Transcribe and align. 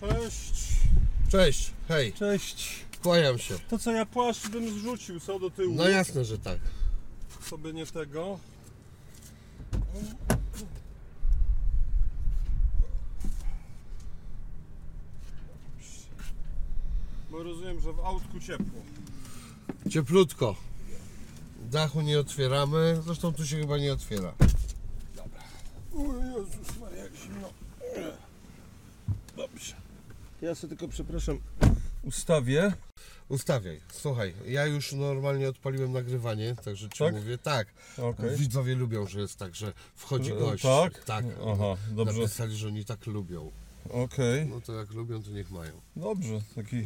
Cześć. 0.00 0.76
Cześć, 1.28 1.70
hej, 1.88 2.12
Cześć. 2.12 2.84
kłaniam 3.02 3.38
się. 3.38 3.54
To 3.68 3.78
co 3.78 3.92
ja 3.92 4.06
płaszcz 4.06 4.48
bym 4.48 4.78
zrzucił, 4.78 5.20
co 5.20 5.38
do 5.38 5.50
tyłu. 5.50 5.74
No 5.74 5.88
jasne, 5.88 6.24
że 6.24 6.38
tak. 6.38 6.58
Sobie 7.40 7.72
nie 7.72 7.86
tego. 7.86 8.38
Bo 17.30 17.42
rozumiem, 17.42 17.80
że 17.80 17.92
w 17.92 18.00
autku 18.00 18.40
ciepło. 18.40 18.80
Cieplutko. 19.90 20.56
Dachu 21.70 22.00
nie 22.00 22.20
otwieramy, 22.20 23.00
zresztą 23.04 23.32
tu 23.32 23.46
się 23.46 23.56
chyba 23.60 23.78
nie 23.78 23.92
otwiera. 23.92 24.32
O 25.96 25.98
Jezus 26.24 26.78
Maria, 26.80 27.02
jak 27.02 27.14
zimno. 27.14 27.48
Dobrze. 29.36 29.74
Ja 30.46 30.54
sobie 30.54 30.68
tylko, 30.76 30.88
przepraszam, 30.92 31.38
ustawię. 32.02 32.72
Ustawiaj, 33.28 33.80
słuchaj, 33.92 34.34
ja 34.46 34.66
już 34.66 34.92
normalnie 34.92 35.48
odpaliłem 35.48 35.92
nagrywanie, 35.92 36.56
także 36.64 36.88
ci 36.88 36.98
Tak? 36.98 37.14
mówię, 37.14 37.38
tak. 37.38 37.68
Okej. 37.98 38.36
Widzowie 38.36 38.74
lubią, 38.74 39.06
że 39.06 39.20
jest 39.20 39.38
tak, 39.38 39.54
że 39.54 39.72
wchodzi 39.94 40.32
E, 40.32 40.36
gość. 40.36 40.62
tak? 40.62 41.04
Tak. 41.04 41.24
Aha, 41.52 41.76
dobrze. 41.90 42.20
Napisali, 42.20 42.56
że 42.56 42.66
oni 42.66 42.84
tak 42.84 43.06
lubią. 43.06 43.50
Okej. 43.90 44.46
No 44.46 44.60
to 44.60 44.72
jak 44.72 44.90
lubią, 44.90 45.22
to 45.22 45.30
niech 45.30 45.50
mają. 45.50 45.72
Dobrze, 45.96 46.40
taki 46.54 46.84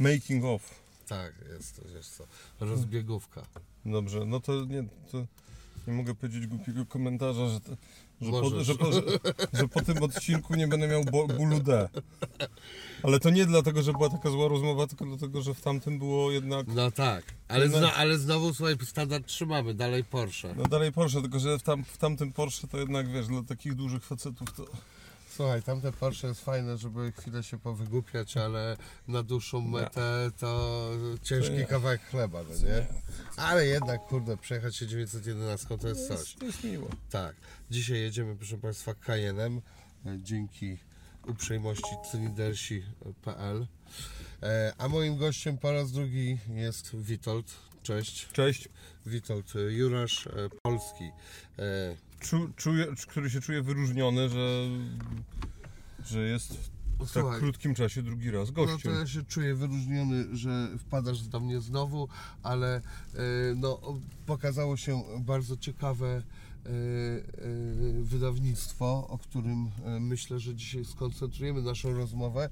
making 0.00 0.44
of. 0.44 0.70
Tak, 1.08 1.32
jest 1.52 1.76
to, 1.76 1.82
wiesz 1.94 2.06
co, 2.08 2.24
rozbiegówka. 2.60 3.42
Dobrze, 3.86 4.24
no 4.24 4.40
to 4.40 4.64
nie, 4.64 4.84
to 5.12 5.26
nie 5.86 5.92
mogę 5.92 6.14
powiedzieć 6.14 6.46
głupiego 6.46 6.86
komentarza, 6.86 7.48
że, 7.48 7.60
że, 8.20 8.30
po, 8.30 8.64
że, 8.64 8.74
po, 8.74 8.92
że, 8.92 9.00
że 9.52 9.68
po 9.68 9.82
tym 9.82 10.02
odcinku 10.02 10.54
nie 10.54 10.68
będę 10.68 10.88
miał 10.88 11.04
bo, 11.04 11.26
bólu 11.26 11.60
D. 11.60 11.88
Ale 13.02 13.20
to 13.20 13.30
nie 13.30 13.46
dlatego, 13.46 13.82
że 13.82 13.92
była 13.92 14.08
taka 14.10 14.30
zła 14.30 14.48
rozmowa, 14.48 14.86
tylko 14.86 15.04
dlatego, 15.04 15.42
że 15.42 15.54
w 15.54 15.60
tamtym 15.60 15.98
było 15.98 16.30
jednak... 16.30 16.66
No 16.66 16.90
tak, 16.90 17.24
ale, 17.48 17.68
No. 17.68 17.78
zna, 17.78 17.94
ale 17.94 18.18
znowu 18.18 18.54
słuchaj, 18.54 18.76
standard 18.84 19.26
trzymamy, 19.26 19.74
dalej 19.74 20.04
Porsche. 20.04 20.54
No 20.56 20.64
dalej 20.64 20.92
Porsche, 20.92 21.20
tylko 21.22 21.38
że 21.38 21.58
w, 21.58 21.62
tam, 21.62 21.84
w 21.84 21.98
tamtym 21.98 22.32
Porsche 22.32 22.68
to 22.68 22.78
jednak, 22.78 23.08
wiesz, 23.12 23.26
dla 23.26 23.42
takich 23.42 23.74
dużych 23.74 24.04
facetów 24.04 24.52
to... 24.52 24.64
Słuchaj, 25.36 25.62
tamte 25.62 25.92
Porsche 25.92 26.28
jest 26.28 26.44
fajne, 26.44 26.78
żeby 26.78 27.12
chwilę 27.12 27.42
się 27.42 27.58
powygłupiać, 27.58 28.36
ale 28.36 28.76
na 29.08 29.22
dłuższą 29.22 29.60
metę 29.60 30.30
to 30.38 30.90
ciężki 31.22 31.52
nie. 31.52 31.64
kawałek 31.64 32.00
chleba, 32.10 32.42
no 32.42 32.54
nie? 32.68 32.86
Ale 33.36 33.66
jednak, 33.66 34.00
kurde, 34.06 34.36
przejechać 34.36 34.76
się 34.76 34.86
911 34.86 35.78
to 35.78 35.88
jest 35.88 36.08
coś. 36.08 36.34
To 36.34 36.44
jest 36.46 36.64
miło. 36.64 36.88
Tak, 37.10 37.36
dzisiaj 37.70 38.00
jedziemy, 38.00 38.36
proszę 38.36 38.58
Państwa, 38.58 38.94
Cayennem, 38.94 39.60
e, 40.06 40.18
dzięki 40.22 40.78
uprzejmości 41.26 41.96
cylidersi.pl. 42.10 43.66
E, 44.42 44.72
A 44.78 44.88
moim 44.88 45.16
gościem 45.16 45.58
po 45.58 45.72
raz 45.72 45.92
drugi 45.92 46.38
jest 46.48 46.96
Witold. 46.96 47.54
Cześć. 47.82 48.28
Cześć. 48.32 48.68
Witold 49.06 49.56
e, 49.56 49.58
Jurasz, 49.58 50.28
polski. 50.62 51.10
Czu, 52.24 52.48
czuję, 52.56 52.86
który 53.08 53.30
się 53.30 53.40
czuje 53.40 53.62
wyróżniony, 53.62 54.28
że, 54.28 54.68
że 56.06 56.20
jest 56.20 56.52
w 56.54 56.98
tak 56.98 57.08
Słuchaj. 57.08 57.40
krótkim 57.40 57.74
czasie 57.74 58.02
drugi 58.02 58.30
raz 58.30 58.48
No 58.48 58.54
to 58.54 58.66
gościem. 58.66 58.94
ja 58.94 59.06
się 59.06 59.22
czuję 59.24 59.54
wyróżniony, 59.54 60.36
że 60.36 60.68
wpadasz 60.78 61.22
do 61.22 61.40
mnie 61.40 61.60
znowu, 61.60 62.08
ale 62.42 62.76
e, 62.76 62.80
no, 63.56 63.80
pokazało 64.26 64.76
się 64.76 65.02
bardzo 65.20 65.56
ciekawe 65.56 66.06
e, 66.06 66.68
e, 66.68 66.72
wydawnictwo, 68.02 69.06
o 69.08 69.18
którym 69.18 69.70
myślę, 70.00 70.40
że 70.40 70.54
dzisiaj 70.54 70.84
skoncentrujemy 70.84 71.62
naszą 71.62 71.92
rozmowę, 71.94 72.48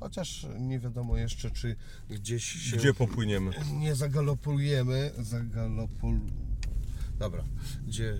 chociaż 0.00 0.46
nie 0.58 0.78
wiadomo 0.78 1.16
jeszcze, 1.16 1.50
czy 1.50 1.76
gdzieś 2.10 2.44
się 2.44 2.76
Gdzie 2.76 2.94
popłyniemy? 2.94 3.50
nie 3.72 3.94
zagalopujemy, 3.94 5.10
zagalopul... 5.18 6.20
Dobra, 7.18 7.44
gdzie 7.86 8.16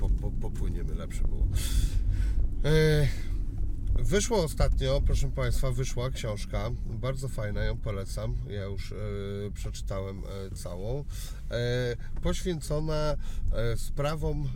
po, 0.00 0.08
po, 0.08 0.30
popłyniemy, 0.30 0.94
lepsze 0.94 1.22
było. 1.22 1.46
E, 2.64 3.08
Wyszło 3.98 4.44
ostatnio, 4.44 5.02
proszę 5.06 5.30
Państwa, 5.30 5.70
wyszła 5.70 6.10
książka, 6.10 6.70
bardzo 6.86 7.28
fajna, 7.28 7.64
ją 7.64 7.76
polecam, 7.78 8.34
ja 8.50 8.64
już 8.64 8.92
e, 8.92 8.96
przeczytałem 9.54 10.22
e, 10.24 10.54
całą, 10.54 11.04
poświęcona 12.22 13.16
sprawom 13.76 14.48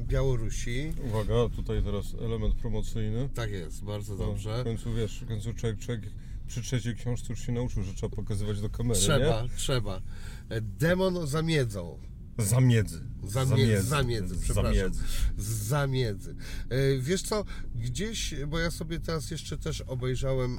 Białorusi. 0.00 0.92
Uwaga, 1.04 1.34
tutaj 1.56 1.82
teraz 1.82 2.14
element 2.20 2.54
promocyjny. 2.54 3.28
Tak 3.34 3.50
jest, 3.50 3.84
bardzo 3.84 4.14
No, 4.14 4.26
dobrze. 4.26 4.60
W 4.60 4.64
końcu 4.64 4.94
wiesz, 4.94 5.20
w 5.20 5.28
końcu 5.28 5.54
człowiek, 5.54 5.78
człowiek 5.78 6.02
przy 6.46 6.62
trzeciej 6.62 6.96
książce 6.96 7.26
już 7.30 7.46
się 7.46 7.52
nauczył, 7.52 7.82
że 7.82 7.94
trzeba 7.94 8.16
pokazywać 8.16 8.60
do 8.60 8.70
kamery, 8.70 9.00
Trzeba, 9.00 9.44
trzeba. 9.56 10.00
E, 10.48 10.60
Demon 10.60 11.26
za 11.26 11.42
miedzą. 11.42 11.98
Zamiedzy. 12.44 13.10
Zamiedzy, 13.24 13.82
zamiedzy, 13.82 14.36
przepraszam. 14.40 14.74
Zamiedzy. 14.74 15.02
Zamiedzy. 15.38 16.34
E, 16.68 16.98
Wiesz 16.98 17.22
co, 17.22 17.44
gdzieś, 17.74 18.34
bo 18.48 18.58
ja 18.58 18.70
sobie 18.70 19.00
teraz 19.00 19.30
jeszcze 19.30 19.58
też 19.58 19.80
obejrzałem 19.80 20.58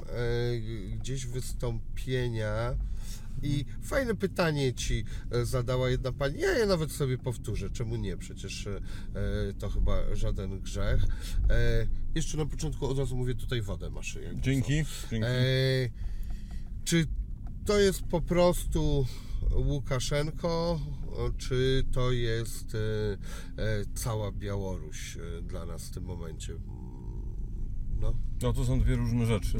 gdzieś 0.96 1.26
wystąpienia 1.26 2.76
i 3.42 3.64
fajne 3.82 4.14
pytanie 4.14 4.74
Ci 4.74 5.04
e, 5.30 5.44
zadała 5.44 5.90
jedna 5.90 6.12
pani. 6.12 6.40
Ja 6.40 6.58
je 6.58 6.66
nawet 6.66 6.92
sobie 6.92 7.18
powtórzę, 7.18 7.70
czemu 7.70 7.96
nie? 7.96 8.16
Przecież 8.16 8.68
to 9.58 9.70
chyba 9.70 10.14
żaden 10.14 10.60
grzech. 10.60 11.02
Jeszcze 12.14 12.36
na 12.36 12.46
początku 12.46 12.86
od 12.86 12.98
razu 12.98 13.16
mówię 13.16 13.34
tutaj 13.34 13.62
wodę 13.62 13.90
masz. 13.90 14.18
Dzięki. 14.34 14.84
Dzięki. 15.10 15.26
Czy 16.84 17.06
to 17.64 17.78
jest 17.78 18.02
po 18.02 18.20
prostu 18.20 19.06
Łukaszenko, 19.54 20.80
czy 21.38 21.84
to 21.92 22.12
jest 22.12 22.74
e, 22.74 22.78
e, 23.62 23.84
cała 23.94 24.32
Białoruś 24.32 25.16
e, 25.16 25.42
dla 25.42 25.66
nas 25.66 25.88
w 25.88 25.90
tym 25.90 26.04
momencie? 26.04 26.52
No, 28.00 28.12
No 28.42 28.52
to 28.52 28.64
są 28.64 28.80
dwie 28.80 28.96
różne 28.96 29.26
rzeczy. 29.26 29.58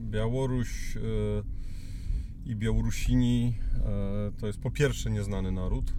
Białoruś 0.00 0.98
i 2.44 2.56
Białorusini 2.56 3.58
to 4.38 4.46
jest 4.46 4.58
po 4.60 4.70
pierwsze 4.70 5.10
nieznany 5.10 5.52
naród, 5.52 5.92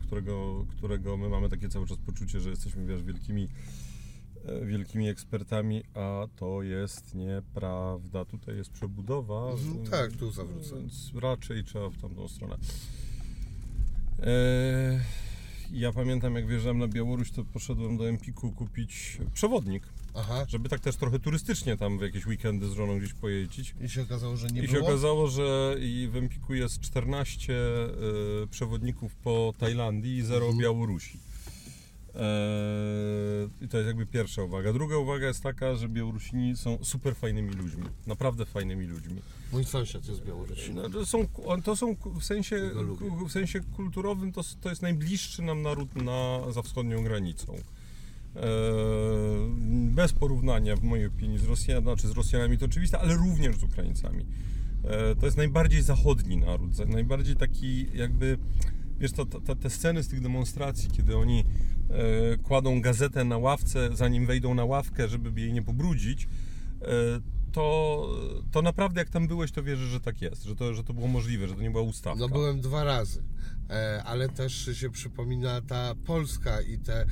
którego, 0.00 0.66
którego 0.76 1.16
my 1.16 1.28
mamy 1.28 1.48
takie 1.48 1.68
cały 1.68 1.86
czas 1.86 1.98
poczucie, 1.98 2.40
że 2.40 2.50
jesteśmy 2.50 2.86
wiesz, 2.86 3.02
wielkimi, 3.02 3.48
wielkimi 4.66 5.08
ekspertami, 5.08 5.82
a 5.94 6.26
to 6.36 6.62
jest 6.62 7.14
nieprawda. 7.14 8.24
Tutaj 8.24 8.56
jest 8.56 8.70
przebudowa. 8.70 9.52
E, 9.86 9.90
tak, 9.90 10.12
tu 10.12 10.30
zawrócę. 10.30 10.76
Więc 10.76 11.12
raczej 11.14 11.64
trzeba 11.64 11.90
w 11.90 11.96
tamtą 11.96 12.28
stronę. 12.28 12.56
E, 14.22 15.00
ja 15.72 15.92
pamiętam, 15.92 16.34
jak 16.34 16.46
wjeżdżałem 16.46 16.78
na 16.78 16.88
Białoruś, 16.88 17.30
to 17.30 17.44
poszedłem 17.44 17.96
do 17.96 18.08
Empiku 18.08 18.52
kupić 18.52 19.18
przewodnik 19.34 19.82
aha. 20.14 20.44
żeby 20.48 20.68
tak 20.68 20.80
też 20.80 20.96
trochę 20.96 21.18
turystycznie 21.18 21.76
tam 21.76 21.98
w 21.98 22.02
jakieś 22.02 22.26
weekendy 22.26 22.68
z 22.68 22.72
żoną 22.72 22.98
gdzieś 22.98 23.12
pojeździć. 23.12 23.74
I 23.80 23.88
się 23.88 24.02
okazało, 24.02 24.36
że 24.36 24.46
nie 24.48 24.62
I 24.62 24.66
się 24.66 24.72
było? 24.72 24.86
okazało, 24.88 25.28
że 25.28 25.76
i 25.80 26.08
w 26.12 26.16
Empiku 26.16 26.54
jest 26.54 26.80
14 26.80 27.54
e, 27.54 28.46
przewodników 28.46 29.14
po 29.14 29.54
Tajlandii 29.58 30.16
i 30.16 30.22
zero 30.22 30.46
Mhm. 30.46 30.58
Białorusi. 30.62 31.18
E, 32.16 33.64
I 33.64 33.68
to 33.68 33.76
jest 33.76 33.86
jakby 33.86 34.06
pierwsza 34.06 34.42
uwaga. 34.42 34.72
Druga 34.72 34.96
uwaga 34.96 35.26
jest 35.26 35.42
taka, 35.42 35.74
że 35.74 35.88
Białorusini 35.88 36.56
są 36.56 36.78
super 36.82 37.16
fajnymi 37.16 37.52
ludźmi. 37.54 37.84
Naprawdę 38.06 38.46
fajnymi 38.46 38.86
ludźmi. 38.86 39.20
Mój 39.52 39.64
sąsiad 39.64 40.08
jest 40.08 40.20
z 40.20 40.24
Białorusi. 40.24 40.74
No, 40.74 40.90
to 40.90 41.06
są, 41.06 41.26
to 41.64 41.76
są 41.76 41.96
w 42.20 42.24
sensie, 42.24 42.70
w 43.28 43.32
sensie 43.32 43.60
kulturowym 43.76 44.32
to, 44.32 44.40
to 44.60 44.68
jest 44.68 44.82
najbliższy 44.82 45.42
nam 45.42 45.62
naród 45.62 45.96
na, 45.96 46.52
za 46.52 46.62
wschodnią 46.62 47.04
granicą. 47.04 47.54
E, 47.54 48.40
bez 49.90 50.12
porównania, 50.12 50.76
w 50.76 50.82
mojej 50.82 51.06
opinii, 51.06 51.38
z 51.38 51.44
Rosjanami, 51.44 51.84
znaczy 51.84 52.08
z 52.08 52.10
Rosjanami 52.10 52.58
to 52.58 52.66
oczywiste, 52.66 52.98
ale 52.98 53.14
również 53.14 53.56
z 53.56 53.62
Ukraińcami. 53.62 54.26
E, 54.84 55.14
to 55.14 55.26
jest 55.26 55.36
najbardziej 55.36 55.82
zachodni 55.82 56.36
naród, 56.36 56.88
najbardziej 56.88 57.36
taki 57.36 57.86
jakby, 57.94 58.38
wiesz, 59.00 59.12
to, 59.12 59.26
to, 59.26 59.56
te 59.56 59.70
sceny 59.70 60.02
z 60.02 60.08
tych 60.08 60.20
demonstracji, 60.20 60.90
kiedy 60.90 61.16
oni 61.16 61.44
kładą 62.42 62.80
gazetę 62.80 63.24
na 63.24 63.38
ławce, 63.38 63.88
zanim 63.92 64.26
wejdą 64.26 64.54
na 64.54 64.64
ławkę, 64.64 65.08
żeby 65.08 65.40
jej 65.40 65.52
nie 65.52 65.62
pobrudzić, 65.62 66.28
e, 66.82 66.86
to, 67.52 68.08
to 68.50 68.62
naprawdę 68.62 69.00
jak 69.00 69.10
tam 69.10 69.28
byłeś, 69.28 69.52
to 69.52 69.62
wierzysz, 69.62 69.88
że 69.88 70.00
tak 70.00 70.22
jest, 70.22 70.44
że 70.44 70.56
to, 70.56 70.74
że 70.74 70.84
to 70.84 70.94
było 70.94 71.08
możliwe, 71.08 71.48
że 71.48 71.54
to 71.54 71.62
nie 71.62 71.70
była 71.70 71.82
ustawka. 71.82 72.20
No 72.20 72.28
byłem 72.28 72.60
dwa 72.60 72.84
razy, 72.84 73.20
e, 73.20 73.24
ale 74.04 74.28
też 74.28 74.70
się 74.72 74.90
przypomina 74.90 75.60
ta 75.60 75.94
Polska 75.94 76.60
i 76.60 76.78
te, 76.78 77.00
e, 77.02 77.06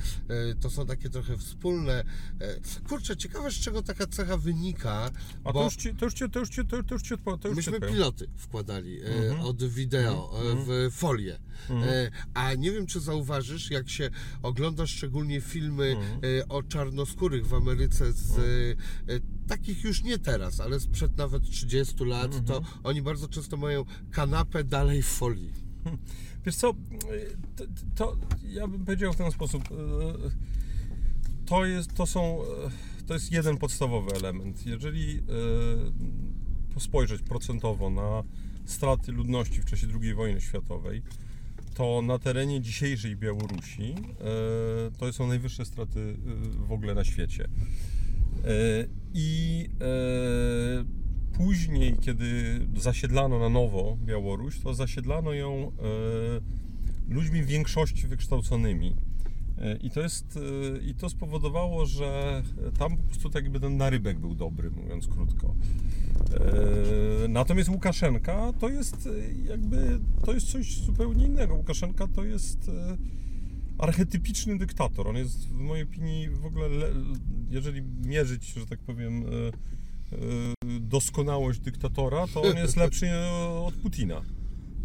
to 0.61 0.69
są 0.69 0.85
takie 0.85 1.09
trochę 1.09 1.37
wspólne. 1.37 2.03
e, 2.41 2.59
Kurczę, 2.89 3.17
ciekawe 3.17 3.51
z 3.51 3.53
czego 3.53 3.81
taka 3.81 4.07
cecha 4.07 4.37
wynika, 4.37 5.11
A 5.43 5.53
to 5.53 5.63
już 5.63 5.75
ci, 5.75 5.95
to 5.95 6.05
już 6.05 6.13
ci, 6.13 6.29
to 6.29 6.39
już 6.39 6.49
ci, 6.49 6.65
to, 6.65 6.77
już 6.91 7.01
ci, 7.01 7.13
to 7.41 7.47
już 7.47 7.57
myśmy 7.57 7.79
piloty 7.91 8.27
wkładali 8.37 9.01
e, 9.01 9.05
Mhm. 9.05 9.41
od 9.41 9.63
wideo 9.63 10.31
e, 10.51 10.55
w 10.55 10.91
folię. 10.95 11.39
E, 11.69 12.11
A 12.33 12.53
nie 12.53 12.71
wiem, 12.71 12.85
czy 12.87 12.99
zauważysz, 12.99 13.71
jak 13.71 13.89
się 13.89 14.09
ogląda 14.41 14.87
szczególnie 14.87 15.41
filmy 15.41 15.95
e, 16.41 16.47
o 16.47 16.63
czarnoskórych 16.63 17.47
w 17.47 17.53
Ameryce 17.53 18.13
z 18.13 18.37
e, 18.37 18.41
e, 19.13 19.19
takich 19.47 19.83
już 19.83 20.03
nie 20.03 20.19
teraz, 20.19 20.59
ale 20.59 20.79
sprzed 20.79 21.17
nawet 21.17 21.43
30 21.43 22.05
lat, 22.05 22.45
to 22.45 22.61
oni 22.83 23.01
bardzo 23.01 23.27
często 23.27 23.57
mają 23.57 23.85
kanapę 24.11 24.63
dalej 24.63 25.01
w 25.01 25.07
folii. 25.07 25.65
Wiesz 26.45 26.55
co, 26.55 26.73
to, 27.55 27.65
to 27.95 28.17
ja 28.43 28.67
bym 28.67 28.85
powiedział 28.85 29.13
w 29.13 29.15
ten 29.15 29.31
sposób. 29.31 29.63
e, 29.71 29.75
To 31.45 31.65
jest, 31.65 31.93
to 31.93 32.05
są, 32.05 32.41
e, 32.41 33.05
to 33.07 33.13
jest 33.13 33.31
jeden 33.31 33.57
podstawowy 33.57 34.11
element. 34.11 34.65
Jeżeli 34.65 35.17
e, 36.75 36.79
spojrzeć 36.79 37.21
procentowo 37.21 37.89
na 37.89 38.23
straty 38.65 39.11
ludności 39.11 39.61
w 39.61 39.65
czasie 39.65 39.87
II 40.01 40.13
wojny 40.13 40.41
światowej, 40.41 41.01
to 41.73 42.01
na 42.01 42.19
terenie 42.19 42.61
dzisiejszej 42.61 43.15
Białorusi 43.15 43.95
to 44.97 45.13
są 45.13 45.27
najwyższe 45.27 45.65
straty 45.65 46.17
w 46.67 46.71
ogóle 46.71 46.95
na 46.95 47.03
świecie. 47.03 47.47
I 49.13 49.69
później, 51.37 51.95
kiedy 52.01 52.59
zasiedlano 52.77 53.39
na 53.39 53.49
nowo 53.49 53.97
Białoruś, 54.05 54.59
to 54.59 54.73
zasiedlano 54.73 55.33
ją 55.33 55.71
e, 57.09 57.13
ludźmi 57.13 57.43
w 57.43 57.45
większości 57.45 58.07
wykształconymi. 58.07 58.95
E, 59.57 59.77
I 59.77 59.89
to, 59.89 60.01
jest, 60.01 60.39
e, 60.77 60.77
I 60.89 60.95
to 60.95 61.09
spowodowało, 61.09 61.85
że 61.85 62.43
tam 62.77 62.97
po 62.97 63.03
prostu 63.03 63.29
tak 63.29 63.43
jakby 63.43 63.59
ten 63.59 63.77
narybek 63.77 64.19
był 64.19 64.35
dobry, 64.35 64.71
mówiąc 64.71 65.07
krótko. 65.07 65.55
Natomiast 67.29 67.69
Łukaszenka 67.69 68.53
to 68.59 68.69
jest 68.69 69.09
jakby 69.49 69.99
to 70.25 70.33
jest 70.33 70.51
coś 70.51 70.77
zupełnie 70.77 71.25
innego. 71.25 71.55
Łukaszenka 71.55 72.07
to 72.07 72.23
jest 72.23 72.71
archetypiczny 73.77 74.57
dyktator. 74.57 75.07
On 75.07 75.15
jest 75.15 75.47
w 75.47 75.53
mojej 75.53 75.83
opinii 75.83 76.29
w 76.29 76.45
ogóle, 76.45 76.69
le, 76.69 76.87
jeżeli 77.49 77.81
mierzyć, 78.05 78.53
że 78.53 78.65
tak 78.65 78.79
powiem, 78.79 79.25
doskonałość 80.79 81.59
dyktatora, 81.59 82.27
to 82.33 82.41
on 82.41 82.57
jest 82.57 82.77
lepszy 82.77 83.11
od 83.65 83.75
Putina. 83.75 84.21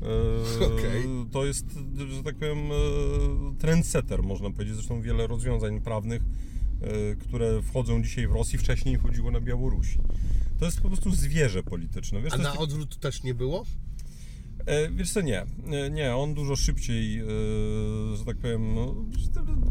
E, 0.02 0.66
Okej. 0.66 1.04
To 1.32 1.44
jest, 1.46 1.66
że 2.16 2.22
tak 2.22 2.36
powiem, 2.36 2.58
e, 2.58 2.74
trendsetter, 3.58 4.22
można 4.22 4.50
powiedzieć. 4.50 4.74
Zresztą 4.74 5.00
wiele 5.00 5.26
rozwiązań 5.26 5.80
prawnych, 5.80 6.22
e, 6.22 7.16
które 7.16 7.62
wchodzą 7.62 8.02
dzisiaj 8.02 8.28
w 8.28 8.32
Rosji, 8.32 8.58
wcześniej 8.58 8.96
chodziło 8.96 9.30
na 9.30 9.40
Białorusi. 9.40 9.98
To 10.58 10.64
jest 10.64 10.80
po 10.80 10.88
prostu 10.88 11.10
zwierzę 11.10 11.62
polityczne. 11.62 12.22
Wiesz, 12.22 12.32
A 12.32 12.38
na 12.38 12.56
odwrót 12.56 12.98
też 12.98 13.22
nie 13.22 13.34
było? 13.34 13.64
E, 14.66 14.90
Wiesz 14.90 15.12
co, 15.12 15.20
nie. 15.20 15.40
E, 15.72 15.90
Nie, 15.90 16.16
on 16.16 16.34
dużo 16.34 16.56
szybciej, 16.56 17.18
e, 17.20 17.24
że 18.16 18.24
tak 18.24 18.36
powiem, 18.36 18.74
no, 18.74 18.94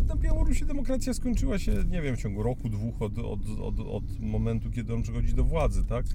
na 0.08 0.16
Białorusi 0.16 0.66
demokracja 0.66 1.14
skończyła 1.14 1.60
się, 1.60 1.72
nie 1.90 2.02
wiem, 2.02 2.18
w 2.18 2.22
ciągu 2.22 2.44
roku, 2.44 2.70
dwóch 2.70 3.02
od, 3.02 3.20
od, 3.20 3.40
od, 3.62 3.80
od 3.80 4.20
momentu, 4.20 4.72
kiedy 4.72 4.94
on 4.94 5.02
przychodzi 5.02 5.34
do 5.34 5.44
władzy, 5.44 5.86
tak? 5.86 6.06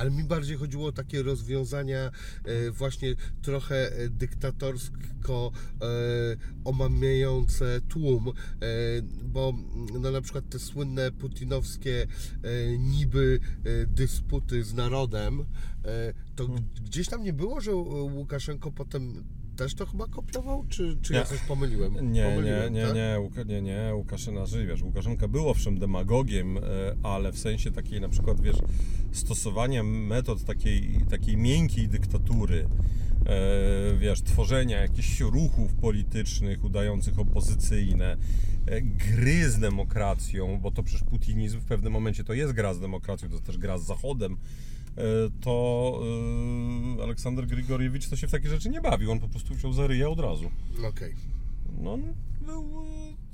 Ale 0.00 0.10
mi 0.10 0.24
bardziej 0.24 0.56
chodziło 0.56 0.86
o 0.88 0.92
takie 0.92 1.22
rozwiązania 1.22 2.10
e, 2.44 2.70
właśnie 2.70 3.14
trochę 3.42 3.92
e, 3.92 4.08
dyktatorsko 4.08 5.52
e, 5.82 5.86
omamiające 6.64 7.80
tłum, 7.88 8.32
bo 9.24 9.54
no, 10.00 10.10
na 10.10 10.20
przykład 10.20 10.48
te 10.48 10.58
słynne 10.58 11.12
putinowskie 11.12 12.06
niby 12.78 13.40
dysputy 13.86 14.64
z 14.64 14.74
narodem, 14.74 15.44
to 16.36 16.46
Hmm. 16.46 16.64
gdzieś 16.84 17.08
tam 17.08 17.22
nie 17.22 17.32
było, 17.32 17.60
że 17.60 17.74
Łukaszenko 17.74 18.72
potem 18.72 19.24
też 19.64 19.74
to 19.74 19.86
chyba 19.86 20.06
kopiował, 20.06 20.64
czy, 20.68 20.96
czy 21.02 21.12
ja 21.12 21.20
Nie. 21.20 21.26
coś 21.26 21.38
pomyliłem? 21.40 21.94
Nie, 21.94 22.00
nie, 22.00 22.22
pomyliłem, 22.22 22.72
nie, 22.72 22.82
tak? 22.86 22.94
nie, 22.94 23.16
Łuka, 23.20 23.42
nie, 23.42 23.62
nie, 23.62 23.90
Łukaszenka, 23.94 24.46
że 24.46 24.66
wiesz, 24.66 24.82
Łukaszenka 24.82 25.28
był 25.28 25.48
owszem 25.48 25.78
demagogiem, 25.78 26.58
e, 26.58 26.60
ale 27.02 27.32
w 27.32 27.38
sensie 27.38 27.70
takiej 27.70 28.00
na 28.00 28.08
przykład, 28.08 28.40
wiesz, 28.40 28.56
stosowania 29.12 29.82
metod 29.82 30.44
takiej, 30.44 31.00
takiej 31.10 31.36
miękkiej 31.36 31.88
dyktatury, 31.88 32.68
e, 33.26 33.96
wiesz, 33.98 34.22
tworzenia 34.22 34.80
jakichś 34.80 35.20
ruchów 35.20 35.74
politycznych 35.74 36.64
udających 36.64 37.18
opozycyjne, 37.18 38.16
e, 38.66 38.80
gry 38.82 39.50
z 39.50 39.58
demokracją, 39.58 40.60
bo 40.60 40.70
to 40.70 40.82
przecież 40.82 41.04
putinizm 41.04 41.60
w 41.60 41.64
pewnym 41.64 41.92
momencie 41.92 42.24
to 42.24 42.32
jest 42.32 42.52
gra 42.52 42.74
z 42.74 42.80
demokracją, 42.80 43.28
to 43.28 43.34
jest 43.34 43.46
też 43.46 43.58
gra 43.58 43.78
z 43.78 43.84
Zachodem, 43.86 44.36
to 45.40 46.00
e, 46.98 47.02
Aleksander 47.02 47.46
Grigoriewicz 47.46 48.08
to 48.08 48.16
się 48.16 48.28
w 48.28 48.30
takie 48.30 48.48
rzeczy 48.48 48.70
nie 48.70 48.80
bawił, 48.80 49.12
on 49.12 49.20
po 49.20 49.28
prostu 49.28 49.54
wziął 49.54 49.72
za 49.72 49.86
ryja 49.86 50.08
od 50.08 50.20
razu. 50.20 50.50
Okej, 50.88 51.14
No, 51.78 51.92
on 51.92 52.02
był. 52.40 52.82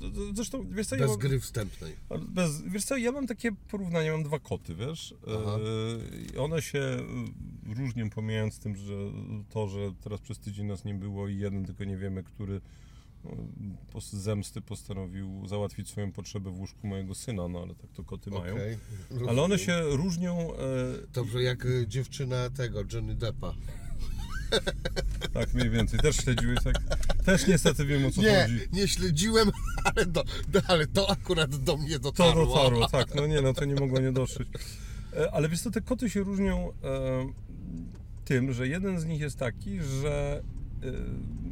e, 0.01 0.35
Zresztą, 0.35 0.65
wiesz 0.71 0.87
co, 0.87 0.95
ja 0.95 1.01
bez 1.01 1.09
mam, 1.11 1.19
gry 1.19 1.39
wstępnej. 1.39 1.93
bez, 2.29 2.61
wiesz 2.61 2.85
co, 2.85 2.97
ja 2.97 3.11
mam 3.11 3.27
takie 3.27 3.51
porównanie, 3.71 4.11
mam 4.11 4.23
dwa 4.23 4.39
koty, 4.39 4.75
wiesz. 4.75 5.15
E, 6.35 6.39
one 6.41 6.61
się 6.61 6.79
e, 6.79 7.03
różnią, 7.75 8.09
pomijając 8.09 8.59
tym, 8.59 8.75
że 8.75 8.93
to, 9.49 9.67
że 9.67 9.93
teraz 10.03 10.21
przez 10.21 10.39
tydzień 10.39 10.65
nas 10.65 10.85
nie 10.85 10.93
było 10.93 11.27
i 11.27 11.37
jeden 11.37 11.65
tylko 11.65 11.83
nie 11.83 11.97
wiemy, 11.97 12.23
który 12.23 12.55
e, 12.55 12.59
zemsty 14.13 14.61
postanowił 14.61 15.47
załatwić 15.47 15.89
swoją 15.89 16.11
potrzebę 16.11 16.51
w 16.51 16.59
łóżku 16.59 16.87
mojego 16.87 17.15
syna, 17.15 17.47
no 17.47 17.59
ale 17.61 17.75
tak 17.75 17.91
to 17.91 18.03
koty 18.03 18.29
mają. 18.29 18.53
Okej, 18.53 18.77
Ale 19.29 19.41
one 19.41 19.59
się 19.59 19.81
różnią. 19.83 20.53
E, 20.53 20.57
Dobrze, 21.13 21.43
jak 21.43 21.65
e, 21.65 21.87
dziewczyna 21.87 22.49
tego, 22.49 22.83
Johnny 22.93 23.15
Deppa. 23.15 23.53
tak 25.33 25.53
mniej 25.53 25.69
więcej. 25.69 25.99
Też 25.99 26.15
śledziłeś, 26.15 26.59
tak. 26.63 26.75
Też 27.25 27.47
niestety 27.47 27.85
wiem 27.85 28.05
o 28.05 28.11
co 28.11 28.21
Nie, 28.21 28.41
chodzi. 28.41 28.59
nie 28.73 28.87
śledziłem, 28.87 29.51
ale, 29.95 30.05
do, 30.05 30.23
do, 30.47 30.61
ale 30.67 30.87
to 30.87 31.09
akurat 31.09 31.55
do 31.55 31.77
mnie 31.77 31.93
To 31.93 31.99
dotarło. 31.99 32.45
dotarło, 32.45 32.87
tak. 32.97 33.15
No 33.15 33.27
nie, 33.27 33.41
no 33.41 33.53
to 33.53 33.65
nie 33.65 33.75
mogło 33.75 33.99
nie 33.99 34.11
dotrzeć. 34.11 34.47
E, 35.17 35.31
Ale 35.31 35.49
wiesz 35.49 35.61
co, 35.61 35.71
te 35.71 35.81
koty 35.81 36.09
się 36.09 36.23
różnią 36.23 36.71
e, 36.83 37.33
tym, 38.25 38.53
że 38.53 38.67
jeden 38.67 38.99
z 38.99 39.05
nich 39.05 39.19
jest 39.21 39.37
taki, 39.37 39.81
że 39.81 40.43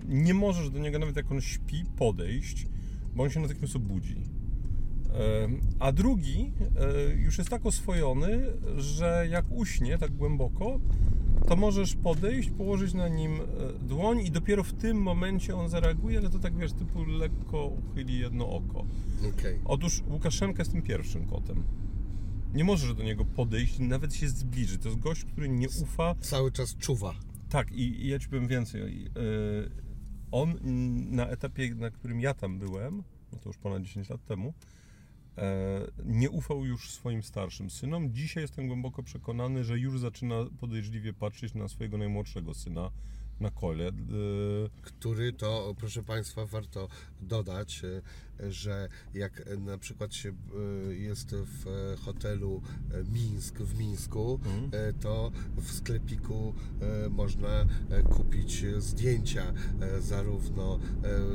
nie 0.08 0.34
możesz 0.34 0.70
do 0.70 0.80
niego 0.80 1.00
nawet 1.00 1.16
jak 1.16 1.32
on 1.32 1.42
śpi 1.42 1.84
podejść, 1.98 2.68
bo 3.16 3.24
on 3.24 3.30
się 3.30 3.40
natychmiast 3.40 3.76
obudzi. 3.76 4.16
E, 5.14 5.48
A 5.80 5.92
drugi 5.92 6.52
e, 7.12 7.16
już 7.16 7.38
jest 7.38 7.50
tak 7.50 7.66
oswojony, 7.66 8.40
że 8.78 9.28
jak 9.30 9.46
uśnie 9.52 9.98
tak 9.98 10.12
głęboko, 10.12 10.80
to 11.48 11.56
możesz 11.56 11.96
podejść, 11.96 12.50
położyć 12.50 12.94
na 12.94 13.08
nim 13.08 13.40
dłoń 13.82 14.20
i 14.20 14.32
dopiero 14.32 14.64
w 14.64 14.74
tym 14.74 14.98
momencie 14.98 15.56
on 15.56 15.70
zareaguje, 15.70 16.18
ale 16.20 16.30
to 16.30 16.40
tak 16.40 16.58
wiesz, 16.58 16.74
typu 16.74 17.04
lekko 17.04 17.66
uchyli 17.66 18.20
jedno 18.20 18.50
oko. 18.50 18.86
Okej. 19.36 19.60
Otóż 19.66 20.04
Łukaszenka 20.10 20.62
jest 20.62 20.72
tym 20.72 20.82
pierwszym 20.82 21.26
kotem. 21.26 21.64
Nie 22.54 22.64
możesz 22.64 22.94
do 22.94 23.04
niego 23.04 23.26
podejść, 23.26 23.80
nawet 23.80 24.16
się 24.16 24.30
zbliżyć. 24.30 24.82
To 24.82 24.90
jest 24.90 25.02
gość, 25.02 25.26
który 25.26 25.50
nie 25.50 25.68
ufa. 25.82 26.16
Cały 26.22 26.52
czas 26.52 26.76
czuwa. 26.78 27.14
Tak, 27.56 27.72
i, 27.72 28.08
ja 28.08 28.20
ci 28.20 28.30
powiem 28.30 28.48
więcej. 28.48 29.04
Yy, 29.04 29.12
On 30.32 30.60
na 31.12 31.28
etapie, 31.28 31.76
na 31.76 31.90
którym 31.90 32.20
ja 32.20 32.34
tam 32.34 32.60
byłem, 32.60 33.04
no 33.32 33.40
to 33.40 33.50
już 33.50 33.58
ponad 33.58 33.84
10 33.84 34.10
lat 34.10 34.26
temu, 34.26 34.54
e, 35.38 35.82
nie 36.06 36.30
ufał 36.30 36.66
już 36.66 36.92
swoim 36.92 37.24
starszym 37.24 37.70
synom. 37.70 38.14
Dzisiaj 38.14 38.44
jestem 38.44 38.68
głęboko 38.68 39.04
przekonany, 39.04 39.64
że 39.64 39.80
już 39.80 40.00
zaczyna 40.00 40.36
podejrzliwie 40.60 41.14
patrzeć 41.14 41.54
na 41.54 41.68
swojego 41.68 41.98
najmłodszego 41.98 42.54
syna, 42.54 42.92
na 43.40 43.52
kole. 43.52 43.84
Yy, 43.84 44.70
Który 44.82 45.34
to, 45.34 45.76
proszę 45.78 46.04
Państwa, 46.04 46.46
warto 46.46 46.88
dodać, 47.22 47.82
e, 47.84 48.02
że 48.52 48.90
jak 49.14 49.48
e, 49.48 49.58
na 49.58 49.78
przykład 49.78 50.14
się 50.14 50.34
jest 50.90 51.36
w 51.36 51.68
e, 51.68 51.98
hotelu 51.98 52.62
e, 52.92 53.04
Mińsk 53.04 53.58
w 53.58 53.80
Mińsku, 53.80 54.40
e, 54.72 54.94
to 54.94 55.32
w 55.58 55.72
sklepiku 55.72 56.54
można 57.10 57.66
kupić 58.10 58.66
zdjęcia 58.78 59.54
zarówno 60.00 60.80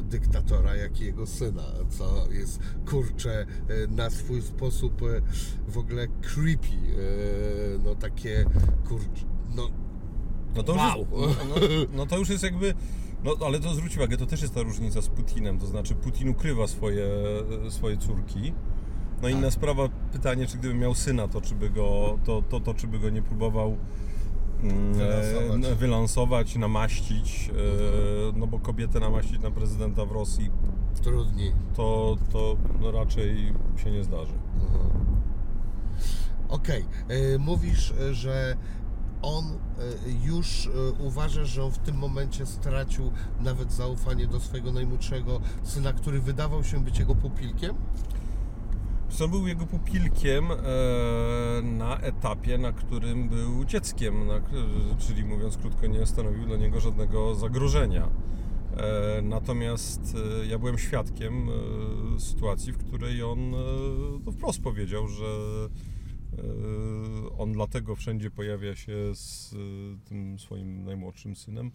dyktatora, 0.02 0.76
jak 0.76 1.00
i 1.00 1.04
jego 1.04 1.26
syna, 1.26 1.72
co 1.90 2.32
jest 2.32 2.60
kurczę 2.86 3.46
e, 3.68 3.86
na 3.86 4.10
swój 4.10 4.42
sposób 4.42 5.00
w 5.68 5.78
ogóle 5.78 6.06
creepy. 6.08 6.76
No 7.84 7.94
takie 7.94 8.44
kurczę, 8.88 9.24
no 9.56 9.70
No 10.56 10.62
to, 10.62 10.72
Wow. 10.74 11.06
już 11.12 11.28
jest, 11.28 11.40
no, 11.48 11.56
no 11.96 12.06
to 12.06 12.18
już 12.18 12.28
jest 12.28 12.42
jakby. 12.44 12.74
No 13.24 13.34
ale 13.46 13.60
to 13.60 13.74
zwróć 13.74 13.96
uwagę, 13.96 14.16
to 14.16 14.26
też 14.26 14.42
jest 14.42 14.54
ta 14.54 14.62
różnica 14.62 15.02
z 15.02 15.08
Putinem. 15.08 15.58
To 15.58 15.66
znaczy, 15.66 15.94
Putin 15.94 16.28
ukrywa 16.28 16.66
swoje, 16.66 17.06
swoje 17.70 17.96
córki. 17.96 18.52
No 19.22 19.28
inna 19.28 19.42
Tak. 19.42 19.52
sprawa, 19.52 19.88
pytanie, 20.12 20.46
czy 20.46 20.58
gdyby 20.58 20.74
miał 20.74 20.94
syna, 20.94 21.28
to 21.28 21.40
czy 21.40 21.54
by 21.54 21.70
go, 21.70 22.18
to, 22.24 22.42
to, 22.48 22.60
to 22.60 22.74
czy 22.74 22.86
by 22.86 22.98
go 22.98 23.10
nie 23.10 23.22
próbował 23.22 23.76
mm, 24.62 24.94
Wylansować. 24.94 25.72
e, 25.72 25.74
wylansować 25.74 26.56
namaścić. 26.56 27.50
E, 27.50 28.38
no 28.38 28.46
bo 28.46 28.58
kobietę 28.58 29.00
namaścić 29.00 29.40
na 29.40 29.50
prezydenta 29.50 30.04
w 30.06 30.12
Rosji, 30.12 30.50
trudniej. 31.02 31.52
to, 31.76 32.16
to 32.32 32.56
no 32.80 32.90
raczej 32.92 33.52
się 33.84 33.90
nie 33.90 34.04
zdarzy. 34.04 34.32
Okej, 36.48 36.84
e, 37.08 37.38
mówisz, 37.38 37.92
e, 38.00 38.14
że 38.14 38.56
on 39.22 39.44
e, 39.44 40.26
już 40.26 40.66
e, 40.66 40.70
uważa, 41.02 41.44
że 41.44 41.64
on 41.64 41.70
w 41.70 41.78
tym 41.78 41.96
momencie 41.96 42.46
stracił 42.46 43.10
nawet 43.40 43.72
zaufanie 43.72 44.26
do 44.26 44.40
swojego 44.40 44.72
najmłodszego 44.72 45.40
syna, 45.62 45.92
który 45.92 46.20
wydawał 46.20 46.64
się 46.64 46.84
być 46.84 46.98
jego 46.98 47.14
pupilkiem? 47.14 47.76
Co 49.08 49.28
był 49.28 49.46
jego 49.46 49.66
pupilkiem 49.66 50.44
e, 50.52 50.56
na 51.62 51.98
etapie, 51.98 52.58
na 52.58 52.72
którym 52.72 53.28
był 53.28 53.64
dzieckiem, 53.64 54.14
czyli 54.98 55.24
mówiąc 55.24 55.56
krótko, 55.56 55.86
nie 55.86 56.06
stanowił 56.06 56.46
dla 56.46 56.56
niego 56.56 56.80
żadnego 56.80 57.34
zagrożenia. 57.34 58.08
Natomiast 59.22 60.16
ja 60.48 60.58
byłem 60.58 60.78
świadkiem 60.78 61.48
sytuacji, 62.18 62.72
w 62.72 62.78
której 62.78 63.22
on 63.22 63.50
no 64.26 64.32
wprost 64.32 64.62
powiedział, 64.62 65.08
że 65.08 65.24
on 67.38 67.52
dlatego 67.52 67.96
wszędzie 67.96 68.30
pojawia 68.30 68.76
się 68.76 69.14
z 69.14 69.52
e, 69.52 69.56
tym 70.08 70.38
swoim 70.38 70.84
najmłodszym 70.84 71.36
synem, 71.36 71.70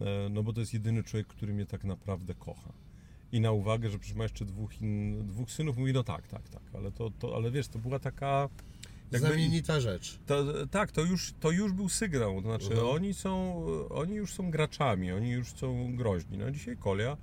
e, 0.00 0.28
no 0.30 0.42
bo 0.42 0.52
to 0.52 0.60
jest 0.60 0.74
jedyny 0.74 1.02
człowiek, 1.02 1.26
który 1.26 1.54
mnie 1.54 1.66
tak 1.66 1.84
naprawdę 1.84 2.34
kocha. 2.34 2.72
I 3.32 3.40
na 3.40 3.52
uwagę, 3.52 3.90
że 3.90 3.98
przecież 3.98 4.16
ma 4.16 4.22
jeszcze 4.22 4.44
dwóch, 4.44 4.80
in, 4.80 5.26
dwóch 5.26 5.50
synów, 5.50 5.76
mówi, 5.76 5.92
no 5.92 6.04
tak, 6.04 6.28
tak, 6.28 6.48
tak, 6.48 6.62
ale 6.74 6.92
to, 6.92 7.10
to 7.10 7.36
ale 7.36 7.50
wiesz, 7.50 7.68
to 7.68 7.78
była 7.78 7.98
taka... 7.98 8.48
Znamienita 9.12 9.80
rzecz. 9.80 10.18
To, 10.26 10.66
tak, 10.66 10.92
to 10.92 11.00
już, 11.00 11.34
to 11.40 11.50
już 11.50 11.72
był 11.72 11.88
sygnał. 11.88 12.34
To 12.34 12.48
znaczy, 12.48 12.70
Mhm. 12.70 12.86
oni 12.86 13.14
są, 13.14 13.64
oni 13.90 14.14
już 14.14 14.32
są 14.32 14.50
graczami, 14.50 15.12
oni 15.12 15.30
już 15.30 15.52
są 15.52 15.96
groźni. 15.96 16.38
No 16.38 16.50
dzisiaj 16.50 16.76
Kolia, 16.76 17.16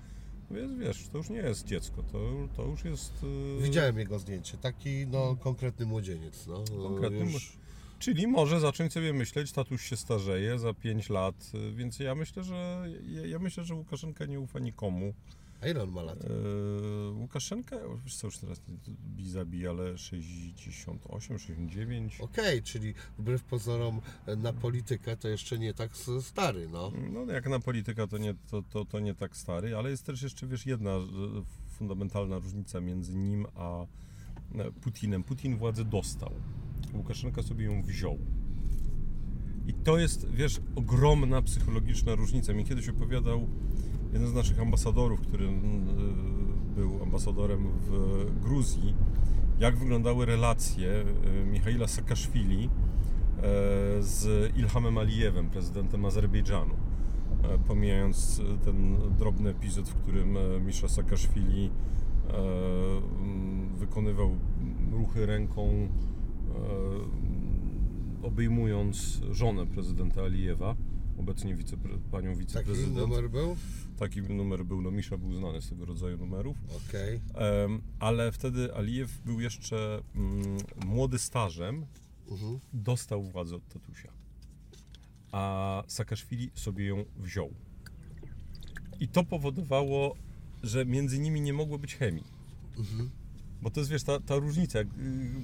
wiesz, 0.52 0.72
wiesz, 0.80 1.08
to 1.12 1.18
już 1.18 1.30
nie 1.30 1.38
jest 1.38 1.66
dziecko, 1.66 2.04
to, 2.04 2.20
to 2.58 2.66
już 2.66 2.86
jest. 2.86 3.14
e, 3.60 3.62
Widziałem 3.62 4.00
jego 4.00 4.20
zdjęcie. 4.20 4.58
Taki 4.58 5.08
no, 5.08 5.36
konkretny 5.36 5.86
młodzieniec. 5.86 6.48
No. 6.48 6.64
Konkretny 6.84 7.20
Już... 7.20 7.58
Czyli 8.00 8.28
może 8.28 8.60
zacząć 8.60 8.94
sobie 8.94 9.14
myśleć, 9.14 9.52
tatuś 9.52 9.82
się 9.90 9.98
starzeje 9.98 10.60
za 10.60 10.74
5 10.74 11.10
lat, 11.10 11.52
e, 11.54 11.72
więc 11.72 12.00
ja 12.00 12.16
myślę, 12.16 12.44
że 12.44 12.86
ja, 13.08 13.26
ja 13.26 13.40
myślę, 13.40 13.64
że 13.64 13.76
Łukaszenka 13.76 14.26
nie 14.26 14.40
ufa 14.40 14.60
nikomu. 14.60 15.14
A 15.62 15.68
ile 15.68 15.84
on 15.84 15.92
ma 15.92 16.02
lat? 16.02 16.18
E, 16.24 16.28
Łukaszenka, 17.12 17.76
wiesz 18.04 18.16
co 18.16 18.28
już 18.28 18.38
teraz 18.38 18.62
bi 19.18 19.30
zabij, 19.30 19.68
ale 19.68 19.98
68, 19.98 21.00
69. 21.40 22.22
Okej, 22.22 22.64
czyli 22.64 22.94
wbrew 23.18 23.44
pozorom 23.44 24.02
e, 24.26 24.36
na 24.36 24.54
politykę 24.54 25.18
to 25.18 25.28
jeszcze 25.28 25.60
nie 25.60 25.74
tak 25.74 25.92
stary, 26.22 26.70
no. 26.72 26.92
No 27.12 27.34
jak 27.34 27.50
na 27.50 27.60
polityka 27.60 28.08
to 28.08 28.18
nie, 28.18 28.34
to, 28.52 28.62
to, 28.62 28.86
to 28.86 29.00
nie 29.00 29.16
tak 29.16 29.38
stary, 29.38 29.76
ale 29.76 29.90
jest 29.90 30.06
też 30.06 30.22
jeszcze, 30.22 30.48
wiesz, 30.48 30.66
jedna 30.66 30.92
e, 30.92 31.02
fundamentalna 31.70 32.40
różnica 32.40 32.82
między 32.82 33.16
nim 33.16 33.46
a 33.56 33.82
e, 34.56 34.72
Putinem. 34.72 35.24
Putin 35.24 35.58
władzę 35.58 35.86
dostał, 35.86 36.32
Łukaszenka 36.94 37.44
sobie 37.44 37.66
ją 37.66 37.84
wziął. 37.84 38.20
I 39.68 39.74
to 39.74 39.98
jest, 39.98 40.32
wiesz, 40.32 40.62
ogromna 40.76 41.42
psychologiczna 41.42 42.16
różnica. 42.16 42.54
Mi 42.54 42.66
kiedyś 42.66 42.90
opowiadał 42.90 43.48
jeden 44.14 44.28
z 44.28 44.34
naszych 44.34 44.60
ambasadorów, 44.60 45.22
który 45.22 45.48
mm, 45.48 45.88
e, 45.90 46.76
był 46.76 47.04
ambasadorem 47.04 47.68
w 47.82 48.26
Gruzji, 48.42 48.94
jak 49.60 49.78
wyglądały 49.78 50.26
relacje 50.26 50.92
e, 50.92 51.46
Michaila 51.46 51.88
Saakaszwili 51.88 52.66
e, 52.66 52.70
z 54.00 54.52
Ilhamem 54.58 54.98
Alijewem, 54.98 55.50
prezydentem 55.50 56.06
Azerbejdżanu. 56.06 56.74
E, 57.44 57.58
Pomijając 57.58 58.40
e, 58.40 58.66
ten 58.66 58.98
drobny 59.18 59.50
epizod, 59.50 59.90
w 59.90 59.96
którym 59.96 60.38
e, 60.38 60.60
Misza 60.60 60.88
Saakaszwili 60.88 61.70
mm, 62.30 63.70
wykonywał 63.76 64.36
ruchy 64.92 65.26
ręką, 65.26 65.88
obejmując 68.24 69.22
żonę 69.32 69.66
prezydenta 69.66 70.22
Alijewa, 70.22 70.76
obecnie 71.20 71.56
wicepre, 71.56 71.90
panią 72.12 72.30
Taki 72.30 72.40
wiceprezydent. 72.40 72.96
numer 72.98 73.30
był? 73.30 73.56
Taki 73.98 74.22
numer 74.22 74.66
był, 74.66 74.82
no 74.82 74.92
Misza 74.92 75.18
był 75.18 75.34
znany 75.34 75.62
z 75.62 75.70
tego 75.70 75.86
rodzaju 75.86 76.18
numerów. 76.18 76.58
Okej. 76.88 77.22
Em, 77.34 77.82
ale 78.00 78.32
wtedy 78.32 78.76
Alijew 78.76 79.22
był 79.26 79.40
jeszcze 79.42 80.02
mm, 80.16 80.58
młody 80.86 81.20
stażem, 81.20 81.86
Mhm. 82.32 82.60
dostał 82.74 83.24
władzę 83.24 83.56
od 83.56 83.68
tatusia. 83.68 84.12
A 85.32 85.84
Saakaszwili 85.88 86.52
sobie 86.54 86.86
ją 86.86 87.06
wziął. 87.18 87.54
I 89.00 89.08
to 89.08 89.24
powodowało, 89.24 90.16
że 90.64 90.86
między 90.86 91.20
nimi 91.20 91.42
nie 91.42 91.54
mogło 91.54 91.78
być 91.80 91.96
chemii. 91.96 92.24
Mhm. 92.78 93.10
Bo 93.62 93.70
to 93.70 93.80
jest, 93.80 93.92
wiesz, 93.92 94.04
ta, 94.04 94.20
ta 94.20 94.36
różnica 94.36 94.80
y, 94.80 94.86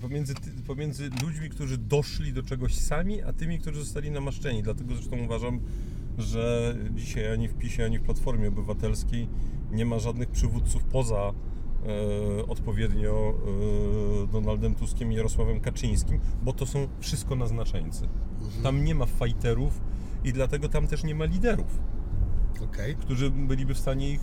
pomiędzy, 0.01 0.33
pomiędzy 0.67 1.09
ludźmi, 1.23 1.49
którzy 1.49 1.77
doszli 1.77 2.33
do 2.33 2.43
czegoś 2.43 2.75
sami, 2.75 3.21
a 3.21 3.33
tymi, 3.33 3.59
którzy 3.59 3.79
zostali 3.79 4.11
namaszczeni. 4.11 4.63
Dlatego 4.63 4.95
zresztą 4.95 5.17
uważam, 5.17 5.59
że 6.17 6.75
dzisiaj 6.95 7.31
ani 7.31 7.47
w 7.47 7.53
PiSie, 7.53 7.85
ani 7.85 7.99
w 7.99 8.01
Platformie 8.01 8.47
Obywatelskiej 8.47 9.27
nie 9.71 9.85
ma 9.85 9.99
żadnych 9.99 10.29
przywódców 10.29 10.83
poza 10.83 11.33
e, 12.37 12.45
odpowiednio 12.47 13.33
e, 14.23 14.31
Donaldem 14.31 14.75
Tuskiem 14.75 15.11
i 15.11 15.15
Jarosławem 15.15 15.59
Kaczyńskim, 15.59 16.19
bo 16.43 16.53
to 16.53 16.65
są 16.65 16.87
wszystko 16.99 17.35
naznaczeńcy. 17.35 18.07
Tam 18.63 18.83
nie 18.83 18.95
ma 18.95 19.05
fighterów 19.05 19.81
i 20.23 20.33
dlatego 20.33 20.69
tam 20.69 20.87
też 20.87 21.03
nie 21.03 21.15
ma 21.15 21.25
liderów, 21.25 21.79
Okej. 22.63 22.95
którzy 22.95 23.29
byliby 23.29 23.73
w 23.73 23.79
stanie 23.79 24.09
ich, 24.11 24.21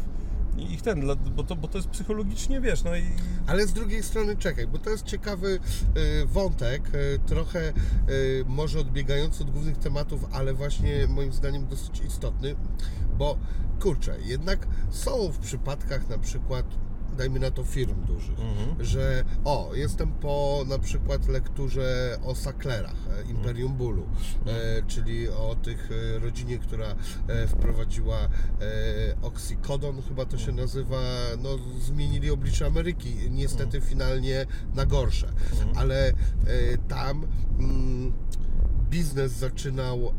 ich 0.56 0.82
ten, 0.82 1.06
bo 1.36 1.44
to, 1.44 1.56
bo 1.56 1.68
to 1.68 1.78
jest 1.78 1.88
psychologicznie, 1.88 2.60
wiesz, 2.60 2.84
no 2.84 2.96
i 2.96 3.02
Ale 3.46 3.66
z 3.66 3.72
drugiej 3.72 4.02
strony 4.02 4.36
czekaj, 4.36 4.66
bo 4.66 4.78
to 4.78 4.90
jest 4.90 5.04
ciekawy 5.04 5.60
y, 5.96 6.26
wątek, 6.26 6.94
y, 6.94 7.18
trochę 7.26 7.72
y, 8.08 8.44
może 8.46 8.80
odbiegający 8.80 9.42
od 9.42 9.50
głównych 9.50 9.78
tematów, 9.78 10.24
ale 10.32 10.54
właśnie 10.54 11.06
moim 11.06 11.32
zdaniem 11.32 11.66
dosyć 11.66 12.00
istotny, 12.00 12.54
bo 13.18 13.38
kurczę, 13.80 14.16
jednak 14.24 14.66
są 14.90 15.32
w 15.32 15.38
przypadkach 15.38 16.08
na 16.08 16.18
przykład 16.18 16.66
dajmy 17.22 17.38
na 17.40 17.50
to 17.50 17.64
firm 17.64 18.04
dużych, 18.04 18.38
Mhm. 18.40 18.84
że 18.84 19.24
o, 19.44 19.70
jestem 19.74 20.12
po 20.12 20.64
na 20.68 20.78
przykład 20.78 21.28
lekturze 21.28 22.18
o 22.24 22.34
Sacklerach, 22.34 22.94
e, 23.10 23.30
Imperium 23.30 23.72
Bólu, 23.76 24.02
e, 24.46 24.82
czyli 24.86 25.28
o 25.28 25.56
tych 25.62 25.90
e, 25.92 26.18
rodzinie, 26.18 26.58
która 26.58 26.94
wprowadziła 27.48 28.16
oksykodon, 29.22 30.02
chyba 30.08 30.24
to 30.24 30.38
się 30.38 30.52
nazywa, 30.52 31.00
no 31.42 31.48
zmienili 31.80 32.30
oblicze 32.30 32.66
Ameryki, 32.66 33.14
niestety 33.30 33.80
finalnie 33.80 34.46
na 34.74 34.86
gorsze, 34.86 35.32
ale 35.76 36.12
tam 36.88 37.26
mm, 37.58 38.12
biznes 38.90 39.32
zaczynał 39.32 40.14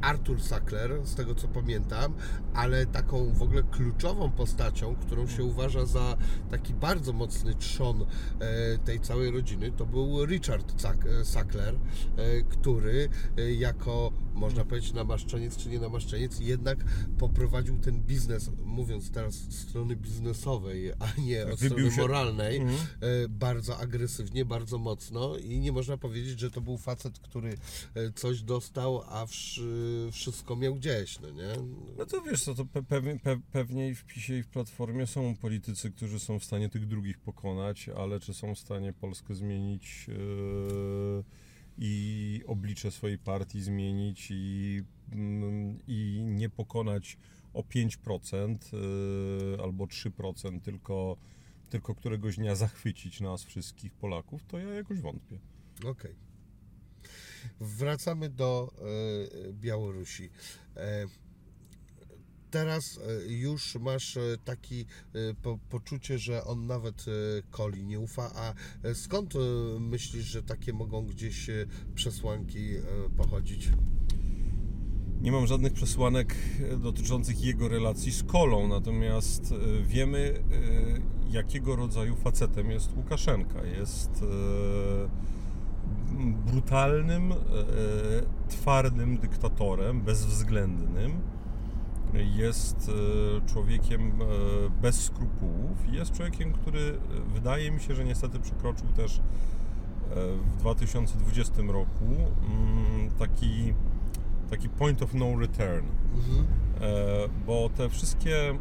Arthur 0.00 0.42
Sackler, 0.42 1.00
z 1.06 1.14
tego 1.14 1.34
co 1.34 1.48
pamiętam, 1.48 2.14
ale 2.54 2.86
taką 2.86 3.32
w 3.32 3.42
ogóle 3.42 3.62
kluczową 3.62 4.30
postacią, 4.30 4.96
którą 4.96 5.26
się 5.26 5.44
uważa 5.44 5.86
za 5.86 6.16
taki 6.50 6.74
bardzo 6.74 7.12
mocny 7.12 7.54
trzon 7.54 8.02
e, 8.02 8.78
tej 8.78 9.00
całej 9.00 9.30
rodziny, 9.30 9.72
to 9.72 9.86
był 9.86 10.24
Richard 10.26 10.84
e, 10.84 11.24
Sackler, 11.24 11.74
e, 12.16 12.42
który 12.42 13.08
e, 13.38 13.52
jako, 13.52 14.12
można 14.34 14.64
powiedzieć, 14.64 14.92
namaszczeniec 14.92 15.56
czy 15.56 15.68
nie 15.68 15.80
namaszczeniec, 15.80 16.40
jednak 16.40 16.78
poprowadził 17.18 17.78
ten 17.78 18.00
biznes, 18.02 18.50
mówiąc 18.64 19.10
teraz 19.10 19.34
z 19.34 19.68
strony 19.68 19.96
biznesowej, 19.96 20.92
a 20.92 21.20
nie 21.20 21.46
od 21.46 21.58
Wybił 21.60 21.68
strony 21.78 21.90
się- 21.92 22.00
moralnej, 22.00 22.56
Mhm. 22.56 22.78
e, 23.24 23.28
bardzo 23.28 23.78
agresywnie, 23.78 24.44
bardzo 24.44 24.78
mocno 24.78 25.36
i 25.36 25.60
nie 25.60 25.72
można 25.72 25.96
powiedzieć, 25.96 26.40
że 26.40 26.50
to 26.50 26.60
był 26.60 26.78
facet, 26.78 27.18
który 27.18 27.48
e, 27.94 28.12
coś 28.14 28.42
dostał, 28.42 29.02
a 29.14 29.24
wsz- 29.26 30.10
wszystko 30.12 30.56
miał 30.56 30.74
gdzieś, 30.74 31.20
no 31.20 31.30
nie? 31.30 31.52
No 31.98 32.06
to 32.06 32.22
wiesz 32.22 32.44
co, 32.44 32.54
to 32.54 32.64
pe 32.64 32.82
pewnie, 32.82 33.18
pe 33.18 33.36
pewnie 33.52 33.88
i 33.88 33.94
w 33.94 34.04
PiSie 34.04 34.38
i 34.38 34.42
w 34.42 34.48
Platformie 34.48 35.06
są 35.06 35.36
politycy, 35.36 35.90
którzy 35.90 36.20
są 36.20 36.38
w 36.38 36.44
stanie 36.44 36.68
tych 36.68 36.86
drugich 36.86 37.18
pokonać, 37.18 37.88
ale 37.88 38.20
czy 38.20 38.34
są 38.34 38.54
w 38.54 38.58
stanie 38.58 38.92
Polskę 38.92 39.34
zmienić 39.34 40.06
yy, 40.08 41.24
i 41.78 42.42
oblicze 42.46 42.90
swojej 42.90 43.18
partii 43.18 43.62
zmienić 43.62 44.28
i, 44.30 44.82
mm, 45.12 45.78
i 45.86 46.22
nie 46.26 46.50
pokonać 46.50 47.18
o 47.54 47.62
5% 47.62 48.56
yy, 48.72 49.62
albo 49.62 49.84
3%, 49.84 50.60
tylko, 50.60 51.16
tylko 51.70 51.94
któregoś 51.94 52.36
dnia 52.36 52.54
zachwycić 52.54 53.20
nas 53.20 53.44
wszystkich 53.44 53.92
Polaków, 53.92 54.42
to 54.48 54.58
ja 54.58 54.74
jakoś 54.74 55.00
wątpię. 55.00 55.38
Okej. 55.84 56.23
Wracamy 57.60 58.28
do 58.28 58.72
e, 59.48 59.52
Białorusi. 59.52 60.30
E, 60.76 61.06
teraz 62.54 62.98
e, 62.98 63.32
już 63.32 63.74
masz 63.74 64.16
e, 64.16 64.20
taki 64.44 64.80
e, 64.80 65.34
po, 65.42 65.58
poczucie, 65.70 66.18
że 66.18 66.44
on 66.44 66.66
nawet 66.66 67.04
Koli 67.50 67.84
nie 67.84 68.00
ufa, 68.00 68.30
a 68.34 68.54
skąd 68.94 69.34
myślisz, 69.80 70.24
że 70.24 70.42
takie 70.42 70.72
mogą 70.72 71.06
gdzieś 71.06 71.50
przesłanki 71.94 72.68
pochodzić? 73.16 73.68
Nie 75.20 75.32
mam 75.32 75.46
żadnych 75.46 75.72
przesłanek 75.72 76.34
dotyczących 76.78 77.44
jego 77.44 77.68
relacji 77.68 78.12
z 78.12 78.22
Kolą, 78.22 78.68
natomiast 78.68 79.54
wiemy, 79.86 80.44
jakiego 81.30 81.76
rodzaju 81.76 82.16
facetem 82.16 82.70
jest 82.70 82.96
Łukaszenka. 82.96 83.64
Jest, 83.64 84.10
e, 84.10 85.08
brutalnym, 86.46 87.32
e, 87.32 87.36
twardym 88.48 89.18
dyktatorem, 89.18 90.00
bezwzględnym. 90.00 91.20
Jest 92.14 92.90
e, 92.90 93.46
człowiekiem 93.46 94.00
e, 94.02 94.24
bez 94.82 95.04
skrupułów. 95.04 95.92
Jest 95.92 96.12
człowiekiem, 96.12 96.52
który 96.52 96.80
e, 96.80 97.32
wydaje 97.34 97.70
mi 97.70 97.80
się, 97.80 97.94
że 97.94 98.04
niestety 98.04 98.40
przekroczył 98.40 98.88
też 98.88 99.18
e, 99.18 99.22
w 100.36 100.56
2020 100.56 101.62
roku 101.68 102.04
mm, 102.04 103.10
taki, 103.18 103.74
taki 104.50 104.68
point 104.68 105.02
of 105.02 105.14
no 105.14 105.38
return. 105.38 105.86
Mhm. 106.14 106.46
E, 106.80 107.28
bo 107.46 107.70
te 107.76 107.88
wszystkie 107.88 108.48
mm, 108.48 108.60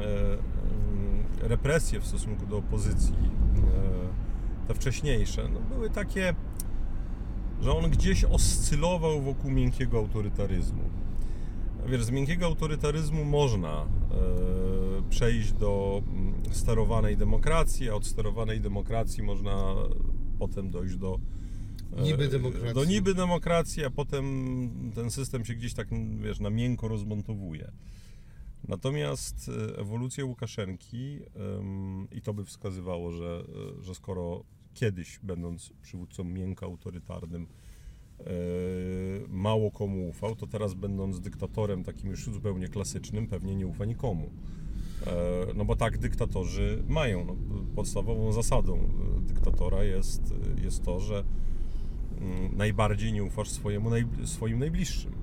e, 0.00 0.32
mm, 0.32 1.24
represje 1.40 2.00
w 2.00 2.06
stosunku 2.06 2.46
do 2.46 2.58
opozycji, 2.58 3.14
e, 3.14 4.11
te 4.72 4.80
wcześniejsze, 4.80 5.48
no 5.48 5.60
były 5.60 5.90
takie, 5.90 6.34
że 7.62 7.72
on 7.72 7.90
gdzieś 7.90 8.24
oscylował 8.24 9.22
wokół 9.22 9.50
miękkiego 9.50 9.98
autorytaryzmu. 9.98 10.82
Wiesz, 11.86 12.04
z 12.04 12.10
miękkiego 12.10 12.46
autorytaryzmu 12.46 13.24
można 13.24 13.82
e, 13.82 13.86
przejść 15.10 15.52
do 15.52 16.02
mm, 16.06 16.34
sterowanej 16.50 17.16
demokracji, 17.16 17.90
a 17.90 17.94
od 17.94 18.06
sterowanej 18.06 18.60
demokracji 18.60 19.22
można 19.22 19.74
potem 20.38 20.70
dojść 20.70 20.96
do 20.96 21.18
e, 21.96 22.02
Niby 22.02 22.28
demokracji. 22.28 22.74
Do 22.74 22.84
niby 22.84 23.14
demokracji, 23.14 23.84
a 23.84 23.90
potem 23.90 24.24
ten 24.94 25.10
system 25.10 25.44
się 25.44 25.54
gdzieś 25.54 25.74
tak, 25.74 25.88
wiesz, 26.20 26.40
na 26.40 26.50
miękko 26.50 26.88
rozmontowuje. 26.88 27.72
Natomiast 28.68 29.48
e, 29.48 29.78
ewolucja 29.78 30.24
Łukaszenki 30.24 31.18
i 32.12 32.22
to 32.22 32.34
by 32.34 32.44
wskazywało, 32.44 33.12
że, 33.12 33.44
że 33.80 33.94
skoro 33.94 34.44
kiedyś, 34.74 35.20
będąc 35.22 35.72
przywódcą 35.82 36.24
miękko 36.24 36.66
autorytarnym, 36.66 37.46
e, 38.20 38.24
mało 39.28 39.70
komu 39.70 40.08
ufał, 40.08 40.36
to 40.36 40.46
teraz 40.46 40.74
będąc 40.74 41.20
dyktatorem 41.20 41.84
takim 41.84 42.10
już 42.10 42.24
zupełnie 42.24 42.68
klasycznym, 42.68 43.26
pewnie 43.26 43.56
nie 43.56 43.66
ufa 43.66 43.84
nikomu. 43.84 44.30
E, 45.06 45.54
No 45.54 45.64
bo 45.64 45.76
tak 45.76 45.98
dyktatorzy 45.98 46.82
mają. 46.88 47.24
No, 47.24 47.36
podstawową 47.76 48.32
zasadą 48.32 48.76
e, 48.76 49.20
dyktatora 49.20 49.84
jest, 49.84 50.34
jest 50.62 50.82
to, 50.82 51.00
że 51.00 51.24
mm, 52.20 52.56
najbardziej 52.56 53.12
nie 53.12 53.24
ufasz 53.24 53.50
swojemu, 53.50 53.90
swoim 54.24 54.58
najbliższym, 54.58 55.21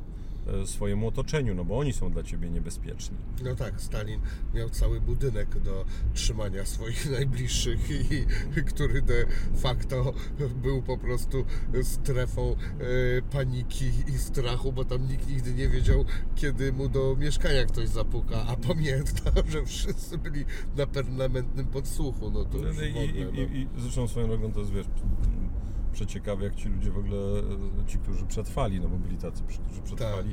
swojemu 0.65 1.08
otoczeniu, 1.08 1.56
no 1.56 1.65
bo 1.65 1.79
oni 1.79 1.94
są 1.94 2.12
dla 2.12 2.24
ciebie 2.24 2.50
niebezpieczni. 2.50 3.18
No 3.44 3.56
tak, 3.56 3.82
Stalin 3.82 4.20
miał 4.53 4.70
cały 4.70 5.01
budynek 5.01 5.60
do 5.60 5.86
trzymania 6.13 6.65
swoich 6.65 7.10
najbliższych 7.18 7.89
i 7.91 8.25
który 8.63 9.01
de 9.01 9.25
facto 9.56 10.13
był 10.62 10.82
po 10.82 10.98
prostu 10.98 11.46
strefą 11.84 12.51
e, 12.51 13.22
paniki 13.22 13.91
i 14.08 14.18
strachu, 14.18 14.72
bo 14.72 14.86
tam 14.86 15.08
nikt 15.08 15.29
nigdy 15.29 15.53
nie 15.53 15.70
wiedział, 15.70 16.06
kiedy 16.36 16.74
mu 16.74 16.89
do 16.89 17.15
mieszkania 17.20 17.65
ktoś 17.65 17.88
zapuka, 17.88 18.46
a 18.48 18.56
pamiętam, 18.56 19.34
że 19.50 19.65
wszyscy 19.65 20.18
byli 20.18 20.46
na 20.77 20.88
permanentnym 20.88 21.65
podsłuchu, 21.68 22.32
no 22.32 22.46
to 22.46 22.58
już 22.58 22.77
w 22.77 22.82
I, 22.82 22.89
ogóle, 22.89 23.06
i, 23.06 23.25
no. 23.25 23.32
i, 23.32 23.62
I 23.62 23.82
zresztą 23.82 24.08
swoją 24.08 24.27
drogą 24.27 24.51
to 24.51 24.60
jest, 24.60 24.72
wiesz, 24.72 24.88
przeciekawe 25.91 26.43
jak 26.46 26.55
ci 26.55 26.69
ludzie 26.69 26.91
w 26.91 26.98
ogóle, 26.98 27.17
e, 27.84 27.88
ci, 27.88 27.98
którzy 27.98 28.25
przetrwali, 28.25 28.79
no 28.81 28.89
bo 28.89 28.98
byli 28.98 29.17
tacy, 29.17 29.43
którzy 29.43 29.81
przetrwali, 29.81 30.31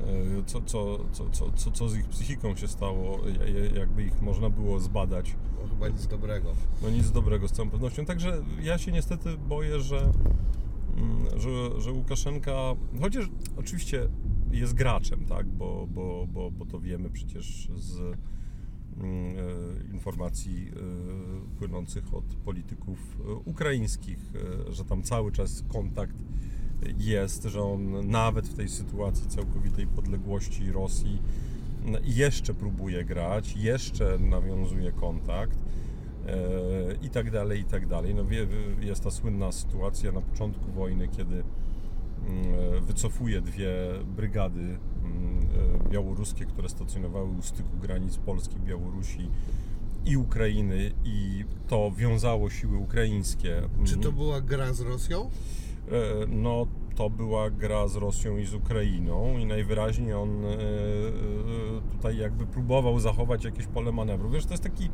e, 0.00 0.44
co, 0.46 0.60
co, 0.62 0.98
co, 1.12 1.30
co, 1.30 1.50
co, 1.52 1.70
co 1.70 1.88
z 1.88 1.96
ich 1.96 2.08
psychiką 2.08 2.56
się 2.56 2.68
stało, 2.68 3.18
ja- 3.38 3.48
ja- 3.60 3.74
jakby 3.80 4.02
ich 4.04 4.22
można 4.22 4.50
było 4.50 4.80
zbadać. 4.80 5.36
no 5.62 5.68
chyba 5.68 5.88
nic 5.88 6.06
dobrego. 6.06 6.52
No 6.82 6.90
nic 6.90 7.10
dobrego 7.10 7.48
z 7.48 7.52
całą 7.52 7.70
pewnością. 7.70 8.04
Także 8.04 8.42
ja 8.62 8.78
się 8.78 8.92
niestety 8.92 9.36
boję, 9.48 9.80
że, 9.80 10.12
mm, 10.96 11.40
że, 11.40 11.80
że 11.80 11.92
Łukaszenka, 11.92 12.52
chociaż 13.00 13.28
oczywiście 13.56 14.08
jest 14.50 14.74
graczem, 14.74 15.24
tak, 15.24 15.46
bo, 15.46 15.86
bo, 15.90 16.26
bo, 16.32 16.50
bo 16.50 16.66
to 16.66 16.80
wiemy 16.80 17.10
przecież 17.10 17.68
z 17.76 18.16
informacji 19.92 20.68
e, 20.68 21.58
płynących 21.58 22.14
od 22.14 22.24
polityków 22.24 22.98
e, 23.20 23.32
ukraińskich, 23.32 24.18
e, 24.68 24.72
że 24.72 24.84
tam 24.84 25.02
cały 25.02 25.32
czas 25.32 25.64
kontakt 25.68 26.16
jest, 26.98 27.42
że 27.42 27.62
on 27.62 28.10
nawet 28.10 28.48
w 28.48 28.54
tej 28.54 28.68
sytuacji 28.68 29.28
całkowitej 29.28 29.86
podległości 29.86 30.72
Rosji 30.72 31.22
no, 31.84 31.98
jeszcze 32.04 32.54
próbuje 32.54 33.04
grać, 33.04 33.56
jeszcze 33.56 34.18
nawiązuje 34.18 34.92
kontakt 34.92 35.58
e, 36.26 36.36
i 37.02 37.10
tak 37.10 37.30
dalej, 37.30 37.60
i 37.60 37.64
tak 37.64 37.86
dalej. 37.86 38.14
No, 38.14 38.24
wie, 38.24 38.46
jest 38.80 39.04
ta 39.04 39.10
słynna 39.10 39.52
sytuacja 39.52 40.12
na 40.12 40.20
początku 40.20 40.72
wojny, 40.72 41.08
kiedy 41.08 41.34
mm, 42.26 42.84
wycofuje 42.84 43.40
dwie 43.40 43.70
brygady 44.16 44.60
mm, 44.60 44.76
e, 44.76 44.93
białoruskie, 45.90 46.44
które 46.46 46.68
stacjonowały 46.68 47.28
u 47.38 47.42
styku 47.42 47.76
granic 47.82 48.16
Polski, 48.16 48.56
Białorusi 48.60 49.28
i 50.06 50.16
Ukrainy 50.16 50.90
i 51.04 51.44
to 51.68 51.92
wiązało 51.96 52.50
siły 52.50 52.76
ukraińskie. 52.78 53.62
Czy 53.84 53.96
to 53.96 54.12
była 54.12 54.40
gra 54.40 54.72
z 54.72 54.80
Rosją? 54.80 55.30
E, 55.88 56.26
No, 56.28 56.66
to 56.96 57.10
była 57.10 57.50
gra 57.50 57.88
z 57.88 57.96
Rosją 57.96 58.36
i 58.38 58.46
z 58.46 58.54
Ukrainą 58.54 59.38
i 59.38 59.46
najwyraźniej 59.46 60.12
on 60.14 60.44
e, 60.44 60.48
e, 60.48 60.56
tutaj 61.92 62.16
jakby 62.18 62.46
próbował 62.46 63.00
zachować 63.00 63.44
jakieś 63.44 63.66
pole 63.66 63.92
manewru. 63.92 64.30
Wiesz, 64.30 64.46
to 64.46 64.52
jest 64.52 64.62
taki 64.62 64.88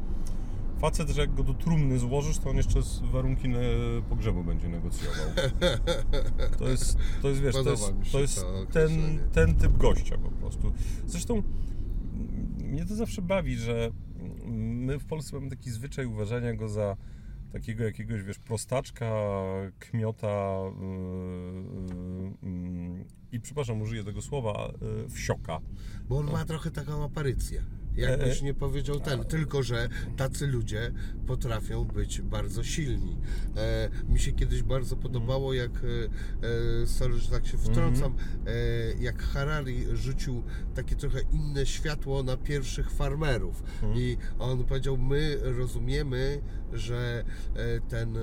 facet, 0.80 1.10
że 1.10 1.20
jak 1.20 1.34
go 1.34 1.42
do 1.42 1.54
trumny 1.54 1.98
złożysz, 1.98 2.38
to 2.38 2.50
on 2.50 2.56
jeszcze 2.56 2.82
z 2.82 3.00
warunki 3.00 3.48
pogrzebu 4.08 4.44
będzie 4.44 4.68
negocjował. 4.68 5.26
To 6.58 6.68
jest, 6.68 6.98
to 7.22 7.28
jest 7.28 7.40
wiesz, 7.40 7.54
to 7.54 7.70
jest, 7.70 7.92
to 8.12 8.20
jest 8.20 8.40
to 8.40 8.66
ten, 8.72 9.20
ten 9.32 9.54
typ 9.54 9.76
gościa 9.76 10.18
po 10.18 10.30
prostu. 10.30 10.72
Zresztą 11.06 11.34
mm, 11.34 12.70
mnie 12.70 12.84
to 12.84 12.94
zawsze 12.94 13.22
bawi, 13.22 13.56
że 13.56 13.90
my 14.46 14.98
w 14.98 15.04
Polsce 15.04 15.36
mamy 15.36 15.50
taki 15.50 15.70
zwyczaj 15.70 16.06
uważania 16.06 16.54
go 16.54 16.68
za 16.68 16.96
takiego 17.52 17.84
jakiegoś, 17.84 18.22
wiesz, 18.22 18.38
prostaczka, 18.38 19.10
kmiota 19.78 20.58
yy, 22.42 22.50
yy, 22.50 23.04
i 23.32 23.40
przepraszam, 23.40 23.82
użyję 23.82 24.04
tego 24.04 24.22
słowa, 24.22 24.72
yy, 25.02 25.08
wsioka. 25.08 25.60
Bo 26.08 26.18
on 26.18 26.32
ma 26.32 26.44
trochę 26.44 26.70
taką 26.70 27.04
aparycję. 27.04 27.62
Jakbyś 28.00 28.42
nie 28.42 28.54
powiedział 28.54 29.00
ten, 29.00 29.24
tylko 29.24 29.62
że 29.62 29.88
tacy 30.16 30.46
ludzie 30.46 30.92
potrafią 31.26 31.84
być 31.84 32.22
bardzo 32.22 32.64
silni. 32.64 33.16
E, 33.56 33.90
mi 34.08 34.18
się 34.18 34.32
kiedyś 34.32 34.62
bardzo 34.62 34.96
podobało, 34.96 35.54
jak, 35.54 35.70
e, 35.70 36.82
e, 36.82 36.86
sorry, 36.86 37.18
że 37.18 37.30
tak 37.30 37.46
się 37.46 37.58
wtrącam, 37.58 38.14
e, 38.46 38.52
jak 39.00 39.22
Harari 39.22 39.86
rzucił 39.92 40.42
takie 40.74 40.96
trochę 40.96 41.20
inne 41.32 41.66
światło 41.66 42.22
na 42.22 42.36
pierwszych 42.36 42.90
farmerów. 42.90 43.62
I 43.94 44.16
on 44.38 44.64
powiedział, 44.64 44.96
my 44.96 45.38
rozumiemy, 45.42 46.40
że 46.72 47.24
e, 47.56 47.80
ten 47.80 48.16
e, 48.16 48.20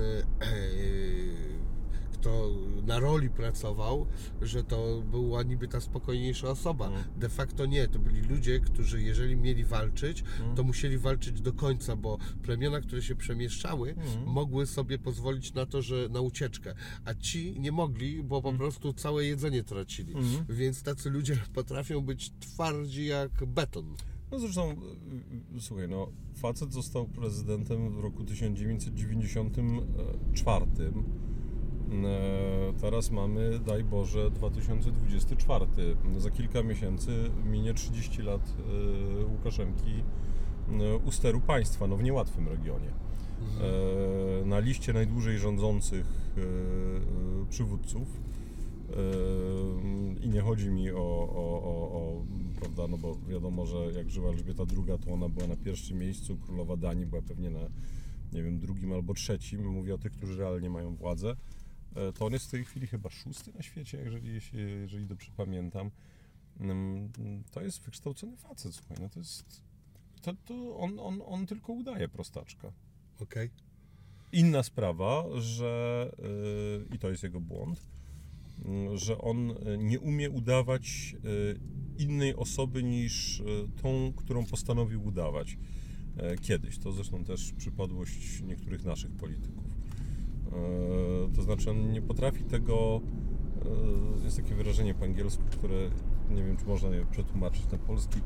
kto 2.20 2.50
na 2.86 2.98
roli 2.98 3.30
pracował, 3.30 4.06
że 4.42 4.64
to 4.64 5.02
była 5.10 5.42
niby 5.42 5.68
ta 5.68 5.80
spokojniejsza 5.80 6.48
osoba. 6.48 6.88
Mm. 6.88 7.02
De 7.16 7.28
facto 7.28 7.66
nie, 7.66 7.88
to 7.88 7.98
byli 7.98 8.20
ludzie, 8.20 8.60
którzy 8.60 9.02
jeżeli 9.02 9.36
mieli 9.36 9.64
walczyć, 9.64 10.24
Mm. 10.40 10.56
to 10.56 10.62
musieli 10.62 10.98
walczyć 10.98 11.40
do 11.40 11.52
końca, 11.52 11.96
bo 11.96 12.18
plemiona, 12.42 12.80
które 12.80 13.02
się 13.02 13.14
przemieszczały, 13.16 13.90
Mm. 13.94 14.06
mogły 14.26 14.66
sobie 14.66 14.98
pozwolić 14.98 15.54
na 15.54 15.66
to, 15.66 15.82
że 15.82 16.08
na 16.10 16.20
ucieczkę, 16.20 16.74
a 17.04 17.14
ci 17.14 17.60
nie 17.60 17.72
mogli, 17.72 18.22
bo 18.22 18.42
po 18.42 18.52
prostu 18.52 18.92
całe 18.92 19.24
jedzenie 19.24 19.64
tracili. 19.64 20.12
Mm. 20.14 20.26
Więc 20.48 20.82
tacy 20.82 21.10
ludzie 21.10 21.36
potrafią 21.54 22.00
być 22.00 22.32
twardzi 22.40 23.06
jak 23.06 23.44
beton. 23.46 23.94
No 24.32 24.38
zresztą, 24.38 24.76
yy, 25.54 25.60
słuchaj, 25.60 25.88
no, 25.88 26.08
facet 26.34 26.72
został 26.72 27.06
prezydentem 27.08 27.90
w 27.92 27.98
roku 28.00 28.24
1994. 28.24 30.92
E, 31.92 32.72
Teraz 32.80 33.10
mamy, 33.10 33.58
daj 33.58 33.84
Boże, 33.84 34.30
2024. 34.30 35.66
Za 36.18 36.30
kilka 36.30 36.62
miesięcy 36.62 37.30
minie 37.44 37.74
30 37.74 38.22
lat 38.22 38.40
e, 39.22 39.24
Łukaszenki 39.24 40.02
e, 40.70 40.96
u 40.96 41.12
steru 41.12 41.40
państwa, 41.40 41.86
no 41.86 41.96
w 41.96 42.02
niełatwym 42.02 42.48
regionie. 42.48 42.90
E, 44.42 44.44
Na 44.46 44.58
liście 44.58 44.92
najdłużej 44.92 45.38
rządzących 45.38 46.06
przywódców. 47.50 48.08
I 50.20 50.28
nie 50.28 50.40
chodzi 50.40 50.70
mi 50.70 50.90
o, 50.90 50.96
o, 50.96 51.62
o, 51.64 51.92
o, 51.92 52.24
prawda, 52.60 52.86
no 52.88 52.98
bo 52.98 53.16
wiadomo, 53.28 53.66
że 53.66 53.76
jak 53.92 54.10
żyła 54.10 54.30
Elżbieta 54.30 54.62
II, 54.62 54.98
to 55.04 55.12
ona 55.12 55.28
była 55.28 55.46
na 55.46 55.56
pierwszym 55.56 55.98
miejscu, 55.98 56.36
królowa 56.36 56.76
Danii 56.76 57.06
była 57.06 57.22
pewnie 57.22 57.50
na, 57.50 57.60
nie 58.32 58.42
wiem, 58.42 58.58
drugim 58.58 58.92
albo 58.92 59.14
trzecim. 59.14 59.66
Mówię 59.66 59.94
o 59.94 59.98
tych, 59.98 60.12
którzy 60.12 60.38
realnie 60.38 60.70
mają 60.70 60.94
władzę. 60.94 61.36
E, 61.98 62.12
To 62.12 62.26
on 62.26 62.32
jest 62.32 62.46
w 62.46 62.50
tej 62.50 62.64
chwili 62.64 62.86
chyba 62.86 63.10
szósty 63.10 63.52
na 63.52 63.62
świecie, 63.62 63.98
jeżeli, 63.98 64.40
jeżeli 64.52 65.06
dobrze 65.06 65.30
pamiętam. 65.36 65.90
Mm, 66.60 67.10
To 67.50 67.60
jest 67.60 67.82
wykształcony 67.82 68.36
facet, 68.36 68.74
słuchaj, 68.74 68.96
no 69.00 69.08
to 69.08 69.20
jest, 69.20 69.62
to, 70.22 70.32
to 70.44 70.78
on, 70.78 70.98
on, 71.00 71.22
on 71.26 71.46
tylko 71.46 71.72
udaje 71.72 72.08
prostaczka. 72.08 72.72
Okej? 73.20 73.50
Inna 74.32 74.62
sprawa, 74.62 75.24
że 75.40 76.10
y, 76.90 76.94
i 76.94 76.98
to 76.98 77.10
jest 77.10 77.22
jego 77.22 77.40
błąd, 77.40 77.88
y, 78.92 78.98
że 78.98 79.18
on 79.18 79.50
y, 79.50 79.78
nie 79.78 80.00
umie 80.00 80.30
udawać 80.30 81.16
innej 81.98 82.34
osoby 82.36 82.82
niż 82.82 83.42
tą, 83.82 84.12
którą 84.16 84.46
postanowił 84.46 85.04
udawać 85.06 85.58
kiedyś. 86.40 86.78
To 86.78 86.92
zresztą 86.92 87.24
też 87.24 87.52
przypadłość 87.52 88.42
niektórych 88.42 88.84
naszych 88.84 89.10
polityków. 89.12 89.77
Y, 90.48 91.36
To 91.36 91.42
znaczy 91.42 91.70
on 91.70 91.92
nie 91.92 92.02
potrafi 92.02 92.44
tego, 92.44 93.00
y, 94.20 94.24
jest 94.24 94.36
takie 94.36 94.54
wyrażenie 94.54 94.94
po 94.94 95.04
angielsku, 95.04 95.42
które 95.50 95.76
nie 96.30 96.42
wiem, 96.44 96.56
czy 96.56 96.64
można 96.66 96.88
je 96.88 97.06
przetłumaczyć 97.06 97.62
na 97.72 97.78
polski, 97.78 98.20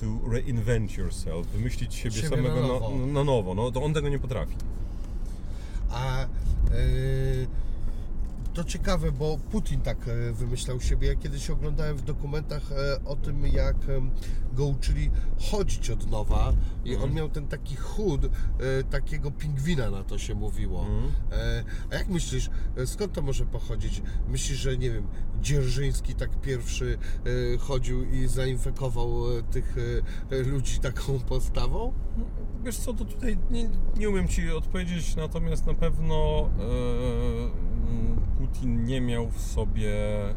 to 0.00 0.30
reinvent 0.30 0.96
yourself, 0.98 1.46
wymyślić 1.46 1.94
siebie, 1.94 2.16
Siebie 2.16 2.28
samego 2.28 2.60
na 2.60 2.66
nowo. 2.68 2.90
na, 2.96 3.06
na 3.12 3.24
nowo. 3.24 3.54
No, 3.54 3.70
to 3.70 3.82
on 3.82 3.94
tego 3.94 4.08
nie 4.08 4.18
potrafi. 4.18 4.56
A 5.90 6.22
e, 6.22 6.26
to 8.56 8.64
ciekawe, 8.64 9.12
bo 9.12 9.38
Putin 9.50 9.80
tak 9.80 10.08
e, 10.08 10.32
wymyślał 10.32 10.80
siebie. 10.80 11.08
Ja 11.08 11.14
kiedyś 11.14 11.50
oglądałem 11.50 11.96
w 11.96 12.02
dokumentach 12.02 12.72
e, 12.72 13.04
o 13.04 13.16
tym, 13.16 13.46
jak 13.46 13.76
go 14.52 14.66
uczyli 14.66 15.10
chodzić 15.50 15.90
od 15.90 16.10
nowa 16.10 16.52
i 16.84 16.92
Mhm. 16.92 17.10
on 17.10 17.16
miał 17.16 17.28
ten 17.28 17.48
taki 17.48 17.76
chód 17.76 18.24
e, 18.24 18.30
takiego 18.90 19.30
pingwina, 19.30 19.90
na 19.90 20.04
to 20.04 20.18
się 20.18 20.34
mówiło. 20.34 20.80
Mhm. 20.80 21.12
E, 21.32 21.64
a 21.90 21.94
jak 21.94 22.08
myślisz, 22.08 22.50
skąd 22.86 23.12
to 23.12 23.22
może 23.22 23.46
pochodzić? 23.46 24.02
Myślisz, 24.28 24.58
że 24.58 24.76
nie 24.76 24.90
wiem, 24.90 25.06
Dzierżyński 25.40 26.14
tak 26.14 26.40
pierwszy 26.40 26.98
chodził 27.58 28.04
i 28.04 28.28
zainfekował 28.28 29.22
tych 29.50 29.76
ludzi 30.46 30.78
taką 30.78 31.18
postawą? 31.18 31.92
Wiesz 32.64 32.76
co, 32.76 32.94
to 32.94 33.04
tutaj 33.04 33.38
nie, 33.50 33.68
nie 33.96 34.08
umiem 34.08 34.28
Ci 34.28 34.50
odpowiedzieć, 34.50 35.16
natomiast 35.16 35.66
na 35.66 35.74
pewno 35.74 36.48
e, 38.42 38.45
Putin 38.46 38.84
nie 38.84 39.00
miał 39.00 39.30
w 39.30 39.40
sobie 39.40 39.94
e, 39.94 40.34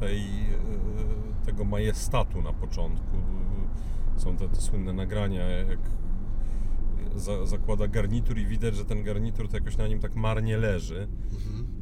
tej, 0.00 0.20
e, 0.20 1.44
tego 1.46 1.64
majestatu 1.64 2.42
na 2.42 2.52
początku. 2.52 3.16
Są 4.16 4.36
te, 4.36 4.48
te 4.48 4.60
słynne 4.60 4.92
nagrania, 4.92 5.48
jak 5.48 5.78
za, 7.16 7.46
zakłada 7.46 7.88
garnitur 7.88 8.38
i 8.38 8.46
widać, 8.46 8.76
że 8.76 8.84
ten 8.84 9.02
garnitur 9.02 9.48
to 9.48 9.56
jakoś 9.56 9.76
na 9.76 9.88
nim 9.88 10.00
tak 10.00 10.16
marnie 10.16 10.56
leży. 10.56 11.08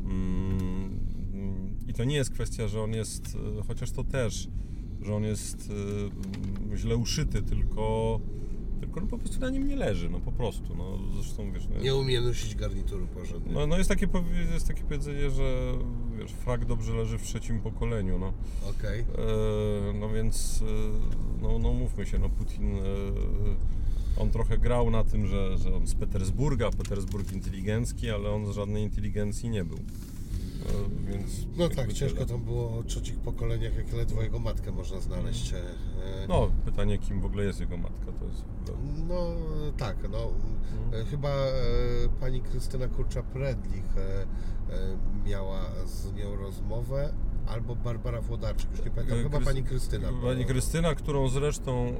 Mm, 0.04 1.00
I 1.88 1.92
to 1.92 2.04
nie 2.04 2.16
jest 2.16 2.30
kwestia, 2.30 2.68
że 2.68 2.82
on 2.82 2.92
jest, 2.92 3.36
e, 3.58 3.62
chociaż 3.66 3.90
to 3.90 4.04
też, 4.04 4.48
że 5.02 5.14
on 5.14 5.24
jest 5.24 5.72
źle 6.74 6.96
uszyty, 6.96 7.42
tylko, 7.42 8.20
tylko 8.92 9.00
no 9.00 9.06
po 9.06 9.18
prostu 9.18 9.40
na 9.40 9.50
nim 9.50 9.68
nie 9.68 9.76
leży, 9.76 10.10
no 10.10 10.20
po 10.20 10.32
prostu. 10.32 10.74
No, 10.76 10.98
zresztą 11.14 11.52
wiesz, 11.52 11.68
no, 11.68 11.80
Nie 11.80 11.94
umie 11.94 12.20
nosić 12.20 12.54
garnituru 12.54 13.06
porządnie. 13.06 13.52
no, 13.52 13.66
no 13.66 13.78
jest, 13.78 13.88
takie, 13.88 14.08
jest 14.52 14.68
takie 14.68 14.82
powiedzenie, 14.82 15.30
że 15.30 15.72
wiesz, 16.18 16.32
frak 16.32 16.64
dobrze 16.64 16.94
leży 16.94 17.18
w 17.18 17.22
trzecim 17.22 17.60
pokoleniu, 17.60 18.18
no. 18.18 18.32
Okej. 18.70 19.00
E, 19.00 19.92
no 19.92 20.08
więc, 20.08 20.62
e, 20.62 21.42
no, 21.42 21.58
no 21.58 21.72
mówmy 21.72 22.06
się, 22.06 22.18
no 22.18 22.28
Putin, 22.28 22.76
e, 22.76 22.80
on 24.16 24.30
trochę 24.30 24.58
grał 24.58 24.90
na 24.90 25.04
tym, 25.04 25.26
że, 25.26 25.58
że 25.58 25.74
on 25.74 25.86
z 25.86 25.94
Petersburga, 25.94 26.70
Petersburg 26.70 27.32
inteligencki, 27.32 28.10
ale 28.10 28.30
on 28.30 28.46
z 28.46 28.54
żadnej 28.54 28.82
inteligencji 28.82 29.48
nie 29.50 29.64
był. 29.64 29.78
E, 30.66 31.10
więc 31.12 31.46
No 31.56 31.68
tak, 31.68 31.76
tyle. 31.76 31.94
ciężko 31.94 32.26
tam 32.26 32.44
było 32.44 32.78
o 32.78 32.82
trzecich 32.82 33.18
pokoleniach, 33.18 33.76
jak 33.76 33.92
ledwo 33.92 34.22
jego 34.22 34.38
matkę 34.38 34.72
można 34.72 35.00
znaleźć. 35.00 35.52
e, 35.52 35.56
e, 35.58 36.26
No, 36.28 36.50
pytanie, 36.64 36.98
kim 36.98 37.20
w 37.20 37.24
ogóle 37.26 37.44
jest 37.44 37.60
jego 37.60 37.76
matka, 37.76 38.12
to 38.20 38.24
jest... 38.24 38.44
No 39.08 39.26
tak, 39.76 39.96
no 40.10 40.30
e, 40.98 41.04
chyba 41.04 41.28
pani 42.20 42.40
Krystyna 42.40 42.86
Kurcza-Predlich 42.88 43.84
miała 45.24 45.60
z 45.86 46.12
nią 46.12 46.36
rozmowę, 46.36 47.12
albo 47.46 47.76
Barbara 47.76 48.20
Włodarczyk, 48.20 48.70
już 48.70 48.84
nie 48.84 48.90
pamiętam, 48.90 49.22
chyba 49.22 49.40
pani 49.40 49.62
Krystyna. 49.62 50.08
Pani 50.22 50.44
Krystyna, 50.44 50.94
którą 50.94 51.28
zresztą 51.28 51.86
e, 51.88 51.94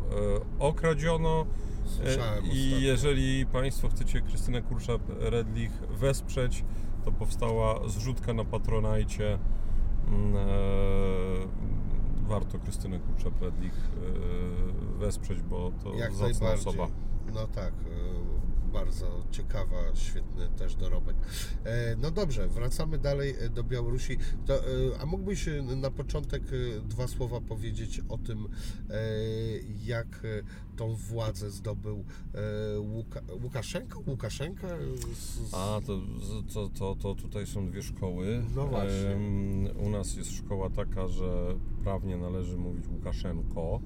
okradziono. 0.58 1.46
Słyszałem 1.84 2.44
I 2.44 2.48
ostatnio. 2.48 2.78
jeżeli 2.78 3.46
Państwo 3.46 3.88
chcecie 3.88 4.20
Krystynę 4.20 4.62
Kurczak-Redlich 4.62 5.70
wesprzeć, 5.90 6.64
to 7.04 7.12
powstała 7.12 7.88
zrzutka 7.88 8.32
na 8.32 8.44
Patronajcie. 8.44 9.38
Mm, 10.08 10.36
E, 10.36 12.28
warto 12.28 12.58
Krystynę 12.58 13.00
Kurczak-Redlich 13.00 13.72
e, 13.72 14.98
wesprzeć, 14.98 15.42
bo 15.42 15.72
to 15.84 15.94
Jak 15.94 16.12
zacna 16.12 16.52
osoba. 16.52 16.86
No 17.34 17.46
tak, 17.46 17.72
e, 17.72 18.41
bardzo 18.72 19.06
ciekawa, 19.30 19.76
świetny 19.94 20.48
też 20.58 20.74
dorobek. 20.76 21.16
E, 21.64 21.96
No 21.96 22.10
dobrze, 22.10 22.48
wracamy 22.48 22.98
dalej 22.98 23.34
e, 23.40 23.48
do 23.48 23.64
Białorusi. 23.64 24.16
To, 24.46 24.54
e, 24.54 24.60
a 25.00 25.06
mógłbyś 25.06 25.48
na 25.76 25.90
początek 25.90 26.42
dwa 26.88 27.08
słowa 27.08 27.40
powiedzieć 27.40 28.00
o 28.08 28.18
tym, 28.18 28.48
jak 29.84 30.20
tą 30.76 30.94
władzę 30.94 31.50
zdobył 31.50 32.04
Łuka, 32.78 33.20
Łukaszenko? 33.42 34.02
Łukaszenka? 34.06 34.68
Z- 35.14 35.54
A, 35.54 35.80
to, 35.86 36.00
to, 36.54 36.68
to, 36.68 36.94
to 37.02 37.14
tutaj 37.14 37.46
są 37.46 37.66
dwie 37.70 37.82
szkoły. 37.82 38.42
No 38.56 38.66
właśnie. 38.66 39.16
U 39.86 39.90
nas 39.90 40.16
jest 40.16 40.30
szkoła 40.32 40.70
taka, 40.70 41.08
że 41.08 41.54
prawnie 41.84 42.16
należy 42.16 42.56
mówić 42.56 42.84
Łukaszenko, 42.88 43.80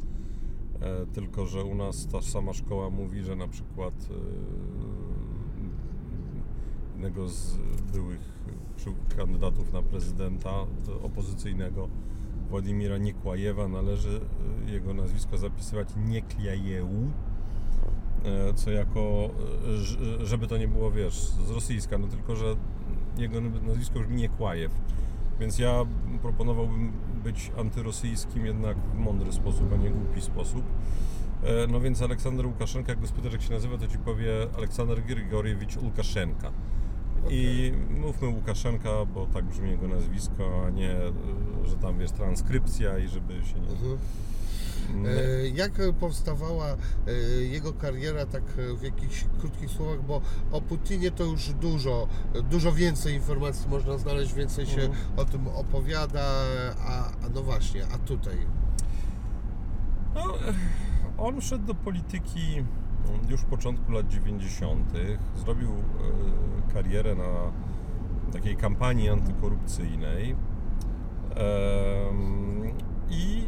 tylko 1.12 1.47
że 1.47 1.65
u 1.65 1.75
nas 1.75 2.07
ta 2.07 2.23
sama 2.23 2.53
szkoła 2.53 2.91
mówi, 2.91 3.23
że 3.23 3.37
na 3.37 3.49
przykład 3.49 3.95
e, 4.11 4.57
jednego 7.07 7.29
z 7.29 7.57
byłych 7.93 8.37
kandydatów 9.17 9.73
na 9.73 9.83
prezydenta 9.83 10.51
e, 10.51 11.03
opozycyjnego 11.03 11.89
Władimira 12.51 12.99
Niekłajewa 12.99 13.69
należy 13.69 14.21
e, 14.67 14.71
jego 14.71 14.95
nazwisko 14.95 15.39
zapisywać 15.39 15.89
Niekliajeł 15.97 16.89
e, 18.25 18.55
co 18.55 18.71
jako, 18.71 19.31
e, 20.23 20.27
żeby 20.27 20.47
to 20.47 20.57
nie 20.57 20.69
było, 20.69 20.91
wiesz, 20.91 21.15
z 21.21 21.51
rosyjska, 21.51 21.99
no 21.99 22.07
tylko, 22.07 22.37
że 22.37 22.57
jego 23.19 23.41
nazwisko 23.41 24.01
brzmi 24.01 24.17
Niekłajew, 24.17 24.73
więc 25.40 25.59
ja 25.59 25.85
proponowałbym 26.22 26.92
być 27.25 27.53
antyrosyjskim 27.59 28.46
jednak 28.46 28.77
w 28.79 28.99
mądry 28.99 29.33
sposób, 29.33 29.72
a 29.72 29.77
nie 29.77 29.90
głupi 29.90 30.20
sposób. 30.20 30.62
E, 31.42 31.66
No 31.66 31.81
więc 31.81 32.03
Aleksander 32.03 32.46
Łukaszenka, 32.46 32.92
jak 32.92 33.01
go 33.01 33.07
spytasz 33.07 33.33
jak 33.33 33.42
się 33.42 33.51
nazywa, 33.53 33.79
to 33.79 33.87
ci 33.88 33.99
powie 33.99 34.33
Aleksander 34.57 35.03
Grigoriewicz 35.03 35.77
Łukaszenka. 35.77 36.53
I 37.31 37.72
mówmy 38.01 38.29
Łukaszenka, 38.29 38.90
bo 39.14 39.27
tak 39.27 39.44
brzmi 39.44 39.70
jego 39.70 39.88
nazwisko, 39.88 40.64
a 40.66 40.70
nie, 40.70 40.92
e, 40.92 41.12
że 41.64 41.77
tam 41.77 42.01
jest 42.01 42.16
transkrypcja 42.16 42.99
i 42.99 43.09
żeby 43.09 43.35
się 43.35 43.61
nie... 43.61 43.68
Mhm. 43.70 43.99
E, 45.07 45.49
Jak 45.49 45.72
powstawała 46.01 46.66
e, 47.07 47.12
jego 47.42 47.72
kariera, 47.72 48.27
tak 48.27 48.42
w 48.79 48.83
jakichś 48.83 49.25
krótkich 49.40 49.70
słowach, 49.70 50.03
bo 50.03 50.20
o 50.53 50.61
Putinie 50.61 51.11
to 51.11 51.25
już 51.25 51.49
dużo, 51.53 52.09
dużo 52.51 52.72
więcej 52.72 53.14
informacji 53.14 53.70
można 53.70 53.99
znaleźć, 53.99 54.35
więcej 54.35 54.66
się 54.66 54.81
Mhm. 54.83 54.92
o 55.16 55.25
tym 55.25 55.49
opowiada, 55.49 56.25
a, 56.81 57.05
a 57.05 57.29
no 57.35 57.42
właśnie, 57.42 57.85
a 57.94 57.99
tutaj. 57.99 58.37
No, 60.14 60.22
on 61.18 61.40
wszedł 61.40 61.66
do 61.66 61.75
polityki 61.75 62.64
już 63.29 63.40
w 63.40 63.44
początku 63.44 63.92
lat 63.92 64.09
90. 64.09 64.92
Zrobił 65.37 65.70
e, 65.70 66.72
karierę 66.72 67.14
na 67.14 67.53
takiej 68.33 68.57
kampanii 68.57 69.09
antykorupcyjnej. 69.09 70.37
I, 73.11 73.44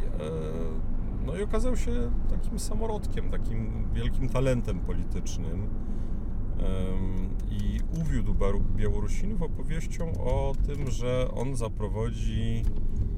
no 1.29 1.37
i 1.37 1.43
okazał 1.43 1.77
się 1.77 2.11
takim 2.31 2.59
samorodkiem, 2.59 3.31
takim 3.31 3.89
wielkim 3.95 4.29
talentem 4.29 4.81
politycznym. 4.81 5.69
I 7.51 7.81
uwiódł 8.01 8.35
Białorusinów 8.77 9.43
opowieścią 9.43 10.13
o 10.25 10.53
tym, 10.67 10.91
że 10.91 11.29
on 11.35 11.57
zaprowadzi 11.57 12.63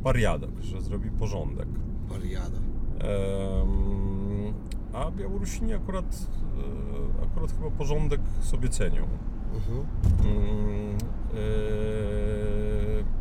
pariadak, 0.02 0.50
że 0.60 0.80
zrobi 0.80 1.10
porządek. 1.10 1.68
Wariada. 2.08 2.58
Em, 2.98 4.54
a 4.92 5.10
Białorusini 5.10 5.74
akurat, 5.74 6.28
e, 7.20 7.24
akurat 7.24 7.52
chyba 7.52 7.70
porządek 7.70 8.20
sobie 8.40 8.68
cenią. 8.68 9.06
Mhm. 9.54 9.86
Mm, 10.24 10.98
e, 11.34 12.00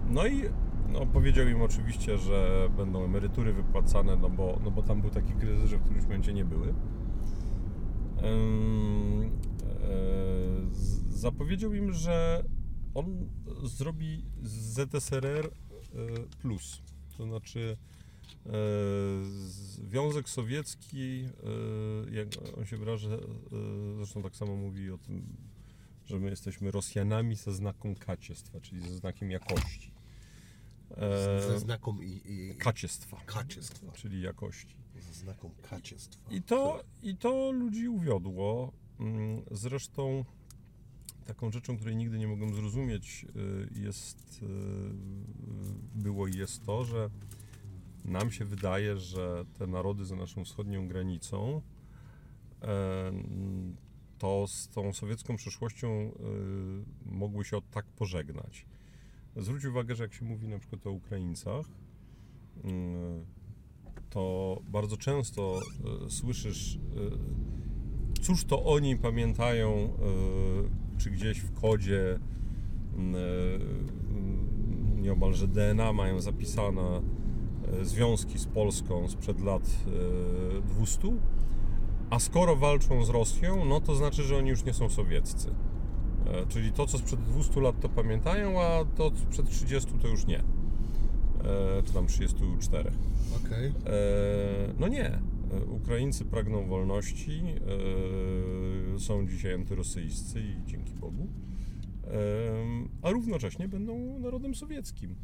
No 0.10 0.28
i 0.28 0.42
no, 0.92 1.06
powiedział 1.06 1.48
im 1.48 1.62
oczywiście, 1.62 2.18
że 2.18 2.70
będą 2.78 3.06
emerytury 3.06 3.54
wypłacane, 3.54 4.16
no 4.16 4.30
bo, 4.30 4.60
no 4.64 4.72
bo 4.72 4.84
tam 4.84 5.02
był 5.02 5.10
taki 5.10 5.34
kryzys, 5.34 5.70
że 5.70 5.78
w 5.78 5.84
którymś 5.84 6.04
momencie 6.04 6.34
nie 6.34 6.46
były. 6.46 6.68
E, 6.68 8.30
Zapowiedział 11.10 11.74
im, 11.74 11.94
że 11.94 12.44
on 12.94 13.30
zrobi 13.64 14.26
ZSRR 14.44 15.46
e, 15.46 15.50
plus, 16.42 16.82
to 17.18 17.24
znaczy 17.24 17.78
e, 18.46 18.52
Związek 19.24 20.30
Sowiecki, 20.30 21.24
jak 22.12 22.28
on 22.58 22.66
się 22.66 22.78
wyraża, 22.78 23.10
zresztą 23.96 24.22
tak 24.22 24.36
samo 24.36 24.56
mówi 24.56 24.92
o 24.92 24.98
tym 24.98 25.24
że 26.10 26.20
my 26.20 26.30
jesteśmy 26.30 26.72
Rosjanami 26.72 27.36
ze 27.36 27.54
znaką 27.54 27.96
kaciestwa, 27.96 28.60
czyli 28.62 28.82
ze 28.82 28.96
znakiem 28.96 29.32
jakości. 29.32 29.92
E, 30.98 31.42
Ze 31.42 31.60
znaką 31.60 32.02
i, 32.02 32.22
i 32.26 32.56
kaciestwa, 32.56 33.22
kaciestwa. 33.26 33.92
czyli 33.92 34.22
jakości. 34.22 34.76
Ze 35.00 35.14
znaką 35.14 35.52
kaciestwa. 35.70 36.32
I 36.32 36.42
to, 36.42 36.84
I 37.04 37.18
to 37.18 37.52
ludzi 37.52 37.88
uwiodło. 37.88 38.72
Mm, 39.00 39.42
Zresztą 39.52 40.26
taką 41.26 41.52
rzeczą, 41.52 41.78
której 41.78 41.96
nigdy 41.96 42.18
nie 42.20 42.28
mogłem 42.28 42.54
zrozumieć, 42.54 43.26
y, 43.76 43.80
jest, 43.80 44.40
y, 44.44 44.46
było 45.96 46.28
i 46.28 46.38
jest 46.38 46.66
to, 46.66 46.86
że 46.86 47.10
nam 48.06 48.32
się 48.32 48.46
wydaje, 48.46 48.98
że 48.98 49.46
te 49.58 49.68
narody 49.68 50.06
za 50.06 50.16
naszą 50.16 50.46
wschodnią 50.46 50.88
granicą 50.88 51.62
e, 52.62 53.12
to 54.18 54.48
z 54.48 54.68
tą 54.68 54.94
sowiecką 54.94 55.36
przeszłością 55.36 55.88
y, 55.90 56.12
mogły 57.06 57.46
się 57.46 57.58
od 57.58 57.70
tak 57.70 57.86
pożegnać. 57.86 58.66
Zwróć 59.40 59.66
uwagę, 59.66 59.96
że 59.96 60.04
jak 60.04 60.14
się 60.14 60.26
mówi 60.26 60.48
na 60.48 60.60
przykład 60.60 60.88
o 60.88 60.92
Ukraińcach, 60.92 61.66
y, 61.66 62.70
to 64.10 64.58
bardzo 64.68 64.98
często 64.98 65.60
y, 66.08 66.12
słyszysz, 66.12 66.76
y, 66.76 66.80
cóż 68.22 68.46
to 68.46 68.66
oni 68.66 68.98
pamiętają, 68.98 69.94
y, 70.96 70.98
czy 70.98 71.12
gdzieś 71.12 71.40
w 71.40 71.54
kodzie 71.54 72.16
y, 72.16 72.20
y, 74.98 75.02
nieomalże 75.02 75.48
DNA 75.48 75.94
mają 75.94 76.22
zapisane 76.22 77.02
związki 77.82 78.40
z 78.40 78.46
Polską 78.46 79.08
sprzed 79.08 79.42
lat 79.42 79.64
y, 80.58 80.62
200, 80.62 81.08
a 82.10 82.20
skoro 82.20 82.56
walczą 82.56 83.06
z 83.06 83.10
Rosją, 83.10 83.66
no 83.66 83.82
to 83.82 83.96
znaczy, 83.96 84.24
że 84.24 84.38
oni 84.38 84.50
już 84.50 84.66
nie 84.66 84.74
są 84.74 84.90
sowieccy. 84.90 85.56
E, 86.32 86.46
Czyli 86.50 86.72
to, 86.72 86.88
co 86.88 86.98
sprzed 86.98 87.20
200 87.24 87.62
lat 87.62 87.80
to 87.80 87.90
pamiętają, 87.90 88.62
a 88.62 88.86
to 88.86 89.12
sprzed 89.16 89.50
30 89.50 89.92
to 90.02 90.08
już 90.08 90.26
nie. 90.26 90.40
E, 90.40 90.44
Czy 91.86 91.94
tam 91.94 92.08
34. 92.08 92.92
Okej. 93.46 93.68
E, 93.68 93.72
No 94.80 94.88
nie. 94.88 95.20
Ukraińcy 95.70 96.26
pragną 96.26 96.68
wolności, 96.68 97.44
są 98.98 99.28
dzisiaj 99.28 99.54
antyrosyjscy 99.54 100.42
i 100.42 100.56
dzięki 100.66 100.94
Bogu, 100.94 101.28
a 103.02 103.10
równocześnie 103.12 103.68
będą 103.68 104.20
narodem 104.20 104.56
sowieckim. 104.56 105.16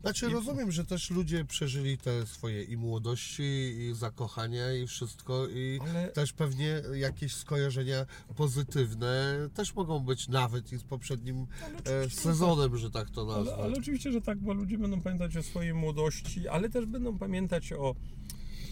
Znaczy 0.00 0.26
I- 0.26 0.32
rozumiem, 0.32 0.72
że 0.72 0.84
też 0.84 1.10
ludzie 1.10 1.44
przeżyli 1.44 1.98
te 1.98 2.26
swoje 2.26 2.62
i 2.62 2.76
młodości, 2.76 3.42
i 3.78 3.94
zakochania, 3.94 4.72
i 4.74 4.86
wszystko, 4.86 5.48
i 5.48 5.78
Ale- 5.82 6.08
też 6.08 6.32
pewnie 6.32 6.82
jakieś 6.94 7.34
skojarzenia 7.34 8.06
pozytywne 8.36 9.38
też 9.54 9.74
mogą 9.74 10.00
być 10.00 10.28
nawet 10.28 10.72
i 10.72 10.76
z 10.78 10.84
poprzednim 10.84 11.46
e, 11.84 12.10
sezonem, 12.10 12.76
że 12.76 12.90
tak 12.90 13.10
to 13.10 13.20
Ale, 13.20 13.44
nazwę. 13.44 13.62
ale 13.64 13.76
oczywiście, 13.78 14.12
że 14.12 14.20
tak, 14.20 14.38
bo 14.38 14.52
ludzie 14.52 14.78
będą 14.78 15.00
pamiętać 15.00 15.36
o 15.36 15.42
swojej 15.42 15.74
młodości, 15.74 16.48
ale 16.48 16.68
też 16.70 16.86
będą 16.86 17.18
pamiętać 17.18 17.72
o 17.72 17.94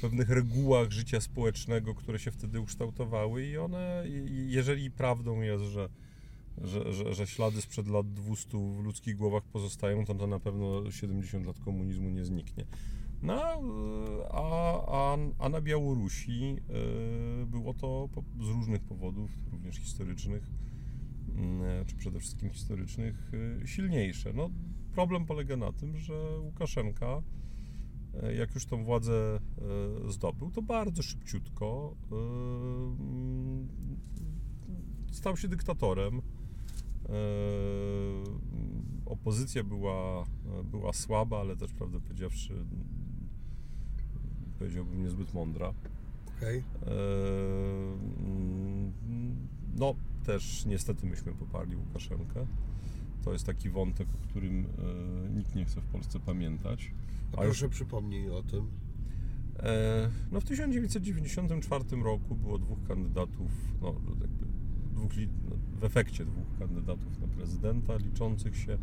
pewnych 0.00 0.28
regułach 0.30 0.90
życia 0.90 1.20
społecznego, 1.20 1.94
które 1.94 2.18
się 2.18 2.30
wtedy 2.30 2.60
ukształtowały 2.60 3.46
i 3.46 3.56
one, 3.58 4.04
jeżeli 4.46 4.90
prawdą 4.90 5.40
jest, 5.40 5.64
że, 5.64 5.88
że, 6.64 6.92
że, 6.92 7.14
że 7.14 7.26
ślady 7.26 7.62
sprzed 7.62 7.88
lat 7.88 8.12
200 8.12 8.58
w 8.58 8.84
ludzkich 8.84 9.16
głowach 9.16 9.44
pozostają, 9.44 10.04
to 10.04 10.14
to 10.14 10.26
na 10.26 10.40
pewno 10.40 10.90
70 10.90 11.46
lat 11.46 11.58
komunizmu 11.58 12.10
nie 12.10 12.24
zniknie. 12.24 12.64
No, 13.22 13.42
a, 14.30 14.82
a, 14.86 15.18
a 15.38 15.48
na 15.48 15.60
Białorusi 15.60 16.56
y, 17.42 17.46
było 17.46 17.74
to 17.74 18.08
z 18.40 18.48
różnych 18.48 18.82
powodów, 18.82 19.30
również 19.52 19.76
historycznych, 19.76 20.50
mm, 21.34 21.86
czy 21.86 21.96
przede 21.96 22.20
wszystkim 22.20 22.50
historycznych, 22.50 23.34
y, 23.34 23.66
silniejsze. 23.66 24.32
No, 24.32 24.50
problem 24.96 25.26
polega 25.26 25.56
na 25.56 25.72
tym, 25.72 25.96
że 25.96 26.38
Łukaszenka, 26.38 27.22
e, 28.22 28.34
jak 28.34 28.54
już 28.54 28.66
tą 28.66 28.84
władzę 28.84 29.40
e, 30.06 30.12
zdobył, 30.12 30.50
to 30.50 30.62
bardzo 30.62 31.02
szybciutko 31.02 31.96
e, 32.12 32.14
mm, 32.14 33.68
stał 35.12 35.36
się 35.36 35.48
dyktatorem. 35.48 36.22
E, 37.08 37.12
Opozycja 39.06 39.64
była, 39.64 40.24
była 40.70 40.92
słaba, 40.92 41.40
ale 41.40 41.56
też, 41.56 41.72
prawdę 41.72 42.00
powiedziawszy, 42.00 42.64
powiedziałbym 44.58 45.02
niezbyt 45.02 45.34
mądra. 45.34 45.74
Okej. 46.38 46.58
E, 46.58 46.62
No, 49.78 49.94
też 50.24 50.66
niestety 50.66 51.06
myśmy 51.06 51.32
poparli 51.32 51.76
Łukaszenkę. 51.76 52.46
To 53.24 53.32
jest 53.32 53.46
taki 53.46 53.70
wątek, 53.70 54.08
o 54.14 54.28
którym 54.28 54.66
e, 54.66 55.30
nikt 55.30 55.54
nie 55.54 55.64
chce 55.64 55.80
w 55.80 55.86
Polsce 55.86 56.20
pamiętać. 56.20 56.90
A 57.36 57.40
A 57.40 57.44
już- 57.44 57.58
proszę 57.58 57.68
przypomnij 57.68 58.30
o 58.30 58.42
tym. 58.42 58.66
No, 60.32 60.40
w 60.40 60.44
1994 60.44 61.84
roku 62.02 62.34
było 62.34 62.58
dwóch 62.58 62.78
kandydatów, 62.88 63.50
no, 63.82 63.94
jakby 64.20 64.46
dwóch, 64.96 65.12
no, 65.50 65.56
w 65.80 65.84
efekcie 65.84 66.24
dwóch 66.24 66.58
kandydatów 66.58 67.20
na 67.20 67.28
prezydenta 67.28 67.96
liczących 67.96 68.56
się. 68.56 68.78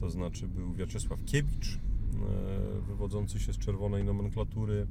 To 0.00 0.10
znaczy 0.10 0.48
był 0.48 0.74
Wiaczesław 0.74 1.24
Kiewicz, 1.24 1.76
e, 1.76 2.80
wywodzący 2.80 3.40
się 3.40 3.52
z 3.52 3.58
czerwonej 3.58 4.04
nomenklatury, 4.04 4.86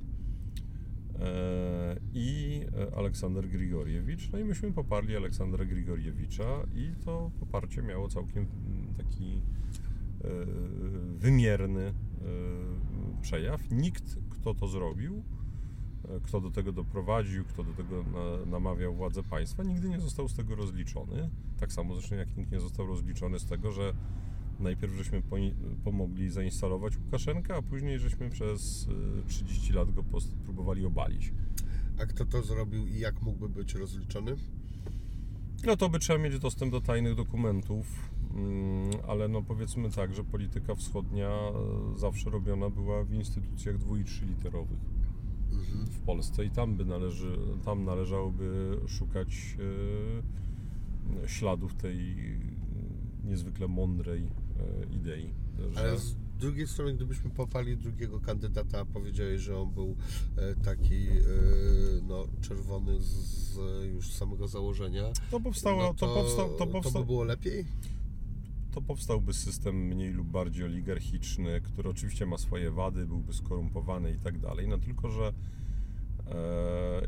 e, 1.19 1.95
i 2.13 2.62
Aleksander 2.97 3.49
Grigoriewicz. 3.49 4.32
No 4.32 4.39
i 4.39 4.43
myśmy 4.43 4.71
poparli 4.71 5.15
Aleksandra 5.15 5.65
Grigoriewicza 5.65 6.63
i 6.75 6.91
to 7.06 7.32
poparcie 7.39 7.82
miało 7.82 8.08
całkiem 8.08 8.47
taki 8.97 9.41
e, 10.23 10.27
wymierny 11.17 11.93
przejaw. 13.21 13.71
Nikt, 13.71 14.17
kto 14.29 14.53
to 14.53 14.67
zrobił, 14.67 15.23
kto 16.23 16.41
do 16.41 16.51
tego 16.51 16.71
doprowadził, 16.71 17.45
kto 17.45 17.63
do 17.63 17.73
tego 17.73 18.03
na, 18.03 18.51
namawiał 18.51 18.95
władze 18.95 19.23
państwa, 19.23 19.63
nigdy 19.63 19.89
nie 19.89 19.99
został 19.99 20.29
z 20.29 20.35
tego 20.35 20.55
rozliczony. 20.55 21.29
Tak 21.59 21.73
samo 21.73 21.95
zresztą 21.95 22.15
jak 22.15 22.37
nikt 22.37 22.51
nie 22.51 22.59
został 22.59 22.87
rozliczony 22.87 23.39
z 23.39 23.45
tego, 23.45 23.71
że 23.71 23.93
najpierw 24.59 24.93
żeśmy 24.93 25.21
pomogli 25.83 26.29
zainstalować 26.29 26.97
Łukaszenkę, 26.97 27.55
a 27.55 27.61
później 27.61 27.99
żeśmy 27.99 28.29
przez 28.29 28.87
e, 29.25 29.29
30 29.29 29.73
lat 29.73 29.91
go 29.91 30.03
próbowali 30.43 30.85
obalić. 30.85 31.33
A 31.99 32.05
kto 32.05 32.25
to 32.25 32.41
zrobił 32.41 32.87
i 32.87 32.99
jak 32.99 33.21
mógłby 33.21 33.49
być 33.49 33.75
rozliczony? 33.75 34.35
No 35.65 35.77
to 35.77 35.89
by 35.89 35.99
trzeba 35.99 36.19
mieć 36.19 36.39
dostęp 36.39 36.71
do 36.71 36.81
tajnych 36.81 37.15
dokumentów, 37.15 38.09
mm, 38.35 38.91
ale 39.07 39.27
no 39.27 39.41
powiedzmy 39.41 39.91
tak, 39.91 40.13
że 40.13 40.23
polityka 40.23 40.75
wschodnia 40.75 41.29
e, 41.29 41.51
zawsze 41.97 42.29
robiona 42.29 42.69
była 42.69 43.03
w 43.03 43.13
instytucjach 43.13 43.77
dwu 43.77 43.97
i 43.97 44.03
trzyliterowych 44.03 44.79
w 45.91 45.99
Polsce 45.99 46.45
i 46.45 46.49
tam 46.49 46.75
by 46.75 46.85
należy, 46.85 47.37
tam 47.65 47.85
należałoby 47.85 48.77
szukać 48.87 49.57
e, 51.23 51.27
śladów 51.27 51.75
tej 51.75 52.15
niezwykle 53.23 53.67
mądrej 53.67 54.21
e, 54.21 54.95
idei. 54.95 55.33
Że... 55.71 55.79
Ale 55.79 55.99
z 55.99 56.15
drugiej 56.39 56.67
strony, 56.67 56.93
gdybyśmy 56.93 57.29
poparli 57.29 57.77
drugiego 57.77 58.19
kandydata, 58.19 58.79
a 58.79 58.85
powiedziałeś, 58.85 59.41
że 59.41 59.59
on 59.59 59.71
był 59.71 59.95
e, 60.37 60.55
taki 60.55 61.07
no, 62.07 62.27
czerwony 62.41 63.01
z, 63.01 63.55
już 63.93 64.11
samego 64.11 64.47
założenia, 64.47 65.03
To 65.31 65.39
powstało, 65.39 65.83
no 65.83 65.93
to, 65.93 66.07
to, 66.07 66.47
to 66.57 66.67
powstał, 66.67 67.01
by 67.01 67.05
było 67.05 67.23
lepiej? 67.23 67.65
To 68.73 68.81
powstałby 68.81 69.33
system 69.33 69.75
mniej 69.75 70.12
lub 70.12 70.27
bardziej 70.27 70.65
oligarchiczny, 70.65 71.62
który 71.62 71.89
oczywiście 71.89 72.25
ma 72.25 72.38
swoje 72.38 72.71
wady, 72.71 73.05
byłby 73.05 73.33
skorumpowany 73.33 74.12
i 74.12 74.17
tak 74.17 74.39
dalej, 74.39 74.67
no 74.67 74.77
tylko, 74.77 75.09
że 75.09 75.33
e, 76.27 77.07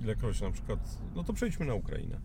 ilekroć 0.00 0.40
na 0.40 0.50
przykład, 0.50 0.98
no 1.14 1.24
to 1.24 1.32
przejdźmy 1.32 1.66
na 1.66 1.74
Ukrainę. 1.74 2.20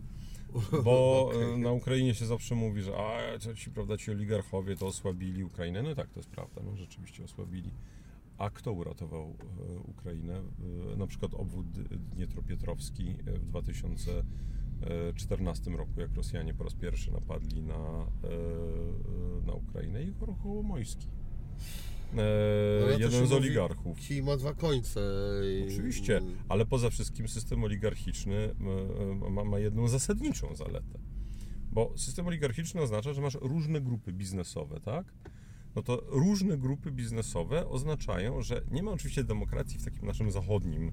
Bo 0.84 1.30
e, 1.54 1.58
na 1.58 1.72
Ukrainie 1.72 2.14
się 2.14 2.26
zawsze 2.26 2.54
mówi, 2.54 2.82
że 2.82 2.92
a 2.96 3.38
ci, 3.54 3.70
prawda, 3.70 3.96
ci 3.96 4.10
oligarchowie 4.10 4.76
to 4.76 4.86
osłabili 4.86 5.44
Ukrainę. 5.44 5.82
No 5.82 5.94
tak, 5.94 6.10
to 6.10 6.20
jest 6.20 6.30
prawda, 6.30 6.62
no, 6.64 6.76
rzeczywiście 6.76 7.24
osłabili. 7.24 7.70
A 8.38 8.50
kto 8.50 8.72
uratował 8.72 9.24
e, 9.24 9.78
Ukrainę? 9.78 10.42
E, 10.92 10.96
Na 10.96 11.06
przykład 11.06 11.34
obwód 11.34 11.66
Dnietropietrowski 12.14 13.16
w 13.26 13.50
2014 14.80 15.70
roku, 15.70 16.00
jak 16.00 16.14
Rosjanie 16.14 16.54
po 16.54 16.64
raz 16.64 16.74
pierwszy 16.74 17.12
napadli 17.12 17.62
na, 17.62 17.74
e, 17.74 19.46
na 19.46 19.52
Ukrainę 19.52 20.02
i 20.04 20.08
Igor 20.08 20.28
Kołomojski. 20.42 21.06
E, 22.12 22.16
No, 22.80 22.86
ja 22.86 22.98
jeden 22.98 23.26
z 23.26 23.32
oligarchów. 23.32 23.98
Kij 23.98 24.22
ma 24.22 24.36
dwa 24.36 24.54
końce. 24.54 25.00
i- 25.44 25.72
Oczywiście, 25.72 26.20
ale 26.48 26.66
poza 26.66 26.90
wszystkim 26.90 27.28
system 27.28 27.64
oligarchiczny 27.64 28.34
e, 28.36 28.50
e, 29.26 29.30
ma, 29.30 29.44
ma 29.44 29.58
jedną 29.58 29.88
zasadniczą 29.88 30.54
zaletę. 30.56 30.98
Bo 31.72 31.92
system 31.96 32.26
oligarchiczny 32.26 32.80
oznacza, 32.80 33.12
że 33.12 33.20
masz 33.22 33.34
różne 33.40 33.80
grupy 33.80 34.12
biznesowe, 34.12 34.80
tak? 34.80 35.12
No 35.74 35.82
to 35.82 36.02
różne 36.08 36.58
grupy 36.58 36.90
biznesowe 36.92 37.68
oznaczają, 37.68 38.42
że 38.42 38.62
nie 38.70 38.82
ma 38.82 38.90
oczywiście 38.90 39.24
demokracji 39.24 39.78
w 39.78 39.84
takim 39.84 40.06
naszym 40.06 40.30
zachodnim 40.30 40.92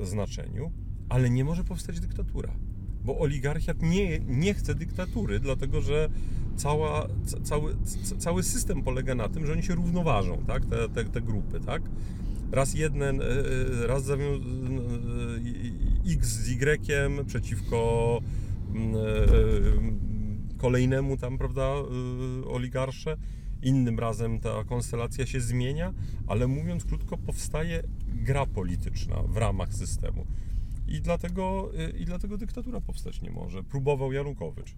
e, 0.00 0.06
znaczeniu, 0.06 0.72
ale 1.08 1.30
nie 1.30 1.44
może 1.44 1.64
powstać 1.64 2.00
dyktatura. 2.00 2.54
Bo 3.04 3.18
oligarchiat 3.18 3.82
nie, 3.82 4.18
nie 4.18 4.54
chce 4.54 4.74
dyktatury, 4.74 5.40
dlatego 5.40 5.80
że 5.80 6.08
cała, 6.56 7.08
ca, 7.26 7.40
cały, 7.40 7.76
ca, 7.84 8.16
cały 8.16 8.42
system 8.42 8.82
polega 8.82 9.14
na 9.14 9.28
tym, 9.28 9.46
że 9.46 9.52
oni 9.52 9.62
się 9.62 9.74
równoważą, 9.74 10.44
tak? 10.46 10.66
te, 10.66 10.88
te, 10.88 11.04
te 11.04 11.20
grupy. 11.20 11.60
Tak? 11.60 11.82
Raz 12.52 12.74
jeden, 12.74 13.20
e, 13.20 13.24
e, 13.24 13.86
raz 13.86 14.04
zawią, 14.04 14.24
e, 14.24 14.38
X 16.12 16.28
z 16.28 16.48
Y 16.48 17.24
przeciwko 17.26 18.20
mm, 18.74 18.96
kolejnemu 20.58 21.16
tam, 21.16 21.38
prawda, 21.38 21.74
oligarsze. 22.46 23.16
Innym 23.62 23.98
razem 23.98 24.40
ta 24.40 24.64
konstelacja 24.64 25.26
się 25.26 25.40
zmienia, 25.40 25.92
ale 26.26 26.46
mówiąc 26.46 26.84
krótko, 26.84 27.18
powstaje 27.18 27.82
gra 28.08 28.46
polityczna 28.46 29.22
w 29.22 29.36
ramach 29.36 29.74
systemu. 29.74 30.26
I 30.92 31.00
dlatego, 31.00 31.70
e, 31.78 31.90
I 31.90 32.04
dlatego 32.04 32.38
dyktatura 32.38 32.80
powstać 32.80 33.22
nie 33.22 33.30
może. 33.30 33.62
Próbował 33.62 34.12
Janukowycz. 34.12 34.76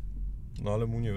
No 0.62 0.70
ale 0.70 0.86
mu 0.86 1.00
nie, 1.00 1.12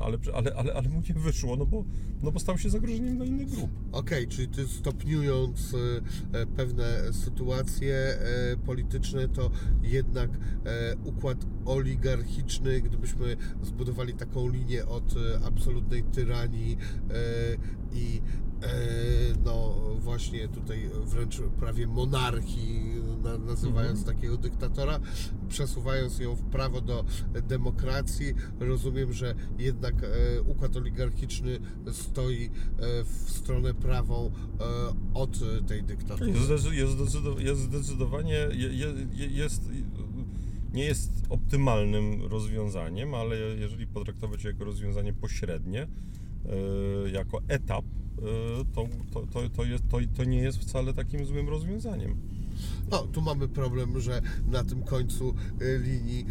ale, 0.00 0.18
ale, 0.34 0.54
ale, 0.54 0.74
ale 0.74 0.88
mu 0.88 1.02
nie 1.08 1.14
wyszło, 1.14 1.56
no 1.56 1.66
bo, 1.66 1.84
no 2.22 2.32
bo 2.32 2.40
stał 2.40 2.58
się 2.58 2.70
zagrożeniem 2.70 3.16
dla 3.16 3.26
innych 3.26 3.48
grup. 3.50 3.70
Okej, 3.92 4.28
czyli 4.28 4.48
ty 4.48 4.68
stopniując 4.68 5.74
e, 5.74 6.38
e, 6.40 6.46
pewne 6.46 7.12
sytuacje 7.12 7.94
e, 7.94 8.56
polityczne, 8.56 9.28
to 9.28 9.50
jednak 9.82 10.30
e, 10.30 10.96
układ 11.04 11.46
oligarchiczny, 11.64 12.80
gdybyśmy 12.80 13.36
zbudowali 13.62 14.14
taką 14.14 14.48
linię 14.48 14.86
od 14.86 15.14
absolutnej 15.46 16.02
tyranii 16.02 16.76
i 17.92 18.20
właśnie 20.14 20.48
tutaj 20.48 20.90
wręcz 21.04 21.40
prawie 21.60 21.86
monarchii, 21.86 22.80
na, 23.22 23.38
nazywając 23.38 23.98
Mhm. 23.98 24.16
takiego 24.16 24.36
dyktatora, 24.36 25.00
przesuwając 25.48 26.18
ją 26.18 26.34
w 26.34 26.42
prawo 26.42 26.80
do 26.80 27.04
demokracji, 27.48 28.34
rozumiem, 28.60 29.12
że 29.12 29.34
jednak 29.58 29.94
e, 30.04 30.42
układ 30.42 30.76
oligarchiczny 30.76 31.58
stoi 31.92 32.44
e, 32.46 32.50
w 33.04 33.30
stronę 33.30 33.74
prawą 33.74 34.30
e, 34.60 34.64
od 35.14 35.38
tej 35.66 35.82
dyktatury. 35.82 36.30
Jest, 36.30 36.64
jest, 36.72 36.92
zdecydo- 36.96 37.40
jest 37.40 37.60
zdecydowanie, 37.60 38.32
je, 38.32 38.68
je, 38.74 38.94
je- 39.14 39.26
jest, 39.26 39.68
nie 40.72 40.84
jest 40.84 41.10
optymalnym 41.28 42.22
rozwiązaniem, 42.22 43.14
ale 43.14 43.36
jeżeli 43.36 43.86
potraktować 43.86 44.44
je 44.44 44.50
jako 44.50 44.64
rozwiązanie 44.64 45.12
pośrednie, 45.12 45.86
jako 47.12 47.40
etap, 47.48 47.84
e, 48.18 48.64
to, 48.74 48.88
to, 49.32 49.48
to, 49.48 49.64
jest, 49.64 49.84
to, 49.88 49.98
to 50.16 50.24
nie 50.24 50.38
jest 50.38 50.58
wcale 50.58 50.92
takim 50.92 51.26
złym 51.26 51.48
rozwiązaniem. 51.48 52.34
No, 52.90 52.98
tu 52.98 53.22
mamy 53.22 53.48
problem, 53.48 54.00
że 54.00 54.22
na 54.46 54.64
tym 54.64 54.82
końcu 54.82 55.34
e, 55.60 55.78
linii 55.78 56.26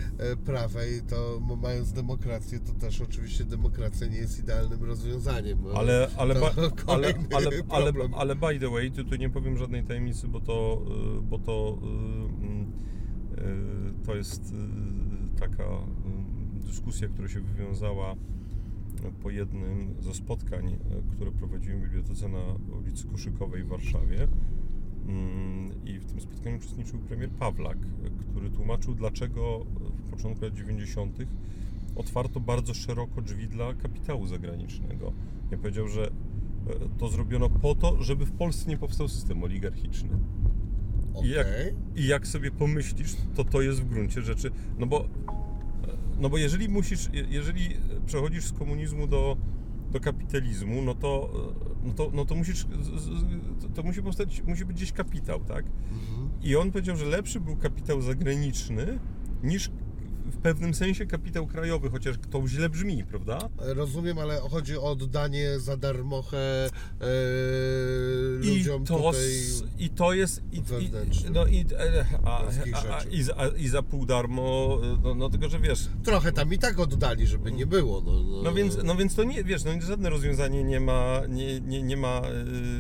prawej, 0.46 1.02
to 1.10 1.42
mając 1.62 1.94
demokrację, 1.94 2.60
to 2.60 2.74
też 2.74 3.02
oczywiście 3.02 3.46
demokracja 3.46 4.08
nie 4.08 4.18
jest 4.18 4.40
idealnym 4.40 4.84
rozwiązaniem. 4.84 5.60
E, 5.68 5.78
Ale, 5.78 6.08
ale, 6.18 6.36
ba, 6.36 6.52
ale, 6.94 7.14
ale, 7.36 7.50
ale, 7.70 7.94
ale 8.18 8.36
by 8.36 8.60
the 8.60 8.70
way, 8.70 8.92
tu, 8.92 9.04
tu 9.04 9.16
nie 9.16 9.30
powiem 9.30 9.58
żadnej 9.58 9.84
tajemnicy, 9.84 10.28
bo 10.28 10.40
to, 10.40 10.82
y, 11.18 11.22
bo 11.22 11.40
to, 11.40 11.78
y, 13.38 13.42
y, 13.42 14.06
to 14.06 14.16
jest 14.16 14.54
y, 14.54 15.40
taka 15.40 15.64
y, 15.64 16.66
dyskusja, 16.68 17.08
która 17.08 17.28
się 17.28 17.40
wywiązała 17.40 18.16
po 19.12 19.30
jednym 19.30 19.96
ze 20.00 20.14
spotkań, 20.14 20.68
y, 20.68 21.16
które 21.16 21.32
prowadziłem 21.32 21.80
w 21.80 21.84
bibliotece 21.84 22.30
na 22.30 22.44
ulicy 22.78 23.08
Koszykowej 23.08 23.64
w 23.64 23.68
Warszawie. 23.68 24.28
Mm, 25.08 25.86
I 25.86 26.00
w 26.00 26.06
tym 26.06 26.22
spotkaniu 26.22 26.58
uczestniczył 26.58 27.00
premier 27.00 27.30
Pawlak, 27.30 27.78
który 28.20 28.50
tłumaczył, 28.50 28.96
dlaczego 28.96 29.66
w 29.98 30.10
początku 30.10 30.46
lat 30.46 30.54
90. 30.54 31.18
otwarto 31.96 32.40
bardzo 32.40 32.74
szeroko 32.74 33.22
drzwi 33.22 33.48
dla 33.48 33.74
kapitału 33.74 34.28
zagranicznego. 34.28 35.14
Ja 35.52 35.58
powiedział, 35.58 35.88
że 35.88 36.08
e, 36.08 36.12
to 36.98 37.10
zrobiono 37.10 37.50
po 37.50 37.76
to, 37.76 38.04
żeby 38.04 38.26
w 38.26 38.32
Polsce 38.32 38.70
nie 38.70 38.78
powstał 38.78 39.08
system 39.08 39.44
oligarchiczny. 39.44 40.10
I 41.24 41.30
jak. 41.30 41.48
I 41.96 42.08
jak 42.08 42.28
sobie 42.28 42.52
pomyślisz, 42.52 43.16
to 43.36 43.44
to 43.44 43.62
jest 43.62 43.82
w 43.82 43.90
gruncie 43.90 44.22
rzeczy, 44.22 44.52
no 44.80 44.86
bo, 44.86 45.08
no 46.20 46.30
bo 46.30 46.38
jeżeli 46.38 46.70
musisz, 46.70 47.10
je- 47.14 47.26
jeżeli 47.30 47.70
przechodzisz 48.06 48.46
z 48.46 48.52
komunizmu 48.54 49.08
do, 49.08 49.38
do 49.92 50.00
kapitalizmu, 50.00 50.82
no 50.82 50.96
to, 50.96 51.30
no 51.84 51.94
to, 51.94 52.12
no 52.14 52.26
to 52.26 52.36
musisz, 52.36 52.66
to 53.76 53.84
musi 53.84 54.02
powstać, 54.04 54.42
musi 54.48 54.66
być 54.66 54.78
gdzieś 54.78 54.92
kapitał, 54.92 55.40
tak? 55.40 55.66
Mhm. 55.66 56.30
I 56.44 56.56
on 56.56 56.72
powiedział, 56.72 56.96
że 56.96 57.06
lepszy 57.06 57.40
był 57.40 57.56
kapitał 57.56 58.02
zagraniczny 58.02 59.00
niż 59.44 59.72
w 60.34 60.38
pewnym 60.38 60.74
sensie 60.74 61.06
kapitał 61.06 61.48
krajowy, 61.48 61.90
chociaż 61.90 62.16
to 62.32 62.48
źle 62.48 62.70
brzmi, 62.70 63.04
prawda? 63.04 63.50
Rozumiem, 63.58 64.20
ale 64.20 64.40
chodzi 64.40 64.78
o 64.78 64.84
oddanie 64.84 65.60
za 65.60 65.78
darmochę 65.78 66.66
e, 66.68 66.70
I 68.44 68.58
ludziom 68.58 68.86
to, 68.86 68.98
tutaj. 68.98 69.22
I 69.80 69.90
to 69.90 70.14
jest. 70.14 70.42
I, 70.52 70.58
i, 70.58 70.92
no 71.34 71.46
i, 71.46 71.66
e, 71.78 72.06
a, 72.26 72.40
Polskich 72.40 72.76
a, 72.76 72.78
a, 72.78 73.00
rzeczy. 73.00 73.16
i, 73.16 73.24
za, 73.24 73.34
a, 73.38 73.48
I 73.48 73.68
za 73.68 73.84
pół 73.84 74.06
darmo, 74.06 74.78
no, 75.04 75.16
no 75.16 75.30
tylko, 75.30 75.50
że 75.50 75.60
wiesz. 75.60 75.90
Trochę 76.04 76.32
tam 76.32 76.54
i 76.54 76.58
tak 76.58 76.80
oddali, 76.80 77.28
żeby 77.28 77.52
nie 77.52 77.66
było. 77.66 78.02
No, 78.02 78.24
no, 78.24 78.42
No 78.44 78.54
więc, 78.54 78.78
no 78.84 78.96
więc 78.96 79.16
to 79.16 79.24
nie, 79.24 79.44
wiesz, 79.44 79.64
no 79.64 79.72
żadne 79.82 80.10
rozwiązanie 80.10 80.64
nie 80.64 80.80
ma, 80.80 81.22
nie, 81.30 81.62
nie, 81.62 81.84
nie 81.84 81.98
ma, 81.98 82.22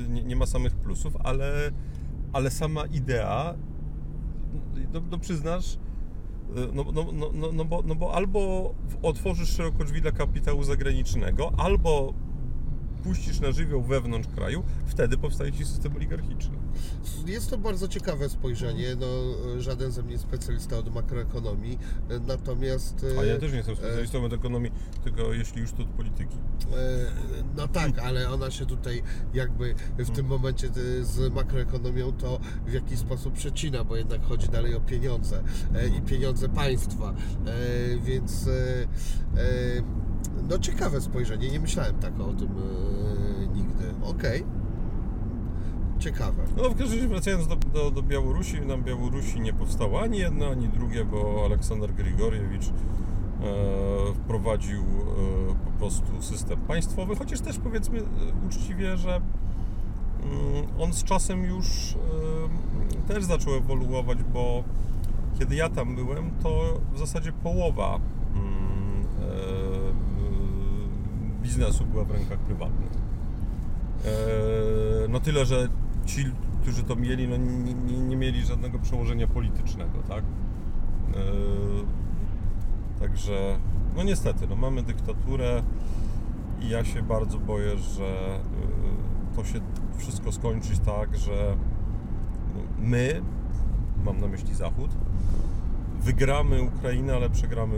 nie, 0.10 0.24
nie 0.24 0.36
ma 0.36 0.46
samych 0.46 0.76
plusów, 0.76 1.14
ale, 1.24 1.72
ale 2.34 2.52
sama 2.52 2.86
idea, 2.86 3.56
no, 4.94 5.02
no 5.12 5.18
przyznasz, 5.18 5.74
y, 5.76 5.78
no, 6.74 6.84
no, 6.84 7.12
no, 7.12 7.32
no, 7.34 7.52
no, 7.52 7.66
bo, 7.66 7.82
no 7.86 7.96
bo 7.96 8.16
albo 8.16 8.74
otworzysz 9.02 9.50
szeroko 9.50 9.84
drzwi 9.84 10.02
dla 10.02 10.12
kapitału 10.12 10.64
zagranicznego, 10.64 11.52
albo 11.58 12.14
puścisz 13.04 13.40
na 13.40 13.52
żywioł 13.52 13.82
wewnątrz 13.84 14.28
kraju, 14.36 14.64
wtedy 14.86 15.18
powstaje 15.18 15.52
ci 15.52 15.66
system 15.66 15.96
oligarchiczny. 15.96 16.58
Jest 17.26 17.50
to 17.50 17.58
bardzo 17.58 17.88
ciekawe 17.88 18.30
spojrzenie. 18.30 18.96
No, 19.00 19.08
żaden 19.62 19.92
ze 19.92 20.04
mnie 20.04 20.18
specjalista 20.18 20.78
od 20.78 20.94
makroekonomii, 20.94 21.80
natomiast. 22.28 23.06
A 23.20 23.24
ja 23.26 23.34
e, 23.34 23.40
też 23.40 23.52
nie 23.52 23.58
jestem 23.58 23.76
specjalistą 23.76 24.26
od 24.26 24.34
ekonomii, 24.34 24.72
tylko 25.04 25.34
jeśli 25.34 25.62
już 25.62 25.72
to 25.72 25.82
od 25.84 25.90
polityki. 25.90 26.36
E, 26.74 27.34
No 27.58 27.68
tak, 27.68 28.00
ale 28.00 28.30
ona 28.30 28.52
się 28.52 28.66
tutaj 28.66 29.04
jakby 29.34 29.76
w 29.98 30.10
tym 30.12 30.26
momencie 30.26 30.68
e, 30.68 31.04
z 31.04 31.34
makroekonomią 31.34 32.12
to 32.12 32.40
w 32.68 32.74
jakiś 32.74 33.00
sposób 33.00 33.34
przecina, 33.34 33.84
bo 33.84 33.96
jednak 33.96 34.24
chodzi 34.24 34.48
dalej 34.50 34.76
o 34.76 34.80
pieniądze 34.80 35.44
e, 35.76 35.88
i 35.88 36.02
pieniądze 36.02 36.50
państwa. 36.50 37.14
E, 37.46 37.98
Więc 38.00 38.48
e, 38.48 38.52
e, 38.52 39.84
no 40.50 40.60
ciekawe 40.60 41.02
spojrzenie, 41.02 41.50
nie 41.52 41.60
myślałem 41.60 42.00
tak 42.00 42.20
o 42.20 42.34
tym 42.34 42.48
e, 42.50 42.93
nigdy. 43.56 43.94
Okej. 44.04 44.44
Ciekawe. 46.00 46.44
No 46.58 46.70
w 46.70 46.76
każdym 46.76 46.98
razie 46.98 47.08
wracając 47.08 47.48
do, 47.48 47.56
do, 47.56 47.92
do 47.92 48.04
Białorusi, 48.04 48.62
na 48.62 48.78
Białorusi 48.78 49.40
nie 49.40 49.54
powstało 49.54 50.02
ani 50.02 50.18
jedno, 50.18 50.48
ani 50.48 50.70
drugie, 50.70 51.06
bo 51.06 51.42
Aleksander 51.46 51.94
Grigoriewicz 51.94 52.68
e, 52.68 52.72
wprowadził 54.14 54.82
e, 54.82 54.86
po 55.66 55.72
prostu 55.80 56.22
system 56.22 56.60
państwowy, 56.60 57.16
chociaż 57.16 57.40
też 57.40 57.58
powiedzmy 57.58 58.00
e, 58.00 58.04
uczciwie, 58.48 58.98
że 58.98 59.16
mm, 59.16 59.22
on 60.80 60.94
z 60.94 61.04
czasem 61.04 61.44
już 61.44 61.96
e, 63.06 63.08
też 63.08 63.24
zaczął 63.24 63.54
ewoluować, 63.54 64.24
bo 64.24 64.64
kiedy 65.40 65.56
ja 65.56 65.70
tam 65.70 65.96
byłem, 65.96 66.32
to 66.44 66.80
w 66.94 67.00
zasadzie 67.00 67.32
połowa 67.32 68.00
biznesu 71.44 71.86
była 71.86 72.04
w 72.04 72.12
rękach 72.12 72.40
prywatnych. 72.40 72.92
E, 74.06 74.10
No 75.10 75.20
tyle, 75.20 75.46
że 75.46 75.68
ci, 76.06 76.26
którzy 76.62 76.84
to 76.84 76.96
mieli, 76.96 77.28
no 77.28 77.38
nie, 77.38 77.74
nie, 78.00 78.16
mieli 78.16 78.46
żadnego 78.46 78.80
przełożenia 78.80 79.28
politycznego, 79.28 80.00
tak? 80.08 80.24
E, 80.24 81.20
Także, 83.00 83.60
no 83.96 84.04
niestety, 84.04 84.48
no 84.50 84.56
mamy 84.56 84.84
dyktaturę 84.84 85.64
i 86.62 86.70
ja 86.70 86.86
się 86.86 87.02
bardzo 87.02 87.38
boję, 87.40 87.78
że 87.78 88.06
e, 88.06 89.36
to 89.36 89.44
się 89.44 89.60
wszystko 89.98 90.32
skończyć 90.32 90.80
tak, 90.80 91.18
że 91.18 91.56
my, 92.80 93.22
mam 94.06 94.22
na 94.22 94.28
myśli 94.28 94.56
Zachód, 94.56 94.92
wygramy 96.02 96.62
Ukrainę, 96.62 97.16
ale 97.16 97.30
przegramy 97.30 97.76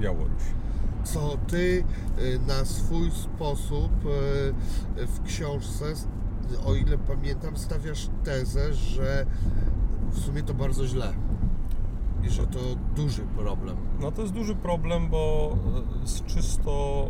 Białoruś. 0.00 0.42
Co 1.04 1.38
ty 1.46 1.84
y, 2.18 2.38
na 2.46 2.64
swój 2.64 3.10
sposób 3.10 3.90
y, 4.96 5.06
w 5.06 5.22
książce, 5.22 5.84
o 6.66 6.74
ile 6.74 6.98
pamiętam, 6.98 7.56
stawiasz 7.56 8.08
tezę, 8.24 8.74
że 8.74 9.26
w 10.10 10.18
sumie 10.18 10.42
to 10.42 10.54
bardzo 10.54 10.86
źle 10.86 11.14
i 12.24 12.30
że 12.30 12.46
to 12.46 12.58
duży 12.96 13.22
problem. 13.22 13.76
No 14.00 14.12
to 14.12 14.22
jest 14.22 14.34
duży 14.34 14.54
problem, 14.54 15.08
bo 15.08 15.56
e, 16.02 16.06
z 16.06 16.22
czysto 16.22 17.08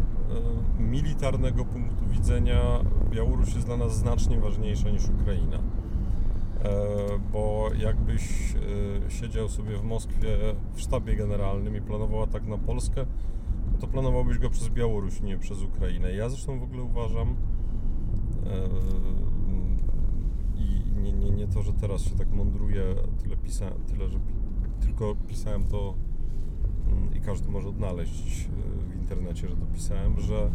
militarnego 0.78 1.64
punktu 1.64 2.06
widzenia 2.06 2.60
Białoruś 3.10 3.54
jest 3.54 3.66
dla 3.66 3.76
nas 3.76 3.96
znacznie 3.96 4.40
ważniejsza 4.40 4.90
niż 4.90 5.08
Ukraina. 5.08 5.56
E, 5.56 5.60
bo 7.32 7.70
jakbyś 7.78 8.54
siedział 9.08 9.48
sobie 9.48 9.76
w 9.76 9.84
Moskwie 9.84 10.36
w 10.74 10.80
sztabie 10.80 11.16
generalnym 11.16 11.76
i 11.76 11.80
planował 11.80 12.22
atak 12.22 12.46
na 12.46 12.58
Polskę, 12.58 13.06
to 13.84 13.88
planowałbyś 13.88 14.38
go 14.38 14.50
przez 14.50 14.68
Białoruś, 14.68 15.20
nie 15.20 15.38
przez 15.38 15.62
Ukrainę. 15.62 16.12
Ja 16.12 16.28
zresztą 16.28 16.58
w 16.58 16.62
ogóle 16.62 16.82
uważam 16.82 17.36
e, 18.46 18.68
i 20.56 20.82
nie, 21.02 21.12
nie, 21.12 21.30
nie 21.30 21.48
to, 21.48 21.62
że 21.62 21.72
teraz 21.72 22.02
się 22.02 22.16
tak 22.16 22.30
mądruję, 22.30 22.82
tyle 23.22 23.36
pisałem, 23.36 23.84
tyle, 23.84 24.08
że 24.08 24.18
tylko 24.80 25.16
pisałem 25.28 25.64
to 25.64 25.94
mm, 26.88 27.14
i 27.14 27.20
każdy 27.20 27.50
może 27.50 27.68
odnaleźć 27.68 28.48
e, 28.48 28.92
w 28.92 28.96
internecie, 28.96 29.48
że 29.48 29.56
dopisałem, 29.56 30.20
że 30.20 30.36
e, 30.36 30.50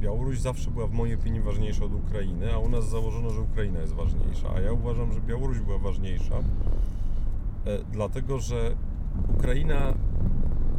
Białoruś 0.00 0.38
zawsze 0.38 0.70
była 0.70 0.86
w 0.86 0.92
mojej 0.92 1.14
opinii 1.14 1.40
ważniejsza 1.40 1.84
od 1.84 1.94
Ukrainy, 1.94 2.54
a 2.54 2.58
u 2.58 2.68
nas 2.68 2.88
założono, 2.88 3.30
że 3.30 3.40
Ukraina 3.40 3.80
jest 3.80 3.92
ważniejsza, 3.92 4.50
a 4.54 4.60
ja 4.60 4.72
uważam, 4.72 5.12
że 5.12 5.20
Białoruś 5.20 5.60
była 5.60 5.78
ważniejsza, 5.78 6.34
dlatego 7.92 8.38
że 8.38 8.76
Ukraina 9.34 9.94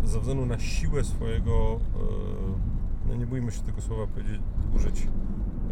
ze 0.03 0.19
względu 0.19 0.45
na 0.45 0.59
siłę 0.59 1.03
swojego, 1.03 1.79
e, 1.95 3.07
no 3.07 3.15
nie 3.15 3.27
bójmy 3.27 3.51
się 3.51 3.61
tego 3.61 3.81
słowa 3.81 4.07
powiedzieć, 4.07 4.41
użyć, 4.75 5.07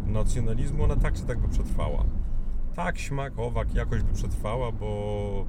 nacjonalizmu, 0.06 0.84
ona 0.84 0.96
tak 0.96 1.14
czy 1.14 1.22
tak 1.22 1.38
by 1.38 1.48
przetrwała. 1.48 2.04
Tak, 2.74 2.98
śmak, 2.98 3.38
owak 3.38 3.74
jakoś 3.74 4.02
by 4.02 4.14
przetrwała, 4.14 4.72
bo, 4.72 5.44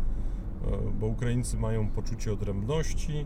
e, 0.65 0.91
bo 0.99 1.07
Ukraińcy 1.07 1.57
mają 1.57 1.89
poczucie 1.89 2.33
odrębności, 2.33 3.17
e, 3.17 3.25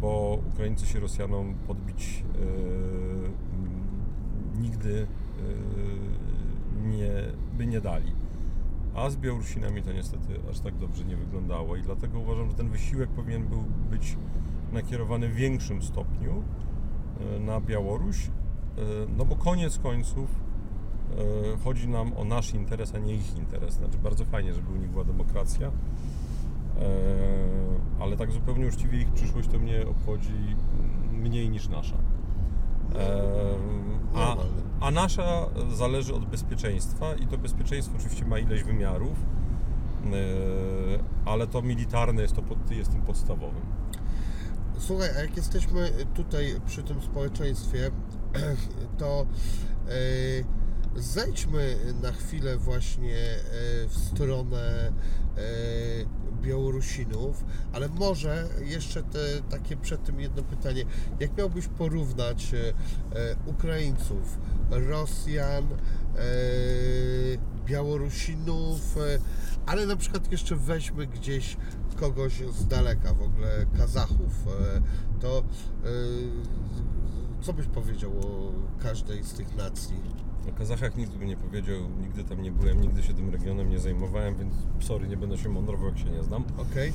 bo 0.00 0.38
Ukraińcy 0.54 0.86
się 0.86 1.00
Rosjanom 1.00 1.54
podbić 1.54 2.24
nigdy 4.58 5.06
by 7.58 7.66
nie 7.66 7.80
dali. 7.80 8.12
A 8.96 9.10
z 9.10 9.16
Białorusinami 9.16 9.82
to 9.82 9.92
niestety 9.92 10.40
aż 10.50 10.60
tak 10.60 10.78
dobrze 10.78 11.04
nie 11.04 11.16
wyglądało 11.16 11.76
i 11.76 11.82
dlatego 11.82 12.18
uważam, 12.18 12.50
że 12.50 12.56
ten 12.56 12.68
wysiłek 12.68 13.10
powinien 13.10 13.46
był 13.46 13.62
być 13.90 14.16
nakierowany 14.72 15.28
w 15.28 15.34
większym 15.34 15.82
stopniu 15.82 16.42
e, 17.20 17.40
na 17.40 17.60
Białoruś, 17.60 18.26
e, 18.26 18.30
no 19.16 19.24
bo 19.24 19.36
koniec 19.36 19.78
końców 19.78 20.28
e, 21.10 21.58
chodzi 21.64 21.88
nam 21.88 22.12
o 22.12 22.24
nasz 22.24 22.54
interes, 22.54 22.94
a 22.94 22.98
nie 22.98 23.14
ich 23.14 23.36
interes. 23.36 23.74
Znaczy 23.74 23.98
bardzo 23.98 24.24
fajnie, 24.24 24.54
żeby 24.54 24.72
u 24.72 24.76
nich 24.76 24.90
była 24.90 25.04
demokracja, 25.04 25.70
ale 28.00 28.16
tak 28.16 28.32
zupełnie 28.32 28.66
uczciwie 28.66 29.00
ich 29.00 29.12
przyszłość 29.12 29.48
to 29.48 29.58
mnie 29.58 29.86
obchodzi 29.86 30.56
mniej 31.12 31.50
niż 31.50 31.68
nasza. 31.68 31.96
A. 34.14 34.36
a 34.86 34.90
nasza 34.90 35.46
zależy 35.74 36.14
od 36.14 36.24
bezpieczeństwa 36.24 37.14
i 37.14 37.26
to 37.26 37.38
bezpieczeństwo 37.38 37.96
oczywiście 37.96 38.24
ma 38.24 38.38
ileś 38.38 38.62
wymiarów, 38.62 39.18
e, 39.18 40.18
ale 41.24 41.46
to 41.46 41.62
militarne 41.62 42.22
jest, 42.22 42.34
to, 42.34 42.42
jest 42.74 42.92
tym 42.92 43.02
podstawowym. 43.02 43.62
Słuchaj, 44.78 45.08
a 45.16 45.20
jak 45.20 45.36
jesteśmy 45.36 45.90
tutaj 46.14 46.60
przy 46.66 46.82
tym 46.82 47.02
społeczeństwie, 47.02 47.90
to 48.98 49.26
e, 49.88 51.00
zejdźmy 51.00 51.76
na 52.02 52.12
chwilę 52.12 52.56
właśnie 52.56 53.16
e, 53.16 53.40
w 53.88 53.94
stronę 53.96 54.92
Białorusinów, 56.42 57.44
ale 57.72 57.88
może 57.88 58.48
jeszcze 58.64 59.02
te 59.02 59.18
takie 59.50 59.76
przed 59.76 60.04
tym 60.04 60.20
jedno 60.20 60.42
pytanie. 60.42 60.84
Jak 61.20 61.36
miałbyś 61.38 61.68
porównać 61.68 62.52
Ukraińców, 63.46 64.38
Rosjan, 64.70 65.64
e, 65.64 66.18
Białorusinów, 67.66 68.96
e, 68.96 69.18
ale 69.66 69.86
na 69.86 69.96
przykład 69.96 70.32
jeszcze 70.32 70.56
weźmy 70.56 71.06
gdzieś 71.06 71.56
kogoś 71.96 72.32
z 72.50 72.66
daleka, 72.66 73.14
w 73.14 73.22
ogóle 73.22 73.66
Kazachów, 73.78 74.46
e, 74.76 74.80
to 75.20 75.42
co 77.42 77.52
byś 77.52 77.66
powiedział 77.66 78.10
o 78.10 78.52
każdej 78.82 79.22
z 79.24 79.32
tych 79.32 79.56
nacji? 79.56 79.96
O 80.48 80.52
Kazachach 80.58 80.96
nic 80.96 81.10
bym 81.10 81.28
nie 81.28 81.36
powiedział, 81.36 81.76
nigdy 82.00 82.24
tam 82.24 82.42
nie 82.42 82.52
byłem, 82.52 82.80
nigdy 82.80 83.02
się 83.02 83.14
tym 83.14 83.30
regionem 83.30 83.70
nie 83.70 83.78
zajmowałem, 83.78 84.34
więc 84.36 84.54
sorry, 84.80 85.08
nie 85.08 85.16
będę 85.16 85.38
się 85.38 85.48
mądrował, 85.48 85.88
jak 85.88 85.98
się 85.98 86.10
nie 86.10 86.22
znam. 86.22 86.44
Okej? 86.58 86.92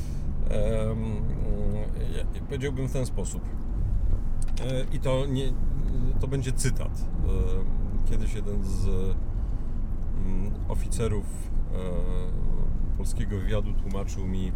Em, 0.50 1.16
ja- 2.18 2.42
powiedziałbym 2.46 2.88
w 2.88 2.94
ten 2.94 3.06
sposób. 3.06 3.42
I 4.94 5.00
to, 5.00 5.26
nie, 5.26 5.54
to 6.20 6.28
będzie 6.28 6.52
cytat. 6.52 7.06
E, 8.08 8.10
Kiedyś 8.10 8.34
jeden 8.34 8.64
z 8.64 8.88
mm, 8.88 10.52
oficerów 10.68 11.26
e, 11.74 12.98
polskiego 12.98 13.38
wywiadu 13.38 13.74
tłumaczył 13.74 14.28
mi, 14.28 14.52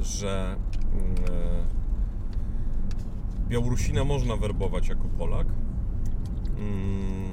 że 0.00 0.56
mm, 0.92 1.14
e, 1.14 1.84
Białorusina 3.48 4.04
można 4.04 4.36
werbować 4.36 4.88
jako 4.88 5.04
Polak. 5.18 5.46
Mm, 6.58 7.24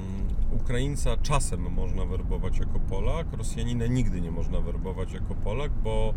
Ukraińca 0.52 1.16
czasem 1.16 1.72
można 1.72 2.06
werbować 2.06 2.58
jako 2.58 2.80
Polak, 2.80 3.26
Rosjanina 3.32 3.86
nigdy 3.86 4.20
nie 4.20 4.30
można 4.30 4.60
werbować 4.60 5.12
jako 5.12 5.34
Polak, 5.34 5.72
bo 5.84 6.14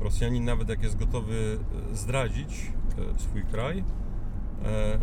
Rosjanin 0.00 0.44
nawet 0.44 0.68
jak 0.68 0.82
jest 0.82 0.98
gotowy 0.98 1.58
e, 1.92 1.96
zdradzić 1.96 2.72
e, 3.16 3.18
swój 3.18 3.42
kraj, 3.42 3.78
e, 3.78 3.82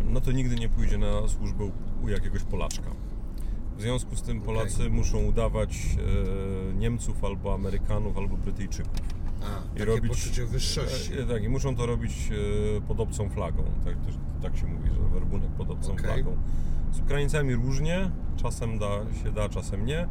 no 0.04 0.20
to 0.20 0.32
nigdy 0.32 0.56
nie 0.56 0.68
pójdzie 0.68 0.98
na 0.98 1.28
służbę 1.28 1.64
u- 2.02 2.08
jakiegoś 2.08 2.42
Polaczka. 2.42 2.90
W 3.76 3.80
związku 3.82 4.16
z 4.16 4.22
tym 4.22 4.40
Polacy 4.40 4.90
muszą 4.90 5.18
udawać 5.24 5.78
e, 6.70 6.74
Niemców 6.74 7.24
albo 7.24 7.54
Amerykanów 7.54 8.18
albo 8.18 8.36
Brytyjczyków. 8.36 8.92
A, 9.42 9.78
I 9.80 9.84
robić, 9.84 10.10
poczucie 10.10 10.46
wyższości. 10.46 11.12
E, 11.18 11.24
tak, 11.26 11.42
i 11.44 11.48
muszą 11.48 11.76
to 11.76 11.86
robić 11.86 12.30
e, 12.78 12.80
pod 12.80 13.00
obcą 13.00 13.28
flagą. 13.28 13.64
Tak, 13.84 13.94
tak 14.42 14.56
się 14.56 14.66
mówi, 14.66 14.90
że 14.90 15.08
werbunek 15.08 15.50
pod 15.50 15.70
obcą 15.70 15.92
Okej. 15.92 16.04
flagą. 16.04 16.36
Z 16.92 17.00
Ukraińcami 17.00 17.54
różnie, 17.54 18.10
czasem 18.36 18.78
da, 18.78 18.88
się 19.24 19.32
da, 19.32 19.48
czasem 19.48 19.86
nie, 19.86 20.08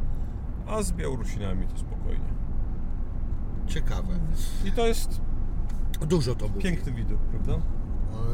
a 0.66 0.82
z 0.82 0.92
Białorusinami 0.92 1.66
to 1.66 1.78
spokojnie. 1.78 2.28
Ciekawe. 3.66 4.18
I 4.64 4.72
to 4.72 4.86
jest 4.86 5.20
Dużo 6.06 6.34
to 6.34 6.48
mówi. 6.48 6.60
piękny 6.62 6.92
widok, 6.92 7.18
prawda? 7.18 7.58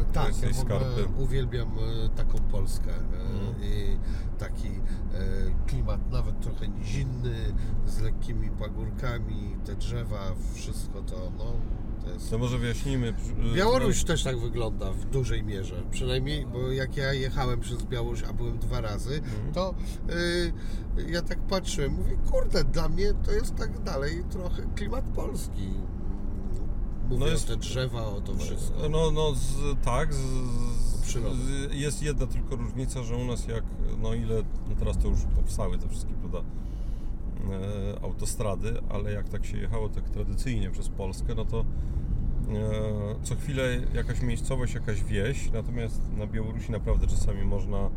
E, 0.01 0.13
Tak, 0.13 0.43
ja 0.43 0.49
w 0.53 0.61
ogóle 0.61 0.81
uwielbiam 1.19 1.69
e, 1.69 2.09
taką 2.09 2.39
Polskę 2.39 2.91
Mhm. 2.95 3.63
i 3.63 3.97
taki 4.39 4.71
klimat 5.67 6.11
nawet 6.13 6.41
trochę 6.41 6.69
nizinny, 6.69 7.35
z 7.87 8.01
lekkimi 8.01 8.51
pagórkami, 8.51 9.57
te 9.65 9.75
drzewa, 9.75 10.21
wszystko 10.55 11.03
to, 11.03 11.33
no, 11.39 11.45
to 12.05 12.11
jest... 12.11 12.31
To 12.31 12.39
może 12.39 12.59
wyjaśnijmy. 12.59 13.13
przy- 13.13 13.55
Białoruś 13.57 14.05
też 14.05 14.23
tak 14.25 14.39
wygląda 14.39 14.93
w 14.93 15.05
dużej 15.05 15.43
mierze, 15.45 15.83
przynajmniej, 15.91 16.47
bo 16.47 16.73
jak 16.73 16.97
ja 16.97 17.13
jechałem 17.13 17.61
przez 17.61 17.83
Białoruś, 17.83 18.23
a 18.23 18.33
byłem 18.33 18.59
dwa 18.59 18.81
razy, 18.81 19.15
Mhm. 19.17 19.53
to 19.55 19.75
y, 20.11 20.53
ja 21.13 21.23
tak 21.23 21.39
patrzyłem, 21.39 21.93
mówię, 21.93 22.17
kurde, 22.31 22.65
dla 22.65 22.89
mnie 22.89 23.15
to 23.25 23.33
jest 23.33 23.55
tak 23.57 23.79
dalej 23.83 24.25
trochę 24.31 24.63
klimat 24.75 25.05
polski. 25.05 25.71
Mówię 27.09 27.19
No 27.21 27.27
jest- 27.27 27.47
te 27.49 27.57
drzewa, 27.57 28.07
o 28.07 28.21
to 28.21 28.37
wszystko. 28.37 28.89
No, 28.89 29.11
no 29.11 29.35
z, 29.35 29.57
tak, 29.85 30.15
z, 30.15 30.19
z, 31.05 31.75
jest 31.75 32.03
jedna 32.03 32.27
tylko 32.27 32.57
różnica, 32.57 33.03
że 33.03 33.17
u 33.17 33.25
nas 33.25 33.49
jak, 33.49 33.65
no 34.03 34.15
ile, 34.15 34.43
no 34.69 34.75
teraz 34.79 34.99
to 34.99 35.09
już 35.09 35.21
powstały 35.37 35.79
te 35.79 35.89
wszystkie, 35.89 36.15
prawda, 36.15 36.39
e, 36.39 38.03
autostrady, 38.03 38.75
ale 38.89 39.13
jak 39.13 39.29
tak 39.29 39.47
się 39.47 39.59
jechało 39.59 39.89
tak 39.89 40.11
tradycyjnie 40.11 40.71
przez 40.71 40.89
Polskę, 40.89 41.35
no 41.35 41.45
to 41.45 41.61
e, 41.61 41.65
co 43.23 43.35
chwilę 43.37 43.63
jakaś 43.95 44.23
miejscowość, 44.23 44.75
jakaś 44.75 45.05
wieś, 45.05 45.51
natomiast 45.53 46.01
na 46.17 46.27
Białorusi 46.27 46.73
naprawdę 46.73 47.07
czasami 47.07 47.45
można 47.45 47.79
e, 47.79 47.91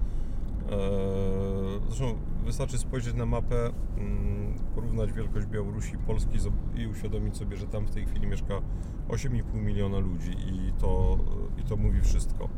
zresztą 1.87 2.17
wystarczy 2.45 2.77
spojrzeć 2.77 3.15
na 3.15 3.25
mapę, 3.25 3.71
mm, 3.97 4.53
porównać 4.75 5.11
wielkość 5.13 5.47
Białorusi 5.47 5.93
i 5.93 5.97
Polski 5.97 6.37
i 6.75 6.87
uświadomić 6.87 7.37
sobie, 7.37 7.57
że 7.57 7.67
tam 7.67 7.85
w 7.85 7.91
tej 7.91 8.05
chwili 8.05 8.27
mieszka 8.27 8.61
8,5 9.09 9.53
miliona 9.53 9.99
ludzi 9.99 10.31
i 10.31 10.73
to, 10.79 11.17
i 11.57 11.63
to 11.63 11.77
mówi 11.77 12.01
wszystko. 12.01 12.49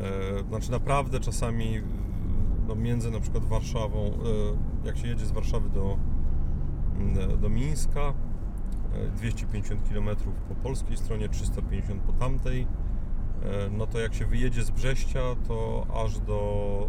E, 0.00 0.48
Znaczy 0.48 0.70
naprawdę 0.70 1.20
czasami 1.20 1.82
no, 2.68 2.74
między 2.74 3.10
na 3.10 3.20
przykład 3.20 3.44
Warszawą, 3.44 3.98
e, 4.04 4.86
jak 4.86 4.98
się 4.98 5.08
jedzie 5.08 5.26
z 5.26 5.32
Warszawy 5.32 5.68
do, 5.68 5.98
mm, 6.96 7.40
do 7.40 7.48
Mińska, 7.48 8.14
e, 8.94 9.10
250 9.16 9.88
km 9.88 10.08
po 10.48 10.54
polskiej 10.54 10.96
stronie, 10.96 11.28
350 11.28 12.02
po 12.02 12.12
tamtej, 12.12 12.66
e, 13.42 13.70
no 13.70 13.86
to 13.86 13.98
jak 13.98 14.14
się 14.14 14.26
wyjedzie 14.26 14.62
z 14.62 14.70
Brześcia, 14.70 15.20
to 15.48 15.86
aż 16.04 16.20
do 16.20 16.88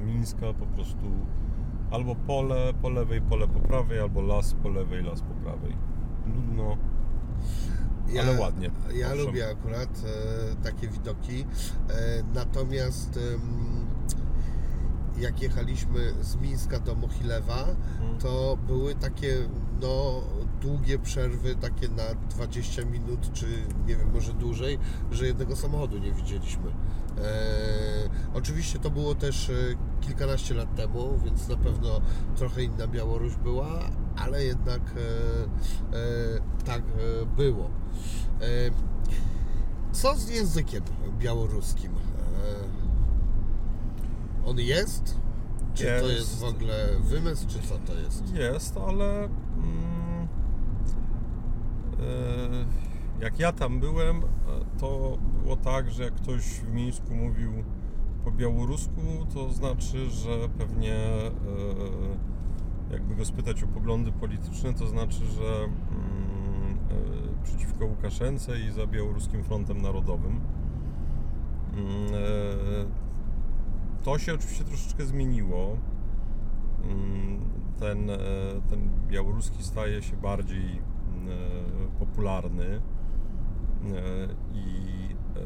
e, 0.00 0.06
Mińska 0.06 0.52
po 0.52 0.66
prostu 0.66 1.06
albo 1.90 2.14
pole 2.14 2.72
po 2.82 2.88
lewej, 2.90 3.20
pole 3.20 3.48
po 3.48 3.60
prawej, 3.60 4.00
albo 4.00 4.22
las 4.22 4.54
po 4.54 4.68
lewej, 4.68 5.02
las 5.02 5.20
po 5.20 5.34
prawej. 5.34 5.76
Nudno, 6.26 6.76
ale 8.20 8.40
ładnie. 8.40 8.70
Ja 8.94 9.06
owszem. 9.06 9.26
lubię 9.26 9.50
akurat 9.50 9.88
e, 9.88 10.64
takie 10.64 10.88
widoki, 10.88 11.44
e, 11.90 12.22
natomiast 12.34 13.16
em, 13.16 13.72
jak 15.18 15.42
jechaliśmy 15.42 16.12
z 16.20 16.36
Mińska 16.36 16.78
do 16.78 16.94
Mochilewa, 16.94 17.66
to 18.18 18.58
były 18.66 18.94
takie 18.94 19.36
no, 19.80 20.22
długie 20.60 20.98
przerwy, 20.98 21.56
takie 21.56 21.88
na 21.88 22.02
20 22.30 22.84
minut, 22.84 23.32
czy 23.32 23.46
nie 23.86 23.96
wiem, 23.96 24.12
może 24.12 24.32
dłużej, 24.32 24.78
że 25.10 25.26
jednego 25.26 25.56
samochodu 25.56 25.98
nie 25.98 26.12
widzieliśmy. 26.12 26.70
E, 27.22 27.26
oczywiście 28.34 28.78
to 28.78 28.90
było 28.90 29.14
też 29.14 29.50
e, 29.50 29.52
kilkanaście 30.00 30.54
lat 30.54 30.74
temu, 30.74 31.18
więc 31.24 31.48
na 31.48 31.56
pewno 31.56 32.00
trochę 32.36 32.62
inna 32.62 32.86
Białoruś 32.86 33.36
była, 33.36 33.90
ale 34.16 34.44
jednak 34.44 34.80
e, 34.80 36.64
tak 36.64 36.82
było. 37.36 37.70
Co 39.92 40.16
z 40.16 40.28
językiem 40.28 40.82
białoruskim? 41.18 41.92
On 44.44 44.58
jest? 44.58 45.16
Czy 45.74 45.84
to 45.84 45.90
Jest. 45.90 46.08
jest 46.10 46.38
w 46.38 46.44
ogóle 46.44 46.88
wymysł, 47.00 47.46
czy 47.48 47.68
co 47.68 47.78
to 47.78 47.94
jest? 47.94 48.34
Jest, 48.34 48.76
ale 48.76 49.24
mm, 49.24 50.28
jak 53.22 53.38
ja 53.38 53.52
tam 53.52 53.80
byłem, 53.80 54.16
e, 54.16 54.24
to 54.78 55.18
było 55.42 55.56
tak, 55.56 55.90
że 55.90 56.04
jak 56.04 56.14
ktoś 56.14 56.42
w 56.44 56.72
Mińsku 56.72 57.14
mówił 57.14 57.52
po 58.24 58.30
białorusku, 58.32 59.00
to 59.34 59.52
znaczy, 59.52 60.10
że 60.10 60.48
pewnie 60.58 60.94
e, 60.94 61.32
jakby 62.92 63.14
go 63.14 63.24
spytać 63.24 63.62
o 63.62 63.66
poglądy 63.66 64.12
polityczne, 64.12 64.74
to 64.74 64.86
znaczy, 64.86 65.26
że 65.26 65.54
mm, 65.54 66.78
e, 67.40 67.44
przeciwko 67.44 67.86
Łukaszence 67.86 68.60
i 68.60 68.70
za 68.70 68.86
Białoruskim 68.86 69.44
Frontem 69.44 69.82
Narodowym. 69.82 70.40
Mm, 71.72 72.12
To 74.04 74.18
się 74.18 74.34
oczywiście 74.34 74.64
troszeczkę 74.64 75.04
zmieniło. 75.06 75.76
Mm, 76.84 77.40
Ten, 77.78 78.10
ten 78.70 78.90
białoruski 79.08 79.62
staje 79.64 80.02
się 80.02 80.16
bardziej 80.16 80.82
popularny 81.98 82.80
i 84.54 84.66
e, 85.36 85.40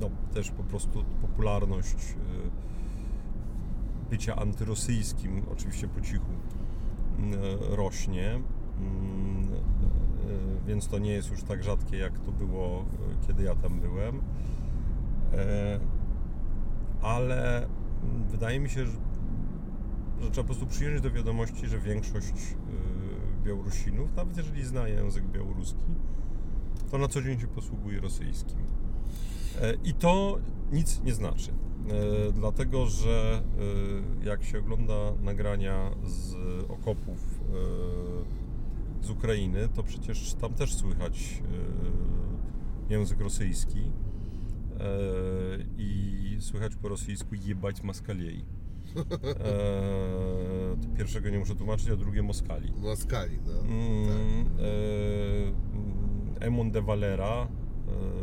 no, 0.00 0.10
też 0.34 0.50
po 0.50 0.62
prostu 0.62 1.04
popularność 1.22 1.94
e, 1.94 2.10
bycia 4.10 4.36
antyrosyjskim 4.36 5.42
oczywiście 5.52 5.88
po 5.88 6.00
cichu 6.00 6.30
rośnie. 7.60 8.40
Mm, 8.78 9.44
e, 9.44 10.66
Więc 10.66 10.88
to 10.88 10.98
nie 10.98 11.12
jest 11.12 11.30
już 11.30 11.42
tak 11.42 11.62
rzadkie, 11.62 11.96
jak 11.96 12.18
to 12.18 12.32
było, 12.32 12.84
e, 13.22 13.26
kiedy 13.26 13.42
ja 13.42 13.54
tam 13.54 13.80
byłem. 13.80 14.20
E, 15.32 15.80
Ale 17.02 17.68
wydaje 18.30 18.60
mi 18.60 18.70
się, 18.70 18.86
że, 18.86 18.92
trzeba 20.20 20.34
po 20.34 20.44
prostu 20.44 20.66
przyjąć 20.66 21.00
do 21.00 21.10
wiadomości, 21.10 21.66
że 21.66 21.78
większość 21.78 22.32
e, 22.32 22.89
Białorusinów, 23.40 24.16
nawet 24.16 24.36
jeżeli 24.36 24.64
zna 24.64 24.88
język 24.88 25.24
białoruski, 25.24 25.86
to 26.90 26.98
na 26.98 27.08
co 27.08 27.22
dzień 27.22 27.40
się 27.40 27.46
posługuje 27.46 28.00
rosyjskim. 28.00 28.58
E, 29.60 29.74
I 29.84 29.94
to 29.94 30.38
nic 30.72 31.00
nie 31.04 31.14
znaczy. 31.14 31.50
E, 31.50 32.32
Dlatego, 32.32 32.86
że 32.86 33.42
e, 34.22 34.26
jak 34.26 34.44
się 34.44 34.58
ogląda 34.58 35.12
nagrania 35.22 35.90
z 36.04 36.34
okopów 36.70 37.40
z 39.02 39.10
Ukrainy, 39.10 39.68
to 39.74 39.82
przecież 39.82 40.34
tam 40.34 40.54
też 40.54 40.74
słychać 40.74 41.42
język 42.88 43.20
rosyjski 43.20 43.92
i 45.78 46.36
słychać 46.40 46.76
po 46.76 46.88
rosyjsku 46.88 47.34
jebać 47.34 47.82
maskaliei. 47.82 48.44
E, 48.96 50.76
to 50.82 50.88
pierwszego 50.96 51.30
nie 51.30 51.38
muszę 51.38 51.54
tłumaczyć, 51.56 51.88
a 51.90 51.96
drugie 51.96 52.22
Moskali. 52.22 52.72
Moskali, 52.72 53.38
no. 53.46 53.52
Mm, 53.60 54.44
Tak. 54.46 54.64
e, 54.64 54.68
mm, 55.74 56.34
Emon 56.40 56.70
de 56.70 56.82
Valera, 56.82 57.42
e, 57.42 57.46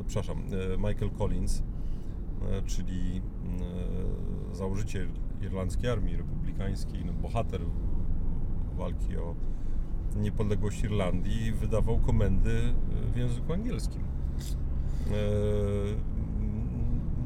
przepraszam, 0.08 0.38
e, 0.74 0.78
Michael 0.78 1.12
Collins, 1.18 1.64
e, 2.52 2.62
czyli 2.62 3.22
e, 4.52 4.56
założyciel 4.56 5.08
irlandzkiej 5.42 5.90
armii 5.90 6.18
republikańskiej, 6.18 7.06
no, 7.06 7.14
bohater 7.14 7.62
walki 8.78 9.18
o 9.18 9.36
niepodległość 10.16 10.84
Irlandii, 10.84 11.52
wydawał 11.52 12.00
komendy 12.00 12.62
w 13.14 13.18
języku 13.18 13.54
angielskim. 13.54 14.04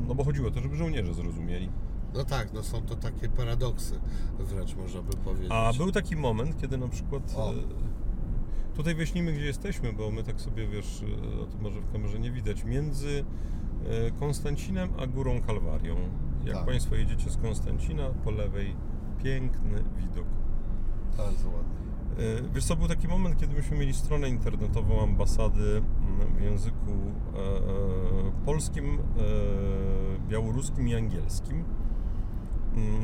No 0.07 0.15
bo 0.15 0.23
chodziło 0.23 0.47
o 0.47 0.51
to, 0.51 0.59
żeby 0.59 0.75
żołnierze 0.75 1.13
zrozumieli. 1.13 1.69
No 2.13 2.23
tak, 2.25 2.53
no 2.53 2.63
są 2.63 2.81
to 2.81 2.95
takie 2.95 3.29
paradoksy, 3.29 3.99
wręcz 4.39 4.75
można 4.75 5.01
by 5.01 5.17
powiedzieć. 5.17 5.51
A 5.51 5.73
był 5.77 5.91
taki 5.91 6.15
moment, 6.15 6.61
kiedy 6.61 6.77
na 6.77 6.87
przykład. 6.87 7.33
O. 7.37 7.49
e, 7.51 7.53
Tutaj 8.75 8.95
wyjaśnimy, 8.95 9.33
gdzie 9.33 9.45
jesteśmy, 9.45 9.93
bo 9.93 10.11
my 10.11 10.23
tak 10.23 10.41
sobie 10.41 10.67
wiesz, 10.67 11.03
e, 11.37 11.41
o 11.41 11.45
tym 11.45 11.61
może 11.61 11.81
w 11.81 11.91
kamerze 11.91 12.19
nie 12.19 12.31
widać. 12.31 12.63
Między 12.63 13.25
e, 14.07 14.11
Konstancinem 14.11 14.89
a 14.99 15.07
Górą 15.07 15.41
Kalwarią. 15.41 15.95
Jak 16.45 16.55
Tak. 16.55 16.65
Państwo 16.65 16.95
jedziecie 16.95 17.29
z 17.29 17.37
Konstancina, 17.37 18.09
po 18.23 18.31
lewej 18.31 18.75
piękny 19.23 19.83
widok. 19.97 20.25
Bardzo 21.17 21.47
ładnie. 21.49 21.81
E, 22.47 22.53
Wiesz 22.53 22.65
co, 22.65 22.75
był 22.75 22.87
taki 22.87 23.07
moment, 23.07 23.37
kiedy 23.39 23.55
myśmy 23.55 23.77
mieli 23.77 23.93
stronę 23.93 24.29
internetową 24.29 25.03
ambasady 25.03 25.77
mm, 25.77 26.35
w 26.37 26.41
języku 26.41 26.91
e, 26.91 28.45
polskim, 28.45 28.85
e, 28.99 28.99
białoruskim 30.29 30.87
i 30.87 30.95
angielskim. 30.95 31.63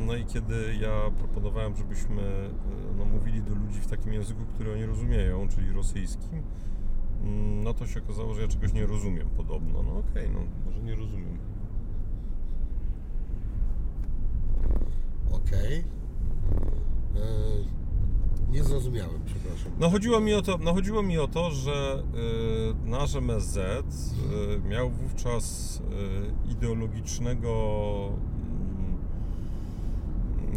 No 0.05 0.15
i 0.15 0.26
kiedy 0.26 0.76
ja 0.82 1.11
proponowałem, 1.18 1.76
żebyśmy 1.76 2.22
e, 2.22 2.49
no, 2.97 3.05
mówili 3.05 3.41
do 3.41 3.55
ludzi 3.55 3.80
w 3.80 3.88
takim 3.88 4.13
języku, 4.13 4.41
który 4.53 4.74
oni 4.74 4.86
rozumieją, 4.86 5.47
czyli 5.47 5.72
rosyjskim, 5.72 6.41
mm, 7.24 7.63
no 7.63 7.74
to 7.74 7.88
się 7.88 8.03
okazało, 8.03 8.34
że 8.34 8.41
ja 8.41 8.47
czegoś 8.47 8.74
nie 8.74 8.86
rozumiem 8.86 9.30
podobno. 9.38 9.84
No 9.84 9.97
okej, 9.97 10.30
no 10.34 10.39
może 10.65 10.84
nie 10.84 10.95
rozumiem. 10.95 11.38
Okej. 15.32 15.84
E, 17.15 17.78
Nie 18.51 18.63
zrozumiałem, 18.63 19.22
przepraszam. 19.26 19.72
No 19.80 19.89
chodziło 19.89 20.20
mi 20.20 20.34
o 20.34 20.41
to, 20.41 20.57
no 20.57 20.74
chodziło 20.74 21.03
mi 21.03 21.18
o 21.18 21.28
to 21.28 21.51
że 21.51 22.03
y, 22.86 22.89
nasz 22.89 23.15
MSZ 23.15 23.57
y, 23.57 24.70
miał 24.70 24.89
wówczas 24.89 25.78
y, 26.47 26.51
ideologicznego 26.51 27.49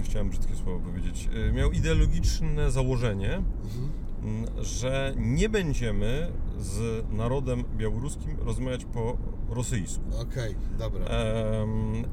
mm, 0.00 0.10
chciałem 0.10 0.30
brzydkie 0.30 0.54
słowo 0.56 0.78
powiedzieć, 0.78 1.28
y, 1.48 1.52
miał 1.52 1.72
ideologiczne 1.72 2.70
założenie, 2.70 3.34
Mhm. 3.36 3.90
mm, 4.22 4.64
że 4.64 5.14
nie 5.16 5.48
będziemy 5.48 6.32
z 6.58 7.04
narodem 7.12 7.64
białoruskim 7.76 8.36
rozmawiać 8.40 8.84
po 8.84 9.16
rosyjsku. 9.50 10.02
Okej, 10.22 10.54
dobra. 10.78 11.04
Em, 11.04 11.68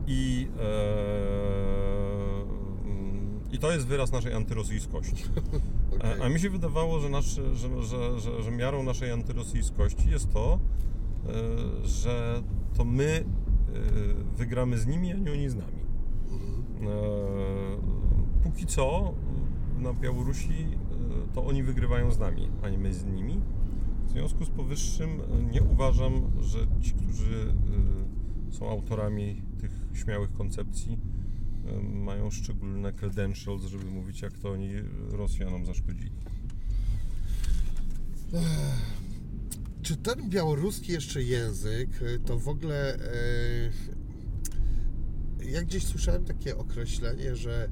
I, 0.07 0.47
em, 0.59 2.47
I 3.51 3.59
to 3.59 3.71
jest 3.71 3.87
wyraz 3.87 4.11
naszej 4.11 4.33
antyrosyjskości. 4.33 5.23
Okej. 5.97 6.11
E, 6.11 6.23
A 6.23 6.29
mi 6.29 6.39
się 6.39 6.49
wydawało, 6.49 6.99
że, 6.99 7.09
nasz, 7.09 7.25
że, 7.53 7.83
że, 7.83 8.19
że, 8.19 8.43
że 8.43 8.51
miarą 8.51 8.83
naszej 8.83 9.11
antyrosyjskości 9.11 10.09
jest 10.09 10.33
to, 10.33 10.59
e, 11.25 11.29
że 11.87 12.41
to 12.77 12.85
my 12.85 13.03
e, 13.13 13.23
wygramy 14.37 14.77
z 14.77 14.87
nimi, 14.87 15.13
a 15.13 15.17
nie 15.17 15.31
oni 15.31 15.49
z 15.49 15.55
nami. 15.55 15.86
E, 16.81 18.43
Póki 18.43 18.65
co 18.65 19.13
na 19.79 19.93
Białorusi 19.93 20.53
e, 20.53 21.33
to 21.33 21.45
oni 21.45 21.63
wygrywają 21.63 22.11
z 22.11 22.19
nami, 22.19 22.49
a 22.63 22.69
nie 22.69 22.77
my 22.77 22.93
z 22.93 23.05
nimi. 23.05 23.41
W 24.05 24.09
związku 24.09 24.45
z 24.45 24.49
powyższym 24.49 25.09
e, 25.09 25.43
nie 25.51 25.63
uważam, 25.63 26.31
że 26.39 26.59
ci, 26.81 26.91
którzy 26.91 27.53
są 28.51 28.69
autorami 28.69 29.41
tych 29.61 29.71
śmiałych 29.93 30.33
koncepcji, 30.33 30.97
mają 31.93 32.31
szczególne 32.31 32.93
credentials, 32.93 33.63
żeby 33.65 33.85
mówić, 33.85 34.21
jak 34.21 34.37
to 34.37 34.51
oni 34.51 34.69
Rosjanom 35.09 35.65
zaszkodzili. 35.65 36.11
Czy 39.81 39.97
ten 39.97 40.29
białoruski 40.29 40.91
jeszcze 40.91 41.23
język 41.23 41.89
to 42.25 42.39
w 42.39 42.47
ogóle. 42.47 42.99
Ja 45.47 45.61
gdzieś 45.61 45.85
słyszałem 45.85 46.25
takie 46.25 46.57
określenie, 46.57 47.35
że 47.35 47.69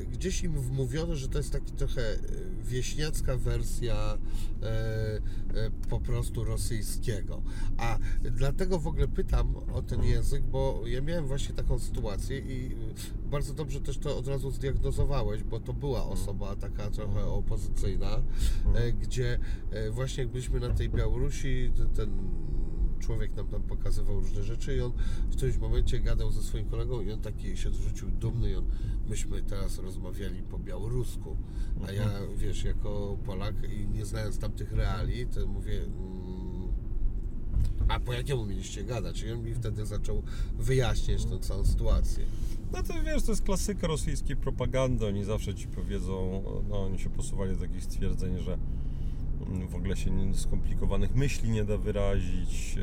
e, 0.00 0.04
gdzieś 0.04 0.42
im 0.42 0.60
wmówiono, 0.60 1.16
że 1.16 1.28
to 1.28 1.38
jest 1.38 1.52
taki 1.52 1.72
trochę 1.72 2.02
e, 2.02 2.18
wieśniacka 2.64 3.36
wersja 3.36 4.18
e, 4.62 4.66
e, 4.66 5.70
po 5.90 6.00
prostu 6.00 6.44
rosyjskiego. 6.44 7.42
A 7.76 7.98
dlatego 8.22 8.78
w 8.78 8.86
ogóle 8.86 9.08
pytam 9.08 9.56
o 9.56 9.82
ten 9.82 10.02
język, 10.04 10.42
bo 10.42 10.82
ja 10.86 11.00
miałem 11.00 11.26
właśnie 11.26 11.54
taką 11.54 11.78
sytuację 11.78 12.38
i 12.38 12.66
e, 12.66 13.30
bardzo 13.30 13.54
dobrze 13.54 13.80
też 13.80 13.98
to 13.98 14.18
od 14.18 14.28
razu 14.28 14.50
zdiagnozowałeś, 14.50 15.42
bo 15.42 15.60
to 15.60 15.72
była 15.72 16.04
osoba 16.04 16.56
taka 16.56 16.90
trochę 16.90 17.24
opozycyjna, 17.24 18.22
e, 18.74 18.92
gdzie 18.92 19.38
e, 19.70 19.90
właśnie 19.90 20.22
jak 20.22 20.32
byliśmy 20.32 20.60
na 20.60 20.70
tej 20.70 20.88
Białorusi, 20.88 21.72
ten 21.96 22.10
człowiek 23.06 23.36
nam 23.36 23.48
tam 23.48 23.62
pokazywał 23.62 24.20
różne 24.20 24.42
rzeczy 24.42 24.76
i 24.76 24.80
on 24.80 24.92
w 25.30 25.36
którymś 25.36 25.58
momencie 25.58 26.00
gadał 26.00 26.32
ze 26.32 26.42
swoim 26.42 26.68
kolegą 26.68 27.00
i 27.00 27.12
on 27.12 27.20
taki 27.20 27.56
się 27.56 27.68
odwrócił 27.68 28.10
dumny 28.10 28.50
i 28.50 28.54
on, 28.54 28.64
myśmy 29.08 29.42
teraz 29.42 29.78
rozmawiali 29.78 30.42
po 30.42 30.58
białorusku, 30.58 31.36
a 31.88 31.92
ja, 31.92 32.10
wiesz, 32.36 32.64
jako 32.64 33.18
Polak 33.26 33.54
i 33.70 33.88
nie 33.88 34.04
znając 34.04 34.38
tamtych 34.38 34.72
reali, 34.72 35.26
to 35.26 35.46
mówię... 35.46 35.82
Mm, 35.82 36.44
a 37.88 38.00
po 38.00 38.12
jakiemu 38.12 38.46
mieliście 38.46 38.84
gadać? 38.84 39.22
I 39.22 39.32
on 39.32 39.42
mi 39.42 39.54
wtedy 39.54 39.86
zaczął 39.86 40.22
wyjaśniać 40.58 41.24
tę 41.24 41.38
całą 41.38 41.64
sytuację. 41.64 42.24
No 42.72 42.82
to 42.82 42.94
wiesz, 43.02 43.22
to 43.22 43.32
jest 43.32 43.42
klasyka 43.42 43.86
rosyjskiej 43.86 44.36
propagandy. 44.36 45.06
Oni 45.06 45.24
zawsze 45.24 45.54
ci 45.54 45.68
powiedzą, 45.68 46.42
no 46.68 46.84
oni 46.84 46.98
się 46.98 47.10
posuwali 47.10 47.54
do 47.54 47.60
takich 47.60 47.84
stwierdzeń, 47.84 48.38
że 48.38 48.58
w 49.68 49.74
ogóle 49.74 49.96
się 49.96 50.34
skomplikowanych 50.34 51.14
myśli 51.14 51.50
nie 51.50 51.64
da 51.64 51.78
wyrazić, 51.78 52.78
e, 52.78 52.80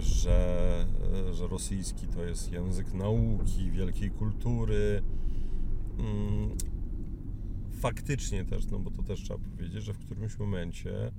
że, 0.00 0.86
e, 1.28 1.34
że 1.34 1.48
rosyjski 1.48 2.06
to 2.06 2.24
jest 2.24 2.52
język 2.52 2.94
nauki, 2.94 3.70
wielkiej 3.70 4.10
kultury. 4.10 5.02
Mm, 5.98 6.48
Faktycznie 7.80 8.44
też, 8.44 8.66
no 8.66 8.78
bo 8.78 8.90
to 8.90 9.02
też 9.02 9.22
trzeba 9.22 9.38
powiedzieć, 9.38 9.84
że 9.84 9.92
w 9.92 9.98
którymś 9.98 10.38
momencie 10.38 11.06
e, 11.06 11.12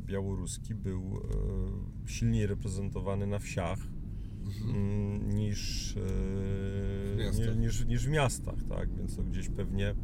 białoruski 0.00 0.74
był 0.74 1.20
silniej 2.06 2.46
reprezentowany 2.46 3.26
na 3.26 3.38
wsiach 3.38 3.78
mm, 4.64 5.32
niż, 5.32 5.94
W 7.16 7.56
niż, 7.56 7.84
niż 7.84 8.06
w 8.06 8.08
miastach, 8.08 8.62
tak? 8.68 8.94
Więc 8.94 9.16
to 9.16 9.22
gdzieś 9.22 9.48
pewnie, 9.48 9.94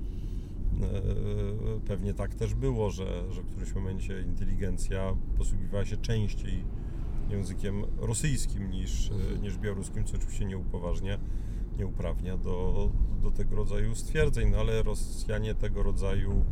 pewnie 1.86 2.14
tak 2.14 2.34
też 2.34 2.54
było, 2.54 2.90
że, 2.90 3.32
że 3.32 3.42
w 3.42 3.46
którymś 3.46 3.74
momencie 3.74 4.22
inteligencja 4.22 5.16
posługiwała 5.38 5.84
się 5.84 5.96
częściej 5.96 6.64
językiem 7.30 7.84
rosyjskim 7.98 8.70
niż, 8.70 9.10
e, 9.10 9.14
Mhm. 9.14 9.42
niż 9.42 9.58
białoruskim, 9.58 10.04
co 10.04 10.16
oczywiście 10.16 10.44
nie 10.44 10.58
upoważnia, 10.58 11.18
nie 11.78 11.86
uprawnia 11.86 12.36
do, 12.36 12.90
do 13.22 13.30
tego 13.30 13.56
rodzaju 13.56 13.94
stwierdzeń, 13.94 14.50
no 14.50 14.58
ale 14.58 14.82
Rosjanie 14.82 15.54
tego 15.54 15.82
rodzaju 15.82 16.32
e, 16.32 16.44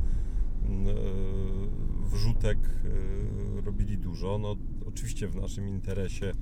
wrzutek 2.05 2.59
e, 2.59 3.61
robili 3.63 3.99
dużo. 3.99 4.39
No, 4.39 4.57
oczywiście 4.87 5.29
w 5.29 5.37
naszym 5.37 5.69
interesie 5.69 6.33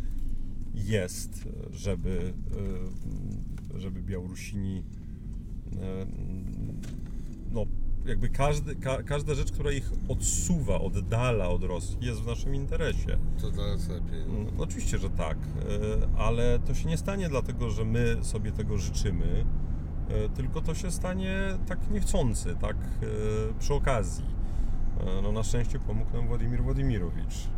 jest, 0.74 1.46
e, 1.46 1.72
żeby, 1.72 2.32
e, 3.76 3.80
żeby 3.80 4.02
Białorusini 4.02 4.82
e, 5.72 6.06
no, 7.52 7.66
jakby 8.06 8.28
każdy, 8.28 8.76
ka, 8.76 9.02
każda 9.02 9.34
rzecz, 9.34 9.52
która 9.52 9.72
ich 9.72 9.90
odsuwa, 10.08 10.80
oddala 10.80 11.48
od 11.48 11.64
Rosji 11.64 11.96
jest 12.00 12.20
w 12.20 12.26
naszym 12.26 12.54
interesie. 12.54 13.18
To 13.40 13.50
dla 13.50 13.66
nas 13.66 13.88
lepiej. 13.88 14.22
Mm, 14.22 14.46
Oczywiście, 14.58 14.98
że 14.98 15.10
tak, 15.10 15.38
e, 15.38 16.18
ale 16.18 16.58
to 16.58 16.74
się 16.74 16.88
nie 16.88 16.96
stanie 16.96 17.28
dlatego, 17.28 17.70
że 17.70 17.84
my 17.84 18.16
sobie 18.22 18.52
tego 18.52 18.78
życzymy, 18.78 19.44
e, 20.08 20.28
tylko 20.28 20.60
to 20.60 20.74
się 20.74 20.90
stanie 20.90 21.36
tak 21.66 21.90
niechcący, 21.90 22.56
tak 22.60 22.76
e, 22.76 23.06
przy 23.58 23.74
okazji. 23.74 24.24
No 25.22 25.32
na 25.32 25.42
szczęście 25.42 25.78
pomógł 25.78 26.16
nam 26.16 26.28
Władimir 26.28 26.62
Władimirowicz. 26.62 27.48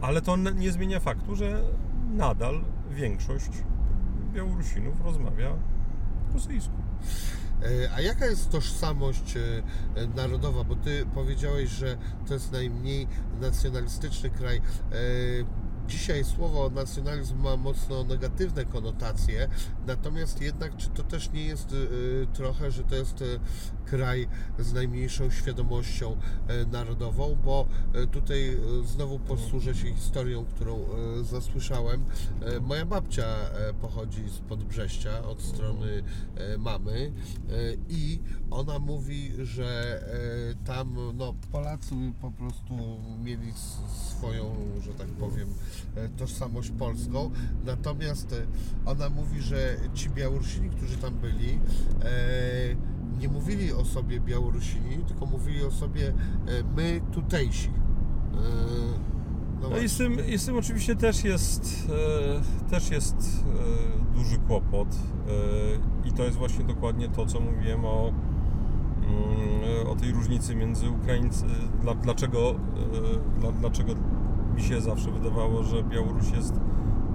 Ale 0.00 0.22
to 0.22 0.36
nie 0.36 0.72
zmienia 0.72 1.00
faktu, 1.00 1.36
że 1.36 1.62
nadal 2.14 2.60
większość 2.90 3.50
Białorusinów 4.32 5.00
rozmawia 5.04 5.56
po 6.28 6.34
rosyjsku. 6.34 6.74
E, 7.62 7.90
A 7.94 8.00
jaka 8.00 8.26
jest 8.26 8.50
tożsamość 8.50 9.36
e, 9.36 9.40
e, 9.94 10.06
narodowa? 10.06 10.64
Bo 10.64 10.76
ty 10.76 11.06
powiedziałeś, 11.14 11.70
że 11.70 11.96
to 12.28 12.34
jest 12.34 12.52
najmniej 12.52 13.06
nacjonalistyczny 13.40 14.30
kraj. 14.30 14.60
Dzisiaj 15.88 16.24
słowo 16.24 16.70
nacjonalizm 16.70 17.42
ma 17.42 17.56
mocno 17.56 18.04
negatywne 18.04 18.64
konotacje, 18.64 19.48
natomiast 19.86 20.42
jednak 20.42 20.76
czy 20.76 20.88
to 20.88 21.02
też 21.02 21.32
nie 21.32 21.44
jest 21.44 21.72
e, 21.72 22.26
trochę, 22.34 22.70
że 22.70 22.84
to 22.84 22.94
jest 22.94 23.22
e, 23.22 23.24
kraj 23.84 24.28
z 24.58 24.72
najmniejszą 24.72 25.30
świadomością 25.30 26.16
narodową, 26.72 27.36
bo 27.44 27.66
tutaj 28.12 28.56
znowu 28.84 29.18
posłużę 29.18 29.74
się 29.74 29.94
historią, 29.94 30.44
którą 30.44 30.84
zasłyszałem. 31.22 32.04
Moja 32.60 32.86
babcia 32.86 33.26
pochodzi 33.80 34.28
z 34.28 34.38
Podbrześcia 34.38 35.24
od 35.24 35.42
strony 35.42 36.02
mamy 36.58 37.12
i 37.88 38.20
ona 38.50 38.78
mówi, 38.78 39.32
że 39.42 40.00
tam 40.64 40.96
no, 41.14 41.34
Polacy 41.52 41.94
po 42.20 42.30
prostu 42.30 42.74
mieli 43.24 43.52
swoją, 44.10 44.56
że 44.80 44.94
tak 44.94 45.08
powiem, 45.08 45.48
tożsamość 46.16 46.70
polską, 46.70 47.30
natomiast 47.64 48.32
e, 48.32 48.36
ona 48.86 49.08
mówi, 49.10 49.42
że 49.42 49.76
ci 49.94 50.10
Białorusini, 50.10 50.70
którzy 50.70 50.96
tam 50.96 51.14
byli, 51.14 51.58
e, 52.02 52.10
nie 53.20 53.28
mówili 53.28 53.72
o 53.72 53.84
sobie 53.84 54.20
Białorusini, 54.20 54.96
tylko 55.08 55.26
mówili 55.26 55.64
o 55.64 55.70
sobie 55.70 56.08
e, 56.08 56.12
my 56.76 57.00
tutejsi. 57.12 57.68
E, 57.68 59.14
No 59.62 59.70
No 59.70 59.78
i 59.78 59.88
z 59.88 59.96
tym, 59.96 60.26
i 60.28 60.38
z 60.38 60.46
tym 60.46 60.56
oczywiście 60.58 60.96
też 60.96 61.24
jest, 61.24 61.88
e, 62.66 62.70
też 62.70 62.90
jest 62.90 63.16
e, 63.16 64.14
duży 64.18 64.38
kłopot. 64.38 64.88
E, 66.04 66.08
i 66.08 66.12
to 66.12 66.24
jest 66.24 66.36
właśnie 66.36 66.64
dokładnie 66.64 67.08
to, 67.08 67.26
co 67.26 67.40
mówiłem 67.40 67.84
o, 67.84 68.12
mm, 69.06 69.86
o 69.88 69.96
tej 69.96 70.12
różnicy 70.12 70.54
między 70.54 70.90
Ukraińcy, 70.90 71.44
dla, 71.82 71.94
dlaczego, 71.94 72.50
e, 72.50 73.40
dla, 73.40 73.52
dlaczego 73.52 73.94
mi 74.54 74.62
się 74.62 74.80
zawsze 74.80 75.10
wydawało, 75.10 75.62
że 75.62 75.82
Białoruś 75.82 76.30
jest 76.30 76.54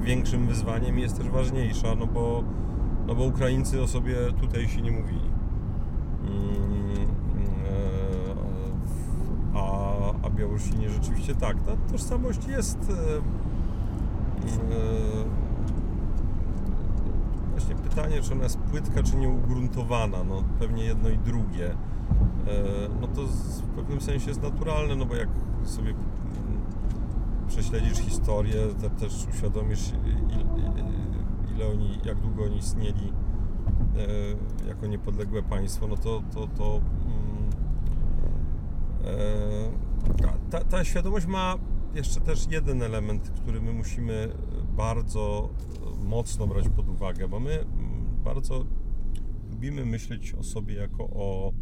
większym 0.01 0.47
wyzwaniem 0.47 0.99
i 0.99 1.01
jest 1.01 1.17
też 1.17 1.29
ważniejsza, 1.29 1.95
no 1.95 2.07
bo, 2.07 2.43
no 3.07 3.15
bo 3.15 3.23
Ukraińcy 3.23 3.81
o 3.81 3.87
sobie 3.87 4.15
tutaj 4.41 4.67
się 4.67 4.81
nie 4.81 4.91
mówili. 4.91 5.29
Mm, 6.21 7.07
e, 9.53 9.59
a, 9.59 10.27
a 10.27 10.29
Białorusini 10.29 10.89
rzeczywiście 10.89 11.35
tak. 11.35 11.61
Ta 11.61 11.91
tożsamość 11.91 12.47
jest 12.47 12.77
e, 12.89 12.93
e, 12.93 13.21
właśnie 17.51 17.75
pytanie, 17.75 18.21
czy 18.21 18.33
ona 18.33 18.43
jest 18.43 18.57
płytka, 18.57 19.03
czy 19.03 19.15
nieugruntowana. 19.15 20.23
No 20.23 20.43
pewnie 20.59 20.83
jedno 20.83 21.09
i 21.09 21.17
drugie. 21.17 21.75
No 23.01 23.07
to 23.07 23.21
w 23.61 23.61
pewnym 23.75 24.01
sensie 24.01 24.29
jest 24.29 24.41
naturalne, 24.41 24.95
no 24.95 25.05
bo 25.05 25.15
jak 25.15 25.29
sobie 25.63 25.89
mm, 25.89 26.18
prześledzisz 27.49 27.97
historię, 27.97 28.55
to 28.81 28.89
też 28.89 29.27
uświadomisz 29.33 29.91
ile, 30.31 30.45
ile 31.55 31.67
oni, 31.67 31.99
jak 32.05 32.21
długo 32.21 32.43
oni 32.43 32.57
istnieli 32.57 33.13
e, 34.63 34.67
jako 34.67 34.87
niepodległe 34.87 35.43
państwo, 35.43 35.87
no 35.87 35.97
to, 35.97 36.23
to, 36.33 36.47
to 36.47 36.81
mm, 37.05 37.49
e, 39.05 40.49
ta, 40.51 40.63
ta 40.63 40.83
świadomość 40.83 41.25
ma 41.25 41.55
jeszcze 41.95 42.21
też 42.21 42.47
jeden 42.51 42.81
element, 42.81 43.29
który 43.29 43.61
my 43.61 43.73
musimy 43.73 44.31
bardzo 44.77 45.49
mocno 46.03 46.47
brać 46.47 46.69
pod 46.69 46.89
uwagę, 46.89 47.27
bo 47.27 47.39
my 47.39 47.59
mm, 47.59 48.23
bardzo 48.23 48.65
lubimy 49.51 49.85
myśleć 49.85 50.33
o 50.33 50.43
sobie 50.43 50.75
jako 50.75 51.03
o, 51.03 51.53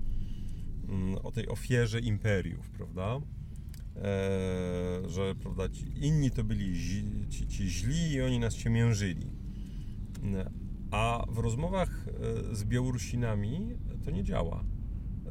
mm, 0.89 1.17
o 1.23 1.31
tej 1.31 1.49
ofierze 1.49 1.99
imperiów, 1.99 2.69
prawda? 2.69 3.19
E, 3.97 5.09
że 5.09 5.35
prawda, 5.35 5.63
inni 6.01 6.31
to 6.31 6.43
byli 6.43 6.73
ci, 7.29 7.47
ci 7.47 7.69
źli 7.69 8.11
i 8.11 8.21
oni 8.21 8.39
nas 8.39 8.55
ciemiężyli. 8.55 9.27
A 10.91 11.25
w 11.29 11.37
rozmowach 11.37 12.05
e, 12.51 12.55
z 12.55 12.63
Białorusinami 12.63 13.77
to 14.05 14.11
nie 14.11 14.23
działa. 14.23 14.59
E, 14.59 15.29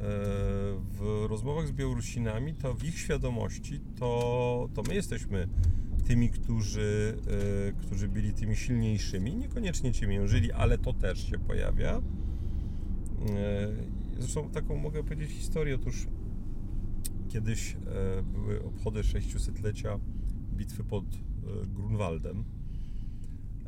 W 0.91 1.25
rozmowach 1.29 1.67
z 1.67 1.71
Białorusinami 1.71 2.53
to 2.53 2.73
w 2.73 2.83
ich 2.83 2.99
świadomości 2.99 3.79
to, 3.99 4.69
to 4.73 4.83
my 4.83 4.95
jesteśmy 4.95 5.47
tymi, 6.07 6.29
którzy, 6.29 7.17
e, 7.67 7.81
którzy 7.81 8.07
byli 8.07 8.33
tymi 8.33 8.55
silniejszymi. 8.55 9.35
Niekoniecznie 9.35 9.91
ciemiężyli, 9.93 10.51
ale 10.51 10.77
to 10.77 10.93
też 10.93 11.29
się 11.29 11.39
pojawia. 11.39 12.01
E, 13.29 13.97
Zresztą 14.19 14.49
taką 14.49 14.77
mogę 14.77 15.03
powiedzieć 15.03 15.31
historię. 15.31 15.75
Otóż 15.75 16.07
kiedyś 17.27 17.75
e, 17.75 18.23
były 18.23 18.63
obchody 18.63 19.01
600-lecia 19.01 19.99
bitwy 20.53 20.83
pod 20.83 21.03
e, 21.05 21.67
Grunwaldem. 21.67 22.43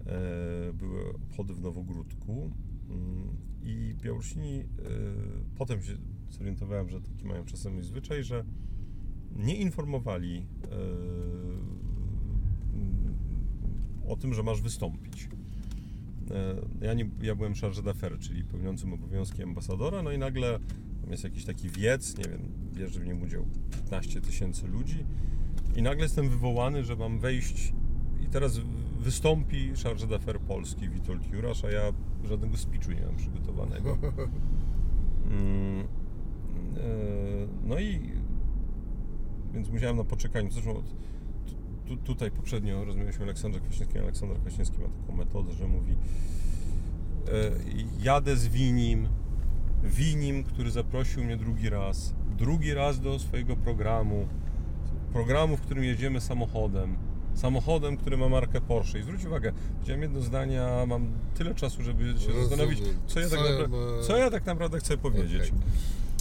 E, 0.05 0.73
Były 0.73 1.13
obchody 1.15 1.53
w 1.53 1.61
Nowogródku 1.61 2.51
mm, 2.89 3.37
i 3.63 3.95
Białorusini, 4.01 4.63
potem 5.57 5.81
się 5.81 5.97
zorientowałem, 6.29 6.89
że 6.89 7.01
taki 7.01 7.25
mają 7.25 7.45
czasem 7.45 7.83
zwyczaj, 7.83 8.23
że 8.23 8.45
nie 9.35 9.55
informowali 9.55 10.45
o 14.07 14.15
tym, 14.15 14.33
że 14.33 14.43
masz 14.43 14.61
wystąpić. 14.61 15.29
Ja, 16.81 16.93
nie, 16.93 17.09
ja 17.21 17.35
byłem 17.35 17.53
charge 17.53 17.81
d'affaires, 17.81 18.19
czyli 18.19 18.43
pełniącym 18.43 18.93
obowiązki 18.93 19.43
ambasadora, 19.43 20.03
no 20.03 20.11
i 20.11 20.17
nagle 20.17 20.59
jest 21.11 21.23
jakiś 21.23 21.45
taki 21.45 21.69
wiec, 21.69 22.17
nie 22.17 22.23
wiem, 22.23 22.41
bierze 22.73 22.99
w 22.99 23.05
nim 23.05 23.21
udział 23.21 23.45
15 23.71 24.21
tysięcy 24.21 24.67
ludzi 24.67 25.05
i 25.75 25.81
nagle 25.81 26.03
jestem 26.03 26.29
wywołany, 26.29 26.83
że 26.83 26.95
mam 26.95 27.19
wejść 27.19 27.73
i 28.21 28.27
teraz 28.27 28.59
wystąpi 28.99 29.73
charge 29.83 30.05
d'affaires 30.05 30.39
Polski 30.39 30.89
Witold 30.89 31.33
Jurasz, 31.33 31.65
a 31.65 31.71
ja 31.71 31.81
żadnego 32.23 32.57
speechu 32.57 32.91
nie 32.91 33.05
mam 33.05 33.15
przygotowanego. 33.15 33.97
Mm, 35.29 35.79
e, 35.79 35.87
No 37.63 37.79
i 37.79 37.99
więc 39.53 39.69
musiałem 39.69 39.97
na 39.97 40.03
poczekaniu. 40.03 40.51
Zresztą 40.51 40.83
tu, 41.45 41.55
tu, 41.85 41.97
tutaj 41.97 42.31
poprzednio 42.31 42.85
rozmawialiśmy 42.85 43.21
o 43.21 43.25
Aleksandrze 43.25 43.59
Kwaśniewskim. 43.59 44.01
Aleksander 44.01 44.37
Kwaśniewski 44.39 44.77
ma 44.79 44.87
taką 44.87 45.17
metodę, 45.17 45.53
że 45.53 45.67
mówi 45.67 45.91
e, 45.91 47.51
jadę 48.03 48.35
z 48.35 48.47
Winim, 48.47 49.07
Winim, 49.83 50.43
który 50.43 50.71
zaprosił 50.71 51.23
mnie 51.23 51.37
drugi 51.37 51.69
raz, 51.69 52.13
drugi 52.37 52.73
raz 52.73 52.99
do 52.99 53.19
swojego 53.19 53.55
programu, 53.55 54.27
programu, 55.13 55.57
w 55.57 55.61
którym 55.61 55.83
jedziemy 55.83 56.21
samochodem, 56.21 56.97
samochodem, 57.33 57.97
który 57.97 58.17
ma 58.17 58.29
markę 58.29 58.61
Porsche. 58.61 58.99
I 58.99 59.03
zwróć 59.03 59.25
uwagę, 59.25 59.51
powiedziałem 59.73 60.01
jedno 60.01 60.21
zdanie, 60.21 60.63
a 60.63 60.85
mam 60.85 61.07
tyle 61.35 61.55
czasu, 61.55 61.83
żeby 61.83 62.03
się 62.03 62.13
Rozumiem. 62.13 62.41
zastanowić, 62.41 62.79
co 63.07 63.19
ja, 63.19 63.29
tak 63.29 63.39
naprawdę, 63.39 63.77
co 64.07 64.17
ja 64.17 64.31
tak 64.31 64.45
naprawdę 64.45 64.79
chcę 64.79 64.97
powiedzieć. 64.97 65.41
Okej. 65.47 65.59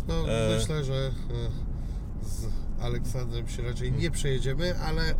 No, 0.08 0.30
E. 0.32 0.56
myślę, 0.58 0.84
że 0.84 0.94
e, 0.94 2.24
z 2.28 2.46
Aleksandrem 2.80 3.48
się 3.48 3.62
raczej 3.62 3.92
nie 3.92 4.10
przejedziemy, 4.10 4.78
ale, 4.80 5.02
e, 5.02 5.14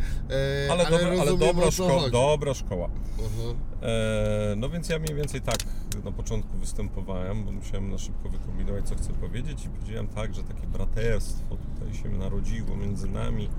Ale, 0.71 0.83
dobra, 0.83 0.97
ale 1.07 1.15
rozumiem, 1.15 1.39
dobra, 1.39 1.65
o 1.65 1.71
co 1.71 1.87
szko- 1.87 2.11
dobra 2.11 2.53
szkoła. 2.53 2.89
Mhm. 3.19 3.57
E, 3.81 4.55
no 4.57 4.69
więc 4.69 4.89
ja 4.89 4.99
mniej 4.99 5.15
więcej 5.15 5.41
tak 5.41 5.57
na 6.03 6.11
początku 6.11 6.57
występowałem, 6.57 7.45
bo 7.45 7.51
musiałem 7.51 7.91
na 7.91 7.97
szybko 7.97 8.29
wykombinować, 8.29 8.87
co 8.87 8.95
chcę 8.95 9.13
powiedzieć 9.13 9.65
i 9.65 9.69
powiedziałem 9.69 10.07
tak, 10.07 10.33
że 10.33 10.43
takie 10.43 10.67
braterstwo 10.67 11.55
tutaj 11.55 11.93
się 11.93 12.09
narodziło 12.09 12.75
między 12.77 13.07
nami. 13.09 13.49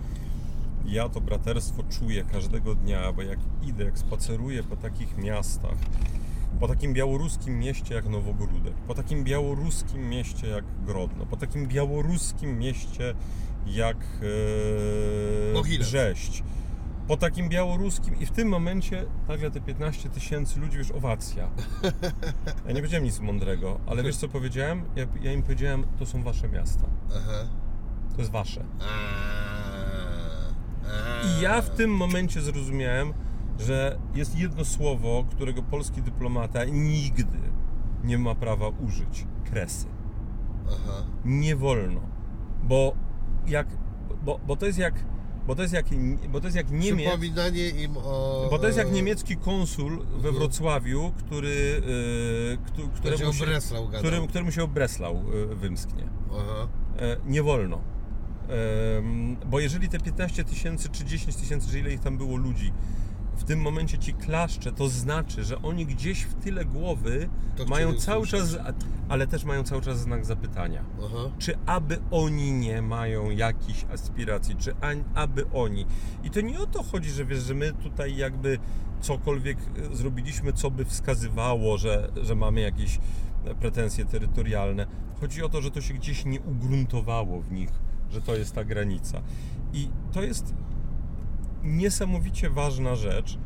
Ja 0.86 1.08
to 1.08 1.20
braterstwo 1.20 1.82
czuję 1.82 2.24
każdego 2.24 2.74
dnia, 2.74 3.12
bo 3.12 3.22
jak 3.22 3.38
idę, 3.62 3.84
jak 3.84 3.98
spaceruję 3.98 4.62
po 4.62 4.76
takich 4.76 5.18
miastach, 5.18 5.76
po 6.60 6.68
takim 6.68 6.92
białoruskim 6.94 7.58
mieście 7.58 7.94
jak 7.94 8.08
Nowogródek, 8.08 8.74
po 8.74 8.94
takim 8.94 9.24
białoruskim 9.24 10.08
mieście 10.08 10.46
jak 10.48 10.64
Grodno, 10.86 11.26
po 11.26 11.36
takim 11.36 11.66
białoruskim 11.66 12.58
mieście 12.58 13.14
jak 13.66 13.96
e. 13.96 15.78
Brześć, 15.78 16.42
po 17.08 17.16
takim 17.16 17.48
białoruskim 17.48 18.20
i 18.20 18.26
w 18.26 18.30
tym 18.30 18.48
momencie 18.48 19.04
nagle 19.28 19.50
te 19.50 19.60
15 19.60 20.08
tysięcy 20.08 20.60
ludzi, 20.60 20.78
wiesz, 20.78 20.90
owacja. 20.90 21.50
Ja 22.66 22.72
nie 22.72 22.80
powiedziałem 22.80 23.04
nic 23.04 23.20
mądrego, 23.20 23.80
ale 23.86 24.02
wiesz 24.02 24.16
co 24.16 24.28
powiedziałem? 24.28 24.84
Ja, 24.96 25.06
ja 25.22 25.32
im 25.32 25.42
powiedziałem, 25.42 25.86
to 25.98 26.06
są 26.06 26.22
wasze 26.22 26.48
miasta, 26.48 26.86
Aha. 27.16 27.48
to 28.12 28.18
jest 28.18 28.30
wasze. 28.30 28.64
I 31.24 31.40
ja 31.42 31.62
w 31.62 31.70
tym 31.70 31.90
momencie 31.90 32.40
zrozumiałem, 32.40 33.12
że 33.58 33.98
jest 34.14 34.38
jedno 34.38 34.64
słowo, 34.64 35.24
którego 35.30 35.62
polski 35.62 36.02
dyplomata 36.02 36.64
nigdy 36.64 37.38
nie 38.04 38.18
ma 38.18 38.34
prawa 38.34 38.68
użyć. 38.68 39.26
Kresy. 39.44 39.86
Aha. 40.66 41.02
Nie 41.24 41.56
wolno. 41.56 42.00
Bo 42.62 42.94
jak. 43.50 43.66
Bo, 44.22 44.40
bo 44.46 44.56
to 44.56 44.66
jest 44.66 44.78
jak. 44.78 44.94
Bo 45.46 45.54
to 45.54 45.62
jest 45.62 45.74
jak. 45.74 45.86
Bo 46.28 46.40
to 46.40 46.46
jest 46.46 46.56
jak 46.56 46.70
Niemiec. 46.70 47.08
Przypominanie 47.08 47.68
im 47.68 47.96
o... 47.96 48.46
Bo 48.50 48.58
to 48.58 48.66
jest 48.66 48.78
jak 48.78 48.92
niemiecki 48.92 49.36
konsul 49.36 49.98
we 49.98 50.04
Mhm. 50.14 50.34
Wrocławiu, 50.34 51.12
który, 51.18 51.82
yy, 52.78 52.88
któremu, 52.94 53.32
się, 53.32 53.44
Breslau 53.44 53.86
gadał. 53.86 54.00
którym, 54.00 54.26
któremu 54.26 54.50
się 54.52 54.62
o 54.62 54.68
Breslau 54.68 55.24
yy, 55.32 55.56
wymsknie. 55.56 56.08
Aha. 56.32 56.68
E, 56.98 57.16
nie 57.26 57.42
wolno. 57.42 57.80
Bo 59.46 59.60
jeżeli 59.60 59.88
te 59.88 59.98
15 59.98 60.44
tysięcy 60.44 60.88
czy 60.88 61.04
10 61.04 61.36
tysięcy, 61.36 61.70
czy 61.70 61.78
ile 61.78 61.92
ich 61.92 62.00
tam 62.00 62.18
było 62.18 62.36
ludzi, 62.36 62.72
w 63.40 63.44
tym 63.44 63.60
momencie 63.60 63.98
ci 63.98 64.14
klaszcze, 64.14 64.72
to 64.72 64.88
znaczy, 64.88 65.44
że 65.44 65.62
oni 65.62 65.86
gdzieś 65.86 66.22
w 66.22 66.34
tyle 66.34 66.64
głowy 66.64 67.28
To 67.56 67.64
mają 67.64 67.94
cały 67.94 68.22
usłyszeć. 68.22 68.50
czas, 68.52 68.74
ale 69.08 69.26
też 69.26 69.44
mają 69.44 69.62
cały 69.64 69.82
czas 69.82 70.00
znak 70.00 70.24
zapytania. 70.26 70.84
Aha. 71.04 71.30
Czy 71.38 71.58
aby 71.66 71.98
oni 72.10 72.52
nie 72.52 72.82
mają 72.82 73.30
jakichś 73.30 73.84
aspiracji, 73.92 74.56
czy 74.56 74.74
aby 75.14 75.50
oni. 75.52 75.86
I 76.24 76.30
to 76.30 76.40
nie 76.40 76.60
o 76.60 76.66
to 76.66 76.82
chodzi, 76.82 77.10
że 77.10 77.24
wiesz, 77.24 77.42
że 77.42 77.54
my 77.54 77.72
tutaj 77.72 78.16
jakby 78.16 78.58
cokolwiek 79.00 79.58
e, 79.92 79.96
zrobiliśmy, 79.96 80.52
co 80.52 80.70
by 80.70 80.84
wskazywało, 80.84 81.78
że, 81.78 82.10
że 82.22 82.34
mamy 82.34 82.60
jakieś 82.60 82.98
e, 83.44 83.54
pretensje 83.54 84.04
terytorialne. 84.04 84.86
Chodzi 85.20 85.42
o 85.42 85.48
to, 85.48 85.62
że 85.62 85.70
to 85.70 85.80
się 85.80 85.94
gdzieś 85.94 86.24
nie 86.24 86.40
ugruntowało 86.40 87.40
w 87.40 87.52
nich, 87.52 87.70
że 88.10 88.22
to 88.22 88.36
jest 88.36 88.54
ta 88.54 88.64
granica. 88.64 89.22
I 89.72 89.88
to 90.12 90.22
jest 90.22 90.54
niesamowicie 91.64 92.50
ważna 92.50 92.94
rzecz. 92.94 93.38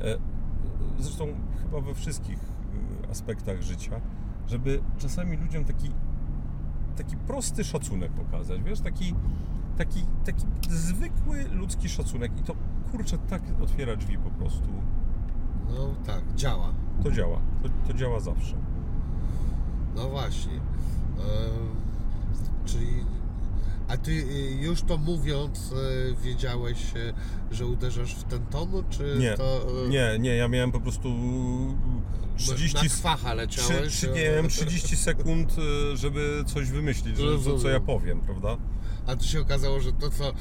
e, 0.00 0.18
Zresztą 0.98 1.26
chyba 1.62 1.80
we 1.80 1.94
wszystkich 1.94 2.38
e, 3.06 3.10
aspektach 3.10 3.62
życia, 3.62 4.00
żeby 4.46 4.80
czasami 4.98 5.36
ludziom 5.36 5.64
taki 5.64 5.90
taki 6.96 7.16
prosty 7.16 7.64
szacunek 7.64 8.12
pokazać, 8.12 8.62
wiesz, 8.62 8.80
taki, 8.80 9.14
taki, 9.78 10.04
taki 10.24 10.46
zwykły 10.70 11.44
ludzki 11.48 11.88
szacunek 11.88 12.40
i 12.40 12.42
to 12.42 12.54
kurczę 12.90 13.18
tak 13.18 13.42
otwiera 13.62 13.96
drzwi 13.96 14.18
po 14.18 14.30
prostu. 14.30 14.68
No 15.70 15.88
tak, 16.06 16.34
działa. 16.34 16.72
To 17.02 17.12
działa, 17.12 17.40
to, 17.62 17.68
to 17.86 17.94
działa 17.98 18.20
zawsze. 18.20 18.56
No 19.96 20.08
właśnie. 20.08 20.52
Ehm, 20.52 21.68
czyli. 22.64 23.04
A 23.90 23.96
ty 23.96 24.10
y, 24.10 24.58
już 24.60 24.82
to 24.82 24.96
mówiąc, 24.98 25.72
y, 25.72 26.14
wiedziałeś, 26.24 26.78
y, 26.96 27.54
że 27.54 27.66
uderzasz 27.66 28.14
w 28.14 28.24
ten 28.24 28.46
ton, 28.46 28.68
czy 28.90 29.16
Nie, 29.18 29.34
to. 29.36 29.66
nie, 29.88 30.16
nie, 30.18 30.36
ja 30.36 30.48
miałem 30.48 30.72
po 30.72 30.80
prostu 30.80 31.08
30, 32.36 32.76
Na 32.76 32.82
kwacha 32.84 33.34
leciałeś. 33.34 33.70
trzy, 33.92 34.06
trzy, 34.06 34.08
nie 34.12 34.30
wiem, 34.30 34.48
30 34.48 34.96
sekund, 34.96 35.56
żeby 35.94 36.44
coś 36.46 36.68
wymyślić, 36.70 37.16
że, 37.16 37.38
co, 37.44 37.58
co 37.58 37.68
ja 37.68 37.80
powiem, 37.80 38.20
prawda? 38.20 38.56
A 39.10 39.16
tu 39.16 39.24
się 39.24 39.40
okazało, 39.40 39.80
że 39.80 39.92
to, 39.92 40.10
co 40.10 40.30
y, 40.30 40.32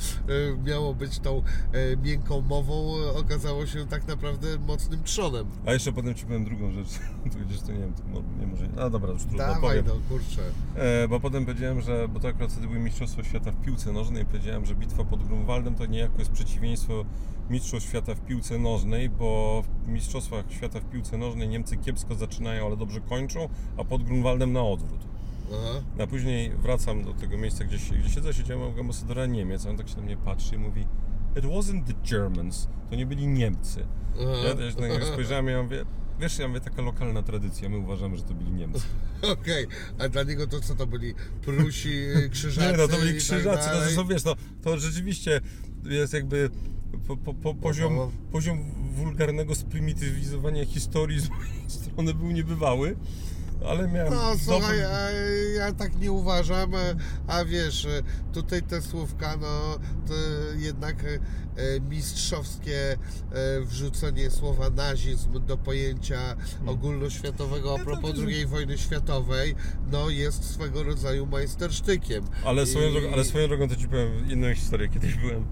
miało 0.65 0.93
być 0.93 1.19
tą 1.19 1.37
y, 1.37 1.97
miękką 2.03 2.41
mową, 2.41 2.97
y, 2.97 3.13
okazało 3.13 3.65
się 3.65 3.87
tak 3.87 4.07
naprawdę 4.07 4.47
mocnym 4.67 5.03
trzonem. 5.03 5.47
A 5.65 5.73
jeszcze 5.73 5.93
potem 5.93 6.15
ci 6.15 6.25
powiem 6.25 6.45
drugą 6.45 6.71
rzecz, 6.71 6.87
to 7.31 7.39
gdzieś 7.39 7.61
to 7.61 7.71
nie 7.71 7.79
wiem, 7.79 7.93
to 7.93 8.03
nie 8.39 8.47
może, 8.47 8.69
a 8.79 8.89
dobra, 8.89 9.11
już 9.11 9.21
trudno 9.21 9.37
Dawaj, 9.37 9.61
powiem. 9.61 9.85
no 9.87 9.93
kurczę. 10.09 10.41
E, 10.75 11.07
bo 11.07 11.19
potem 11.19 11.45
powiedziałem, 11.45 11.81
że, 11.81 12.07
bo 12.07 12.19
to 12.19 12.27
akurat 12.27 12.51
wtedy 12.51 12.67
były 12.67 12.79
Mistrzostwa 12.79 13.23
Świata 13.23 13.51
w 13.51 13.61
piłce 13.61 13.91
nożnej, 13.91 14.25
powiedziałem, 14.25 14.65
że 14.65 14.75
bitwa 14.75 15.03
pod 15.03 15.23
Grunwaldem 15.23 15.75
to 15.75 15.85
niejako 15.85 16.19
jest 16.19 16.31
przeciwieństwo 16.31 17.05
Mistrzostw 17.49 17.89
Świata 17.89 18.15
w 18.15 18.21
piłce 18.21 18.59
nożnej, 18.59 19.09
bo 19.09 19.63
w 19.85 19.87
Mistrzostwach 19.87 20.45
Świata 20.49 20.79
w 20.79 20.85
piłce 20.85 21.17
nożnej 21.17 21.47
Niemcy 21.47 21.77
kiepsko 21.77 22.15
zaczynają, 22.15 22.65
ale 22.65 22.77
dobrze 22.77 23.01
kończą, 23.01 23.49
a 23.77 23.83
pod 23.83 24.03
Grunwaldem 24.03 24.53
na 24.53 24.63
odwrót. 24.63 25.18
Aha. 25.53 26.03
A 26.03 26.07
później 26.07 26.51
wracam 26.57 27.03
do 27.03 27.13
tego 27.13 27.37
miejsca, 27.37 27.63
gdzie, 27.63 27.77
gdzie 27.77 28.09
siedzę, 28.09 28.33
siedziałem 28.33 28.75
u 28.75 28.79
ambasadora 28.79 29.25
Niemiec, 29.25 29.65
a 29.65 29.69
on 29.69 29.77
tak 29.77 29.89
się 29.89 29.95
na 29.95 30.01
mnie 30.01 30.17
patrzy 30.17 30.55
i 30.55 30.57
mówi 30.57 30.81
It 31.37 31.45
wasn't 31.45 31.83
the 31.83 31.93
Germans, 32.09 32.67
to 32.89 32.95
nie 32.95 33.05
byli 33.05 33.27
Niemcy. 33.27 33.85
Aha. 34.21 34.47
Ja 34.47 34.55
też 34.55 34.75
na 34.75 34.87
niego 34.87 35.05
spojrzałem 35.05 35.49
i 35.49 35.51
ja 35.51 35.63
mówię, 35.63 35.85
wiesz, 36.19 36.39
ja 36.39 36.47
mówię, 36.47 36.61
taka 36.61 36.81
lokalna 36.81 37.23
tradycja, 37.23 37.69
my 37.69 37.77
uważamy, 37.77 38.17
że 38.17 38.23
to 38.23 38.33
byli 38.33 38.51
Niemcy. 38.51 38.81
Okej, 39.33 39.67
a 39.99 40.09
dla 40.09 40.23
niego 40.23 40.47
to 40.47 40.59
co 40.59 40.75
to 40.75 40.87
byli? 40.87 41.13
Prusi, 41.41 41.93
y, 41.93 42.29
krzyżacy 42.33 42.71
Nie, 42.71 42.77
no 42.77 42.87
to 42.87 42.97
byli 42.97 43.11
tak 43.11 43.19
krzyżacy, 43.19 43.67
no 43.67 43.73
dalej? 43.73 43.83
zresztą 43.83 44.07
wiesz, 44.07 44.23
no, 44.23 44.35
to 44.61 44.79
rzeczywiście 44.79 45.41
jest 45.85 46.13
jakby 46.13 46.49
po, 47.07 47.17
po, 47.17 47.33
po, 47.33 47.55
poziom, 47.55 47.99
Oho. 47.99 48.11
poziom 48.31 48.71
wulgarnego 48.93 49.55
sprymitywizowania 49.55 50.65
historii 50.65 51.19
z 51.19 51.29
mojej 51.29 51.69
strony 51.69 52.13
był 52.13 52.31
niebywały, 52.31 52.95
ale 53.67 53.87
miałem 53.87 54.13
No 54.13 54.33
słuchaj, 54.45 54.77
dobry- 54.77 54.85
a, 54.85 55.09
ja 55.57 55.73
tak 55.73 55.99
nie 55.99 56.11
uważam, 56.11 56.75
e, 56.75 56.95
a 57.27 57.45
wiesz, 57.45 57.85
e, 57.85 58.01
tutaj 58.33 58.63
te 58.63 58.81
słówka, 58.81 59.37
no 59.37 59.79
to 60.07 60.13
jednak 60.57 61.03
e, 61.03 61.79
mistrzowskie 61.89 62.97
wrzucenie 63.65 64.29
słowa 64.29 64.69
nazizm 64.69 65.45
do 65.45 65.57
pojęcia 65.57 66.35
ogólnoświatowego 66.65 67.73
a 67.73 67.77
Hmm. 67.77 67.89
Ja 67.93 68.01
to 68.01 68.01
propos. 68.01 68.25
II 68.27 68.45
wojny 68.45 68.77
światowej, 68.77 69.55
no 69.91 70.09
jest 70.09 70.43
swego 70.43 70.83
rodzaju 70.83 71.25
majstersztykiem. 71.25 72.23
Ale 72.45 72.65
swoją, 72.65 72.89
I- 72.89 72.91
drogą, 72.91 73.13
ale 73.13 73.25
swoją 73.25 73.47
drogą 73.47 73.67
to 73.69 73.75
ci 73.75 73.87
powiem 73.87 74.29
inną 74.31 74.53
historię. 74.53 74.89
Kiedyś 74.89 75.15
byłem 75.15 75.45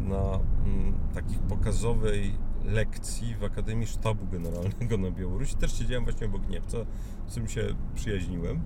na 0.00 0.40
mm, 0.64 0.94
takich 1.14 1.38
pokazowej 1.38 2.32
lekcji 2.68 3.34
w 3.34 3.44
Akademii 3.44 3.86
Sztabu 3.86 4.26
Generalnego 4.26 4.98
na 4.98 5.10
Białorusi. 5.10 5.56
Też 5.56 5.78
siedziałem 5.78 6.04
właśnie 6.04 6.26
obok 6.26 6.48
Niemca, 6.48 6.78
z 7.26 7.30
którym 7.30 7.48
się 7.48 7.74
przyjaźniłem, 7.94 8.60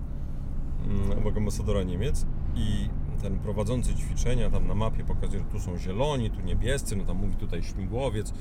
mm, 0.87 1.19
obok 1.19 1.37
ambasadora 1.37 1.83
Niemiec 1.83 2.27
i 2.55 2.89
ten 3.23 3.39
prowadzący 3.39 3.95
ćwiczenia 3.95 4.51
tam 4.51 4.67
na 4.67 4.75
mapie 4.75 5.05
pokazuje, 5.05 5.39
że 5.39 5.45
tu 5.45 5.61
są 5.61 5.79
zieloni, 5.79 6.31
tu 6.31 6.41
niebiescy, 6.41 6.97
no 6.97 7.05
tam 7.05 7.17
mówi 7.17 7.37
tutaj 7.37 7.63
śmigłowiec, 7.63 8.33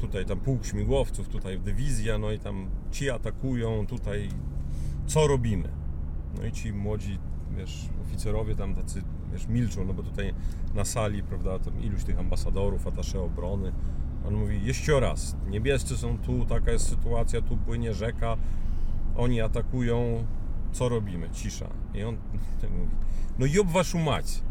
tutaj 0.00 0.26
tam 0.26 0.40
pułk 0.40 0.64
śmigłowców, 0.64 1.28
tutaj 1.28 1.60
dywizja, 1.60 2.18
no 2.18 2.32
i 2.32 2.38
tam 2.38 2.70
ci 2.90 3.10
atakują, 3.10 3.86
tutaj 3.86 4.28
co 5.06 5.26
robimy? 5.26 5.68
No 6.36 6.46
i 6.46 6.52
ci 6.52 6.72
młodzi, 6.72 7.18
wiesz, 7.56 7.88
oficerowie 8.02 8.56
tam 8.56 8.74
tacy, 8.74 9.02
wiesz, 9.32 9.46
milczą, 9.46 9.84
no 9.84 9.94
bo 9.94 10.02
tutaj 10.02 10.34
na 10.74 10.84
sali, 10.84 11.22
prawda, 11.22 11.58
tam 11.58 11.82
iluś 11.82 12.04
tych 12.04 12.18
ambasadorów, 12.18 12.86
atasze 12.86 13.20
obrony. 13.20 13.72
On 14.26 14.34
mówi, 14.34 14.60
jeszcze 14.64 15.00
raz, 15.00 15.36
niebiescy 15.48 15.96
są 15.96 16.18
tu, 16.18 16.46
taka 16.46 16.70
jest 16.70 16.88
sytuacja, 16.88 17.42
tu 17.42 17.56
płynie 17.56 17.94
rzeka, 17.94 18.36
oni 19.16 19.40
atakują, 19.40 20.26
co 20.72 20.88
robimy? 20.88 21.30
Cisza. 21.30 21.70
I 21.94 22.02
on 22.04 22.16
tak 22.60 22.70
mówi, 22.70 22.90
no 23.38 23.46
job 23.46 23.68
waszu 23.68 23.98
mać. 23.98 24.42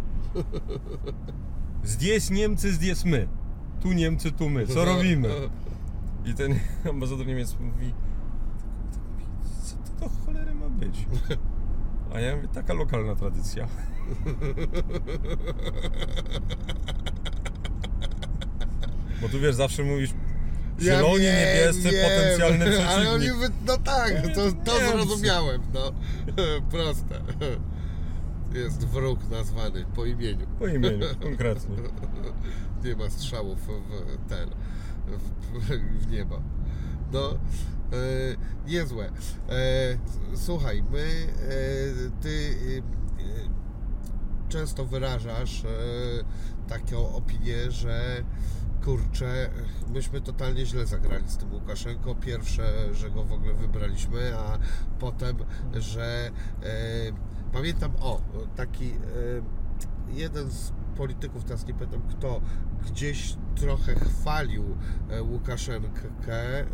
Zdjęć 1.83 2.29
Niemcy, 2.29 2.73
zdjęć 2.73 3.05
my. 3.05 3.27
Tu 3.81 3.91
Niemcy, 3.91 4.31
tu 4.31 4.49
my. 4.49 4.67
Co 4.67 4.85
robimy? 4.85 5.29
I 6.25 6.33
ten 6.33 6.59
ambasador 6.89 7.27
Niemiec 7.27 7.57
mówi, 7.59 7.93
co 9.63 9.75
to 9.75 9.99
do 9.99 10.09
cholery 10.25 10.55
ma 10.55 10.69
być? 10.69 11.05
A 12.13 12.19
ja 12.19 12.35
mówię, 12.35 12.47
taka 12.47 12.73
lokalna 12.73 13.15
tradycja. 13.15 13.67
Bo 19.21 19.29
tu 19.29 19.39
wiesz, 19.39 19.55
zawsze 19.55 19.83
mówisz 19.83 20.09
zieloni, 20.81 21.19
wiem, 21.19 21.35
niebiescy, 21.35 21.89
wiem. 21.91 22.03
potencjalny 22.09 22.87
Ale 22.87 23.11
oni, 23.11 23.25
przeciwnik. 23.25 23.51
no 23.67 23.77
tak, 23.77 24.13
to, 24.35 24.51
to 24.65 24.79
zrozumiałem, 24.79 25.61
no. 25.73 25.91
Proste. 26.71 27.21
Jest 28.53 28.87
wróg 28.87 29.29
nazwany 29.29 29.85
po 29.95 30.05
imieniu. 30.05 30.47
Po 30.59 30.67
imieniu, 30.67 31.05
konkretnie. 31.21 31.75
Nie 32.83 32.95
ma 32.95 33.09
strzałów 33.09 33.59
w 33.67 34.29
ten, 34.29 34.49
w, 35.53 36.03
w 36.03 36.11
niebo. 36.11 36.41
No, 37.13 37.33
e, 37.33 37.37
niezłe. 38.67 39.11
E, 39.49 39.97
słuchaj, 40.35 40.83
my, 40.91 41.27
e, 41.49 42.21
ty 42.21 42.57
e, 42.77 44.49
często 44.49 44.85
wyrażasz 44.85 45.63
e, 45.65 45.67
taką 46.67 47.15
opinię, 47.15 47.71
że 47.71 48.23
kurczę, 48.83 49.49
myśmy 49.93 50.21
totalnie 50.21 50.65
źle 50.65 50.85
zagrali 50.85 51.29
z 51.29 51.37
tym 51.37 51.53
Łukaszenko. 51.53 52.15
Pierwsze, 52.15 52.93
że 52.93 53.11
go 53.11 53.23
w 53.23 53.33
ogóle 53.33 53.53
wybraliśmy, 53.53 54.37
a 54.37 54.57
potem, 54.99 55.37
że 55.73 56.31
e, 56.63 56.71
pamiętam, 57.53 57.91
o, 57.99 58.21
taki 58.55 58.89
e, 58.89 58.95
jeden 60.13 60.51
z 60.51 60.71
polityków, 60.97 61.43
teraz 61.43 61.67
nie 61.67 61.73
pamiętam 61.73 62.01
kto, 62.01 62.41
gdzieś 62.85 63.35
trochę 63.55 63.95
chwalił 63.95 64.63
e, 65.09 65.23
Łukaszenkę 65.23 66.65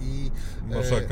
i 0.00 0.30
e, 0.70 0.74
Marszałek. 0.74 1.08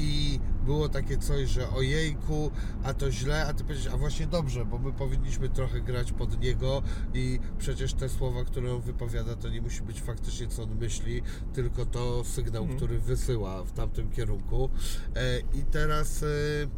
I 0.00 0.40
było 0.64 0.88
takie 0.88 1.18
coś, 1.18 1.48
że 1.50 1.68
ojejku, 1.70 2.50
a 2.82 2.94
to 2.94 3.10
źle, 3.12 3.46
a 3.46 3.54
ty 3.54 3.64
powiedziałeś, 3.64 3.94
a 3.94 3.98
właśnie 3.98 4.26
dobrze, 4.26 4.64
bo 4.64 4.78
my 4.78 4.92
powinniśmy 4.92 5.48
trochę 5.48 5.80
grać 5.80 6.12
pod 6.12 6.40
niego 6.40 6.82
i 7.14 7.38
przecież 7.58 7.94
te 7.94 8.08
słowa, 8.08 8.44
które 8.44 8.74
on 8.74 8.80
wypowiada, 8.80 9.36
to 9.36 9.48
nie 9.48 9.60
musi 9.62 9.82
być 9.82 10.00
faktycznie 10.02 10.46
co 10.48 10.62
on 10.62 10.74
myśli, 10.76 11.22
tylko 11.52 11.86
to 11.86 12.24
sygnał, 12.24 12.62
Mhm. 12.62 12.76
który 12.78 12.98
wysyła 12.98 13.64
w 13.64 13.72
tamtym 13.72 14.10
kierunku. 14.10 14.70
E, 15.16 15.38
I 15.40 15.62
teraz, 15.70 16.22
e, 16.22 16.26
e, 16.26 16.68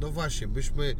no 0.00 0.10
właśnie, 0.10 0.48
byśmy 0.48 0.94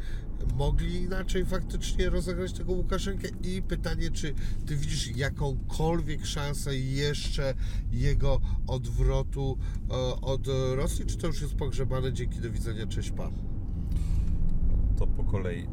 mogli 0.55 1.01
inaczej 1.01 1.45
faktycznie 1.45 2.09
rozegrać 2.09 2.53
tego 2.53 2.73
Łukaszenkę 2.73 3.27
i 3.43 3.61
pytanie, 3.61 4.11
czy 4.11 4.33
ty 4.65 4.75
widzisz 4.75 5.17
jakąkolwiek 5.17 6.25
szansę 6.25 6.77
jeszcze 6.77 7.53
jego 7.91 8.41
odwrotu 8.67 9.57
e, 9.89 10.21
od 10.21 10.47
Rosji, 10.75 11.05
czy 11.05 11.17
to 11.17 11.27
już 11.27 11.41
jest 11.41 11.55
pogrzebane 11.55 12.13
dzięki 12.13 12.39
do 12.39 12.51
widzenia 12.51 12.87
cześć 12.87 13.11
pa? 13.11 13.29
To 14.97 15.07
po 15.07 15.23
kolei. 15.23 15.63
E, 15.63 15.67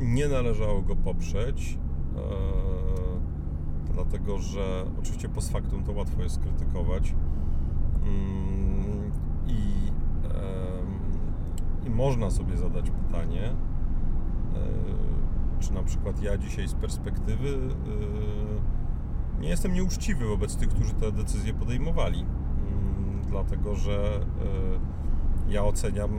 nie 0.16 0.28
należało 0.28 0.82
go 0.82 0.96
poprzeć, 0.96 1.78
e, 2.16 2.20
dlatego 3.94 4.38
że 4.38 4.84
oczywiście 4.98 5.28
post 5.28 5.52
factum 5.52 5.84
to 5.84 5.92
łatwo 5.92 6.22
jest 6.22 6.38
krytykować. 6.38 7.14
Mm, 8.02 9.12
I, 9.46 9.79
można 11.90 12.30
sobie 12.30 12.56
zadać 12.56 12.90
pytanie, 12.90 13.42
e, 13.44 13.54
czy 15.60 15.74
na 15.74 15.82
przykład 15.82 16.22
ja 16.22 16.38
dzisiaj 16.38 16.68
z 16.68 16.74
perspektywy 16.74 17.48
e, 17.48 19.40
nie 19.40 19.48
jestem 19.48 19.72
nieuczciwy 19.74 20.26
wobec 20.26 20.56
tych, 20.56 20.68
którzy 20.68 20.94
te 20.94 21.12
decyzje 21.12 21.54
podejmowali. 21.54 22.20
Mm, 22.20 23.22
Dlatego, 23.28 23.76
że 23.76 24.20
e, 25.46 25.52
ja 25.52 25.64
oceniam 25.64 26.10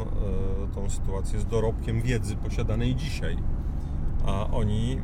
tą 0.76 0.90
sytuację 0.90 1.40
z 1.40 1.46
dorobkiem 1.46 2.02
wiedzy 2.02 2.36
posiadanej 2.36 2.96
dzisiaj, 2.96 3.38
a 4.26 4.48
oni 4.48 4.98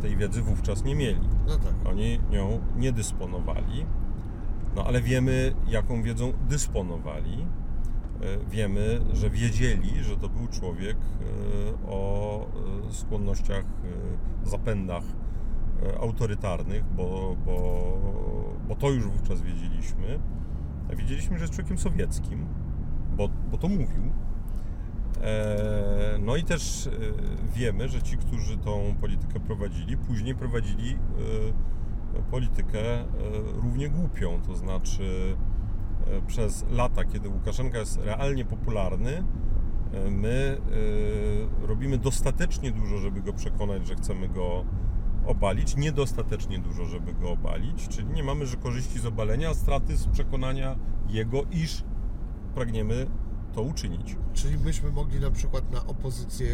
tej 0.00 0.16
wiedzy 0.16 0.42
wówczas 0.42 0.84
nie 0.84 0.94
mieli. 0.94 1.28
No 1.46 1.56
tak. 1.56 1.74
Oni 1.90 2.20
nią 2.30 2.60
nie 2.76 2.92
dysponowali, 2.92 3.86
no 4.76 4.84
ale 4.84 5.02
wiemy, 5.02 5.54
jaką 5.68 6.02
wiedzą 6.02 6.32
dysponowali. 6.48 7.46
E, 8.20 8.50
Wiemy, 8.50 9.00
że 9.12 9.30
wiedzieli, 9.30 10.04
że 10.04 10.16
to 10.16 10.28
był 10.28 10.48
człowiek 10.48 10.96
e, 10.96 11.90
o 11.90 12.40
e, 12.88 12.92
skłonnościach, 12.92 13.64
zapędach 14.44 15.02
autorytarnych, 16.00 16.84
bo, 16.84 17.36
bo, 17.46 17.98
bo 18.68 18.74
to 18.76 18.90
już 18.90 19.06
wówczas 19.06 19.42
wiedzieliśmy. 19.42 20.18
Wiedzieliśmy, 20.96 21.38
że 21.38 21.44
jest 21.44 21.54
człowiekiem 21.54 21.78
sowieckim, 21.78 22.46
bo, 23.16 23.28
bo 23.50 23.58
to 23.58 23.68
mówił. 23.68 24.12
No 26.20 26.36
i 26.36 26.44
też 26.44 26.88
wiemy, 27.54 27.88
że 27.88 28.02
ci, 28.02 28.16
którzy 28.16 28.58
tą 28.58 28.94
politykę 29.00 29.40
prowadzili, 29.40 29.96
później 29.96 30.34
prowadzili 30.34 30.98
politykę 32.30 33.04
równie 33.54 33.90
głupią. 33.90 34.40
To 34.46 34.56
znaczy 34.56 35.36
przez 36.26 36.64
lata, 36.70 37.04
kiedy 37.04 37.28
Łukaszenka 37.28 37.78
jest 37.78 37.98
realnie 38.04 38.44
popularny, 38.44 39.24
e, 39.92 40.10
my 40.10 40.60
e, 41.62 41.66
robimy 41.66 41.98
dostatecznie 41.98 42.70
dużo, 42.70 42.98
żeby 42.98 43.22
go 43.22 43.32
przekonać, 43.32 43.86
że 43.86 43.94
chcemy 43.94 44.28
go 44.28 44.64
obalić, 45.26 45.76
niedostatecznie 45.76 46.58
dużo, 46.58 46.84
żeby 46.84 47.14
go 47.14 47.30
obalić, 47.30 47.88
czyli 47.88 48.08
nie 48.08 48.22
mamy 48.22 48.46
że 48.46 48.56
korzyści 48.56 48.98
z 48.98 49.06
obalenia, 49.06 49.50
a 49.50 49.54
straty 49.54 49.96
z 49.96 50.06
przekonania 50.06 50.76
jego, 51.08 51.42
iż 51.50 51.84
pragniemy 52.54 53.06
to 53.56 53.62
uczynić. 53.62 54.16
Czyli 54.34 54.58
myśmy 54.58 54.90
mogli 54.90 55.20
na 55.20 55.30
przykład 55.30 55.70
na 55.72 55.86
opozycję 55.86 56.48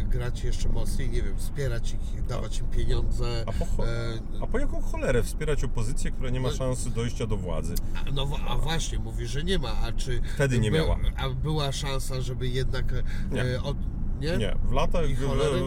e, 0.00 0.02
grać 0.02 0.44
jeszcze 0.44 0.68
mocniej, 0.68 1.10
nie 1.10 1.22
wiem, 1.22 1.36
wspierać 1.36 1.92
ich, 2.14 2.26
dawać 2.26 2.58
im 2.58 2.66
pieniądze. 2.66 3.44
A 3.46 3.52
po, 3.52 3.64
cho- 3.64 3.86
e, 3.86 4.18
a 4.42 4.46
po 4.46 4.58
jaką 4.58 4.82
cholerę 4.82 5.22
wspierać 5.22 5.64
opozycję, 5.64 6.10
która 6.10 6.30
nie 6.30 6.40
ma 6.40 6.48
No- 6.48 6.54
szansy 6.54 6.90
dojścia 6.90 7.26
do 7.26 7.36
władzy? 7.36 7.74
A, 7.94 8.10
No 8.10 8.26
wa- 8.26 8.40
a 8.48 8.56
właśnie, 8.56 8.98
mówi, 8.98 9.26
że 9.26 9.44
nie 9.44 9.58
ma, 9.58 9.68
a 9.82 9.92
czy 9.92 10.22
Wtedy 10.34 10.58
nie 10.58 10.70
miała. 10.70 10.96
A 11.16 11.28
była 11.30 11.72
szansa, 11.72 12.20
żeby 12.20 12.48
jednak 12.48 12.92
e, 12.92 13.02
Nie. 13.32 13.62
od, 13.62 13.76
nie? 14.20 14.36
Nie, 14.36 14.56
w 14.64 14.72
latach, 14.72 15.10
I 15.10 15.16
cholery? 15.16 15.60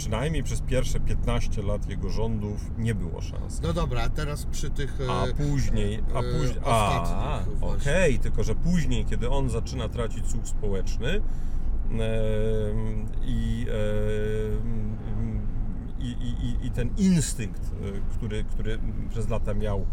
Przynajmniej 0.00 0.42
przez 0.42 0.60
pierwsze 0.60 1.00
15 1.00 1.62
lat 1.62 1.90
jego 1.90 2.10
rządów 2.10 2.70
nie 2.78 2.94
było 2.94 3.20
szans. 3.20 3.60
No 3.62 3.72
dobra, 3.72 4.02
a 4.02 4.08
teraz 4.08 4.46
przy 4.46 4.70
tych 4.70 5.00
e, 5.00 5.12
A 5.12 5.26
później, 5.36 6.02
a 6.14 6.18
e, 6.18 6.38
później, 6.38 6.60
a, 6.64 7.44
okej, 7.60 8.18
tylko 8.18 8.44
że 8.44 8.54
później, 8.54 9.04
kiedy 9.04 9.30
on 9.30 9.50
zaczyna 9.50 9.88
tracić 9.88 10.26
słuch 10.26 10.48
społeczny 10.48 11.20
i, 13.22 13.66
i, 15.98 16.06
i, 16.06 16.66
i 16.66 16.70
ten 16.70 16.90
instynkt, 16.96 17.62
e, 17.62 18.16
który, 18.16 18.44
który 18.44 18.78
przez 19.10 19.28
lata 19.28 19.54
miał, 19.54 19.86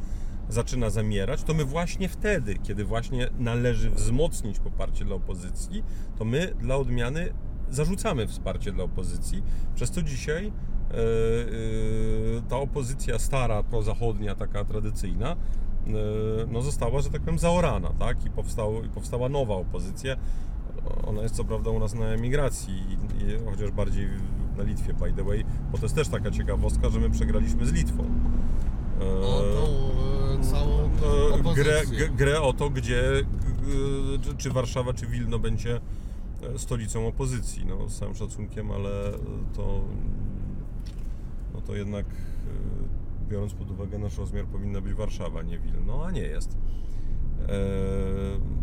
zaczyna 0.49 0.89
zamierać, 0.89 1.43
to 1.43 1.53
my 1.53 1.65
właśnie 1.65 2.09
wtedy, 2.09 2.55
kiedy 2.55 2.85
właśnie 2.85 3.29
należy 3.39 3.89
wzmocnić 3.89 4.59
poparcie 4.59 5.05
dla 5.05 5.15
opozycji, 5.15 5.83
to 6.17 6.25
my 6.25 6.53
dla 6.59 6.75
odmiany 6.75 7.33
zarzucamy 7.71 8.27
wsparcie 8.27 8.71
dla 8.71 8.83
opozycji, 8.83 9.43
przez 9.75 9.91
co 9.91 10.01
dzisiaj 10.01 10.47
e, 10.47 10.51
e, 10.93 10.97
ta 12.49 12.57
opozycja 12.57 13.19
stara, 13.19 13.63
prozachodnia, 13.63 14.35
taka 14.35 14.65
tradycyjna, 14.65 15.31
e, 15.31 15.35
no 16.51 16.61
została, 16.61 17.01
że 17.01 17.09
tak 17.09 17.21
powiem, 17.21 17.39
zaorana, 17.39 17.89
tak? 17.99 18.25
I, 18.25 18.29
powstało, 18.29 18.83
I 18.83 18.89
powstała 18.89 19.29
nowa 19.29 19.55
opozycja. 19.55 20.15
Ona 21.07 21.21
jest 21.21 21.35
co 21.35 21.43
prawda 21.43 21.69
u 21.69 21.79
nas 21.79 21.93
na 21.93 22.05
emigracji, 22.05 22.83
chociaż 23.51 23.71
bardziej 23.71 24.07
na 24.57 24.63
Litwie, 24.63 24.93
by 24.93 25.13
the 25.13 25.23
way, 25.23 25.45
bo 25.71 25.77
to 25.77 25.83
jest 25.85 25.95
też 25.95 26.07
taka 26.07 26.31
ciekawostka, 26.31 26.89
że 26.89 26.99
my 26.99 27.09
przegraliśmy 27.09 27.65
z 27.65 27.71
Litwą. 27.73 28.03
O 29.21 29.41
tą 29.41 30.43
całą 30.43 30.89
opozycję. 31.39 31.63
grę, 31.63 32.09
grę 32.09 32.41
o 32.41 32.53
to, 32.53 32.69
gdzie, 32.69 33.03
czy- 34.37 34.49
Warszawa, 34.49 34.93
czy 34.93 35.07
Wilno 35.07 35.39
będzie 35.39 35.79
stolicą 36.57 37.07
opozycji. 37.07 37.65
No, 37.65 37.89
z 37.89 37.99
całym 37.99 38.15
szacunkiem, 38.15 38.71
ale 38.71 39.11
to, 39.53 39.81
no 41.53 41.61
to 41.61 41.75
jednak 41.75 42.05
e, 42.05 43.29
biorąc 43.29 43.53
pod 43.53 43.71
uwagę 43.71 43.97
nasz 43.99 44.17
rozmiar 44.17 44.45
powinna 44.45 44.81
być 44.81 44.93
Warszawa, 44.93 45.41
nie 45.41 45.59
Wilno, 45.59 46.05
a 46.05 46.11
nie 46.11 46.21
jest. 46.21 46.57
E, 47.47 48.57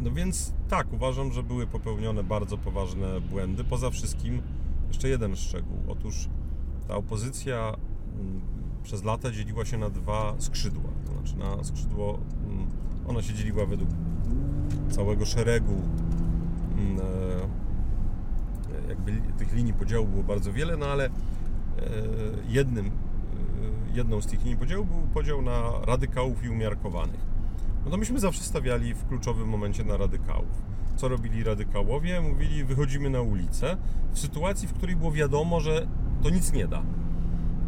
No 0.00 0.10
więc 0.10 0.52
tak, 0.68 0.92
uważam, 0.92 1.32
że 1.32 1.42
były 1.42 1.66
popełnione 1.66 2.24
bardzo 2.24 2.58
poważne 2.58 3.20
błędy. 3.20 3.64
Poza 3.64 3.90
wszystkim 3.90 4.42
jeszcze 4.88 5.08
jeden 5.08 5.36
szczegół. 5.36 5.76
Otóż 5.88 6.28
ta 6.88 6.96
opozycja 6.96 7.74
mm, 8.14 8.40
przez 8.82 9.04
lata 9.04 9.30
dzieliła 9.30 9.64
się 9.64 9.78
na 9.78 9.90
dwa 9.90 10.34
skrzydła. 10.38 10.90
To 11.06 11.12
znaczy 11.12 11.36
na 11.36 11.64
skrzydło, 11.64 12.18
mm, 12.46 12.66
ona 13.08 13.22
się 13.22 13.34
dzieliła 13.34 13.66
według 13.66 13.90
całego 14.90 15.26
szeregu 15.26 15.72
e, 15.72 16.09
jakby 18.88 19.12
li- 19.12 19.32
tych 19.38 19.52
linii 19.52 19.72
podziału 19.72 20.06
było 20.06 20.22
bardzo 20.22 20.52
wiele, 20.52 20.76
no 20.76 20.86
ale 20.86 21.04
e, 21.06 21.10
jednym, 22.48 22.86
e, 22.86 22.90
jedną 23.94 24.20
z 24.20 24.26
tych 24.26 24.40
linii 24.42 24.56
podziału 24.56 24.84
był 24.84 25.00
podział 25.14 25.42
na 25.42 25.62
radykałów 25.86 26.44
i 26.44 26.48
umiarkowanych. 26.48 27.20
No 27.84 27.90
to 27.90 27.96
myśmy 27.96 28.18
zawsze 28.20 28.42
stawiali 28.42 28.94
w 28.94 29.06
kluczowym 29.06 29.48
momencie 29.48 29.84
na 29.84 29.96
radykałów. 29.96 30.62
Co 30.96 31.08
robili 31.08 31.44
radykałowie? 31.44 32.20
Mówili, 32.20 32.64
wychodzimy 32.64 33.10
na 33.10 33.20
ulicę 33.20 33.76
w 34.12 34.18
sytuacji, 34.18 34.68
w 34.68 34.72
której 34.72 34.96
było 34.96 35.12
wiadomo, 35.12 35.60
że 35.60 35.86
to 36.22 36.30
nic 36.30 36.52
nie 36.52 36.68
da, 36.68 36.82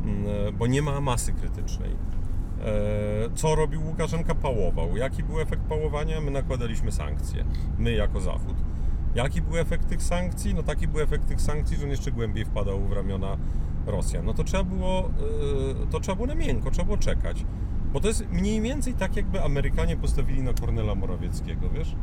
Mm, 0.04 0.24
e, 0.48 0.52
bo 0.52 0.66
nie 0.66 0.82
ma 0.82 1.00
masy 1.00 1.32
krytycznej. 1.32 1.90
E, 1.90 3.30
Co 3.34 3.54
robił 3.54 3.86
Łukaszenka? 3.86 4.34
Pałował. 4.34 4.96
Jaki 4.96 5.22
był 5.24 5.40
efekt 5.40 5.62
pałowania? 5.62 6.20
My 6.20 6.30
nakładaliśmy 6.30 6.92
sankcje. 6.92 7.44
My 7.78 7.92
jako 7.92 8.20
Zachód. 8.20 8.56
Jaki 9.14 9.42
był 9.42 9.58
efekt 9.58 9.88
tych 9.88 10.02
sankcji? 10.02 10.54
No 10.54 10.62
taki 10.62 10.88
był 10.88 11.00
efekt 11.00 11.28
tych 11.28 11.40
sankcji, 11.40 11.76
że 11.76 11.84
on 11.84 11.90
jeszcze 11.90 12.12
głębiej 12.12 12.44
wpadał 12.44 12.80
w 12.80 12.92
ramiona 12.92 13.36
Rosjan. 13.86 14.24
No 14.24 14.34
to 14.34 14.44
trzeba 14.44 14.64
było, 14.64 15.10
yy, 15.80 15.86
to 15.90 16.00
trzeba 16.00 16.16
było 16.16 16.26
na 16.26 16.34
miękko, 16.34 16.70
trzeba 16.70 16.84
było 16.84 16.98
czekać. 16.98 17.44
Bo 17.92 18.00
to 18.00 18.08
jest 18.08 18.24
mniej 18.30 18.60
więcej 18.60 18.94
tak, 18.94 19.16
jakby 19.16 19.42
Amerykanie 19.44 19.96
postawili 19.96 20.42
na 20.42 20.52
Kornela 20.52 20.94
Morawieckiego, 20.94 21.68
wiesz? 21.68 21.96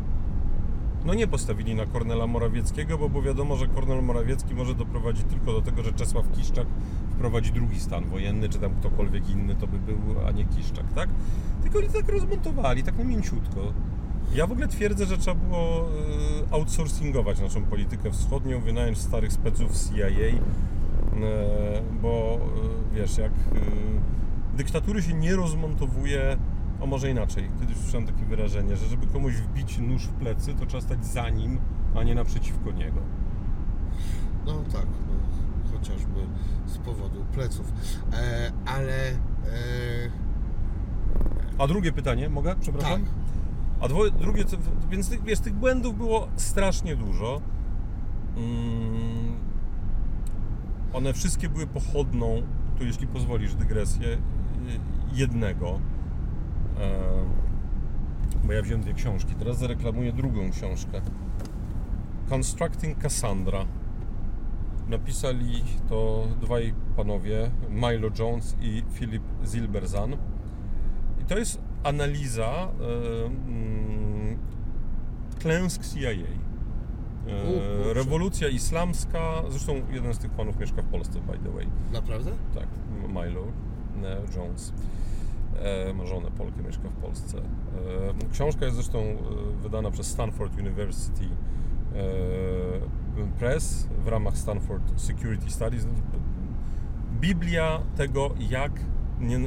No 1.05 1.14
nie 1.14 1.28
postawili 1.28 1.76
na 1.76 1.86
Kornela 1.86 2.28
Morawieckiego, 2.28 2.97
bo 2.97 3.10
było 3.10 3.24
wiadomo, 3.24 3.55
że 3.55 3.68
Kornel 3.68 4.03
Morawiecki 4.03 4.55
może 4.55 4.76
doprowadzić 4.76 5.26
tylko 5.30 5.51
do 5.51 5.62
tego, 5.62 5.84
że 5.84 5.93
Czesław 5.93 6.32
Kiszczak 6.32 6.68
wprowadzi 7.12 7.51
drugi 7.51 7.80
stan 7.80 8.05
wojenny, 8.05 8.49
czy 8.49 8.60
tam 8.60 8.76
ktokolwiek 8.76 9.30
inny 9.30 9.55
to 9.55 9.68
by 9.68 9.80
był, 9.80 9.99
a 10.28 10.32
nie 10.32 10.45
Kiszczak, 10.45 10.93
tak? 10.93 11.10
Tylko 11.62 11.80
oni 11.80 11.89
tak 11.89 12.10
rozmontowali, 12.10 12.84
tak 12.84 12.97
na 12.97 13.03
mięciutko. 13.03 13.74
Ja 14.34 14.47
w 14.47 14.51
ogóle 14.51 14.67
twierdzę, 14.67 15.05
że 15.05 15.17
trzeba 15.17 15.41
było 15.41 15.88
y, 16.49 16.51
outsourcingować 16.51 17.39
naszą 17.39 17.63
politykę 17.65 18.11
wschodnią, 18.11 18.61
wynająć 18.61 18.97
starych 18.97 19.34
speców 19.34 19.77
z 19.77 19.95
CIA, 19.95 20.07
y, 20.07 20.39
bo 22.01 22.39
y, 22.91 22.95
wiesz, 22.95 23.17
jak 23.17 23.32
dyktatury 24.57 25.01
się 25.01 25.13
nie 25.13 25.36
rozmontowuje, 25.36 26.38
a 26.82 26.86
może 26.86 27.11
inaczej, 27.11 27.49
kiedyś 27.59 27.77
słyszałem 27.77 28.07
takie 28.07 28.25
wyrażenie, 28.25 28.77
że 28.77 28.88
żeby 28.88 29.07
komuś 29.07 29.34
wbić 29.34 29.77
nóż 29.77 30.03
w 30.03 30.13
plecy, 30.13 30.53
to 30.53 30.65
trzeba 30.65 30.82
stać 30.82 31.05
za 31.05 31.30
nim, 31.30 31.59
a 31.95 32.03
nie 32.03 32.15
naprzeciwko 32.15 32.71
niego. 32.71 33.01
No 34.45 34.53
tak, 34.73 34.86
no, 34.86 35.71
chociażby 35.77 36.19
z 36.65 36.77
powodu 36.77 37.25
pleców. 37.34 37.71
E, 38.13 38.51
ale 38.65 39.09
e, 39.09 39.15
A 41.57 41.67
drugie 41.67 41.91
pytanie, 41.91 42.30
mogę? 42.30 42.55
Przepraszam? 42.61 43.03
Tak. 43.03 43.11
A 43.82 43.88
dwo, 43.88 44.09
drugie, 44.11 44.43
więc 44.89 45.09
tych, 45.09 45.23
wiesz, 45.23 45.39
tych 45.39 45.53
błędów 45.53 45.97
było 45.97 46.27
strasznie 46.36 46.95
dużo. 46.95 47.41
Mm, 48.38 49.38
one 50.93 51.13
wszystkie 51.13 51.49
były 51.49 51.67
pochodną, 51.67 52.41
tu 52.77 52.86
jeśli 52.86 53.07
pozwolisz 53.07 53.55
dygresję, 53.55 54.07
y, 54.07 54.17
jednego. 55.13 55.80
E, 56.80 56.89
bo 58.43 58.53
ja 58.53 58.61
wziąłem 58.61 58.82
dwie 58.82 58.93
książki, 58.93 59.36
teraz 59.36 59.57
zareklamuję 59.57 60.13
drugą 60.13 60.51
książkę. 60.51 61.01
Constructing 62.30 62.97
Cassandra. 62.97 63.65
Napisali 64.88 65.63
to 65.89 66.27
dwaj 66.41 66.73
panowie, 66.95 67.51
Milo 67.69 68.09
Jones 68.19 68.55
i 68.61 68.84
Philip 68.93 69.23
Zilberzan. 69.45 70.13
I 71.21 71.25
to 71.27 71.38
jest 71.38 71.61
analiza 71.84 72.67
e, 72.82 73.25
mm, 73.25 74.38
klęsk 75.39 75.86
CIA. 75.86 76.11
E, 76.11 77.93
rewolucja 77.93 78.47
islamska, 78.47 79.43
zresztą 79.49 79.82
jeden 79.91 80.13
z 80.13 80.17
tych 80.17 80.32
panów 80.32 80.59
mieszka 80.59 80.82
w 80.82 80.86
Polsce, 80.86 81.19
by 81.19 81.38
the 81.38 81.51
way. 81.51 81.67
naprawdę? 81.93 82.32
Tak, 82.55 82.67
Milo 83.07 83.43
Jones. 84.36 84.73
E, 85.59 85.93
ma 85.93 86.05
żonę 86.05 86.32
Polkę, 86.32 86.63
mieszka 86.63 86.89
w 86.89 87.01
Polsce. 87.01 87.38
Książka 88.32 88.65
jest 88.65 88.75
zresztą 88.75 88.99
wydana 89.61 89.91
przez 89.91 90.07
Stanford 90.07 90.59
University 90.59 91.30
Press 93.39 93.88
w 94.03 94.07
ramach 94.07 94.38
Stanford 94.38 95.01
Security 95.01 95.51
Studies. 95.51 95.88
Biblia 97.19 97.82
tego, 97.95 98.30
jak 98.39 98.71
nie, 99.20 99.39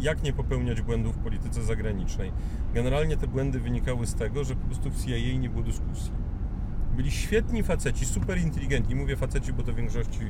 jak 0.00 0.22
nie 0.22 0.32
popełniać 0.32 0.82
błędów 0.82 1.16
w 1.16 1.18
polityce 1.18 1.62
zagranicznej. 1.62 2.32
Generalnie 2.74 3.16
te 3.16 3.26
błędy 3.26 3.60
wynikały 3.60 4.06
z 4.06 4.14
tego, 4.14 4.44
że 4.44 4.56
po 4.56 4.66
prostu 4.66 4.90
w 4.90 5.04
CIA 5.04 5.38
nie 5.38 5.48
było 5.50 5.62
dyskusji. 5.62 6.10
Byli 6.96 7.10
świetni 7.10 7.62
faceci, 7.62 8.06
super 8.06 8.38
inteligentni. 8.38 8.94
Mówię 8.94 9.16
faceci, 9.16 9.52
bo 9.52 9.62
to 9.62 9.72
w 9.72 9.76
większości 9.76 10.20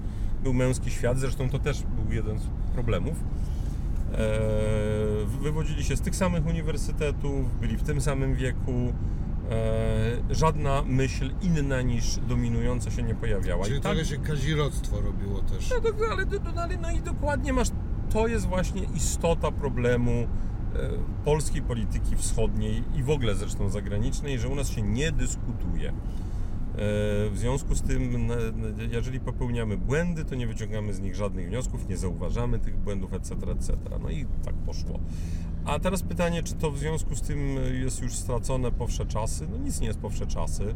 był 0.42 0.54
męski 0.54 0.90
świat, 0.90 1.18
zresztą 1.18 1.50
to 1.50 1.58
też 1.58 1.82
był 1.82 2.12
jeden 2.12 2.38
z 2.38 2.46
problemów. 2.74 3.14
Eee, 4.12 5.26
wywodzili 5.42 5.84
się 5.84 5.96
z 5.96 6.00
tych 6.00 6.16
samych 6.16 6.46
uniwersytetów, 6.46 7.60
byli 7.60 7.76
w 7.76 7.82
tym 7.82 8.00
samym 8.00 8.34
wieku. 8.34 8.72
Eee, 8.72 10.22
żadna 10.30 10.82
myśl 10.86 11.30
inna 11.42 11.82
niż 11.82 12.16
dominująca 12.28 12.90
się 12.90 13.02
nie 13.02 13.14
pojawiała. 13.14 13.64
Czyli 13.64 13.76
I 13.78 13.80
tak, 13.80 13.92
trochę 13.92 14.08
się 14.08 14.18
kazirodztwo 14.18 15.00
robiło 15.00 15.40
też. 15.40 15.70
no, 15.70 15.90
to, 15.90 16.12
ale, 16.12 16.26
no, 16.54 16.62
ale, 16.62 16.76
no 16.76 16.90
i 16.90 17.00
dokładnie 17.00 17.52
masz, 17.52 17.68
to 18.10 18.26
jest 18.26 18.46
właśnie 18.46 18.82
istota 18.96 19.50
problemu 19.52 20.10
e, 20.10 20.26
polskiej 21.24 21.62
polityki 21.62 22.16
wschodniej 22.16 22.82
i 22.96 23.02
w 23.02 23.10
ogóle 23.10 23.34
zresztą 23.34 23.70
zagranicznej, 23.70 24.38
że 24.38 24.48
u 24.48 24.54
nas 24.54 24.68
się 24.68 24.82
nie 24.82 25.12
dyskutuje. 25.12 25.88
E, 25.88 25.94
W 27.30 27.32
związku 27.34 27.74
z 27.74 27.82
tym, 27.82 28.28
jeżeli 28.92 29.20
popełniamy 29.20 29.76
błędy, 29.76 30.24
to 30.24 30.34
nie 30.34 30.46
wyciągamy 30.46 30.94
z 30.94 31.00
nich 31.00 31.14
żadnych 31.14 31.48
wniosków, 31.48 31.88
nie 31.88 31.96
zauważamy 31.96 32.58
tych 32.58 32.76
błędów, 32.78 33.12
etc., 33.14 33.34
etc. 33.50 33.76
No 34.02 34.10
i 34.10 34.26
tak 34.44 34.54
poszło. 34.54 34.98
A 35.64 35.78
teraz 35.78 36.02
pytanie, 36.02 36.42
czy 36.42 36.54
to 36.54 36.70
w 36.70 36.78
związku 36.78 37.16
z 37.16 37.20
tym 37.20 37.38
jest 37.82 38.02
już 38.02 38.14
stracone 38.14 38.72
powsze 38.72 39.06
czasy? 39.06 39.48
No 39.50 39.58
nic 39.58 39.80
nie 39.80 39.86
jest 39.86 39.98
powsze 39.98 40.26
czasy 40.26 40.64
e, 40.64 40.74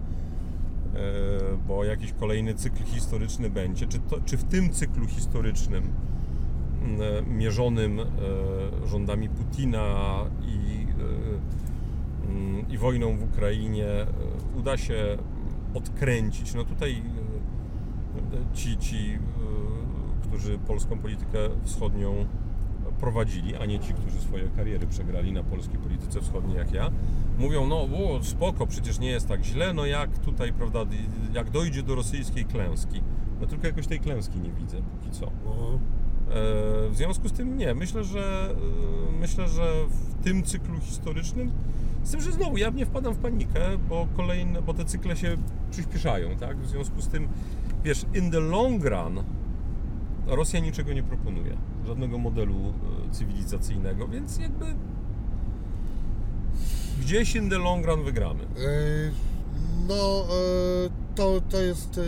bo 1.68 1.84
jakiś 1.84 2.12
kolejny 2.12 2.54
cykl 2.54 2.84
historyczny 2.84 3.50
będzie. 3.50 3.86
Czy, 3.86 3.98
to, 3.98 4.20
czy 4.24 4.36
w 4.36 4.44
tym 4.44 4.70
cyklu 4.70 5.06
historycznym 5.06 5.84
e, 5.84 6.19
mierzonym 7.26 8.00
e, 8.00 8.04
rządami 8.86 9.28
Putina 9.28 10.24
i, 10.42 10.86
e, 12.68 12.72
i 12.72 12.78
wojną 12.78 13.16
w 13.16 13.22
Ukrainie 13.22 13.86
e, 13.86 14.06
uda 14.58 14.76
się 14.76 15.18
odkręcić? 15.74 16.54
No 16.54 16.64
tutaj 16.64 17.02
e, 18.32 18.54
ci, 18.56 18.76
ci 18.76 19.12
e, 19.12 19.18
którzy 20.28 20.58
polską 20.58 20.98
politykę 20.98 21.38
wschodnią 21.64 22.26
prowadzili, 23.00 23.56
a 23.56 23.66
nie 23.66 23.78
ci, 23.78 23.94
którzy 23.94 24.20
swoje 24.20 24.48
kariery 24.48 24.86
przegrali 24.86 25.32
na 25.32 25.42
polskiej 25.42 25.78
polityce 25.78 26.20
wschodniej 26.20 26.56
jak 26.56 26.72
ja, 26.72 26.90
mówią, 27.38 27.66
no 27.66 27.82
o, 27.82 28.22
spoko, 28.22 28.66
przecież 28.66 28.98
nie 28.98 29.10
jest 29.10 29.28
tak 29.28 29.44
źle, 29.44 29.74
no 29.74 29.86
jak 29.86 30.18
tutaj, 30.18 30.52
prawda, 30.52 30.80
jak 31.32 31.50
dojdzie 31.50 31.82
do 31.82 31.94
rosyjskiej 31.94 32.44
klęski. 32.44 33.02
No 33.40 33.46
tylko 33.46 33.66
jakoś 33.66 33.86
tej 33.86 34.00
klęski 34.00 34.40
nie 34.40 34.52
widzę 34.52 34.76
póki 34.82 35.10
co. 35.10 35.26
E, 36.30 36.32
W 36.90 36.96
związku 36.96 37.28
z 37.28 37.32
tym 37.32 37.58
nie, 37.58 37.74
myślę, 37.74 38.04
że 38.04 38.50
e, 38.50 39.20
myślę, 39.20 39.48
że 39.48 39.72
w 39.88 40.24
tym 40.24 40.42
cyklu 40.42 40.80
historycznym, 40.80 41.50
z 42.04 42.10
tym, 42.10 42.20
że 42.20 42.32
znowu 42.32 42.56
ja 42.56 42.70
nie 42.70 42.86
wpadam 42.86 43.14
w 43.14 43.18
panikę, 43.18 43.60
bo 43.88 44.06
kolejne, 44.16 44.62
bo 44.62 44.74
te 44.74 44.84
cykle 44.84 45.16
się 45.16 45.36
przyspieszają, 45.70 46.36
tak? 46.36 46.58
W 46.58 46.68
związku 46.68 47.02
z 47.02 47.08
tym, 47.08 47.28
wiesz, 47.84 48.06
in 48.14 48.30
the 48.30 48.40
long 48.40 48.84
run 48.84 49.22
Rosja 50.26 50.60
niczego 50.60 50.92
nie 50.92 51.02
proponuje, 51.02 51.56
żadnego 51.86 52.18
modelu 52.18 52.54
e, 53.08 53.10
cywilizacyjnego, 53.14 54.08
więc 54.08 54.38
jakby 54.38 54.64
gdzieś 57.00 57.36
in 57.36 57.50
the 57.50 57.58
long 57.58 57.86
run 57.86 58.04
wygramy. 58.04 58.44
no, 59.88 60.26
to, 61.14 61.40
to 61.50 61.60
jest 61.60 62.00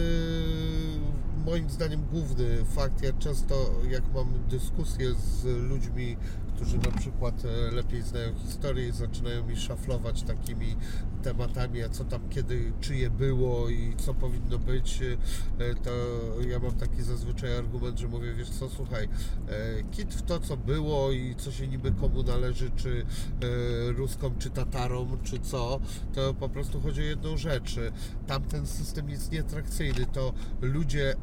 moim 1.45 1.71
zdaniem 1.71 2.05
główny 2.13 2.65
fakt. 2.65 3.03
Ja 3.03 3.13
często, 3.13 3.71
jak 3.91 4.03
mam 4.15 4.29
dyskusje 4.51 5.15
z 5.15 5.45
ludźmi, 5.45 6.17
którzy 6.57 6.79
na 6.79 6.91
przykład 6.91 7.35
e, 7.45 7.71
lepiej 7.71 8.03
znają 8.03 8.35
historię 8.35 8.93
zaczynają 8.93 9.47
mi 9.47 9.57
szaflować 9.57 10.23
takimi 10.23 10.77
tematami, 11.23 11.83
a 11.83 11.89
co 11.89 12.05
tam 12.05 12.29
kiedy, 12.31 12.73
czyje 12.81 13.11
było 13.11 13.69
i 13.69 13.95
co 13.97 14.15
powinno 14.15 14.59
być, 14.59 15.01
e, 15.03 15.75
to 15.75 15.91
ja 16.49 16.59
mam 16.59 16.73
taki 16.73 17.03
zazwyczaj 17.03 17.57
argument, 17.57 17.99
że 17.99 18.09
mówię, 18.09 18.35
wiesz 18.35 18.51
co, 18.51 18.69
słuchaj, 18.69 19.05
e, 19.05 19.83
kit 19.91 20.15
w 20.15 20.23
to, 20.23 20.41
co 20.41 20.57
było 20.57 21.13
i 21.13 21.35
co 21.39 21.53
się 21.53 21.69
niby 21.69 21.93
komu 21.93 22.23
należy, 22.23 22.71
czy 22.77 23.07
e, 23.89 23.93
Ruskom, 23.93 24.39
czy 24.39 24.51
Tatarom, 24.51 25.19
czy 25.23 25.39
co, 25.39 25.81
to 26.15 26.35
po 26.35 26.49
prostu 26.49 26.81
chodzi 26.81 27.01
o 27.01 27.05
jedną 27.05 27.37
rzecz. 27.37 27.77
Tamten 28.27 28.67
system 28.67 29.11
jest 29.11 29.33
nieatrakcyjny, 29.33 30.07
to 30.13 30.33
ludzie 30.61 31.11
e, 31.13 31.17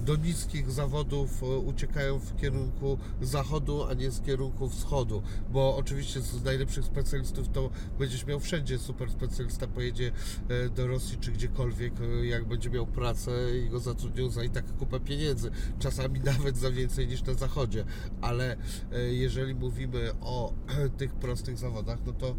do 0.00 0.16
niskich 0.16 0.70
zawodów 0.70 1.42
uciekają 1.42 2.18
w 2.18 2.36
kierunku 2.36 2.98
zachodu, 3.20 3.84
a 3.84 3.94
nie 3.94 4.10
z 4.10 4.20
kierunku 4.20 4.68
wschodu, 4.68 5.22
bo 5.50 5.76
oczywiście 5.76 6.20
z 6.20 6.44
najlepszych 6.44 6.84
specjalistów 6.84 7.48
to 7.48 7.70
będziesz 7.98 8.26
miał 8.26 8.40
wszędzie 8.40 8.75
super 8.78 9.10
specjalista, 9.10 9.66
pojedzie 9.66 10.12
e, 10.48 10.68
do 10.68 10.86
Rosji 10.86 11.18
czy 11.20 11.32
gdziekolwiek, 11.32 11.92
e, 12.00 12.26
jak 12.26 12.44
będzie 12.44 12.70
miał 12.70 12.86
pracę 12.86 13.58
i 13.58 13.68
go 13.68 13.78
zatrudnią 13.78 14.30
za 14.30 14.44
i 14.44 14.50
tak 14.50 14.76
kupę 14.76 15.00
pieniędzy, 15.00 15.50
czasami 15.78 16.20
nawet 16.36 16.56
za 16.56 16.70
więcej 16.70 17.08
niż 17.08 17.22
na 17.22 17.34
zachodzie, 17.34 17.84
ale 18.20 18.56
e, 18.92 19.02
jeżeli 19.12 19.54
mówimy 19.54 20.12
o 20.20 20.52
tych 20.98 21.14
prostych 21.14 21.58
zawodach, 21.58 21.98
no 22.06 22.12
to 22.12 22.36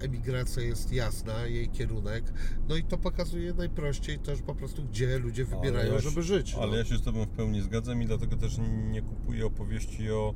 emigracja 0.00 0.62
jest 0.62 0.92
jasna, 0.92 1.46
jej 1.46 1.68
kierunek, 1.68 2.24
no 2.68 2.76
i 2.76 2.84
to 2.84 2.98
pokazuje 2.98 3.54
najprościej 3.54 4.18
też 4.18 4.42
po 4.42 4.54
prostu, 4.54 4.82
gdzie 4.84 5.18
ludzie 5.18 5.44
wybierają, 5.44 5.92
ja 5.92 6.00
się- 6.00 6.08
żeby 6.08 6.22
żyć. 6.22 6.54
Ale 6.54 6.70
no. 6.70 6.76
ja 6.76 6.84
się 6.84 6.96
z 6.96 7.02
Tobą 7.02 7.24
w 7.24 7.28
pełni 7.28 7.62
zgadzam 7.62 8.02
i 8.02 8.06
dlatego 8.06 8.36
też 8.36 8.58
nie 8.90 9.02
kupuję 9.02 9.46
opowieści 9.46 10.10
o, 10.10 10.34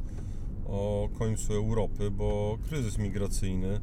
o 0.67 1.09
końcu 1.19 1.53
Europy, 1.53 2.11
bo 2.11 2.59
kryzys 2.69 2.99
migracyjny, 2.99 3.81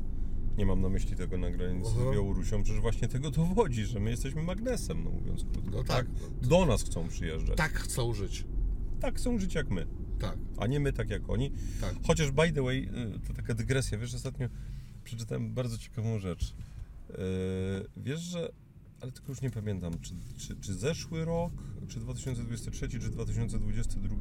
nie 0.62 0.66
mam 0.66 0.82
na 0.82 0.90
myśli 0.90 1.16
tego 1.16 1.38
na 1.38 1.52
granicy 1.52 1.90
Aha. 1.96 2.12
z 2.12 2.14
Białorusią, 2.14 2.64
przecież 2.64 2.82
właśnie 2.82 3.08
tego 3.08 3.32
dowodzi, 3.32 3.86
że 3.86 4.00
my 4.00 4.10
jesteśmy 4.10 4.44
magnesem, 4.44 5.04
no 5.04 5.10
mówiąc 5.12 5.44
krótko. 5.54 5.72
No 5.78 5.84
tak. 5.84 6.06
Do 6.42 6.66
nas 6.66 6.84
chcą 6.84 7.08
przyjeżdżać. 7.08 7.58
Tak 7.58 7.72
chcą 7.74 8.14
żyć. 8.14 8.46
tak 9.00 9.16
chcą 9.18 9.40
żyć 9.40 9.56
jak 9.56 9.70
my, 9.70 9.88
Tak, 10.20 10.38
a 10.58 10.68
nie 10.68 10.80
my 10.80 10.94
tak 10.94 11.10
jak 11.10 11.30
oni. 11.30 11.52
tak. 11.82 11.96
Chociaż 12.08 12.32
by 12.32 12.52
the 12.52 12.62
way, 12.64 12.90
y, 13.16 13.20
to 13.28 13.34
taka 13.34 13.54
dygresja, 13.54 13.98
wiesz, 13.98 14.14
ostatnio 14.16 14.48
przeczytałem 15.04 15.54
bardzo 15.54 15.78
ciekawą 15.78 16.20
rzecz. 16.20 16.56
Yy, 17.10 17.16
Wiesz, 17.98 18.20
że, 18.20 18.52
ale 19.02 19.12
tylko 19.12 19.32
już 19.32 19.42
nie 19.42 19.50
pamiętam, 19.50 19.94
czy, 20.02 20.14
czy, 20.38 20.56
czy 20.56 20.74
zeszły 20.74 21.26
rok, 21.26 21.54
czy 21.88 22.00
2023, 22.00 22.90
czy 22.90 23.00
2022 23.00 24.16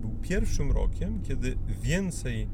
był 0.00 0.10
pierwszym 0.22 0.70
rokiem, 0.72 1.22
kiedy 1.22 1.58
więcej 1.82 2.48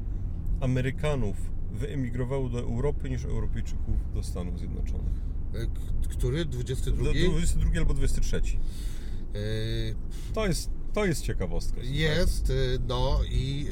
Amerykanów 0.61 1.37
wyemigrowało 1.71 2.49
do 2.49 2.59
Europy 2.59 3.09
niż 3.09 3.25
Europejczyków 3.25 4.13
do 4.13 4.23
Stanów 4.23 4.59
Zjednoczonych. 4.59 5.13
E, 5.55 6.07
Który? 6.09 6.45
22? 6.45 7.03
Do- 7.03 7.13
22 7.13 7.79
albo 7.79 7.93
23. 7.93 8.37
E, 8.37 8.41
To 10.33 10.47
jest, 10.47 10.69
to 10.93 11.05
jest 11.05 11.21
ciekawostka. 11.21 11.81
Jest, 11.83 12.49
y, 12.49 12.79
no 12.87 13.19
i 13.31 13.67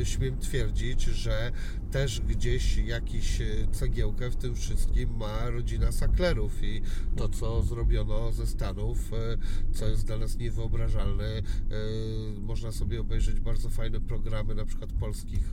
y, 0.00 0.06
śmiem 0.06 0.38
twierdzić, 0.38 1.02
że 1.02 1.52
też 1.90 2.20
gdzieś 2.20 2.76
jakiś 2.76 3.40
y, 3.40 3.68
cegiełkę 3.72 4.30
w 4.30 4.36
tym 4.36 4.54
wszystkim 4.54 5.16
ma 5.16 5.50
rodzina 5.50 5.92
Saklerów 5.92 6.62
i 6.62 6.82
to, 7.16 7.28
co 7.28 7.62
zrobiono 7.62 8.32
ze 8.32 8.46
Stanów, 8.46 9.12
y, 9.12 9.74
co 9.74 9.88
jest 9.88 10.06
dla 10.06 10.18
nas 10.18 10.36
niewyobrażalne. 10.36 11.38
y, 11.38 12.40
Można 12.40 12.72
sobie 12.72 13.00
obejrzeć 13.00 13.40
bardzo 13.40 13.70
fajne 13.70 14.00
programy, 14.00 14.54
na 14.54 14.64
przykład 14.64 14.92
polskich 14.92 15.50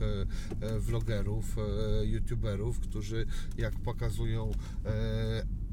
vlogerów, 0.78 1.56
youtuberów, 2.04 2.80
którzy 2.80 3.26
jak 3.58 3.74
pokazują 3.74 4.50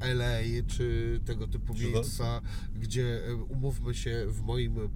LA 0.00 0.38
czy 0.66 1.20
tego 1.24 1.46
typu 1.46 1.74
miejsca, 1.74 2.40
gdzie 2.74 3.26
e, 3.26 3.34
umówmy 3.34 3.94
się 3.94 4.26
w 4.28 4.42
moim 4.42 4.78
e, 4.78 4.88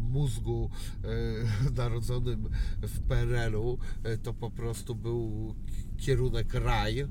mózgu 0.00 0.70
e, 1.04 1.70
narodzonym 1.82 2.48
w 2.82 3.00
PRL-u, 3.00 3.78
e, 4.02 4.18
to 4.18 4.34
po 4.34 4.50
prostu 4.50 4.94
był 5.02 5.54
kierunek 5.96 6.54
raj, 6.54 7.00
e, 7.00 7.06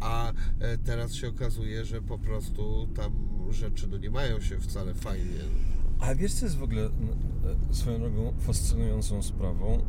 a 0.00 0.32
e, 0.32 0.78
teraz 0.78 1.14
się 1.14 1.28
okazuje, 1.28 1.84
że 1.84 2.02
po 2.02 2.18
prostu 2.18 2.88
tam 2.94 3.12
rzeczy 3.50 3.88
no, 3.88 3.98
nie 3.98 4.10
mają 4.10 4.40
się 4.40 4.58
wcale 4.60 4.94
fajnie. 4.94 5.40
A 6.00 6.14
wiesz, 6.14 6.32
co 6.32 6.46
jest 6.46 6.56
w 6.58 6.62
ogóle 6.62 6.82
e, 6.84 7.74
swoją 7.74 7.98
drogą 7.98 8.32
fascynującą 8.40 9.22
sprawą? 9.22 9.84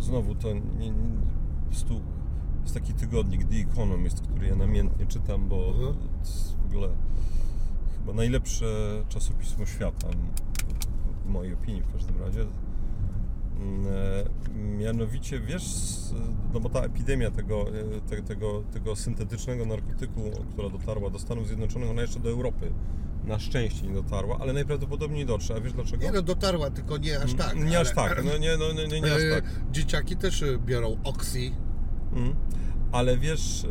Znowu 0.00 0.34
to 0.34 0.52
nie, 0.52 0.60
nie, 0.90 0.92
prostu 1.70 2.00
jest 2.62 2.74
taki 2.74 2.94
tygodnik 2.94 3.44
The 3.44 3.56
Economist, 3.56 4.20
który 4.20 4.46
ja 4.46 4.56
namiętnie 4.56 5.06
czytam, 5.06 5.48
bo 5.48 5.68
Mhm. 5.68 5.94
to 5.94 6.18
jest 6.20 6.56
w 6.56 6.66
ogóle 6.66 6.88
chyba 7.98 8.12
najlepsze 8.12 8.66
czasopismo 9.08 9.66
świata, 9.66 10.08
w 11.26 11.28
mojej 11.30 11.54
opinii 11.54 11.82
w 11.82 11.92
każdym 11.92 12.20
razie. 12.20 12.46
Mm, 13.62 13.86
e, 13.86 14.42
Mianowicie, 14.78 15.40
wiesz, 15.40 15.64
no 16.54 16.60
bo 16.60 16.68
ta 16.68 16.80
epidemia 16.80 17.30
tego, 17.30 17.66
e, 17.68 18.00
te, 18.00 18.22
tego, 18.22 18.62
tego 18.72 18.96
syntetycznego 18.96 19.66
narkotyku, 19.66 20.30
która 20.52 20.68
dotarła 20.68 21.10
do 21.10 21.18
Stanów 21.18 21.46
Zjednoczonych, 21.46 21.90
ona 21.90 22.02
jeszcze 22.02 22.20
do 22.20 22.30
Europy 22.30 22.72
na 23.24 23.38
szczęście 23.38 23.86
nie 23.86 23.94
dotarła, 23.94 24.38
ale 24.40 24.52
najprawdopodobniej 24.52 25.26
dotrze. 25.26 25.54
A 25.54 25.60
wiesz 25.60 25.72
dlaczego? 25.72 26.04
Nie 26.04 26.12
no, 26.12 26.22
dotarła, 26.22 26.70
tylko 26.70 26.96
nie 26.96 27.20
aż 27.20 27.34
tak. 27.34 27.56
nie 27.56 27.80
aż 27.80 27.86
ale- 27.86 28.08
tak, 28.08 28.24
no 28.24 28.38
nie, 28.38 28.56
no, 28.56 28.72
nie, 28.72 28.88
nie, 28.88 29.00
nie 29.00 29.14
aż 29.14 29.22
e, 29.22 29.30
tak. 29.34 29.44
Dzieciaki 29.70 30.16
też 30.16 30.44
biorą 30.66 30.96
oksy. 31.04 31.50
Mm. 32.12 32.34
Ale 32.92 33.18
wiesz, 33.18 33.66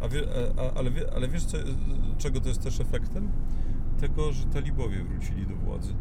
a 0.00 0.08
wie, 0.08 0.22
a, 0.56 0.78
ale, 0.78 0.90
wie, 0.90 1.14
ale 1.14 1.28
wiesz 1.28 1.44
co, 1.44 1.58
czego 2.18 2.40
to 2.40 2.48
jest 2.48 2.62
też 2.62 2.80
efektem? 2.80 3.32
Tego, 4.00 4.32
że 4.32 4.44
talibowie 4.44 5.04
wrócili 5.04 5.46
do 5.46 5.56
władzy. 5.56 5.94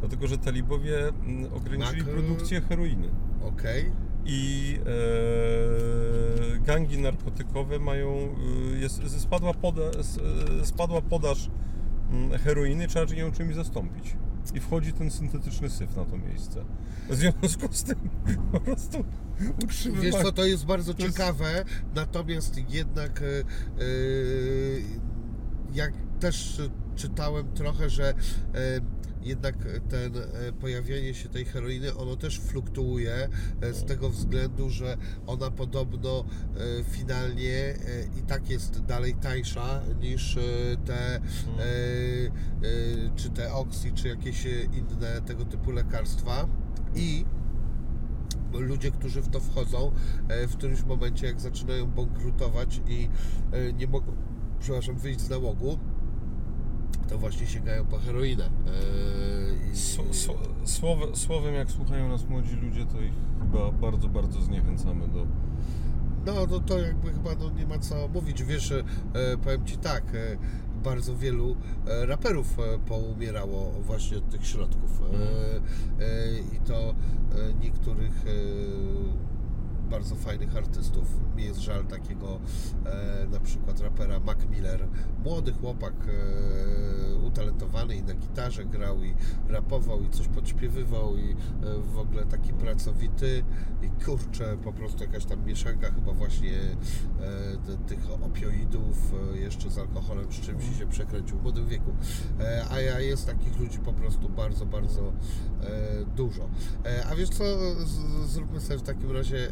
Dlatego, 0.00 0.26
że 0.26 0.38
talibowie 0.38 1.08
mm, 1.08 1.52
ograniczyli 1.54 2.04
produkcję 2.04 2.60
heroiny. 2.60 3.08
Okej. 3.42 3.92
I 4.26 4.78
e, 6.56 6.58
gangi 6.60 6.98
narkotykowe 6.98 7.78
mają. 7.78 8.08
e, 8.74 8.78
Jest, 8.78 9.20
spadła, 9.20 9.54
poda, 9.54 9.82
e, 9.82 10.66
spadła 10.66 11.02
podaż 11.02 11.50
mm, 12.12 12.38
heroiny, 12.38 12.88
trzeba 12.88 13.14
ją 13.14 13.32
czymś 13.32 13.54
zastąpić. 13.54 14.16
I 14.54 14.60
wchodzi 14.60 14.92
ten 14.92 15.10
syntetyczny 15.10 15.70
syf 15.70 15.96
na 15.96 16.04
to 16.04 16.16
miejsce. 16.16 16.64
W 17.10 17.14
związku 17.16 17.68
z 17.72 17.82
tym 17.84 17.96
po 18.52 18.60
prostu 18.60 19.04
utrzymywanie. 19.64 20.10
Wiesz 20.12 20.22
co, 20.22 20.32
to 20.32 20.44
jest 20.44 20.66
bardzo 20.66 20.94
to 20.94 21.02
jest- 21.02 21.16
ciekawe, 21.16 21.64
natomiast 21.94 22.70
jednak 22.72 23.22
e, 23.22 23.24
jak 25.72 25.92
też 26.20 26.62
czytałem 26.96 27.52
trochę, 27.52 27.90
że 27.90 28.14
jednak 29.22 29.54
ten 29.88 30.16
e, 30.16 30.52
pojawienie 30.52 31.14
się 31.14 31.28
tej 31.28 31.44
heroiny, 31.44 31.96
ono 31.96 32.16
też 32.16 32.40
fluktuuje 32.40 33.28
e, 33.60 33.74
z 33.74 33.84
tego 33.84 34.10
względu, 34.10 34.70
że 34.70 34.96
ona 35.26 35.50
podobno 35.50 36.24
e, 36.80 36.84
finalnie 36.84 37.74
i 38.18 38.22
tak 38.22 38.50
jest 38.50 38.84
dalej 38.84 39.14
tańsza 39.14 39.80
niż 40.00 40.38
te 40.84 41.20
czy 43.16 43.30
te 43.30 43.54
oksy, 43.54 43.92
czy 43.92 44.08
jakieś 44.08 44.44
inne 44.72 45.22
tego 45.26 45.44
typu 45.44 45.70
lekarstwa. 45.70 46.48
I 46.94 47.24
ludzie, 48.52 48.90
którzy 48.90 49.22
w 49.22 49.28
to 49.28 49.40
wchodzą, 49.40 49.92
w 50.48 50.56
którymś 50.56 50.82
momencie, 50.82 51.26
jak 51.26 51.40
zaczynają 51.40 51.86
bankrutować 51.86 52.80
i 52.88 53.08
nie 53.78 53.86
mogą, 53.86 54.12
przepraszam, 54.60 54.96
wyjść 54.96 55.20
z 55.20 55.30
nałogu, 55.30 55.78
to 57.10 57.18
właśnie 57.18 57.46
sięgają 57.46 57.86
po 57.86 57.98
heroinę. 57.98 58.44
E, 58.44 58.50
i- 59.68 59.72
S- 59.72 59.98
s- 60.10 60.28
Słowem, 60.64 61.16
słowem, 61.16 61.54
jak 61.54 61.70
słuchają 61.70 62.08
nas 62.08 62.28
młodzi 62.28 62.56
ludzie, 62.56 62.86
to 62.86 63.00
ich 63.00 63.12
chyba 63.40 63.72
bardzo, 63.72 64.08
bardzo 64.08 64.40
zniechęcamy 64.40 65.08
do. 65.08 65.26
No, 66.26 66.32
no 66.50 66.60
to 66.60 66.78
jakby 66.78 67.12
chyba 67.12 67.30
no, 67.40 67.50
nie 67.50 67.66
ma 67.66 67.78
co 67.78 68.08
mówić. 68.08 68.42
Wiesz, 68.44 68.72
e, 68.72 68.82
powiem 69.44 69.64
Ci 69.66 69.76
tak, 69.76 70.02
e, 70.14 70.36
bardzo 70.84 71.16
wielu 71.16 71.56
e, 71.86 72.06
raperów 72.06 72.58
e, 72.58 72.78
poumierało 72.78 73.70
właśnie 73.80 74.18
od 74.18 74.28
tych 74.30 74.46
środków. 74.46 75.00
E, 75.00 76.04
e, 76.04 76.38
I 76.38 76.58
to 76.66 76.94
niektórych 77.60 78.24
bardzo 79.90 80.14
fajnych 80.14 80.56
artystów. 80.56 81.04
Mi 81.36 81.44
jest 81.44 81.60
żal 81.60 81.84
takiego 81.84 82.40
e, 82.86 83.26
na 83.30 83.40
przykład 83.40 83.80
rapera 83.80 84.20
Mac 84.20 84.38
Miller. 84.50 84.88
Młody 85.24 85.52
chłopak, 85.52 85.94
e, 86.08 87.16
utalentowany 87.16 87.96
i 87.96 88.02
na 88.02 88.14
gitarze 88.14 88.64
grał 88.64 89.04
i 89.04 89.14
rapował 89.48 90.04
i 90.04 90.10
coś 90.10 90.28
podśpiewywał 90.28 91.16
i 91.16 91.30
e, 91.30 91.36
w 91.94 91.98
ogóle 91.98 92.26
taki 92.26 92.52
pracowity 92.52 93.44
i 93.82 94.04
kurczę, 94.04 94.56
po 94.64 94.72
prostu 94.72 95.04
jakaś 95.04 95.24
tam 95.24 95.44
mieszanka 95.44 95.90
chyba 95.90 96.12
właśnie 96.12 96.58
e, 97.20 97.76
tych 97.88 98.10
opioidów 98.10 99.12
e, 99.34 99.38
jeszcze 99.38 99.70
z 99.70 99.78
alkoholem 99.78 100.28
czy 100.28 100.40
czymś 100.42 100.78
się 100.78 100.86
przekręcił 100.86 101.38
w 101.38 101.42
młodym 101.42 101.66
wieku. 101.66 101.90
E, 102.40 102.64
a 102.70 102.80
ja 102.80 103.00
jest 103.00 103.26
takich 103.26 103.58
ludzi 103.58 103.78
po 103.78 103.92
prostu 103.92 104.28
bardzo, 104.28 104.66
bardzo 104.66 105.12
dużo. 106.16 106.48
A 107.10 107.14
wiesz 107.14 107.28
co, 107.28 107.44
z, 107.86 108.30
zróbmy 108.30 108.60
sobie 108.60 108.78
w 108.78 108.82
takim 108.82 109.10
razie 109.10 109.48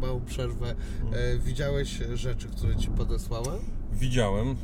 małą 0.00 0.20
przerwę. 0.20 0.74
E, 1.12 1.38
widziałeś 1.38 2.02
rzeczy, 2.14 2.48
które 2.48 2.76
Ci 2.76 2.88
podesłałem? 2.88 3.58
Widziałem. 3.92 4.56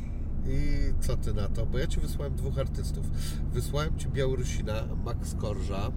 I 0.47 0.93
co 0.99 1.17
Ty 1.17 1.33
na 1.33 1.47
to? 1.47 1.65
Bo 1.65 1.77
ja 1.77 1.87
Ci 1.87 1.99
wysłałem 1.99 2.35
dwóch 2.35 2.57
artystów. 2.57 3.05
Wysłałem 3.53 3.97
Ci 3.97 4.07
Białorusina, 4.07 4.87
Max 5.05 5.35
Korża 5.35 5.87
e, 5.87 5.91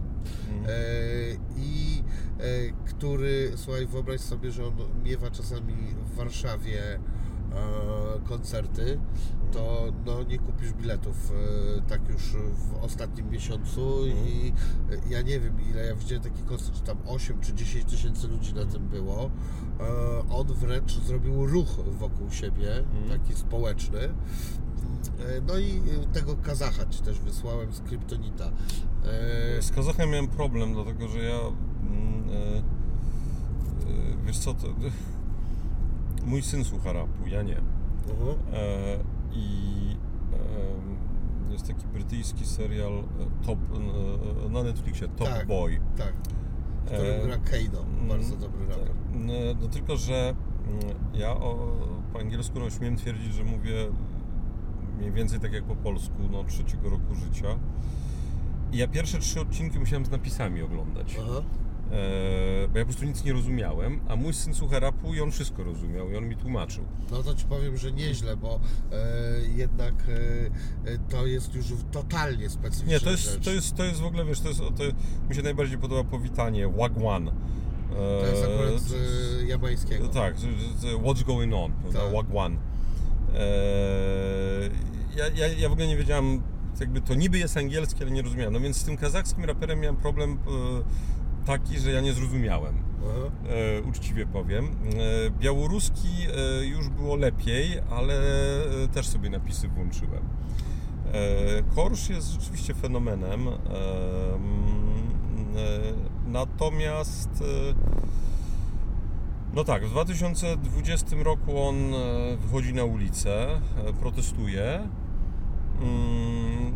i 1.57 2.03
e, 2.39 2.45
który, 2.87 3.53
słuchaj, 3.57 3.87
wyobraź 3.87 4.21
sobie, 4.21 4.51
że 4.51 4.67
on 4.67 4.73
miewa 5.05 5.31
czasami 5.31 5.75
w 6.13 6.17
Warszawie 6.17 6.81
e, 6.95 6.99
koncerty, 8.29 8.99
to 9.55 9.93
no, 10.07 10.23
nie 10.23 10.39
kupisz 10.39 10.73
biletów 10.73 11.33
e, 11.79 11.83
tak 11.83 12.09
już 12.09 12.23
w 12.33 12.85
ostatnim 12.85 13.31
miesiącu 13.31 14.07
i 14.07 14.53
e, 14.93 15.11
ja 15.11 15.23
nie 15.23 15.41
wiem 15.41 15.57
ile 15.71 15.87
ja 15.87 15.95
widziałem 15.95 16.25
taki 16.25 16.43
koncert, 16.43 16.75
czy 16.75 16.83
tam 16.83 16.97
8 17.07 17.41
czy 17.41 17.55
10 17.55 17.85
tysięcy 17.85 18.29
ludzi 18.29 18.55
na 18.55 18.65
tym 18.65 18.89
było. 18.89 19.31
E, 19.81 20.31
on 20.31 20.47
wręcz 20.47 20.93
zrobił 20.93 21.47
ruch 21.47 21.69
wokół 21.99 22.31
siebie, 22.31 22.85
taki 23.09 23.35
społeczny. 23.35 23.99
No 25.47 25.59
i 25.59 25.81
tego 26.13 26.37
Kazacha 26.37 26.87
Ci 26.87 27.03
też 27.03 27.21
wysłałem 27.21 27.73
z 27.73 27.81
Kryptonita. 27.81 28.51
Z 29.61 29.71
Kazachem 29.71 30.11
miałem 30.11 30.29
problem, 30.29 30.75
dlatego 30.75 31.09
że 31.09 31.19
ja. 31.19 31.39
mm, 31.83 32.63
wiesz 34.27 34.39
co, 34.39 34.55
to, 34.55 34.69
mój 36.27 36.43
syn 36.43 36.65
słucha 36.65 36.93
rapu, 36.93 37.27
ja 37.27 37.43
nie. 37.43 37.59
mhm. 37.59 38.37
E, 38.53 39.24
I 39.35 39.97
jest 41.53 41.67
taki 41.67 41.87
brytyjski 41.87 42.47
serial 42.47 42.93
e, 42.93 43.03
Top, 43.47 43.59
e, 44.47 44.49
na 44.49 44.63
Netflixie, 44.63 45.09
Top 45.09 45.29
Tak. 45.29 45.47
Boy. 45.47 45.81
Tak. 45.97 46.13
W 46.85 46.87
którym 46.87 47.21
E, 47.21 47.27
gra 47.27 47.37
Kano, 47.37 47.85
bardzo 48.09 48.29
Mm, 48.35 48.41
dobry 48.41 48.67
raper. 48.67 48.87
tak. 48.89 48.97
No, 49.15 49.33
no 49.61 49.69
tylko, 49.69 49.97
że 49.97 50.15
mm, 50.67 50.81
ja 51.15 51.31
o, 51.31 51.73
po 52.13 52.19
angielsku 52.21 52.61
no, 52.61 52.71
śmiem 52.71 52.97
twierdzić, 52.97 53.35
że 53.35 53.45
mówię 53.45 53.75
mniej 54.99 55.13
więcej 55.13 55.41
tak 55.41 55.53
jak 55.53 55.65
po 55.65 55.77
polsku, 55.77 56.15
no 56.33 56.45
trzeciego 56.45 56.91
roku 56.91 57.15
życia. 57.15 57.59
I 58.73 58.77
ja 58.77 58.89
pierwsze 58.89 59.19
trzy 59.19 59.41
odcinki 59.41 59.79
musiałem 59.79 60.07
z 60.07 60.11
napisami 60.11 60.63
oglądać, 60.63 61.17
Aha. 61.23 61.41
E, 61.95 62.69
bo 62.69 62.79
ja 62.79 62.85
po 62.85 62.89
prostu 62.91 63.05
nic 63.05 63.25
nie 63.25 63.33
rozumiałem, 63.33 64.01
a 64.09 64.17
mój 64.17 64.35
syn 64.35 64.55
słucha 64.55 64.79
rapu 64.81 65.15
i 65.15 65.21
on 65.21 65.31
wszystko 65.31 65.65
rozumiał 65.65 66.11
i 66.11 66.17
on 66.17 66.29
mi 66.29 66.37
tłumaczył. 66.37 66.85
No 67.11 67.23
to 67.23 67.35
Ci 67.35 67.45
powiem, 67.45 67.77
że 67.77 67.93
nieźle, 67.93 68.37
bo 68.37 68.61
e, 68.93 68.99
jednak 69.57 69.95
e, 70.87 70.91
e, 70.91 70.99
to 71.11 71.27
jest 71.27 71.55
już 71.55 71.67
totalnie 71.93 72.51
specyficzna 72.51 72.93
Nie, 72.93 73.01
to 73.01 73.11
jest, 73.11 73.23
rzecz. 73.33 73.45
to 73.45 73.51
jest, 73.51 73.75
to 73.77 73.85
jest 73.85 74.01
w 74.01 74.05
ogóle, 74.07 74.25
wiesz, 74.25 74.41
to 74.41 74.49
jest, 74.49 74.61
to, 74.61 74.83
mi 75.29 75.35
się 75.35 75.43
najbardziej 75.43 75.79
podoba 75.79 76.05
powitanie, 76.11 76.69
Wagwan. 76.69 77.29
E, 77.29 77.33
To 77.95 78.27
jest 78.27 78.43
akurat 78.45 78.81
z 78.81 78.95
jamańskiego. 79.49 80.09
Tak, 80.09 80.39
z- 80.39 80.41
z- 80.43 80.81
z- 80.81 80.85
what's 80.85 81.25
going 81.25 81.55
on? 81.55 81.73
Tak. 81.93 82.13
Wagwan. 82.13 82.57
Ja, 85.17 85.29
ja, 85.37 85.47
ja 85.55 85.69
w 85.69 85.73
ogóle 85.73 85.87
nie 85.87 85.97
wiedziałem, 85.97 86.43
jakby 86.81 87.01
to 87.01 87.15
niby 87.15 87.39
jest 87.39 87.57
angielskie, 87.57 88.03
ale 88.03 88.11
nie 88.11 88.23
rozumiałem. 88.23 88.53
No 88.53 88.61
więc 88.61 88.77
z 88.77 88.85
tym 88.85 88.97
kazachskim 88.97 89.45
raperem 89.45 89.81
miałem 89.81 89.97
problem 89.97 90.39
taki, 91.47 91.79
że 91.79 91.93
ja 91.93 92.01
nie 92.01 92.13
zrozumiałem. 92.13 92.85
E, 93.49 93.83
uczciwie 93.83 94.27
powiem. 94.27 94.65
E, 94.65 95.31
białoruski 95.31 96.09
e, 96.09 96.67
już 96.67 96.89
było 96.89 97.17
lepiej, 97.17 97.81
ale 97.91 98.15
e, 98.85 98.89
też 98.89 99.07
sobie 99.07 99.31
napisy 99.31 99.69
włączyłem. 99.69 100.23
E, 101.13 101.63
Korsz 101.75 102.09
jest 102.09 102.33
rzeczywiście 102.33 102.75
fenomenem. 102.75 103.49
E, 103.49 103.53
mm, 104.35 104.75
natomiast 106.27 107.45
no 109.55 109.65
tak, 109.65 109.87
w 109.87 109.91
2020 109.91 111.17
roku 111.23 111.63
on 111.63 111.77
wychodzi 112.39 112.75
na 112.75 112.85
ulicę, 112.85 113.61
protestuje. 114.01 114.89
Mm, 115.81 116.75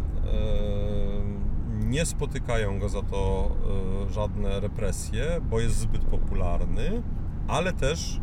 Nie 1.88 2.06
spotykają 2.06 2.78
go 2.78 2.88
za 2.88 3.02
to 3.02 3.50
e, 4.08 4.12
żadne 4.12 4.60
represje, 4.60 5.40
bo 5.50 5.60
jest 5.60 5.76
zbyt 5.76 6.04
popularny, 6.04 7.02
ale 7.48 7.72
też 7.72 8.20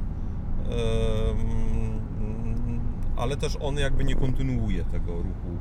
ale 3.16 3.38
też 3.38 3.58
on 3.62 3.78
jakby 3.78 4.04
nie 4.04 4.16
kontynuuje 4.16 4.84
tego 4.84 5.16
ruchu 5.16 5.58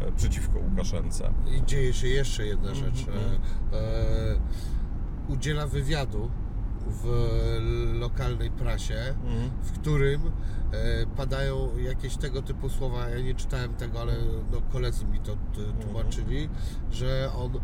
e, 0.00 0.12
przeciwko 0.12 0.58
Łukaszence. 0.58 1.32
I 1.56 1.64
dzieje 1.66 1.92
się 1.92 2.08
jeszcze 2.08 2.46
jedna 2.46 2.74
rzecz. 2.74 3.08
Mhm. 3.08 3.40
E, 3.72 3.76
e, 3.76 4.36
udziela 5.28 5.66
wywiadu 5.66 6.30
w 6.86 7.06
lokalnej 8.00 8.50
prasie, 8.50 8.94
Mhm. 9.24 9.50
w 9.62 9.72
którym 9.72 10.20
e, 10.72 11.06
padają 11.16 11.78
jakieś 11.78 12.16
tego 12.16 12.42
typu 12.42 12.68
słowa. 12.68 13.08
Ja 13.08 13.20
nie 13.22 13.34
czytałem 13.34 13.74
tego, 13.74 14.00
ale 14.00 14.14
no, 14.52 14.60
koledzy 14.72 15.04
mi 15.04 15.18
to 15.20 15.32
t- 15.32 15.84
tłumaczyli, 15.84 16.48
że 16.92 17.30
on 17.38 17.56
e, 17.56 17.60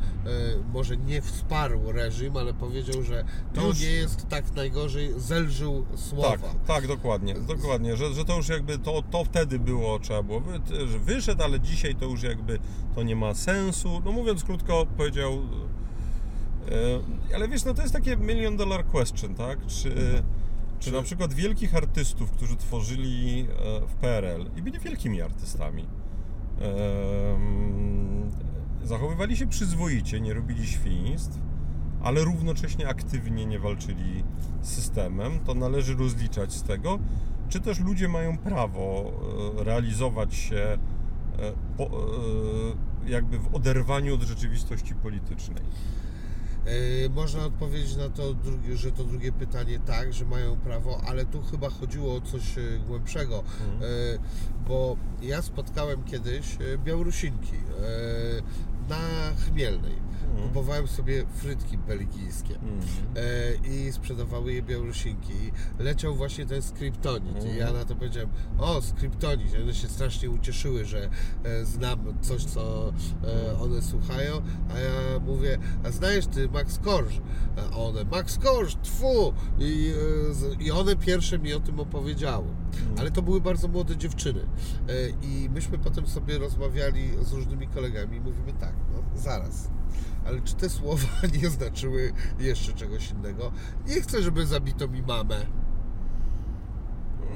może 0.73 0.97
nie 0.97 1.23
wsparł 1.23 1.93
reżim, 1.93 2.37
ale 2.37 2.55
powiedział, 2.55 3.03
że 3.03 3.25
to 3.55 3.67
Już- 3.67 3.81
nie 3.81 3.91
jest 3.91 4.29
tak 4.29 4.55
najgorzej, 4.55 5.13
zelżył 5.17 5.87
słowa. 5.97 6.31
Tak, 6.31 6.41
tak, 6.67 6.87
dokładnie, 6.87 7.35
dokładnie, 7.35 7.97
że, 7.97 8.13
że 8.15 8.25
to 8.25 8.37
już 8.37 8.49
jakby 8.49 8.79
to, 8.79 9.03
to 9.11 9.25
wtedy 9.25 9.59
było, 9.59 9.99
trzeba 9.99 10.23
było, 10.23 10.43
że 10.89 10.99
wyszedł, 10.99 11.43
ale 11.43 11.61
dzisiaj 11.61 11.95
to 11.95 12.05
już 12.05 12.23
jakby 12.23 12.59
to 12.95 13.03
nie 13.03 13.17
ma 13.17 13.35
sensu. 13.35 14.03
No 14.05 14.13
mówiąc 14.13 14.45
krótko, 14.45 14.87
powiedział, 14.97 15.39
ale 17.35 17.49
wiesz, 17.49 17.65
no 17.65 17.75
to 17.75 17.83
jest 17.83 17.95
takie 17.95 18.17
million 18.17 18.57
dollar 18.57 18.87
question, 18.87 19.35
tak? 19.35 19.67
Czy, 19.67 20.23
czy 20.79 20.93
na 20.93 21.03
przykład 21.03 21.33
wielkich 21.33 21.77
artystów, 21.77 22.31
którzy 22.31 22.57
tworzyli 22.57 23.41
e, 23.41 23.81
w 23.87 23.95
PRL 23.95 24.51
i 24.57 24.63
byli 24.63 24.79
wielkimi 24.79 25.23
artystami, 25.23 25.87
zachowywali 28.85 29.37
się 29.37 29.47
przyzwoicie, 29.47 30.21
nie 30.21 30.35
robili 30.35 30.67
świństw, 30.67 31.39
ale 32.03 32.25
równocześnie 32.25 32.89
aktywnie 32.89 33.47
nie 33.47 33.59
walczyli 33.59 34.25
z 34.63 34.69
systemem, 34.69 35.41
to 35.41 35.55
należy 35.55 35.95
rozliczać 35.95 36.53
z 36.53 36.63
tego, 36.63 36.99
czy 37.49 37.61
też 37.61 37.81
ludzie 37.81 38.09
mają 38.09 38.39
prawo 38.39 39.13
e, 39.61 39.65
realizować 39.65 40.35
się 40.35 40.57
e, 40.57 40.79
e, 41.49 41.89
jakby 43.07 43.39
w 43.39 43.55
oderwaniu 43.55 44.15
od 44.15 44.23
rzeczywistości 44.23 44.95
politycznej. 44.95 45.65
E, 46.69 47.09
Można 47.09 47.45
odpowiedzieć 47.45 47.97
na 47.97 48.09
to, 48.09 48.35
drugie, 48.35 48.77
że 48.77 48.93
to 48.93 49.05
drugie 49.05 49.33
pytanie 49.33 49.81
tak, 49.87 50.13
że 50.13 50.25
mają 50.25 50.57
prawo, 50.57 51.01
ale 51.07 51.25
tu 51.27 51.43
chyba 51.43 51.71
chodziło 51.71 52.15
o 52.15 52.21
coś 52.21 52.59
e, 52.59 52.61
głębszego, 52.87 53.43
Mhm. 53.61 53.83
E, 53.83 54.19
bo 54.69 54.97
ja 55.23 55.43
spotkałem 55.43 56.05
kiedyś 56.05 56.47
Białorusinki 56.85 57.53
na 58.89 58.97
Chmielnej. 59.47 60.09
Mhm. 60.29 60.49
Kupowałem 60.49 60.89
sobie 60.89 61.25
frytki 61.35 61.79
belgijskie 61.79 62.55
Mhm. 62.55 62.81
e, 63.17 63.69
i 63.69 63.93
sprzedawały 63.93 64.53
je 64.53 64.63
Białorusinki. 64.63 65.33
I 65.33 65.83
leciał 65.83 66.15
właśnie 66.15 66.47
ten 66.47 66.63
skryptonit 66.63 67.45
i 67.55 67.57
ja 67.59 67.73
na 67.73 67.85
to 67.85 67.95
powiedziałem, 67.95 68.29
o 68.59 68.83
skryptonit. 68.83 69.55
One 69.63 69.75
się 69.75 69.89
strasznie 69.89 70.31
ucieszyły, 70.31 70.85
że 70.85 71.11
e, 71.45 71.65
znam 71.65 72.15
coś, 72.21 72.45
co 72.45 72.93
e, 73.25 73.59
one 73.59 73.83
słuchają, 73.83 74.43
a 74.75 74.79
ja 74.79 75.21
mówię, 75.27 75.59
a 75.85 75.91
znajesz 75.91 76.27
ty 76.27 76.49
Max 76.49 76.79
Korż? 76.79 77.21
A 77.73 77.77
one, 77.77 78.05
Max 78.05 78.39
Korż, 78.39 78.77
tfu! 78.83 79.33
I, 79.59 79.93
e, 80.61 80.65
I 80.65 80.71
one 80.71 80.97
pierwsze 80.97 81.39
mi 81.39 81.55
o 81.55 81.61
tym 81.61 81.81
opowiedziały. 81.81 82.47
Ale 82.99 83.11
to 83.11 83.23
były 83.23 83.41
bardzo 83.41 83.69
młode 83.69 83.97
dziewczyny. 83.97 84.41
E, 84.89 85.09
I 85.23 85.49
myśmy 85.51 85.79
potem 85.79 86.07
sobie 86.07 86.39
rozmawiali 86.39 87.11
z 87.23 87.33
różnymi 87.33 87.69
kolegami 87.69 88.17
i 88.17 88.21
mówimy 88.21 88.53
tak, 88.61 88.73
zaraz. 89.19 89.71
Ale 90.27 90.41
czy 90.41 90.55
te 90.55 90.69
słowa 90.69 91.09
nie 91.43 91.51
znaczyły 91.51 92.13
jeszcze 92.39 92.73
czegoś 92.73 93.11
innego? 93.11 93.53
Nie 93.89 94.01
chcę, 94.01 94.23
żeby 94.23 94.47
zabito 94.47 94.89
mi 94.89 95.03
mamę. 95.03 95.47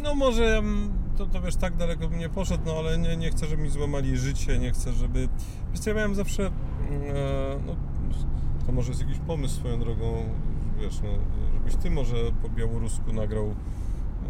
No 0.02 0.14
może 0.14 0.58
mm, 0.58 0.92
to, 1.16 1.26
to 1.26 1.40
wiesz, 1.40 1.56
tak 1.56 1.76
daleko 1.76 2.08
bym 2.08 2.18
nie 2.18 2.28
poszedł, 2.28 2.62
no 2.66 2.72
ale 2.78 2.98
nie, 2.98 3.16
nie 3.16 3.30
chcę, 3.30 3.46
żeby 3.46 3.62
mi 3.62 3.70
złamali 3.70 4.16
życie, 4.16 4.58
nie 4.58 4.72
chcę, 4.72 4.92
żeby... 4.92 5.28
Wiesz 5.72 5.86
ja 5.86 5.94
miałem 5.94 6.14
zawsze, 6.14 6.50
mm, 6.90 7.02
e, 7.02 7.58
no 7.66 7.76
to 8.66 8.72
może 8.72 8.88
jest 8.88 9.00
jakiś 9.00 9.18
pomysł 9.18 9.54
swoją 9.54 9.80
drogą, 9.80 10.24
wiesz, 10.80 11.00
no, 11.00 11.12
żeby 11.12 11.52
żebyś 11.72 11.76
ty 11.76 11.90
może 11.90 12.16
po 12.42 12.48
białorusku 12.48 13.12
nagrał, 13.12 13.54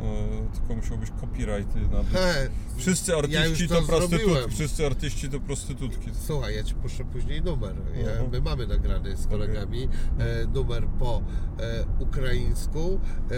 e, 0.03 0.59
tylko 0.59 0.74
musiałbyś 0.74 1.11
copyrighty 1.20 1.81
nabyć. 1.81 2.12
He, 2.12 2.49
Wszyscy 2.77 3.11
ja 3.12 3.19
artyści 3.19 3.62
już 3.62 3.73
to, 3.73 3.81
to 3.81 3.87
prostytutki. 3.87 4.51
Wszyscy 4.51 4.87
artyści 4.87 5.29
to 5.29 5.41
prostytutki. 5.41 6.11
Słuchaj, 6.27 6.55
ja 6.57 6.62
ci 6.65 6.74
puszczę 6.74 7.05
później 7.05 7.43
numer. 7.43 7.74
Ja, 8.05 8.11
Mhm. 8.11 8.31
my 8.33 8.41
mamy 8.41 8.66
nagrany 8.66 9.16
z 9.16 9.27
kolegami 9.27 9.89
e, 10.19 10.47
numer 10.47 10.87
po 10.99 11.23
e, 11.61 11.85
ukraińsku, 11.99 13.01
e, 13.31 13.35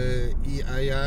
i, 0.49 0.63
a 0.63 0.79
ja 0.81 0.97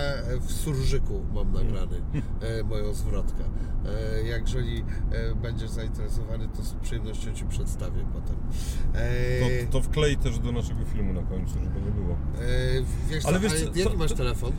w 0.41 0.53
surżyku 0.53 1.25
mam 1.35 1.53
nagrany 1.53 2.01
e, 2.41 2.63
moją 2.65 2.95
zwrotkę. 2.95 3.45
E, 3.87 4.23
jeżeli 4.23 4.79
e, 5.13 5.35
będziesz 5.35 5.71
zainteresowany, 5.71 6.49
to 6.57 6.63
z 6.63 6.75
przyjemnością 6.75 7.33
ci 7.35 7.45
przedstawię 7.45 8.05
potem. 8.13 8.37
To, 9.67 9.73
to 9.73 9.83
wklej 9.83 10.17
też 10.17 10.39
do 10.39 10.53
naszego 10.53 10.85
filmu 10.85 11.13
na 11.13 11.23
końcu, 11.23 11.55
żeby 11.55 11.81
nie 11.81 11.91
było. 11.91 12.17
wiesz, 13.11 13.27
Ale 13.27 13.37
co, 13.37 13.43
wiesz 13.43 13.53
co- 13.65 13.79
jaki 13.79 13.97
masz 13.97 14.13
telefon? 14.13 14.53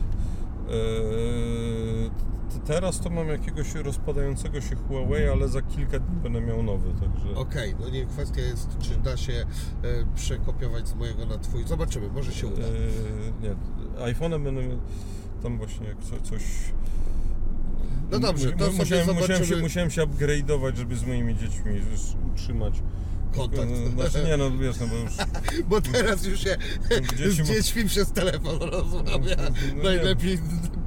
T- 2.50 2.60
teraz 2.66 3.00
to 3.00 3.10
mam 3.10 3.28
jakiegoś 3.28 3.74
rozpadającego 3.74 4.60
się 4.60 4.76
Huawei, 4.76 5.28
ale 5.28 5.48
za 5.48 5.62
kilka 5.62 5.98
dni 5.98 6.16
będę 6.22 6.40
miał 6.40 6.62
nowy, 6.62 6.88
także... 7.00 7.34
Okej, 7.34 7.74
no 7.80 7.88
nie, 7.88 8.06
kwestia 8.06 8.40
jest, 8.40 8.78
czy 8.78 8.96
da 8.96 9.16
się 9.16 9.32
e, 9.32 9.46
przekopiować 10.14 10.88
z 10.88 10.94
mojego 10.94 11.26
na 11.26 11.38
twój. 11.38 11.64
Zobaczymy, 11.66 12.08
może 12.08 12.32
się 12.32 12.46
uda. 12.46 12.62
Eee, 12.62 13.32
nie, 13.42 13.54
iPhone'em 14.14 14.44
będę 14.44 14.62
tam 15.42 15.58
właśnie 15.58 15.86
jak 15.86 15.98
co, 15.98 16.30
coś... 16.30 16.42
No 18.10 18.18
dobrze, 18.18 18.52
to 18.52 18.64
Mu- 18.64 18.72
sobie 18.72 18.78
musiałem, 18.78 19.16
musiałem, 19.16 19.44
się, 19.44 19.56
musiałem 19.56 19.90
się 19.90 20.02
upgrade'ować, 20.02 20.76
żeby 20.76 20.96
z 20.96 21.06
moimi 21.06 21.36
dziećmi 21.36 21.72
utrzymać 22.32 22.82
Kontakt. 23.36 23.70
Eee, 23.70 23.90
Znaczy 24.10 24.24
nie, 24.28 24.36
no 24.36 24.50
wiesz, 24.58 24.80
no 24.80 24.86
bo 24.86 24.96
już... 24.96 25.12
Bo 25.68 25.80
teraz 25.80 26.24
już 26.26 26.40
się 26.40 26.56
Dzieci 27.16 27.44
z 27.44 27.46
dziećmi 27.48 27.84
przez 27.84 28.12
telefon 28.12 28.58
rozmawia. 28.60 29.36
No 29.76 29.76
nie. 29.76 29.82
Najlepiej 29.82 30.38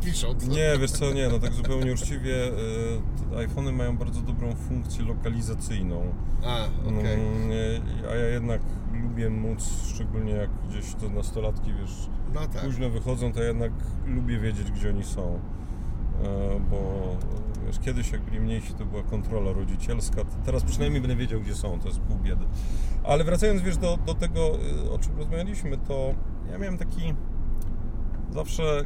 pisząc. 0.06 0.48
Nie, 0.48 0.78
wiesz 0.80 0.92
co, 0.92 1.14
nie, 1.14 1.30
no 1.30 1.40
tak 1.40 1.54
zupełnie 1.54 1.94
uczciwie, 1.94 2.36
te 3.32 3.38
iPhony 3.38 3.72
mają 3.72 3.98
bardzo 3.98 4.22
dobrą 4.22 4.56
funkcję 4.56 5.06
lokalizacyjną. 5.06 6.14
A, 6.46 6.66
okej. 6.88 7.14
Mm, 7.14 7.52
A 8.12 8.16
ja 8.16 8.26
jednak 8.26 8.62
lubię 9.04 9.30
móc, 9.30 9.70
szczególnie 9.94 10.32
jak 10.32 10.50
gdzieś 10.70 10.94
te 10.94 11.10
nastolatki, 11.10 11.74
wiesz, 11.82 12.10
No 12.34 12.48
tak. 12.48 12.66
późno 12.66 12.90
wychodzą, 12.90 13.34
to 13.34 13.42
ja 13.42 13.48
jednak 13.48 13.72
lubię 14.06 14.40
wiedzieć, 14.40 14.72
gdzie 14.72 14.90
oni 14.90 15.04
są. 15.04 15.40
E, 16.24 16.60
Bo 16.70 16.78
wiesz, 17.66 17.80
kiedyś 17.80 18.12
jak 18.12 18.22
byli 18.22 18.40
mniejsi, 18.40 18.74
to 18.74 18.86
była 18.86 19.04
kontrola 19.04 19.54
rodzicielska, 19.54 20.22
teraz 20.46 20.64
przynajmniej 20.64 21.02
będę 21.02 21.16
wiedział, 21.16 21.42
gdzie 21.42 21.56
są, 21.56 21.80
to 21.80 21.88
jest 21.88 22.00
pół 22.00 22.18
biedy. 22.18 22.46
Ale 23.04 23.24
wracając, 23.24 23.62
wiesz, 23.62 23.78
do, 23.78 23.98
do 24.06 24.14
tego, 24.14 24.60
y, 24.86 24.92
o 24.92 25.00
czym 25.00 25.18
rozmawialiśmy, 25.18 25.78
to 25.78 26.14
ja 26.52 26.58
miałem 26.58 26.78
taki 26.78 27.14
zawsze 28.32 28.84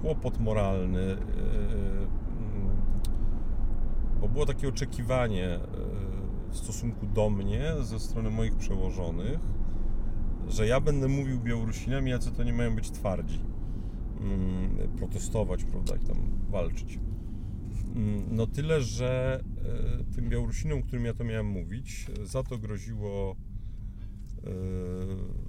kłopot 0.00 0.40
moralny, 0.40 1.00
y, 1.00 1.16
mm, 1.16 2.76
bo 4.20 4.28
było 4.28 4.46
takie 4.46 4.68
oczekiwanie 4.68 5.56
y, 5.56 5.58
w 6.50 6.56
stosunku 6.56 7.06
do 7.06 7.30
mnie 7.30 7.72
ze 7.80 8.00
strony 8.00 8.30
moich 8.30 8.56
przełożonych, 8.56 9.40
że 10.48 10.66
ja 10.66 10.80
będę 10.80 11.08
mówił 11.08 11.40
Białorusinami, 11.40 12.10
jacy 12.10 12.32
to 12.32 12.42
nie 12.42 12.52
mają 12.52 12.74
być 12.74 12.90
twardzi, 12.90 13.40
mm, 14.20 14.88
protestować, 14.98 15.64
prawda, 15.64 15.96
i 15.96 16.06
tam 16.06 16.16
walczyć. 16.50 16.98
Mm, 17.96 18.24
No 18.30 18.46
tyle, 18.46 18.82
że 18.82 19.40
e, 20.10 20.14
tym 20.14 20.28
Białorusinom, 20.28 20.82
którym 20.82 21.04
ja 21.04 21.14
to 21.14 21.24
miałem 21.24 21.46
mówić, 21.46 22.06
za 22.24 22.42
to 22.42 22.58
groziło 22.58 23.36
e, 23.36 24.50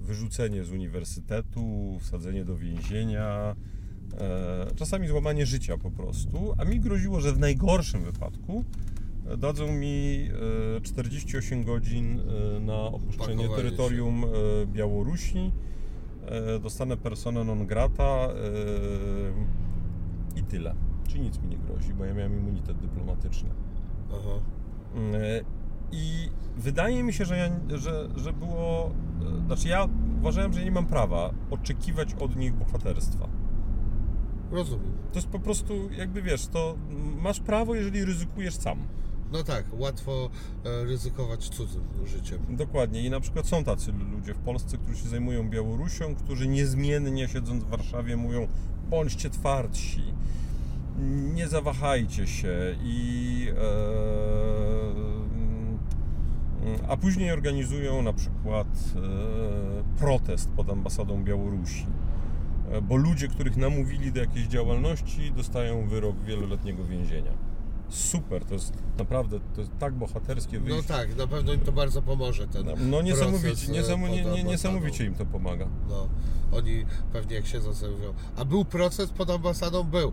wyrzucenie 0.01 0.63
z 0.63 0.72
uniwersytetu, 0.72 1.97
wsadzenie 1.99 2.45
do 2.45 2.57
więzienia, 2.57 3.55
e, 4.19 4.68
czasami 4.76 5.07
złamanie 5.07 5.45
życia 5.45 5.77
po 5.77 5.91
prostu, 5.91 6.53
a 6.57 6.65
mi 6.65 6.80
groziło, 6.80 7.22
że 7.22 7.34
w 7.34 7.39
najgorszym 7.39 8.03
wypadku 8.03 8.63
dadzą 9.38 9.72
mi 9.72 10.30
e, 10.77 10.81
48 10.81 11.63
godzin 11.63 12.22
na 12.61 12.81
opuszczenie 12.81 13.49
terytorium 13.55 14.26
Białorusi, 14.68 15.51
dostanę 16.63 16.97
persona 16.97 17.43
non 17.43 17.68
grata 17.68 18.30
i 20.35 20.43
tyle. 20.43 20.76
Czy 21.11 21.19
nic 21.19 21.39
mi 21.41 21.47
nie 21.47 21.57
grozi, 21.57 21.93
bo 21.93 22.05
ja 22.05 22.13
miałem 22.13 22.33
immunitet 22.39 22.77
dyplomatyczny. 22.77 23.49
Aha. 24.11 24.39
E, 25.13 25.41
I 25.91 26.29
wydaje 26.57 27.03
mi 27.03 27.13
się, 27.13 27.25
że, 27.25 27.38
ja, 27.38 27.77
że, 27.77 28.09
że 28.15 28.33
było. 28.33 28.91
e, 29.41 29.45
Znaczy, 29.45 29.67
ja 29.67 29.88
uważałem, 30.19 30.53
że 30.53 30.63
nie 30.63 30.71
mam 30.71 30.85
prawa 30.85 31.33
oczekiwać 31.49 32.13
od 32.13 32.35
nich 32.35 32.53
bohaterstwa. 32.53 33.27
Rozumiem. 34.51 34.91
To 35.11 35.17
jest 35.19 35.27
po 35.27 35.39
prostu, 35.39 35.91
jakby 35.91 36.21
wiesz, 36.21 36.47
to 36.47 36.75
masz 37.21 37.39
prawo, 37.39 37.75
jeżeli 37.75 38.05
ryzykujesz 38.05 38.55
sam. 38.55 38.77
No 39.31 39.43
tak, 39.43 39.65
łatwo 39.73 40.29
e, 40.65 40.83
ryzykować 40.83 41.49
cudzym 41.49 41.83
życiem. 42.05 42.39
Dokładnie. 42.49 43.01
I 43.01 43.09
na 43.09 43.19
przykład 43.19 43.47
są 43.47 43.63
tacy 43.63 43.91
ludzie 43.91 44.33
w 44.33 44.39
Polsce, 44.39 44.77
którzy 44.77 44.97
się 44.97 45.09
zajmują 45.09 45.49
Białorusią, 45.49 46.15
którzy 46.15 46.47
niezmiennie 46.47 47.27
siedząc 47.27 47.63
w 47.63 47.67
Warszawie 47.67 48.17
mówią: 48.17 48.47
bądźcie 48.89 49.29
twardsi, 49.29 50.03
nie 51.34 51.47
zawahajcie 51.47 52.27
się 52.27 52.76
i. 52.84 53.47
E, 53.57 55.01
a 56.88 56.97
później 56.97 57.31
organizują 57.31 58.01
na 58.01 58.13
przykład 58.13 58.68
e, 58.68 59.99
protest 59.99 60.49
pod 60.49 60.69
ambasadą 60.69 61.23
Białorusi. 61.23 61.85
E, 62.72 62.81
Bo 62.81 62.95
ludzie, 62.95 63.27
których 63.27 63.57
namówili 63.57 64.11
do 64.11 64.19
jakiejś 64.19 64.47
działalności, 64.47 65.31
dostają 65.31 65.88
wyrok 65.88 66.15
wieloletniego 66.19 66.85
więzienia. 66.85 67.31
Super, 67.91 68.45
to 68.45 68.53
jest 68.53 68.73
naprawdę 68.97 69.39
to 69.55 69.61
jest 69.61 69.72
tak 69.80 69.93
bohaterskie 69.93 70.59
No 70.59 70.65
wyjście. 70.65 70.84
tak, 70.93 71.15
na 71.18 71.27
pewno 71.27 71.53
im 71.53 71.59
to 71.59 71.72
bardzo 71.72 72.01
pomoże 72.01 72.47
ten 72.47 72.65
No 72.89 73.01
niesamowicie, 73.01 73.47
proces, 73.73 73.89
e, 73.89 73.97
nie, 74.09 74.26
nie, 74.26 74.43
niesamowicie 74.43 75.05
im 75.05 75.15
to 75.15 75.26
pomaga. 75.26 75.68
No, 75.89 76.07
oni 76.51 76.85
pewnie 77.13 77.35
jak 77.35 77.47
siedzą 77.47 77.73
sobie 77.73 77.91
mówią, 77.91 78.13
a 78.35 78.45
był 78.45 78.65
proces 78.65 79.09
pod 79.09 79.30
ambasadą? 79.30 79.84
Był. 79.84 80.11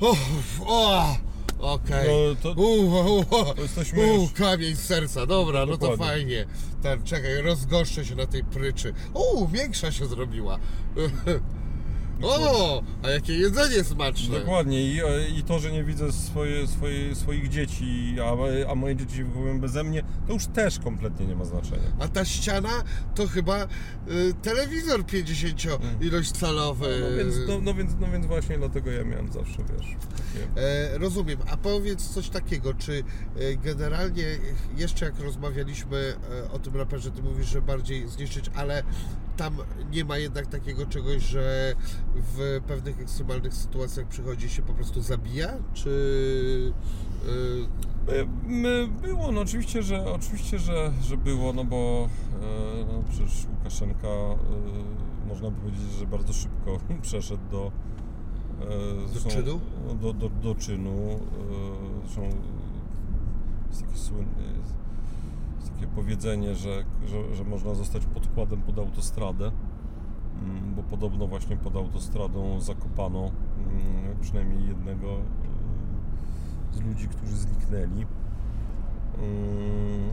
Uff, 0.00 0.60
o, 0.66 1.16
okej. 1.58 2.08
No, 2.08 2.54
to- 2.54 2.60
U, 2.62 4.28
kamień 4.34 4.74
z 4.76 4.80
serca, 4.80 5.26
dobra, 5.26 5.66
no 5.66 5.76
to 5.78 5.96
fajnie. 5.96 6.46
Ten, 6.82 7.02
czekaj, 7.02 7.42
rozgoszczę 7.42 8.04
się 8.04 8.14
na 8.14 8.26
tej 8.26 8.44
pryczy. 8.44 8.94
U, 9.14 9.48
większa 9.48 9.92
się 9.92 10.06
zrobiła. 10.06 10.58
O, 12.22 12.82
a 13.02 13.10
jakie 13.10 13.32
jedzenie 13.32 13.84
smaczne. 13.84 14.40
Dokładnie 14.40 14.82
I, 14.82 15.00
e, 15.00 15.28
i 15.28 15.42
to, 15.42 15.58
że 15.58 15.72
nie 15.72 15.84
widzę 15.84 16.12
swoje, 16.12 16.66
swoje, 16.66 17.14
swoich 17.14 17.48
dzieci, 17.48 18.16
a, 18.24 18.70
a 18.70 18.74
moje 18.74 18.96
dzieci 18.96 19.24
wychowują 19.24 19.60
beze 19.60 19.84
mnie, 19.84 20.02
to 20.26 20.32
już 20.32 20.46
też 20.46 20.78
kompletnie 20.78 21.26
nie 21.26 21.36
ma 21.36 21.44
znaczenia. 21.44 21.92
A 22.00 22.08
ta 22.08 22.24
ściana 22.24 22.84
to 23.14 23.26
chyba 23.26 23.64
y, 23.64 23.66
telewizor 24.42 25.06
50 25.06 25.62
ilość 26.00 26.32
calowy. 26.32 26.98
No 27.10 27.16
więc, 27.16 27.34
no, 27.48 27.60
no, 27.60 27.74
więc, 27.74 27.92
no 28.00 28.06
więc 28.12 28.26
właśnie 28.26 28.58
dlatego 28.58 28.90
ja 28.90 29.04
miałem 29.04 29.32
zawsze, 29.32 29.56
wiesz, 29.56 29.86
takie... 30.10 30.60
E, 30.62 30.98
rozumiem. 30.98 31.38
A 31.50 31.56
powiedz 31.56 32.08
coś 32.08 32.28
takiego, 32.28 32.74
czy 32.74 33.04
e, 33.36 33.56
generalnie 33.56 34.24
jeszcze 34.76 35.04
jak 35.04 35.20
rozmawialiśmy 35.20 36.14
e, 36.46 36.50
o 36.50 36.58
tym 36.58 36.76
raperze, 36.76 37.10
ty 37.10 37.22
mówisz, 37.22 37.46
że 37.46 37.62
bardziej 37.62 38.08
zniszczyć, 38.08 38.50
ale 38.54 38.82
tam 39.36 39.56
nie 39.92 40.04
ma 40.04 40.18
jednak 40.18 40.46
takiego 40.46 40.86
czegoś, 40.86 41.22
że 41.22 41.74
w 42.14 42.60
pewnych 42.66 43.00
ekstremalnych 43.00 43.54
sytuacjach 43.54 44.06
przychodzi 44.06 44.48
się 44.48 44.62
po 44.62 44.72
prostu 44.72 45.00
zabija, 45.02 45.58
czy 45.74 46.72
e, 47.28 47.86
E, 48.08 48.86
było, 49.02 49.32
no 49.32 49.40
oczywiście, 49.40 49.82
że 49.82 50.12
oczywiście, 50.12 50.58
że, 50.58 50.92
że 51.02 51.16
było, 51.16 51.52
no 51.52 51.64
bo 51.64 52.08
e, 52.42 52.84
no 52.92 53.02
przecież 53.10 53.46
Łukaszenka 53.58 54.08
można 55.28 55.50
by 55.50 55.60
powiedzieć, 55.60 55.92
że 55.98 56.06
bardzo 56.06 56.32
szybko 56.32 56.78
przeszedł 57.02 57.42
do 57.50 57.72
Do 59.24 59.30
czynu? 59.30 59.60
no, 59.88 59.94
Do, 59.94 60.12
do, 60.12 60.28
do 60.28 60.54
czynu. 60.54 61.20
Zresztą 62.04 62.22
jest 63.68 63.82
takie 63.82 63.98
słynne 63.98 64.42
jest 64.42 64.55
takie 65.86 65.94
powiedzenie, 65.94 66.54
że, 66.54 66.84
że, 67.06 67.34
że 67.34 67.44
można 67.44 67.74
zostać 67.74 68.06
podkładem 68.06 68.62
pod 68.62 68.78
autostradę. 68.78 69.50
mm, 70.42 70.74
Bo 70.74 70.82
podobno 70.82 71.26
właśnie 71.26 71.56
pod 71.56 71.76
autostradą 71.76 72.60
zakopano 72.60 73.30
mm, 73.58 74.20
przynajmniej 74.20 74.68
jednego 74.68 75.06
e, 75.12 75.18
z 76.72 76.80
ludzi, 76.80 77.08
którzy 77.08 77.36
zniknęli. 77.36 78.06
Mm, 79.18 80.10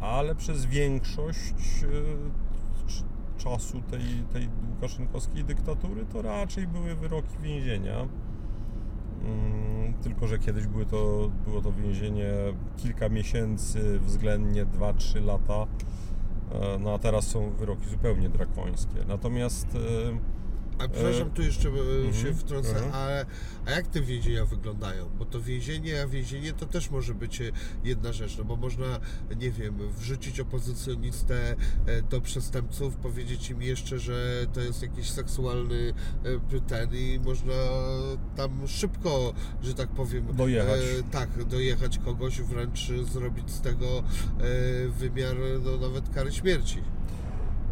e, 0.00 0.04
Ale 0.04 0.34
przez 0.34 0.66
większość 0.66 1.84
e, 1.84 3.38
czasu 3.38 3.80
tej, 3.80 4.02
tej 4.32 4.48
łukaszenkowskiej 4.70 5.44
dyktatury 5.44 6.06
to 6.12 6.22
raczej 6.22 6.66
były 6.66 6.94
wyroki 6.94 7.38
więzienia. 7.42 8.08
Mm, 9.24 9.94
Tylko, 10.02 10.26
że 10.26 10.38
kiedyś 10.38 10.66
były 10.66 10.86
to, 10.86 11.30
było 11.46 11.60
to 11.60 11.72
więzienie 11.72 12.32
kilka 12.76 13.08
miesięcy, 13.08 13.98
względnie 14.00 14.66
2-3 14.66 15.24
lata. 15.24 15.66
E, 16.52 16.78
No 16.78 16.94
a 16.94 16.98
teraz 16.98 17.26
są 17.26 17.50
wyroki 17.50 17.88
zupełnie 17.88 18.28
drakońskie. 18.28 18.96
Natomiast 19.08 19.66
e, 19.74 19.78
A 20.78 20.88
przepraszam, 20.88 21.30
tu 21.30 21.42
jeszcze 21.42 21.68
e, 21.68 21.72
się 22.12 22.28
mhm, 22.28 22.34
wtrącę, 22.34 22.84
mhm. 22.84 22.92
a, 22.94 23.70
a 23.70 23.70
jak 23.70 23.86
te 23.86 24.00
więzienia 24.00 24.44
wyglądają? 24.44 25.08
Bo 25.18 25.24
to 25.24 25.40
więzienie, 25.40 26.02
a 26.02 26.06
więzienie 26.06 26.52
to 26.52 26.66
też 26.66 26.90
może 26.90 27.14
być 27.14 27.40
e, 27.40 27.52
jedna 27.84 28.12
rzecz, 28.12 28.38
no 28.38 28.44
bo 28.44 28.56
można, 28.56 29.00
nie 29.36 29.50
wiem, 29.50 29.78
wrzucić 29.90 30.40
opozycjonistę 30.40 31.56
e, 31.86 32.02
do 32.02 32.20
przestępców, 32.20 32.96
powiedzieć 32.96 33.50
im 33.50 33.62
jeszcze, 33.62 33.98
że 33.98 34.46
to 34.52 34.60
jest 34.60 34.82
jakiś 34.82 35.10
seksualny 35.10 35.92
e, 36.54 36.60
ten 36.60 36.94
i 36.94 37.20
można 37.24 37.54
tam 38.36 38.68
szybko, 38.68 39.34
że 39.62 39.74
tak 39.74 39.88
powiem, 39.88 40.36
Dojechać. 40.36 40.80
E, 40.80 41.02
tak, 41.10 41.44
dojechać 41.44 41.98
kogoś, 41.98 42.40
wręcz 42.40 42.90
zrobić 43.12 43.50
z 43.50 43.60
tego 43.60 43.98
e, 43.98 44.02
wymiar 44.88 45.36
no, 45.64 45.88
nawet 45.88 46.08
kary 46.08 46.32
śmierci. 46.32 46.82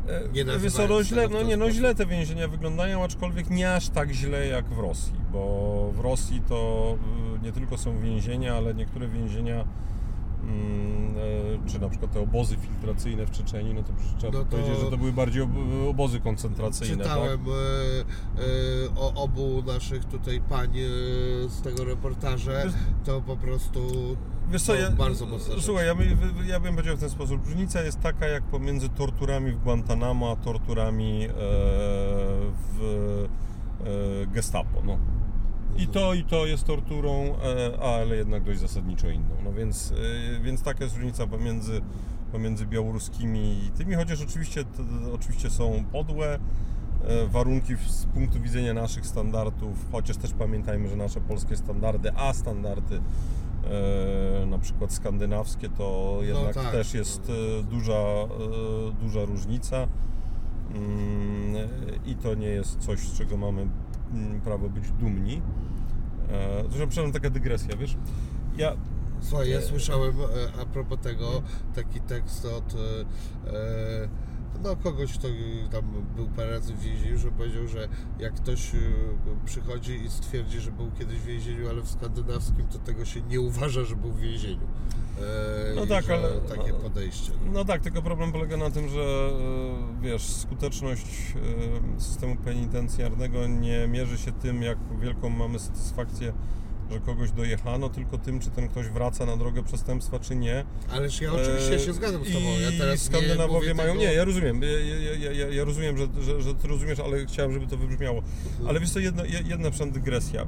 E, 0.08 0.28
Nie 0.32 0.44
nazywając 0.44 0.90
no 0.90 1.04
źle, 1.04 1.28
no 1.28 1.42
nie, 1.42 1.56
no 1.56 1.70
źle 1.70 1.94
te 1.94 2.06
więzienia 2.06 2.48
wyglądają, 2.48 3.04
aczkolwiek 3.04 3.50
nie 3.50 3.74
aż 3.74 3.88
tak 3.88 4.12
źle 4.12 4.46
jak 4.46 4.64
w 4.68 4.78
Rosji, 4.78 5.12
bo 5.32 5.92
w 5.96 6.00
Rosji 6.00 6.42
to 6.48 6.94
y, 7.36 7.44
nie 7.44 7.52
tylko 7.52 7.78
są 7.78 7.98
więzienia, 8.00 8.54
ale 8.56 8.74
niektóre 8.74 9.08
więzienia, 9.08 9.64
mm, 10.42 11.14
e, 11.66 11.68
czy 11.68 11.78
na 11.78 11.88
przykład 11.88 12.12
te 12.12 12.20
obozy 12.20 12.56
filtracyjne 12.56 13.26
w 13.26 13.30
Czeczeniu, 13.30 13.74
no 13.74 13.82
to 13.82 13.92
trzeba 14.18 14.32
No 14.38 14.44
to- 14.44 14.50
powiedzieć, 14.50 14.78
że 14.84 14.90
to 14.90 14.96
były 14.98 15.12
bardziej 15.12 15.42
ob 15.42 15.50
obozy 15.90 16.20
koncentracyjne, 16.20 17.04
Czytałem 17.04 17.38
tak? 17.38 17.48
e, 17.48 18.42
e, 18.42 19.00
o 19.00 19.14
obu 19.14 19.62
naszych 19.66 20.04
tutaj 20.04 20.40
pań 20.48 20.70
e, 20.78 20.82
z 21.48 21.62
tego 21.62 21.84
reportaże, 21.84 22.72
to 23.04 23.20
po 23.20 23.36
prostu 23.36 23.80
Wiesz 24.50 24.62
co, 24.62 24.74
ja, 24.74 24.90
bardzo 24.90 25.26
rzecz. 25.26 25.64
Słuchaj, 25.64 25.86
ja, 25.86 25.94
by, 25.94 26.04
ja 26.46 26.60
bym 26.60 26.74
powiedział 26.74 26.96
w 26.96 27.00
ten 27.00 27.10
sposób. 27.10 27.46
Różnica 27.46 27.82
jest 27.82 28.00
taka 28.00 28.26
jak 28.26 28.42
pomiędzy 28.42 28.88
torturami 28.88 29.52
w 29.52 29.62
Guantanamo, 29.62 30.30
a 30.30 30.36
torturami 30.36 31.24
e, 31.24 31.30
w 32.78 33.24
e, 33.80 34.26
Gestapo. 34.26 34.82
No. 34.84 34.98
I 35.78 35.86
to, 35.86 36.14
i 36.14 36.24
to 36.24 36.46
jest 36.46 36.64
torturą, 36.64 37.10
e, 37.12 37.80
ale 37.80 38.16
jednak 38.16 38.42
dość 38.42 38.60
zasadniczo 38.60 39.08
inną. 39.10 39.34
No 39.44 39.52
więc, 39.52 39.92
e, 40.36 40.40
więc 40.40 40.62
taka 40.62 40.84
jest 40.84 40.96
różnica 40.96 41.26
pomiędzy, 41.26 41.80
pomiędzy 42.32 42.66
białoruskimi 42.66 43.64
i 43.64 43.70
tymi, 43.70 43.94
chociaż 43.94 44.22
oczywiście, 44.22 44.64
t, 44.64 44.82
oczywiście 45.14 45.50
są 45.50 45.84
podłe 45.92 46.34
e, 46.34 47.26
warunki 47.26 47.74
z 47.88 48.06
punktu 48.06 48.40
widzenia 48.40 48.74
naszych 48.74 49.06
standardów, 49.06 49.86
chociaż 49.92 50.16
też 50.16 50.32
pamiętajmy, 50.32 50.88
że 50.88 50.96
nasze 50.96 51.20
polskie 51.20 51.56
standardy, 51.56 52.12
a 52.16 52.32
standardy 52.32 53.00
e, 53.66 54.46
na 54.46 54.58
przykład 54.58 54.92
skandynawskie, 54.92 55.68
to 55.68 56.18
jednak 56.22 56.54
tak, 56.54 56.72
też 56.72 56.94
jest 56.94 57.30
e, 57.30 57.62
duża, 57.62 57.94
e, 57.94 58.26
duża 59.00 59.24
różnica. 59.24 59.88
Mm, 60.74 61.68
I 62.06 62.14
to 62.14 62.34
nie 62.34 62.48
jest 62.48 62.78
coś, 62.78 63.00
z 63.00 63.18
czego 63.18 63.36
mamy 63.36 63.68
mm, 64.12 64.40
prawo 64.40 64.68
być 64.68 64.90
dumni. 64.90 65.42
Zresztą, 66.68 66.88
przepraszam, 66.88 67.12
taka 67.12 67.30
dygresja, 67.30 67.76
wiesz? 67.76 67.96
Ja, 68.56 68.76
Słuchaj, 69.20 69.50
ja 69.50 69.62
słyszałem 69.62 70.14
a 70.62 70.64
propos 70.64 70.98
tego 71.00 71.42
taki 71.74 72.00
tekst 72.00 72.44
od 72.44 72.74
e, 72.74 72.76
no, 74.64 74.76
kogoś, 74.76 75.12
kto 75.18 75.28
tam 75.72 75.84
był 76.16 76.28
parę 76.28 76.50
razy 76.50 76.74
w 76.74 76.80
więzieniu, 76.80 77.18
że 77.18 77.30
powiedział, 77.30 77.68
że 77.68 77.88
jak 78.18 78.34
ktoś 78.34 78.74
e, 78.74 78.78
przychodzi 79.44 79.92
i 80.04 80.10
stwierdzi, 80.10 80.60
że 80.60 80.72
był 80.72 80.90
kiedyś 80.98 81.18
w 81.18 81.24
więzieniu, 81.24 81.68
ale 81.68 81.82
w 81.82 81.90
skandynawskim, 81.90 82.66
to 82.72 82.78
tego 82.78 83.04
się 83.04 83.20
nie 83.22 83.40
uważa, 83.40 83.84
że 83.84 83.96
był 83.96 84.10
w 84.12 84.20
więzieniu. 84.20 84.66
E, 85.18 85.74
No 85.76 85.86
tak, 85.86 86.10
ale- 86.10 86.40
Takie 86.40 86.72
no- 86.72 86.78
podejście. 86.78 87.32
no 87.52 87.64
tak, 87.64 87.82
tylko 87.82 88.02
problem 88.02 88.32
polega 88.32 88.56
na 88.56 88.70
tym, 88.70 88.88
że 88.88 89.00
e, 89.00 90.02
wiesz, 90.02 90.22
skuteczność 90.22 91.06
systemu 91.98 92.36
penitencjarnego 92.36 93.46
nie 93.46 93.88
mierzy 93.88 94.18
się 94.18 94.32
tym, 94.32 94.62
jak 94.62 94.78
wielką 95.00 95.28
mamy 95.28 95.58
satysfakcję, 95.58 96.32
że 96.90 97.00
kogoś 97.00 97.30
dojechano, 97.32 97.88
tylko 97.88 98.18
tym, 98.18 98.40
czy 98.40 98.50
ten 98.50 98.68
ktoś 98.68 98.88
wraca 98.88 99.26
na 99.26 99.36
drogę 99.36 99.62
przestępstwa, 99.62 100.18
czy 100.18 100.36
nie. 100.36 100.64
Ależ 100.90 101.20
ja 101.20 101.32
oczywiście 101.32 101.78
się 101.78 101.92
zgadzam 101.92 102.24
z 102.24 102.32
Tobą. 102.32 102.46
Ja 102.60 102.78
teraz 102.78 103.00
Skandynawowie 103.00 103.68
nie 103.68 103.74
mają. 103.74 103.88
tego... 103.92 104.00
Nie, 104.04 104.12
ja 104.14 104.24
rozumiem. 104.24 104.60
Ja, 104.62 105.32
ja, 105.32 105.48
ja, 105.48 105.64
rozumiem, 105.64 105.96
że, 105.98 106.06
że, 106.20 106.42
że 106.42 106.54
ty 106.54 106.68
rozumiesz, 106.68 107.00
ale 107.00 107.26
chciałem, 107.26 107.52
żeby 107.52 107.66
to 107.66 107.76
wybrzmiało. 107.76 108.22
Ale 108.68 108.80
wiesz 108.80 108.90
co, 108.90 108.98
jedna, 108.98 109.24
je- 109.24 109.42
jedna 109.46 109.70
przynajmniej 109.70 110.02
dygresja. 110.02 110.42
E, 110.42 110.46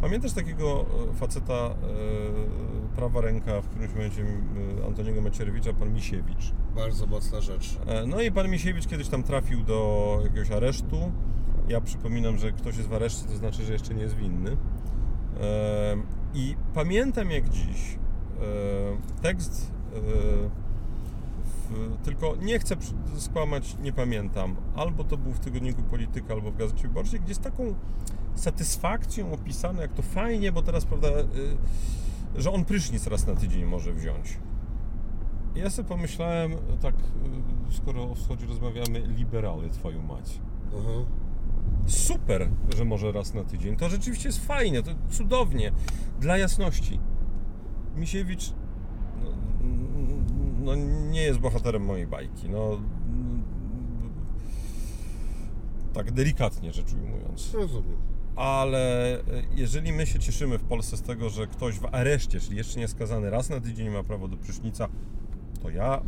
Pamiętasz 0.00 0.32
takiego 0.32 0.86
e, 1.10 1.14
faceta 1.14 1.54
e, 1.54 1.74
prawa 2.96 3.20
ręka 3.20 3.60
w 3.60 3.68
którymś 3.68 3.94
momencie 3.94 4.22
e, 4.22 4.86
Antoniego 4.86 5.20
Macierewicza, 5.20 5.72
pan 5.72 5.92
Misiewicz. 5.92 6.52
Bardzo 6.76 7.06
mocna 7.06 7.40
rzecz. 7.40 7.76
E, 7.86 8.06
No 8.06 8.20
i 8.22 8.32
pan 8.32 8.48
Misiewicz 8.50 8.86
kiedyś 8.86 9.08
tam 9.08 9.22
trafił 9.22 9.62
do 9.62 10.20
jakiegoś 10.24 10.50
aresztu. 10.50 11.12
Ja 11.68 11.80
przypominam, 11.80 12.38
że 12.38 12.52
ktoś 12.52 12.76
jest 12.76 12.88
w 12.88 12.92
areszcie, 12.94 13.24
to 13.28 13.36
znaczy, 13.36 13.64
że 13.64 13.72
jeszcze 13.72 13.94
nie 13.94 14.02
jest 14.02 14.16
winny. 14.16 14.56
E, 15.40 15.96
I 16.34 16.56
pamiętam 16.74 17.30
jak 17.30 17.48
dziś 17.48 17.98
e, 17.98 19.22
tekst, 19.22 19.72
e, 19.94 20.00
w, 21.44 21.96
tylko 22.04 22.36
nie 22.42 22.58
chcę 22.58 22.76
skłamać, 23.16 23.76
nie 23.82 23.92
pamiętam. 23.92 24.56
Albo 24.76 25.04
to 25.04 25.16
był 25.16 25.32
w 25.32 25.40
tygodniku 25.40 25.82
Polityka, 25.82 26.34
albo 26.34 26.50
w 26.50 26.56
Gazecie 26.56 26.88
Wyborczej, 26.88 27.20
gdzie 27.20 27.34
z 27.34 27.38
taką 27.38 27.74
satysfakcją 28.34 29.32
opisane, 29.32 29.82
jak 29.82 29.92
to 29.92 30.02
fajnie, 30.02 30.52
bo 30.52 30.62
teraz, 30.62 30.84
prawda, 30.84 31.08
y, 31.08 32.42
że 32.42 32.50
on 32.50 32.64
prysznic 32.64 33.06
raz 33.06 33.26
na 33.26 33.34
tydzień 33.34 33.64
może 33.64 33.92
wziąć. 33.92 34.38
Ja 35.54 35.70
sobie 35.70 35.88
pomyślałem, 35.88 36.52
tak, 36.82 36.94
y, 37.70 37.74
skoro 37.74 38.10
o 38.10 38.14
wschodzie 38.14 38.46
rozmawiamy, 38.46 39.00
liberały 39.00 39.70
twoją 39.70 40.02
mać. 40.02 40.40
Aha. 40.78 41.23
Super, 41.86 42.48
że 42.76 42.84
może 42.84 43.12
raz 43.12 43.34
na 43.34 43.44
tydzień. 43.44 43.76
To 43.76 43.88
rzeczywiście 43.88 44.28
jest 44.28 44.46
fajne, 44.46 44.82
to 44.82 44.90
cudownie. 45.10 45.72
Dla 46.20 46.38
jasności. 46.38 47.00
Misiewicz 47.96 48.52
no, 49.22 49.30
no, 50.60 50.74
nie 51.10 51.22
jest 51.22 51.38
bohaterem 51.38 51.84
mojej 51.84 52.06
bajki. 52.06 52.50
No, 52.50 52.80
tak 55.92 56.12
delikatnie 56.12 56.72
rzecz 56.72 56.92
ujmując. 56.92 57.54
Rozumiem. 57.54 57.96
Ale 58.36 59.18
jeżeli 59.54 59.92
my 59.92 60.06
się 60.06 60.18
cieszymy 60.18 60.58
w 60.58 60.64
Polsce 60.64 60.96
z 60.96 61.02
tego, 61.02 61.30
że 61.30 61.46
ktoś 61.46 61.78
w 61.78 61.86
areszcie, 61.92 62.40
czyli 62.40 62.56
jeszcze 62.56 62.80
nie 62.80 62.88
skazany 62.88 63.30
raz 63.30 63.50
na 63.50 63.60
tydzień 63.60 63.90
ma 63.90 64.02
prawo 64.02 64.28
do 64.28 64.36
prysznica, 64.36 64.88
to 65.62 65.70
ja 65.70 66.02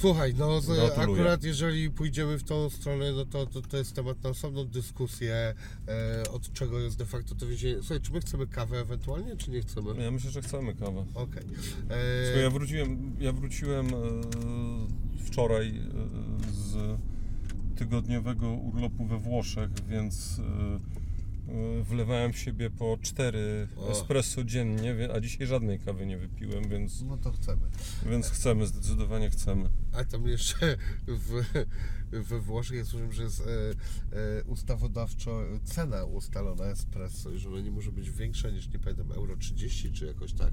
Słuchaj, 0.00 0.34
no 0.38 0.60
z, 0.60 0.66
Gratuluję. 0.66 1.20
akurat 1.22 1.44
jeżeli 1.44 1.90
pójdziemy 1.90 2.38
w 2.38 2.44
tą 2.44 2.70
stronę, 2.70 3.12
no 3.12 3.24
to, 3.24 3.46
to, 3.46 3.62
to 3.62 3.76
jest 3.76 3.94
temat 3.94 4.22
na 4.24 4.30
osobną 4.30 4.64
dyskusję, 4.64 5.54
e, 5.88 6.30
od 6.30 6.52
czego 6.52 6.80
jest 6.80 6.98
de 6.98 7.06
facto 7.06 7.34
to 7.34 7.46
więzienie. 7.46 7.76
Słuchaj, 7.78 8.00
czy 8.00 8.12
my 8.12 8.20
chcemy 8.20 8.46
kawę 8.46 8.80
ewentualnie, 8.80 9.36
czy 9.36 9.50
nie 9.50 9.60
chcemy? 9.60 10.02
Ja 10.02 10.10
myślę, 10.10 10.30
że 10.30 10.42
chcemy 10.42 10.74
kawę. 10.74 11.04
Okej. 11.14 11.42
Słuchaj, 11.82 12.40
ja 12.40 12.46
E, 12.46 12.50
wróciłem, 12.50 13.16
ja 13.20 13.32
wróciłem 13.32 13.86
e, 13.86 13.92
wczoraj 15.24 15.68
e, 15.68 15.82
z 16.52 16.76
tygodniowego 17.76 18.48
urlopu 18.52 19.04
we 19.06 19.18
Włoszech, 19.18 19.70
więc 19.88 20.38
e, 20.38 21.07
wlewałem 21.82 22.32
w 22.32 22.38
siebie 22.38 22.70
po 22.70 22.98
cztery 23.02 23.68
O. 23.76 23.90
espresso 23.90 24.44
dziennie, 24.44 25.08
a 25.14 25.20
dzisiaj 25.20 25.46
żadnej 25.46 25.78
kawy 25.78 26.06
nie 26.06 26.18
wypiłem, 26.18 26.68
więc, 26.68 27.02
no 27.02 27.16
to 27.16 27.32
chcemy. 27.32 27.62
więc 28.10 28.30
chcemy, 28.30 28.66
zdecydowanie 28.66 29.30
chcemy. 29.30 29.70
A 29.92 30.04
tam 30.04 30.28
jeszcze 30.28 30.76
w, 31.06 31.42
we 32.12 32.40
Włoszech 32.40 32.76
jest, 32.76 32.92
rozumiem, 32.92 33.12
że 33.12 33.22
jest 33.22 33.40
e, 33.40 33.44
e, 34.40 34.44
ustawodawczo 34.44 35.42
cena 35.64 36.04
ustalona 36.04 36.64
espresso 36.64 37.30
i 37.30 37.38
że 37.38 37.48
ona 37.48 37.60
nie 37.60 37.70
może 37.70 37.92
być 37.92 38.10
większa 38.10 38.50
niż, 38.50 38.68
nie 38.68 38.78
pamiętam, 38.78 39.12
euro 39.12 39.36
30 39.36 39.92
czy 39.92 40.06
jakoś 40.06 40.32
tak. 40.32 40.52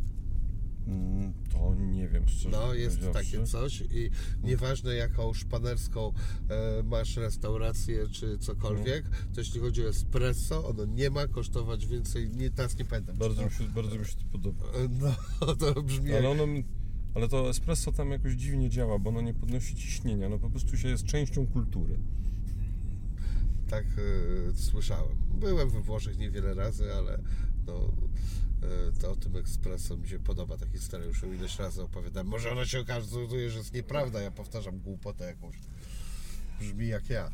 Mm, 0.88 1.34
To 1.54 1.76
nie 1.76 2.08
wiem, 2.08 2.28
szczerze 2.28 2.50
No, 2.50 2.74
jest 2.74 3.00
takie 3.14 3.44
coś 3.46 3.82
i 3.82 4.10
nieważne 4.44 4.96
jaką 4.96 5.34
szpanerską 5.34 6.14
e, 6.50 6.84
masz 6.84 7.18
restaurację 7.18 8.08
czy 8.08 8.38
cokolwiek, 8.38 9.10
to 9.34 9.42
jeśli 9.42 9.60
chodzi 9.60 9.86
o 9.86 9.90
espresso, 9.90 10.68
ono 10.68 10.86
nie 10.86 11.10
ma 11.10 11.28
kosztować 11.28 11.88
więcej, 11.88 12.30
nie, 12.30 12.50
teraz 12.50 12.78
nie 12.78 12.86
pamiętam. 12.86 13.18
Bardzo 13.18 13.46
mi, 13.46 13.52
się, 13.52 13.64
bardzo 13.64 13.96
mi 13.96 14.06
się 14.06 14.16
to 14.16 14.24
podoba. 14.32 14.66
E, 14.66 14.90
No, 15.42 15.56
to 15.74 15.84
brzmi 15.84 16.14
Ale 16.14 16.30
ono, 16.30 16.44
ale 17.14 17.28
to 17.28 17.50
espresso 17.50 17.92
tam 17.92 18.12
jakoś 18.12 18.34
dziwnie 18.34 18.70
działa, 18.70 19.00
bo 19.00 19.10
ono 19.10 19.22
nie 19.22 19.34
podnosi 19.34 19.76
ciśnienia, 19.76 20.30
no 20.30 20.40
po 20.40 20.50
prostu 20.50 20.78
się 20.78 20.88
jest 20.88 21.06
częścią 21.06 21.48
kultury. 21.48 22.00
Tak 23.70 23.86
e, 23.86 24.56
słyszałem. 24.56 25.18
Byłem 25.34 25.70
we 25.70 25.82
Włoszech 25.82 26.18
niewiele 26.18 26.54
razy, 26.54 26.94
ale 26.94 27.20
no, 27.68 27.92
to 29.02 29.12
o 29.12 29.16
tym 29.16 29.36
espresso 29.36 29.98
mi 29.98 30.08
się 30.08 30.20
podoba. 30.20 30.58
Ta 30.58 30.66
historia 30.68 31.08
już 31.08 31.22
ją 31.22 31.34
ileś 31.34 31.60
razy 31.60 31.84
opowiadałem. 31.84 32.28
Może 32.28 32.52
ona 32.52 32.66
się 32.66 32.80
okazuje, 32.80 33.50
że 33.50 33.58
jest 33.58 33.74
nieprawda. 33.74 34.22
Ja 34.22 34.32
powtarzam 34.32 34.80
głupotę 34.80 35.26
jakąś. 35.26 35.56
Brzmi 36.60 36.88
jak 36.88 37.10
ja. 37.10 37.32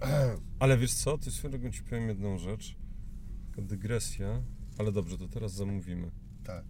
Ale 0.60 0.78
wiesz 0.78 0.94
co, 0.94 1.18
ty 1.18 1.30
swoją 1.30 1.50
drogą 1.50 1.70
ci 1.72 1.82
powiem 1.82 2.08
jedną 2.08 2.38
rzecz. 2.38 2.76
Taka 3.50 3.62
dygresja, 3.62 4.42
ale 4.78 4.92
dobrze, 4.92 5.18
to 5.18 5.28
teraz 5.28 5.52
zamówimy. 5.52 6.10
Tak, 6.44 6.64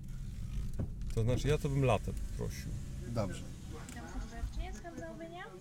To 1.14 1.22
znaczy, 1.22 1.48
ja 1.48 1.58
to 1.58 1.68
bym 1.68 1.84
latę 1.84 2.12
prosił. 2.36 2.70
dobrze. 3.08 3.42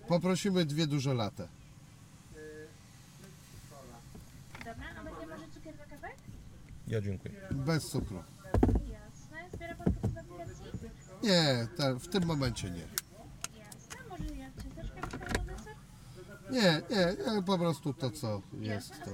Poprosimy 0.07 0.65
dwie 0.65 0.87
duże 0.87 1.13
latę. 1.13 1.47
Dobra, 4.65 4.85
a 4.99 5.03
będzie 5.03 5.27
może 5.27 5.51
cukier 5.53 5.77
na 5.77 5.85
kawę? 5.85 6.07
Ja 6.87 7.01
dziękuję. 7.01 7.33
Bez 7.51 7.89
cukru. 7.89 8.23
Jasne. 8.91 9.49
Zbiera 9.53 9.75
pan 9.75 9.93
podpis 9.93 10.11
w 10.13 10.17
aplikacji? 10.17 10.65
Nie, 11.23 11.67
te, 11.77 11.95
w 11.99 12.07
tym 12.07 12.25
momencie 12.25 12.71
nie. 12.71 12.87
Nie, 16.51 16.81
nie, 16.91 17.33
nie, 17.35 17.43
po 17.43 17.57
prostu 17.57 17.93
to 17.93 18.11
co 18.11 18.41
jest. 18.59 18.91
To. 19.05 19.11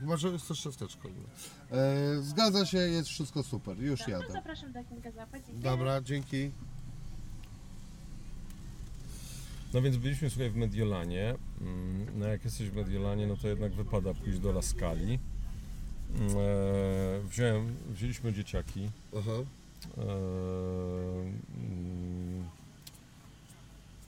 Może 0.00 0.38
chcesz 0.38 0.60
nie? 1.08 1.78
E, 1.78 2.22
zgadza 2.22 2.66
się, 2.66 2.78
jest 2.78 3.08
wszystko 3.08 3.42
super. 3.42 3.78
Już 3.78 3.98
Dobrze, 4.00 4.12
jadę. 4.12 4.32
zapraszam 4.32 4.72
do 4.72 4.82
zapłać. 5.12 5.42
Dobra, 5.52 6.00
dzięki. 6.00 6.50
No 9.74 9.82
więc 9.82 9.96
byliśmy 9.96 10.30
słuchaj 10.30 10.50
w 10.50 10.56
Mediolanie. 10.56 11.34
Mm, 11.60 12.06
No 12.18 12.26
jak 12.26 12.44
jesteś 12.44 12.70
w 12.70 12.74
Mediolanie, 12.76 13.26
no 13.26 13.36
to 13.36 13.48
jednak 13.48 13.72
wypada 13.72 14.14
pójść 14.14 14.38
do 14.38 14.50
La 14.50 14.62
Scali. 14.62 15.18
Mm, 16.14 16.28
e, 16.30 17.28
Wziąłem, 17.28 17.76
wzięliśmy 17.90 18.32
dzieciaki. 18.32 18.90
Aha. 19.18 19.30
E, 19.98 20.02
mm, 21.56 22.44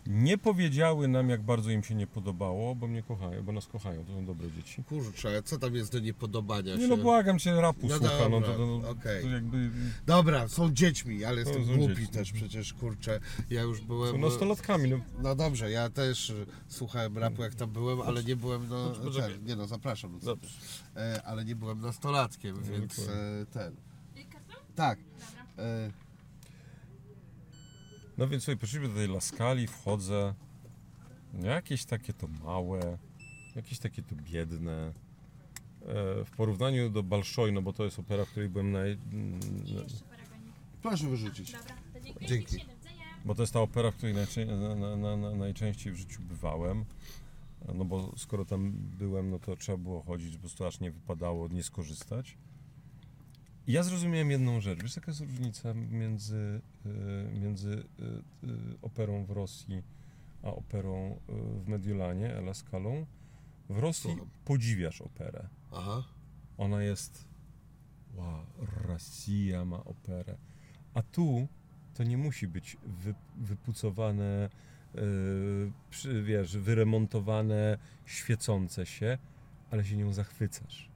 Nie 0.07 0.39
powiedziały 0.39 1.09
nam, 1.09 1.29
jak 1.31 1.43
bardzo 1.43 1.71
im 1.71 1.83
się 1.83 1.95
nie 1.95 2.07
podobało, 2.07 2.75
bo 2.75 2.87
mnie 2.87 3.03
kochają, 3.03 3.43
bo 3.43 3.53
nas 3.53 3.67
kochają, 3.67 4.05
to 4.05 4.13
są 4.13 4.25
dobre 4.25 4.51
dzieci. 4.53 4.85
Kurczę, 4.85 5.43
co 5.43 5.59
tam 5.59 5.75
jest 5.75 5.93
do 5.93 5.99
niepodobania 6.01 6.75
Nie 6.75 6.81
się? 6.83 6.89
no, 6.89 6.97
błagam 6.97 7.39
cię, 7.39 7.61
rapu 7.61 7.87
No 7.89 7.97
słucha, 7.97 8.29
no 8.29 8.41
to, 8.41 8.47
dobra, 8.47 8.55
to, 8.57 8.89
okej. 8.91 9.23
to 9.23 9.29
jakby 9.29 9.71
Dobra, 10.07 10.49
są 10.49 10.73
dziećmi, 10.73 11.25
ale 11.25 11.45
To 11.45 11.49
jestem 11.51 11.67
są 11.67 11.77
głupi 11.77 11.95
dzieci. 11.97 12.09
też 12.09 12.33
przecież, 12.33 12.73
kurczę. 12.75 13.21
Ja 13.51 13.63
już 13.63 13.79
są 13.81 13.87
byłem... 13.87 14.21
nastolatkami, 14.21 14.91
no. 14.91 15.01
No 15.23 15.35
dobrze, 15.35 15.71
ja 15.71 15.91
też 15.91 16.33
słuchałem 16.69 17.19
rapu 17.19 17.43
jak 17.43 17.55
tam 17.55 17.71
byłem, 17.71 18.01
ale 18.01 18.25
nie 18.25 18.37
byłem 18.37 18.69
no, 18.69 18.95
ten, 18.95 19.45
nie 19.45 19.57
no, 19.57 19.67
zapraszam. 19.67 20.13
No, 20.13 20.19
Dobrze. 20.19 20.51
ale 21.25 21.45
nie 21.45 21.57
byłem 21.57 21.81
nastolatkiem, 21.81 22.63
więc 22.63 22.97
dokładnie. 22.97 23.23
e, 23.43 23.47
ten. 23.47 23.77
Tak. 24.75 24.99
E, 25.59 25.91
No 28.19 28.29
więc 28.29 28.45
sobie 28.45 28.57
poszliśmy 28.57 28.89
do 28.89 28.95
tej 28.95 29.09
Laskali, 29.09 29.67
wchodzę. 29.67 30.35
Jakieś 31.43 31.85
takie 31.85 32.13
to 32.13 32.29
małe, 32.29 32.99
jakieś 33.57 33.79
takie 33.79 34.03
to 34.03 34.15
biedne. 34.17 34.93
E, 35.83 36.25
W 36.25 36.31
porównaniu 36.37 36.91
do 36.91 37.03
Balszoj, 37.03 37.53
no 37.53 37.63
bo 37.63 37.73
to 37.73 37.85
jest 37.85 37.99
opera, 37.99 38.25
w 38.25 38.29
której 38.31 38.49
byłem 38.49 38.73
naj... 38.73 38.99
proszę 40.83 41.07
wyrzucić. 41.09 41.53
Dobra, 41.53 41.75
to 41.93 42.01
dziękuję. 42.01 42.29
Dzięki. 42.29 42.57
Bo 43.25 43.35
to 43.35 43.43
jest 43.43 43.53
ta 43.53 43.61
opera, 43.61 43.91
w 43.91 43.97
której 43.97 44.15
najczę... 44.15 44.47
na, 44.47 44.75
na, 44.75 44.97
na, 44.97 45.17
na, 45.17 45.31
najczęściej 45.35 45.93
w 45.93 45.97
życiu 45.97 46.23
bywałem. 46.23 46.85
No 47.75 47.85
bo 47.85 48.13
skoro 48.17 48.45
tam 48.45 48.73
byłem, 48.73 49.31
no 49.31 49.39
to 49.39 49.57
trzeba 49.57 49.79
było 49.79 50.03
chodzić, 50.03 50.35
po 50.35 50.41
prostu 50.41 50.65
aż 50.67 50.81
nie 50.81 50.91
wypadało 50.91 51.49
nie 51.49 51.63
skorzystać. 51.63 52.39
Ja 53.67 53.83
zrozumiałem 53.83 54.31
jedną 54.31 54.61
rzecz. 54.61 54.83
Wiesz, 54.83 54.97
jaka 54.97 55.11
jest 55.11 55.21
różnica 55.21 55.75
między, 55.75 56.61
y, 56.87 57.41
między 57.41 57.71
y, 57.71 58.49
y, 58.49 58.79
operą 58.83 59.25
w 59.25 59.31
Rosji 59.31 59.83
a 60.43 60.49
operą 60.49 61.21
w 61.29 61.69
Mediolanie, 61.69 62.35
Ela 62.35 62.55
Scalą? 62.55 63.07
W 63.69 63.79
Rosji 63.79 64.11
Słucham. 64.11 64.29
podziwiasz 64.45 65.01
operę. 65.01 65.49
Aha. 65.73 66.05
Ona 66.59 66.83
jest. 66.83 67.25
Wow, 68.15 68.47
Rosja 68.59 69.65
ma 69.65 69.85
operę. 69.85 70.37
A 70.95 71.03
tu 71.03 71.49
to 71.95 72.05
nie 72.05 72.17
musi 72.17 72.49
być 72.49 72.77
wy, 72.85 73.15
wypucowane, 73.37 74.51
yy, 74.95 76.23
wiesz, 76.23 76.57
wyremontowane, 76.57 77.79
świecące 78.05 78.87
się, 78.87 79.19
ale 79.71 79.85
się 79.85 79.97
nią 79.97 80.13
zachwycasz. 80.13 80.91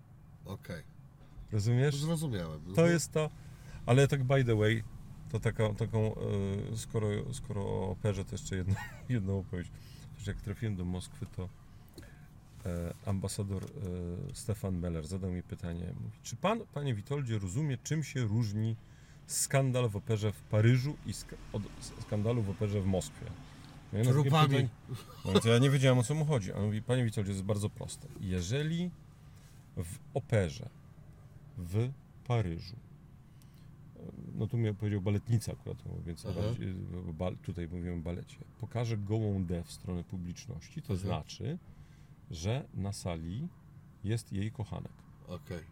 Okej. 0.44 0.82
Rozumiesz? 1.52 1.96
Zrozumiałem. 1.96 2.60
To 2.74 2.86
jest 2.86 3.12
to. 3.12 3.30
Ale 3.86 4.08
tak 4.08 4.24
by 4.24 4.44
the 4.44 4.56
way, 4.56 4.82
to 5.30 5.40
taką, 5.40 5.74
taką 5.74 6.14
yy, 6.70 6.76
skoro, 6.76 7.08
skoro 7.34 7.62
o 7.62 7.90
operze, 7.90 8.24
to 8.24 8.34
jeszcze 8.34 8.56
jedno, 8.56 8.74
jedną 9.08 9.38
opowieść. 9.38 9.70
Wiesz, 10.18 10.26
jak 10.26 10.40
trafiłem 10.40 10.76
do 10.76 10.84
Moskwy, 10.84 11.26
to 11.36 11.48
e, 12.66 12.94
ambasador 13.06 13.64
e, 13.64 13.68
Stefan 14.34 14.78
Meller 14.78 15.06
zadał 15.06 15.30
mi 15.30 15.42
pytanie. 15.42 15.92
Mówi, 16.00 16.18
czy 16.22 16.36
pan, 16.36 16.60
panie 16.74 16.94
Witoldzie, 16.94 17.38
rozumie, 17.38 17.78
czym 17.78 18.04
się 18.04 18.20
różni 18.20 18.76
skandal 19.26 19.88
w 19.88 19.96
operze 19.96 20.32
w 20.32 20.42
Paryżu 20.42 20.96
i 21.06 21.12
sk- 21.12 21.34
od 21.52 21.62
skandalu 22.00 22.42
w 22.42 22.50
operze 22.50 22.80
w 22.80 22.86
Moskwie? 22.86 23.26
Takie 23.92 24.04
Trupami. 24.12 24.68
No 25.24 25.32
więc 25.32 25.44
ja 25.44 25.58
nie 25.58 25.70
wiedziałem 25.70 25.98
o 25.98 26.02
co 26.02 26.14
mu 26.14 26.24
chodzi. 26.24 26.52
A 26.52 26.56
on 26.56 26.64
mówi, 26.64 26.82
panie 26.82 27.04
Witoldzie, 27.04 27.28
to 27.28 27.32
jest 27.32 27.44
bardzo 27.44 27.70
proste. 27.70 28.08
Jeżeli 28.20 28.90
w 29.76 29.98
operze 30.14 30.68
w 31.60 31.90
Paryżu, 32.26 32.76
no 34.34 34.46
tu 34.46 34.58
mi 34.58 34.74
powiedział 34.74 35.00
baletnica 35.00 35.52
akurat, 35.52 35.82
więc 36.06 36.26
bal, 37.12 37.36
tutaj 37.36 37.68
mówimy 37.68 37.92
o 37.92 37.96
balecie, 37.96 38.36
pokaże 38.60 38.98
gołą 38.98 39.44
D 39.44 39.62
w 39.64 39.72
stronę 39.72 40.04
publiczności, 40.04 40.82
to 40.82 40.94
Aha. 40.94 41.02
znaczy, 41.02 41.58
że 42.30 42.64
na 42.74 42.92
sali 42.92 43.48
jest 44.04 44.32
jej 44.32 44.52
kochanek. 44.52 44.92
Okej. 45.28 45.64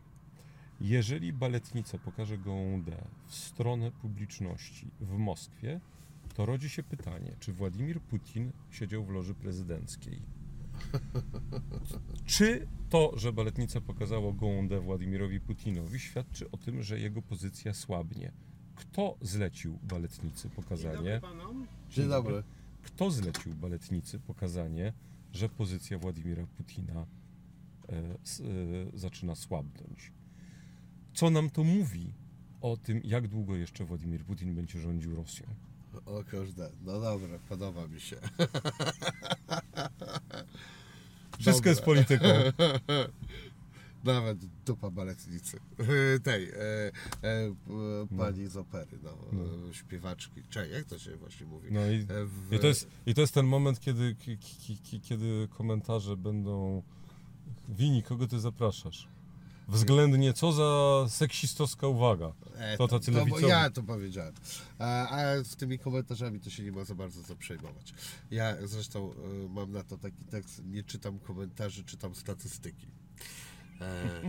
Jeżeli 0.81 1.32
baletnica 1.32 1.98
pokaże 1.98 2.39
gołą 2.39 2.82
D 2.82 3.05
w 3.27 3.35
stronę 3.35 3.90
publiczności 3.90 4.90
w 5.01 5.19
Moskwie, 5.19 5.81
to 6.35 6.47
rodzi 6.47 6.69
się 6.69 6.82
pytanie, 6.82 7.32
czy 7.40 7.52
Władimir 7.52 8.01
Putin 8.01 8.52
siedział 8.70 9.05
w 9.05 9.10
loży 9.10 9.35
prezydenckiej? 9.35 10.23
Czy 12.26 12.66
to, 12.88 13.12
że 13.16 13.32
baletnica 13.32 13.80
pokazała 13.80 14.32
gołą 14.32 14.68
D 14.68 14.80
Władimirowi 14.80 15.40
Putinowi, 15.40 16.00
świadczy 16.00 16.50
o 16.50 16.56
tym, 16.56 16.82
że 16.82 17.00
jego 17.00 17.22
pozycja 17.22 17.74
słabnie? 17.74 18.32
Kto 18.74 19.16
zlecił 19.20 19.78
baletnicy 19.82 20.50
pokazanie? 20.50 21.20
Dzień 21.90 22.09
dobry. 22.09 22.42
Kto 22.82 23.10
zlecił 23.10 23.55
baletnicy 23.55 24.18
pokazanie, 24.18 24.92
że 25.32 25.48
pozycja 25.48 25.98
Władimira 25.98 26.46
Putina 26.46 27.06
e, 27.88 28.18
s, 28.22 28.40
e, 28.40 28.98
zaczyna 28.98 29.34
słabnąć? 29.34 30.12
Co 31.14 31.30
nam 31.30 31.50
to 31.50 31.64
mówi 31.64 32.14
o 32.60 32.76
tym, 32.76 33.00
jak 33.05 33.28
długo 33.28 33.56
jeszcze 33.56 33.84
Władimir 33.84 34.24
Putin 34.24 34.55
będzie 34.55 34.80
rządził 34.80 35.14
Rosją? 35.14 35.46
O 36.06 36.24
kurde, 36.30 36.70
no 36.84 37.00
dobra, 37.00 37.38
podoba 37.48 37.86
mi 37.86 38.00
się. 38.00 38.16
Wszystko 41.38 41.52
Dobra. 41.59 41.70
jest 41.70 41.82
polityką. 41.82 42.24
Nawet 44.05 44.38
dupa 44.66 44.90
baletnicy. 44.90 45.60
Tej, 46.22 46.48
e, 46.50 46.55
e, 46.56 48.12
pani 48.18 48.46
z 48.46 48.56
opery, 48.56 48.98
no, 49.02 49.10
e, 49.70 49.74
śpiewaczki. 49.74 50.42
Czekaj, 50.50 50.70
jak 50.70 50.84
to 50.84 50.98
się 50.98 51.16
właśnie 51.16 51.46
mówi? 51.46 51.72
No 51.72 51.86
i, 51.86 52.06
w- 52.26 52.52
i, 52.52 52.59
to, 52.59 52.66
jest, 52.66 52.88
i 53.06 53.14
to 53.14 53.20
jest 53.20 53.34
ten 53.34 53.46
moment, 53.46 53.80
kiedy, 53.80 54.14
ki- 54.14 54.38
ki- 54.38 54.76
ki- 54.78 55.00
kiedy 55.00 55.48
komentarze 55.59 56.16
będą 56.16 56.82
Wini, 57.68 58.02
kogo 58.02 58.26
ty 58.26 58.40
zapraszasz? 58.40 59.09
Względnie, 59.69 60.32
co 60.32 60.53
za 60.53 61.05
seksistowska 61.09 61.86
uwaga. 61.89 62.32
E, 62.57 62.77
To 62.77 62.89
tacy 62.89 63.12
bo 63.12 63.19
lewicowi. 63.19 63.47
Ja 63.49 63.70
to 63.70 63.82
powiedziałem. 63.82 64.35
A, 64.78 65.09
a 65.09 65.45
z 65.45 65.57
tymi 65.57 65.78
komentarzami 65.78 66.40
to 66.40 66.51
się 66.51 66.62
nie 66.62 66.73
ma 66.73 66.85
za 66.85 66.95
bardzo 66.95 67.23
co 67.23 67.36
przejmować. 67.36 67.95
Ja 68.31 68.57
zresztą 68.66 69.12
e, 69.12 69.49
mam 69.49 69.73
na 69.73 69.82
to 69.85 69.99
taki 69.99 70.24
tekst, 70.24 70.62
nie 70.65 70.82
czytam 70.82 71.19
komentarzy, 71.19 71.85
czytam 71.85 72.15
statystyki. 72.15 72.86
E, 73.80 74.22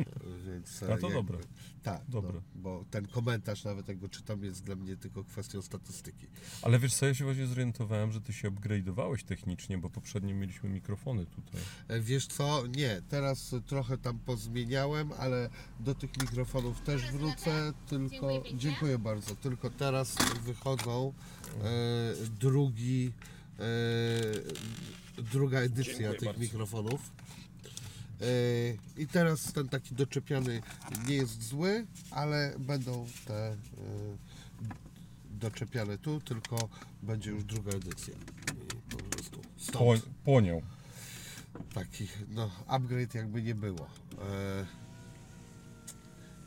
więc, 0.46 0.84
e, 0.84 0.94
A 0.94 0.98
to 0.98 1.10
dobre. 1.10 1.38
Tak, 1.84 2.02
Dobre. 2.08 2.34
No, 2.34 2.42
bo 2.56 2.86
ten 2.92 3.08
komentarz, 3.08 3.64
nawet 3.64 3.88
jak 3.88 3.98
go 4.00 4.10
czytam, 4.10 4.44
jest 4.44 4.64
dla 4.64 4.76
mnie 4.76 4.98
tylko 4.98 5.24
kwestią 5.24 5.62
statystyki. 5.62 6.28
Ale 6.62 6.80
wiesz 6.80 6.94
co, 6.94 7.06
ja 7.06 7.14
się 7.14 7.24
właśnie 7.24 7.48
zorientowałem, 7.48 8.12
że 8.12 8.22
ty 8.22 8.34
się 8.34 8.52
upgrade'owałeś 8.52 9.24
technicznie, 9.24 9.78
bo 9.78 9.90
poprzednio 9.90 10.36
mieliśmy 10.36 10.70
mikrofony 10.70 11.26
tutaj. 11.26 11.62
E, 11.88 12.02
Wiesz 12.02 12.28
co? 12.28 12.64
Nie, 12.68 13.02
teraz 13.10 13.56
trochę 13.66 13.98
tam 13.98 14.20
pozmieniałem, 14.20 15.12
ale 15.20 15.50
do 15.80 15.96
tych 15.96 16.22
mikrofonów 16.22 16.82
też 16.82 17.12
wrócę, 17.12 17.74
tylko 17.88 18.10
Dziękuję 18.10 18.58
dziękuję 18.58 19.00
bardzo. 19.00 19.36
Tylko 19.36 19.70
teraz 19.70 20.16
wychodzą 20.46 21.14
e, 21.64 22.26
drugi 22.40 23.12
e, 23.60 23.64
druga 25.22 25.60
edycja 25.60 25.94
Dziękuję 25.94 26.20
tych 26.20 26.26
bardzo. 26.26 26.42
mikrofonów. 26.42 27.12
E, 28.22 28.26
I 29.02 29.08
teraz 29.08 29.54
ten 29.54 29.70
taki 29.70 29.96
doczepiany 29.96 30.62
nie 31.08 31.16
jest 31.16 31.44
zły, 31.44 31.86
ale 32.12 32.56
będą 32.60 33.08
te 33.26 33.48
e, 33.52 33.56
doczepiane 35.32 35.98
tu, 35.98 36.22
tylko 36.22 36.70
będzie 37.04 37.32
już 37.32 37.44
druga 37.44 37.72
edycja. 37.72 38.14
I 38.14 38.92
po 38.92 38.98
prostu 38.98 39.42
stąd 39.58 40.04
Po, 40.04 40.10
ponią. 40.24 40.62
taki 41.74 42.08
no, 42.30 42.52
upgrade 42.68 43.16
jakby 43.16 43.42
nie 43.44 43.56
było. 43.56 43.88
E, 44.22 44.66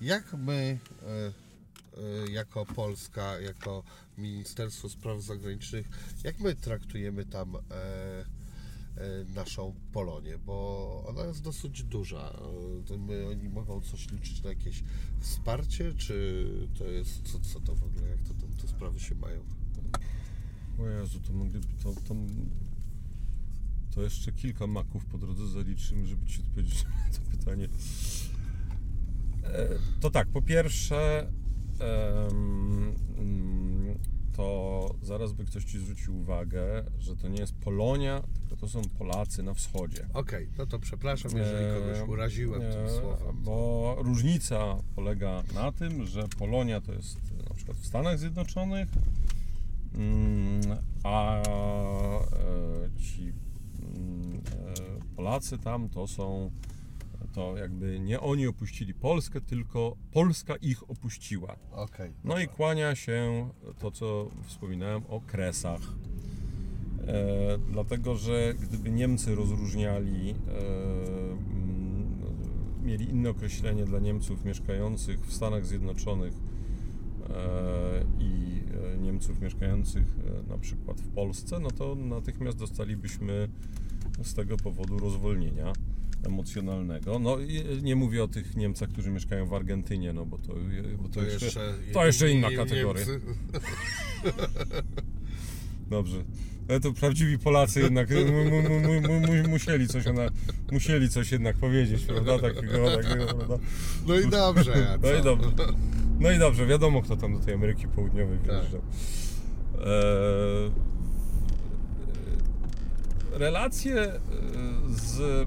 jak 0.00 0.32
my 0.34 0.78
e, 1.02 2.30
jako 2.30 2.66
Polska, 2.66 3.40
jako 3.40 3.82
Ministerstwo 4.18 4.88
Spraw 4.88 5.22
Zagranicznych, 5.22 5.86
jak 6.24 6.40
my 6.40 6.54
traktujemy 6.54 7.24
tam 7.24 7.56
e, 7.56 7.60
naszą 9.34 9.74
Polonię, 9.92 10.38
bo 10.38 11.04
ona 11.08 11.24
jest 11.24 11.42
dosyć 11.42 11.82
duża. 11.82 12.30
E, 12.30 12.84
to 12.86 12.98
my, 12.98 13.26
oni 13.26 13.48
mogą 13.48 13.80
coś 13.80 14.10
liczyć 14.10 14.42
na 14.42 14.50
jakieś 14.50 14.82
wsparcie, 15.20 15.94
czy 15.94 16.46
to 16.78 16.84
jest, 16.84 17.22
co, 17.22 17.40
co 17.40 17.60
to 17.60 17.74
w 17.74 17.84
ogóle, 17.84 18.08
jak 18.08 18.22
to, 18.22 18.34
to, 18.34 18.62
te 18.62 18.68
sprawy 18.68 19.00
się 19.00 19.14
mają? 19.14 19.40
O 20.78 20.86
Jezu, 20.86 21.20
to 21.20 21.32
to, 21.82 22.00
to, 22.08 22.14
to 23.94 24.02
jeszcze 24.02 24.32
kilka 24.32 24.66
maków 24.66 25.04
po 25.04 25.18
drodze 25.18 25.48
zaliczymy, 25.48 26.06
żeby 26.06 26.26
Ci 26.26 26.40
odpowiedzieć 26.40 26.84
na 26.84 26.90
to 27.18 27.30
pytanie. 27.30 27.68
E, 29.44 29.68
To 30.00 30.10
tak, 30.10 30.28
po 30.28 30.42
pierwsze, 30.42 31.32
mm, 32.30 32.94
to 34.36 34.94
zaraz 35.02 35.32
by 35.32 35.44
ktoś 35.44 35.64
Ci 35.64 35.78
zwrócił 35.78 36.20
uwagę, 36.20 36.84
że 36.98 37.16
to 37.16 37.28
nie 37.28 37.40
jest 37.40 37.54
Polonia, 37.54 38.22
tylko 38.38 38.56
to 38.56 38.68
są 38.68 38.82
Polacy 38.98 39.42
na 39.42 39.54
wschodzie. 39.54 40.06
Okej, 40.14 40.48
no 40.58 40.66
to 40.66 40.78
przepraszam, 40.78 41.30
jeżeli 41.36 41.74
kogoś 41.74 41.98
E, 41.98 42.04
uraziłem 42.04 42.60
tym 42.60 42.86
e, 42.86 42.90
słowem. 42.90 43.42
Bo 43.42 43.96
różnica 43.98 44.76
polega 44.94 45.42
na 45.54 45.72
tym, 45.72 46.06
że 46.06 46.28
Polonia 46.38 46.80
to 46.80 46.92
jest 46.92 47.18
na 47.48 47.54
przykład 47.54 47.76
w 47.76 47.86
Stanach 47.86 48.18
Zjednoczonych, 48.18 48.88
mm, 49.94 50.78
a 51.02 51.36
e, 51.36 51.42
ci 53.00 53.22
mm, 53.22 54.36
e, 54.36 55.16
Polacy 55.16 55.58
tam 55.58 55.88
to 55.88 56.06
są, 56.06 56.50
to 57.32 57.56
jakby 57.56 58.00
nie 58.00 58.20
oni 58.20 58.46
opuścili 58.46 58.94
Polskę, 58.94 59.40
tylko 59.40 59.96
Polska 60.12 60.56
ich 60.56 60.90
opuściła. 60.90 61.56
Okej. 61.72 62.12
No 62.24 62.38
i 62.38 62.48
kłania 62.48 62.94
się 62.94 63.48
to, 63.78 63.90
co 63.90 64.30
wspominałem 64.44 65.02
o 65.08 65.20
kresach. 65.20 65.80
E, 67.06 67.58
dlatego, 67.70 68.16
że 68.16 68.54
gdyby 68.54 68.90
Niemcy 68.90 69.34
rozróżniali, 69.34 70.30
e, 70.30 70.34
mieli 72.82 73.10
inne 73.10 73.30
określenie 73.30 73.84
dla 73.84 73.98
Niemców 73.98 74.44
mieszkających 74.44 75.26
w 75.26 75.32
Stanach 75.32 75.66
Zjednoczonych 75.66 76.32
e, 76.34 78.04
i 78.20 78.62
e, 78.94 78.98
Niemców 78.98 79.40
mieszkających 79.40 80.04
e, 80.46 80.50
na 80.50 80.58
przykład 80.58 81.00
w 81.00 81.08
Polsce, 81.08 81.60
no 81.60 81.70
to 81.70 81.94
natychmiast 81.94 82.58
dostalibyśmy 82.58 83.48
z 84.22 84.34
tego 84.34 84.56
powodu 84.56 84.98
rozwolnienia 84.98 85.72
emocjonalnego. 86.26 87.18
No 87.18 87.38
i 87.38 87.82
nie 87.82 87.96
mówię 87.96 88.24
o 88.24 88.28
tych 88.28 88.56
Niemcach, 88.56 88.88
którzy 88.88 89.10
mieszkają 89.10 89.46
w 89.46 89.54
Argentynie, 89.54 90.12
no 90.12 90.26
bo 90.26 90.38
to, 90.38 90.54
bo 91.02 91.08
to, 91.08 91.22
jeszcze, 91.22 91.74
to 91.92 92.06
jeszcze 92.06 92.30
inna 92.30 92.50
kategoria. 92.50 93.06
Dobrze. 95.90 96.24
Ale 96.68 96.80
to 96.80 96.92
prawdziwi 96.92 97.38
Polacy 97.38 97.80
jednak 97.80 98.08
mu, 98.10 99.48
musieli, 99.48 99.88
coś 99.88 100.06
ona, 100.06 100.22
musieli 100.72 101.08
coś 101.08 101.32
jednak 101.32 101.56
powiedzieć, 101.56 102.04
prawda? 102.04 102.38
Takiego, 102.38 102.96
takiego, 103.02 103.26
prawda? 103.26 103.58
No 104.06 104.14
i 104.18 104.28
dobrze, 104.28 104.98
No 105.02 105.12
i 105.20 105.22
dobrze. 105.22 105.50
No 106.20 106.30
i 106.30 106.38
dobrze, 106.38 106.66
wiadomo 106.66 107.02
kto 107.02 107.16
tam 107.16 107.38
do 107.38 107.44
tej 107.44 107.54
Ameryki 107.54 107.88
Południowej 107.88 108.38
Tak. 108.38 108.46
wyjeżdżał. 108.46 108.80
Eee, 109.80 110.70
relacje 113.32 114.02
e, 114.02 114.20
z 114.88 115.46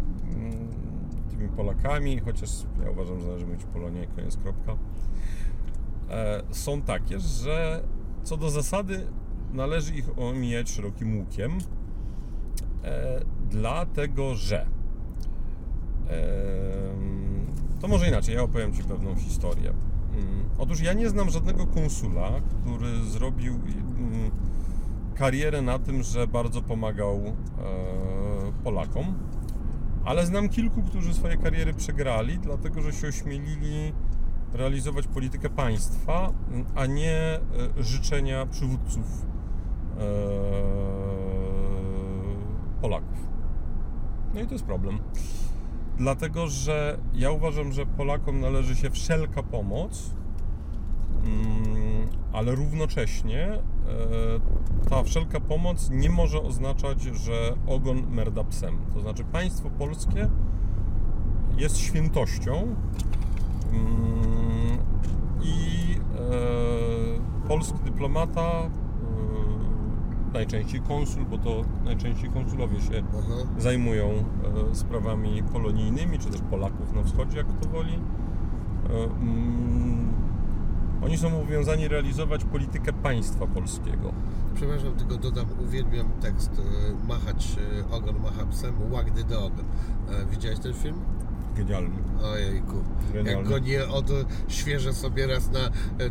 tymi 1.29 1.49
Polakami, 1.49 2.19
chociaż 2.19 2.49
ja 2.83 2.91
uważam, 2.91 3.19
że 3.21 3.27
należy 3.27 3.47
mieć 3.47 3.63
Polonię 3.63 4.07
koniec 4.15 4.37
kropka, 4.37 4.75
e, 6.09 6.43
są 6.51 6.81
takie, 6.81 7.19
że 7.19 7.83
co 8.23 8.37
do 8.37 8.49
zasady 8.49 9.07
należy 9.53 9.95
ich 9.95 10.19
omijać 10.19 10.69
szerokim 10.69 11.19
łukiem, 11.19 11.51
e, 12.83 13.21
dlatego 13.49 14.35
że 14.35 14.65
em, 16.07 17.45
to 17.81 17.87
może 17.87 18.07
inaczej, 18.07 18.35
ja 18.35 18.43
opowiem 18.43 18.73
Ci 18.73 18.83
pewną 18.83 19.15
historię. 19.15 19.73
Mm, 20.13 20.45
Otóż 20.57 20.81
ja 20.81 20.93
nie 20.93 21.09
znam 21.09 21.29
żadnego 21.29 21.67
konsula, 21.67 22.31
który 22.41 23.03
zrobił 23.03 23.53
mm, 23.53 24.31
karierę 25.15 25.61
na 25.61 25.79
tym, 25.79 26.03
że 26.03 26.27
bardzo 26.27 26.61
pomagał 26.61 27.15
e, 27.17 27.33
Polakom, 28.63 29.13
ale 30.05 30.25
znam 30.25 30.49
kilku, 30.49 30.83
którzy 30.83 31.13
swoje 31.13 31.37
kariery 31.37 31.73
przegrali, 31.73 32.39
dlatego 32.39 32.81
że 32.81 32.93
się 32.93 33.07
ośmielili 33.07 33.93
realizować 34.53 35.07
politykę 35.07 35.49
państwa, 35.49 36.33
a 36.75 36.85
nie 36.85 37.17
e, 37.19 37.39
życzenia 37.83 38.45
przywódców 38.45 39.25
e, 39.97 40.01
Polaków. 42.81 43.27
No 44.33 44.41
i 44.41 44.47
to 44.47 44.53
jest 44.53 44.65
problem. 44.65 44.99
Dlatego, 45.97 46.47
że 46.47 46.97
ja 47.13 47.31
uważam, 47.31 47.71
że 47.71 47.85
Polakom 47.85 48.39
należy 48.39 48.75
się 48.75 48.89
wszelka 48.89 49.43
pomoc, 49.43 50.15
ale 52.35 52.55
równocześnie 52.55 53.43
e, 53.47 53.59
ta 54.89 55.03
wszelka 55.03 55.39
pomoc 55.39 55.89
nie 55.89 56.09
może 56.09 56.41
oznaczać, 56.41 57.01
że 57.01 57.55
ogon 57.67 58.07
merda 58.09 58.43
psem. 58.43 58.77
To 58.93 58.99
znaczy 58.99 59.23
państwo 59.23 59.69
polskie 59.69 60.29
jest 61.57 61.77
świętością 61.77 62.75
mm, 63.71 64.77
i 65.41 65.95
e, 67.45 67.47
polski 67.47 67.79
dyplomata, 67.85 68.41
e, 68.41 68.69
najczęściej 70.33 70.81
konsul, 70.81 71.25
bo 71.25 71.37
to 71.37 71.61
najczęściej 71.85 72.29
konsulowie 72.29 72.81
się 72.81 73.03
Aha. 73.19 73.47
zajmują 73.57 74.09
sprawami 74.73 75.43
polonijnymi, 75.43 76.19
czy 76.19 76.29
też 76.29 76.41
Polaków 76.41 76.93
na 76.93 77.03
wschodzie, 77.03 77.37
jak 77.37 77.47
to 77.61 77.69
woli. 77.69 77.99
Oni 81.05 81.17
są 81.17 81.39
obowiązani 81.41 81.87
realizować 81.87 82.43
politykę 82.43 82.93
państwa 82.93 83.47
polskiego. 83.47 84.13
Przepraszam, 84.55 84.95
tylko 84.95 85.17
dodam, 85.17 85.45
uwielbiam 85.59 86.09
tekst 86.21 86.51
e, 86.59 87.07
Machać 87.07 87.55
e, 87.89 87.95
ogon 87.95 88.15
macha 88.21 88.45
psem, 88.45 88.73
wag 88.91 89.11
the 89.11 89.23
dog. 89.23 89.53
E, 90.09 90.25
Widziałeś 90.31 90.59
ten 90.59 90.73
film? 90.73 90.95
Genialny. 91.57 91.95
Ojejku. 92.23 92.75
Jak 93.15 93.25
Genialny. 93.25 93.49
go 93.49 93.59
nie 93.59 93.87
odświeżę 93.87 94.93
sobie 94.93 95.27
raz 95.27 95.51
na 95.51 95.59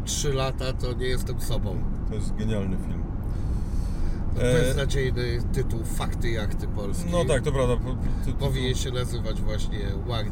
3 0.05 0.33
lata, 0.33 0.73
to 0.73 0.93
nie 0.93 1.07
jestem 1.07 1.41
sobą. 1.41 1.77
To 2.09 2.15
jest 2.15 2.35
genialny 2.35 2.77
film. 2.77 3.03
Beznadziejny 4.35 5.23
tytuł 5.53 5.85
Fakty 5.85 6.31
i 6.31 6.39
akty 6.39 6.67
polskie. 6.69 7.11
No 7.13 7.25
tak, 7.25 7.43
to 7.43 7.53
prawda. 7.53 7.75
to- 8.27 8.33
Powinien 8.33 8.75
się 8.75 8.91
nazywać 8.91 9.41
właśnie 9.43 9.79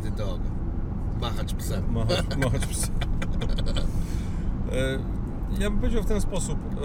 the 0.02 0.10
dog. 0.10 0.40
Machać 1.20 1.55
psem. 1.55 1.93
Machać, 1.93 2.36
machać 2.36 2.66
psy. 2.72 2.89
E, 4.73 4.99
Ja 5.61 5.70
bym 5.70 5.78
powiedział 5.78 6.03
w 6.03 6.07
ten 6.07 6.20
sposób. 6.20 6.59
e, 6.59 6.82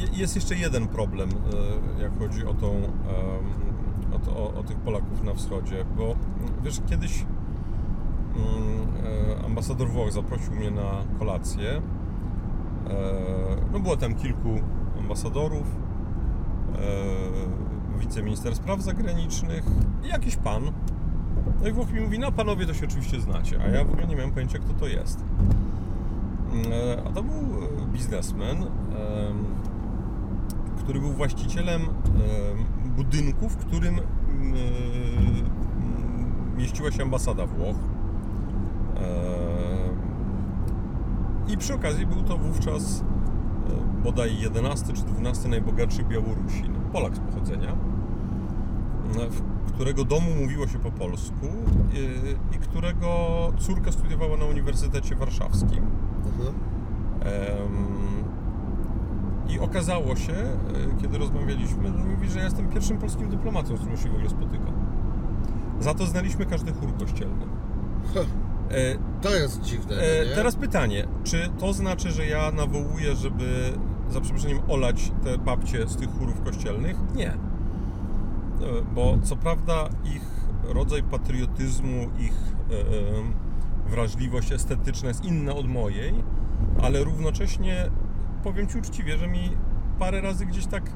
je- 0.00 0.08
Jest 0.20 0.34
jeszcze 0.36 0.54
jeden 0.56 0.86
problem, 0.88 1.28
e, 1.98 2.02
jak 2.02 2.18
chodzi 2.18 2.46
o 2.46 2.54
tą, 2.54 2.82
o, 4.14 4.18
to, 4.18 4.30
o, 4.36 4.54
o 4.54 4.62
tych 4.62 4.76
Polaków 4.76 5.24
na 5.24 5.34
wschodzie, 5.34 5.84
bo 5.96 6.14
wiesz, 6.64 6.80
kiedyś 6.86 7.24
mm, 8.36 9.44
ambasador 9.46 9.88
Włoch 9.88 10.12
zaprosił 10.12 10.52
mnie 10.54 10.70
na 10.70 10.90
kolację. 11.18 11.82
No 13.72 13.80
było 13.80 13.96
tam 13.96 14.14
kilku 14.14 14.48
ambasadorów, 14.98 15.66
wiceminister 17.98 18.54
spraw 18.56 18.82
zagranicznych 18.82 19.64
i 20.04 20.08
jakiś 20.08 20.36
pan. 20.36 20.62
No 21.64 21.70
i 21.70 21.72
Włoch 21.72 21.92
mi 21.92 22.00
mówi, 22.00 22.18
no 22.18 22.32
panowie 22.32 22.66
to 22.66 22.74
się 22.74 22.86
oczywiście 22.86 23.20
znacie, 23.20 23.60
a 23.62 23.68
ja 23.68 23.84
w 23.84 23.90
ogóle 23.90 24.06
nie 24.06 24.16
miałem 24.16 24.32
pojęcia 24.32 24.58
kto 24.58 24.74
to 24.74 24.86
jest. 24.86 25.24
E, 26.70 27.02
A 27.06 27.10
to 27.10 27.22
był 27.22 27.34
e, 27.34 27.86
biznesmen, 27.92 28.66
który 30.78 31.00
był 31.00 31.12
właścicielem 31.12 31.82
em, 31.82 31.88
budynku, 32.96 33.48
w 33.48 33.56
którym 33.56 34.00
mm, 34.28 34.54
e, 36.54 36.58
mieściła 36.58 36.92
się 36.92 37.02
ambasada 37.02 37.46
Włoch. 37.46 37.76
I 41.48 41.58
przy 41.58 41.74
okazji 41.74 42.06
był 42.06 42.22
to 42.22 42.38
wówczas 42.38 43.04
bodaj 44.04 44.40
11 44.40 44.92
czy 44.92 45.02
12 45.02 45.48
najbogatszy 45.48 46.04
Białorusin, 46.04 46.74
Polak 46.92 47.16
z 47.16 47.20
pochodzenia 47.20 47.76
którego 49.74 50.04
domu 50.04 50.30
mówiło 50.42 50.66
się 50.66 50.78
po 50.78 50.90
polsku 50.90 51.46
i, 51.92 52.56
i 52.56 52.58
którego 52.58 53.08
córka 53.58 53.92
studiowała 53.92 54.36
na 54.36 54.44
Uniwersytecie 54.44 55.16
Warszawskim. 55.16 55.84
Em, 57.20 58.24
I 59.48 59.58
okazało 59.58 60.16
się, 60.16 60.32
e, 60.32 60.56
kiedy 61.02 61.18
rozmawialiśmy, 61.18 61.86
że 61.88 62.04
mówi, 62.04 62.30
że 62.30 62.38
ja 62.38 62.44
jestem 62.44 62.68
pierwszym 62.68 62.98
polskim 62.98 63.28
dyplomatą, 63.30 63.76
z 63.76 63.80
którym 63.80 63.96
się 63.96 64.08
w 64.08 64.14
ogóle 64.14 64.30
spotyka. 64.30 64.64
Za 65.80 65.94
to 65.94 66.06
znaliśmy 66.06 66.46
każdy 66.46 66.72
chór 66.72 66.96
kościelny. 66.98 67.44
E, 68.70 68.98
To 69.22 69.34
jest 69.34 69.60
dziwne, 69.62 69.96
E, 69.96 70.34
teraz 70.34 70.56
pytanie, 70.56 71.06
czy 71.24 71.50
to 71.58 71.72
znaczy, 71.72 72.10
że 72.10 72.26
ja 72.26 72.52
nawołuję, 72.52 73.16
żeby 73.16 73.72
za 74.10 74.20
przeproszeniem 74.20 74.58
olać 74.68 75.12
te 75.24 75.38
babcie 75.38 75.86
z 75.88 75.96
tych 75.96 76.18
chórów 76.18 76.42
kościelnych? 76.42 76.96
Nie. 77.14 77.34
E, 78.64 78.94
Bo 78.94 79.18
co 79.22 79.36
prawda 79.36 79.88
ich 80.04 80.22
rodzaj 80.64 81.02
patriotyzmu, 81.02 82.10
ich 82.18 82.32
e, 82.70 82.74
e, 82.74 83.90
wrażliwość 83.90 84.52
estetyczna 84.52 85.08
jest 85.08 85.24
inna 85.24 85.54
od 85.54 85.68
mojej, 85.68 86.14
ale 86.82 87.04
równocześnie 87.04 87.90
powiem 88.44 88.68
Ci 88.68 88.78
uczciwie, 88.78 89.18
że 89.18 89.28
mi 89.28 89.50
parę 89.98 90.20
razy 90.20 90.46
gdzieś 90.46 90.66
tak 90.66 90.90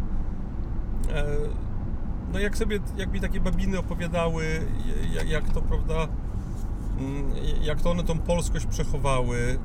no 2.33 2.39
jak 2.39 2.57
sobie, 2.57 2.79
jak 2.97 3.13
mi 3.13 3.21
takie 3.21 3.41
babiny 3.41 3.79
opowiadały, 3.79 4.45
jak, 5.27 5.51
to, 5.51 5.63
prawda, 5.63 6.09
Mm, 6.99 7.31
jak 7.63 7.81
to 7.81 7.91
one 7.91 8.05
tą 8.05 8.19
polskość 8.19 8.67
przechowały. 8.67 9.59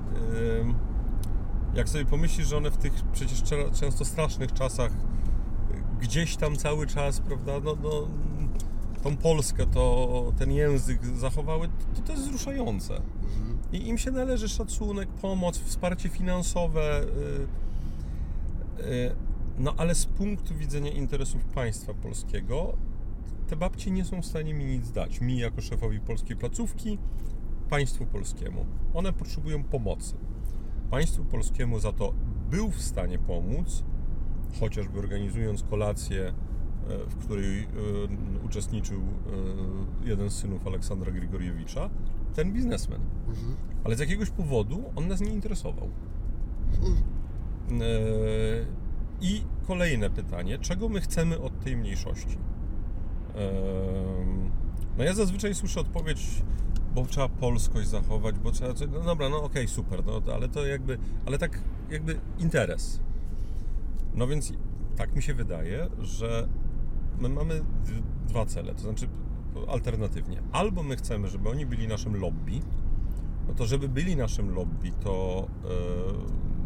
Jak 1.74 1.90
sobie 1.90 2.06
pomyślisz, 2.06 2.48
że 2.48 2.58
one 2.58 2.72
w 2.72 2.78
tych 2.78 2.94
przecież 3.14 3.44
często 3.74 4.06
strasznych 4.06 4.54
czasach 4.54 4.92
gdzieś 6.04 6.36
tam 6.36 6.56
cały 6.56 6.88
czas, 6.88 7.20
prawda, 7.20 7.52
no, 7.64 7.78
no 7.84 8.08
tą 9.04 9.18
Polskę, 9.18 9.66
to 9.66 10.34
ten 10.38 10.52
język 10.52 11.06
zachowały, 11.06 11.68
to, 11.68 12.02
to 12.02 12.12
jest 12.12 12.24
wzruszające. 12.24 12.96
Mhm. 12.96 13.58
I 13.72 13.88
im 13.88 13.98
się 13.98 14.12
należy 14.12 14.50
szacunek, 14.50 15.10
pomoc, 15.10 15.60
wsparcie 15.60 16.10
finansowe. 16.10 17.02
y, 18.80 18.84
y, 18.84 19.16
No 19.60 19.74
ale 19.78 19.96
z 19.96 20.06
punktu 20.06 20.56
widzenia 20.56 20.92
interesów 20.92 21.46
państwa 21.46 21.94
polskiego, 21.94 22.78
te 23.48 23.56
babcie 23.56 23.92
nie 23.92 24.06
są 24.06 24.22
w 24.22 24.26
stanie 24.26 24.54
mi 24.54 24.66
nic 24.66 24.92
dać. 24.92 25.22
Mi 25.22 25.38
jako 25.38 25.62
szefowi 25.62 26.00
polskiej 26.00 26.36
placówki, 26.38 26.98
państwu 27.70 28.06
polskiemu. 28.06 28.66
One 28.94 29.14
potrzebują 29.14 29.64
pomocy. 29.64 30.16
Państwu 30.92 31.26
polskiemu 31.26 31.80
za 31.80 31.92
to 31.92 32.14
był 32.50 32.72
w 32.72 32.82
stanie 32.82 33.20
pomóc, 33.20 33.84
chociażby 34.60 35.00
organizując 35.00 35.64
kolację, 35.64 36.28
e, 36.28 36.34
w 37.10 37.16
której 37.16 37.64
e, 37.64 37.68
uczestniczył 38.46 39.00
e, 39.02 40.08
jeden 40.08 40.30
z 40.30 40.34
synów 40.34 40.68
Aleksandra 40.68 41.12
Grigoriewicza, 41.12 41.90
ten 42.36 42.54
biznesmen. 42.54 43.02
Mhm. 43.28 43.56
Ale 43.84 43.96
z 43.96 44.00
jakiegoś 44.00 44.30
powodu 44.30 44.84
on 44.96 45.08
nas 45.08 45.22
nie 45.22 45.32
interesował. 45.32 45.90
I 49.22 49.42
kolejne 49.68 50.10
pytanie, 50.10 50.60
czego 50.60 50.90
my 50.90 51.02
chcemy 51.02 51.40
od 51.40 51.60
tej 51.64 51.78
mniejszości? 51.78 52.38
No 54.98 55.04
ja 55.04 55.14
zazwyczaj 55.14 55.56
słyszę 55.56 55.80
odpowiedź, 55.80 56.42
bo 56.96 57.06
trzeba 57.06 57.30
polskość 57.30 57.88
zachować, 57.88 58.40
bo 58.40 58.52
trzeba... 58.52 58.74
No 58.92 59.00
dobra, 59.00 59.30
no 59.30 59.44
okej, 59.44 59.68
super, 59.68 60.06
no, 60.06 60.22
ale 60.34 60.50
to 60.50 60.66
jakby, 60.66 60.98
ale 61.26 61.38
tak 61.38 61.62
jakby 61.90 62.20
interes. 62.40 63.00
No 64.16 64.28
więc 64.28 64.54
tak 64.96 65.16
mi 65.16 65.22
się 65.22 65.34
wydaje, 65.34 65.90
że 66.00 66.48
my 67.20 67.30
mamy 67.30 67.62
dwa 68.28 68.46
cele, 68.46 68.76
to 68.76 68.82
znaczy 68.82 69.08
alternatywnie. 69.68 70.42
Albo 70.52 70.84
my 70.84 70.96
chcemy, 70.96 71.28
żeby 71.28 71.50
oni 71.50 71.66
byli 71.66 71.88
naszym 71.88 72.16
lobby, 72.16 72.60
no 73.48 73.54
to 73.54 73.66
żeby 73.66 73.90
byli 73.90 74.16
naszym 74.16 74.56
lobby, 74.56 74.92
to 75.04 75.48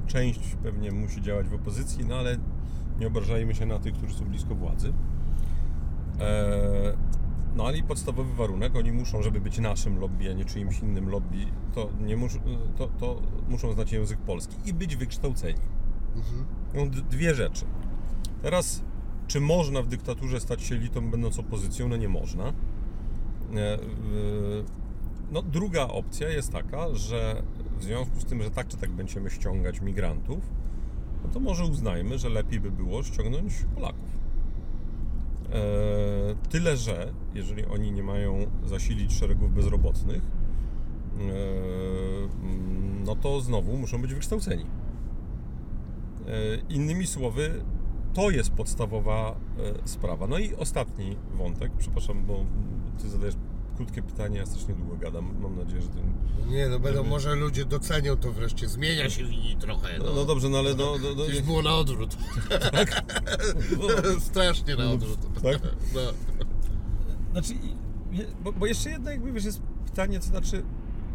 e, 0.06 0.08
część 0.08 0.56
pewnie 0.64 0.92
musi 0.92 1.22
działać 1.22 1.48
w 1.48 1.54
opozycji, 1.54 2.06
no 2.06 2.16
ale 2.16 2.38
nie 3.00 3.08
obrażajmy 3.08 3.56
się 3.56 3.66
na 3.66 3.80
tych, 3.80 3.94
którzy 3.94 4.14
są 4.14 4.26
blisko 4.26 4.56
władzy. 4.56 4.94
E, 6.20 6.98
no 7.56 7.66
ale 7.68 7.78
i 7.78 7.84
podstawowy 7.84 8.36
warunek, 8.36 8.76
oni 8.76 8.92
muszą, 8.92 9.22
żeby 9.22 9.42
być 9.42 9.58
naszym 9.58 10.00
lobby, 10.00 10.30
a 10.32 10.34
nie 10.34 10.46
czyimś 10.46 10.80
innym 10.80 11.10
lobby, 11.10 11.46
to, 11.74 11.90
nie 12.02 12.18
mus, 12.18 12.38
to, 12.78 12.88
to 12.88 13.22
muszą 13.50 13.74
znać 13.74 13.92
język 13.92 14.20
polski 14.20 14.56
i 14.66 14.74
być 14.74 14.96
wykształceni. 14.96 15.60
Mhm. 16.18 16.92
Dwie 17.10 17.36
rzeczy. 17.36 17.66
Teraz, 18.42 18.84
czy 19.28 19.40
można 19.42 19.82
w 19.82 19.88
dyktaturze 19.88 20.40
stać 20.40 20.62
się 20.62 20.76
elitą 20.76 21.12
będąc 21.12 21.40
opozycją? 21.40 21.88
No 21.88 21.98
nie 21.98 22.10
można. 22.10 22.48
E, 22.48 22.54
No, 25.32 25.42
druga 25.42 25.88
opcja 25.88 26.30
jest 26.30 26.52
taka, 26.52 26.96
że 26.96 27.44
w 27.80 27.84
związku 27.84 28.20
z 28.20 28.26
tym, 28.26 28.44
że 28.44 28.52
tak 28.52 28.68
czy 28.68 28.78
tak 28.78 28.92
będziemy 28.92 29.30
ściągać 29.30 29.82
migrantów, 29.82 30.40
no 31.24 31.30
to 31.30 31.40
może 31.40 31.66
uznajmy, 31.66 32.18
że 32.18 32.30
lepiej 32.30 32.60
by 32.60 32.72
było 32.72 33.04
ściągnąć 33.04 33.54
Polaków. 33.76 34.10
E, 35.50 36.50
Tyle, 36.50 36.78
że 36.78 37.14
jeżeli 37.36 37.66
oni 37.66 37.92
nie 37.92 38.04
mają 38.04 38.48
zasilić 38.66 39.14
szeregów 39.14 39.54
bezrobotnych, 39.54 40.22
e, 40.22 41.22
no 43.06 43.16
to 43.16 43.42
znowu 43.42 43.78
muszą 43.78 44.02
być 44.02 44.14
wykształceni. 44.14 44.66
E, 46.28 46.56
Innymi 46.70 47.08
słowy, 47.08 47.64
to 48.14 48.30
jest 48.30 48.50
podstawowa 48.50 49.36
e, 49.84 49.88
sprawa. 49.88 50.28
No 50.28 50.38
i 50.38 50.56
ostatni 50.56 51.16
wątek, 51.34 51.72
przepraszam, 51.78 52.26
bo 52.26 52.46
ty 53.02 53.10
zadajesz 53.10 53.36
krótkie 53.78 54.02
pytanie, 54.02 54.38
ja 54.38 54.46
strasznie 54.46 54.74
długo 54.74 54.98
gadam. 54.98 55.42
Mam 55.42 55.56
nadzieję, 55.56 55.82
że 55.82 55.88
ten. 55.88 56.14
Nie, 56.50 56.70
no 56.70 56.80
będą, 56.80 56.98
Żeby- 56.98 57.10
może 57.10 57.36
ludzie 57.36 57.66
docenią 57.66 58.18
to 58.18 58.32
wreszcie, 58.32 58.68
zmienia 58.68 59.10
się 59.10 59.24
linii 59.24 59.56
trochę, 59.56 59.98
no. 60.00 60.06
No, 60.06 60.14
no 60.14 60.26
dobrze, 60.26 60.50
no 60.50 60.58
ale 60.58 60.76
no. 60.76 60.96
no, 61.04 61.10
no 61.18 61.26
Gdzieś 61.26 61.42
było 61.42 61.62
na 61.62 61.76
odwrót. 61.76 62.18
Strasznie 64.30 64.76
na 64.76 64.92
odwrót. 64.92 65.20
Tak? 65.44 65.60
No. 65.96 66.02
Znaczy, 67.32 67.54
bo, 68.44 68.52
bo 68.52 68.66
jeszcze 68.66 68.90
jedno 68.90 69.12
jakby 69.12 69.32
wiesz, 69.32 69.46
jest 69.46 69.62
pytanie, 69.86 70.20
to 70.20 70.26
znaczy, 70.26 70.64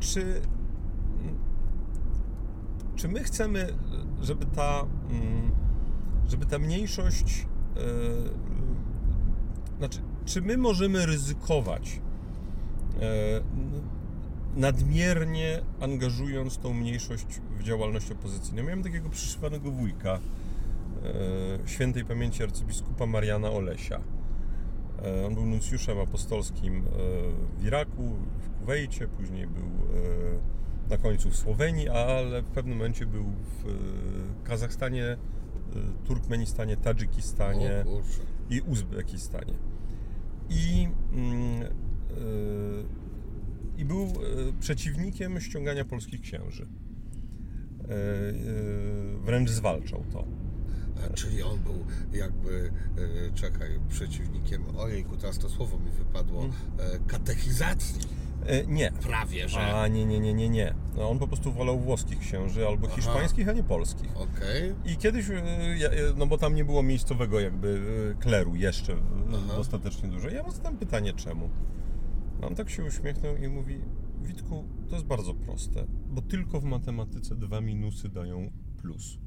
czy 0.00 0.40
czy 3.02 3.08
my 3.08 3.24
chcemy, 3.24 3.74
żeby 4.20 4.46
ta 4.46 4.86
mm, 5.10 5.50
żeby 6.28 6.46
ta 6.46 6.58
mniejszość 6.58 7.46
e, 7.76 7.80
znaczy, 9.78 9.98
czy 10.24 10.42
my 10.42 10.56
możemy 10.56 11.06
ryzykować 11.06 12.00
e, 13.00 13.40
nadmiernie 14.56 15.60
angażując 15.80 16.58
tą 16.58 16.74
mniejszość 16.74 17.26
w 17.58 17.62
działalność 17.62 18.10
opozycyjną. 18.10 18.62
Miałem 18.62 18.82
takiego 18.82 19.08
przyszywanego 19.08 19.70
wujka 19.70 20.18
e, 20.18 20.20
świętej 21.68 22.04
pamięci 22.04 22.42
arcybiskupa 22.42 23.06
Mariana 23.06 23.50
Olesia. 23.50 24.00
On 25.26 25.34
był 25.34 25.46
nuncjuszem 25.46 25.98
apostolskim 25.98 26.84
w 27.58 27.64
Iraku, 27.64 28.16
w 28.42 28.58
Kuwejcie, 28.60 29.08
później 29.08 29.46
był 29.46 29.70
na 30.92 30.98
końcu 30.98 31.30
w 31.30 31.36
Słowenii, 31.36 31.88
ale 31.88 32.42
w 32.42 32.46
pewnym 32.46 32.78
momencie 32.78 33.06
był 33.06 33.24
w 33.24 33.66
e, 33.66 34.44
Kazachstanie, 34.44 35.04
e, 35.04 35.16
Turkmenistanie, 36.06 36.76
Tadżykistanie 36.76 37.84
i 38.50 38.60
Uzbekistanie. 38.60 39.54
I, 40.50 40.88
mm, 41.12 41.62
e, 41.62 41.66
i 43.78 43.84
był 43.84 44.12
przeciwnikiem 44.60 45.40
ściągania 45.40 45.84
polskich 45.84 46.20
księży. 46.20 46.66
Wręcz 49.24 49.50
zwalczał 49.50 50.04
to. 50.12 50.24
A, 50.96 51.14
czyli 51.14 51.42
on 51.42 51.58
był 51.58 51.86
jakby, 52.12 52.72
czekaj, 53.34 53.80
przeciwnikiem, 53.88 54.62
ojejku, 54.76 55.16
teraz 55.16 55.38
to 55.38 55.48
słowo 55.48 55.78
mi 55.78 55.90
wypadło, 55.90 56.44
e, 56.44 56.50
katechizacji. 57.06 58.00
E, 58.46 58.66
Nie. 58.66 58.92
Prawie, 58.92 59.48
że. 59.48 59.60
A 59.60 59.88
nie, 59.88 60.06
nie, 60.06 60.20
nie, 60.20 60.34
nie, 60.34 60.48
nie. 60.48 60.74
No, 60.96 61.10
on 61.10 61.18
po 61.18 61.26
prostu 61.26 61.52
wolał 61.52 61.80
włoskich 61.80 62.18
księży 62.18 62.66
albo 62.66 62.86
Aha. 62.86 62.96
hiszpańskich, 62.96 63.48
a 63.48 63.52
nie 63.52 63.62
polskich. 63.62 64.10
Okej. 64.16 64.74
I 64.84 64.96
kiedyś, 64.96 65.30
e, 65.30 65.34
e, 65.34 65.42
no 66.16 66.26
bo 66.26 66.38
tam 66.38 66.54
nie 66.54 66.64
było 66.64 66.82
miejscowego 66.82 67.40
jakby 67.40 67.80
kleru 68.20 68.54
jeszcze 68.54 68.96
Aha. 69.28 69.54
dostatecznie 69.56 70.08
dużo. 70.08 70.28
Ja 70.28 70.42
mu 70.42 70.50
zadam 70.50 70.76
pytanie 70.76 71.12
czemu. 71.12 71.50
No 72.40 72.48
on 72.48 72.54
tak 72.54 72.70
się 72.70 72.84
uśmiechnął 72.84 73.36
i 73.36 73.48
mówi, 73.48 73.80
Witku, 74.22 74.64
to 74.88 74.94
jest 74.94 75.06
bardzo 75.06 75.34
proste, 75.34 75.86
bo 76.08 76.22
tylko 76.22 76.60
w 76.60 76.64
matematyce 76.64 77.36
dwa 77.36 77.60
minusy 77.60 78.08
dają 78.08 78.50
plus. 78.82 79.18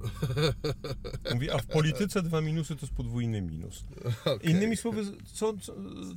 Mówi, 1.34 1.50
a 1.52 1.58
w 1.58 1.66
polityce 1.66 2.22
dwa 2.22 2.42
minusy 2.42 2.76
to 2.76 2.82
jest 2.82 2.94
podwójny 2.94 3.42
minus. 3.42 3.86
Okej. 4.26 4.52
Innymi 4.52 4.78
słowy, 4.78 5.04
co, 5.26 5.54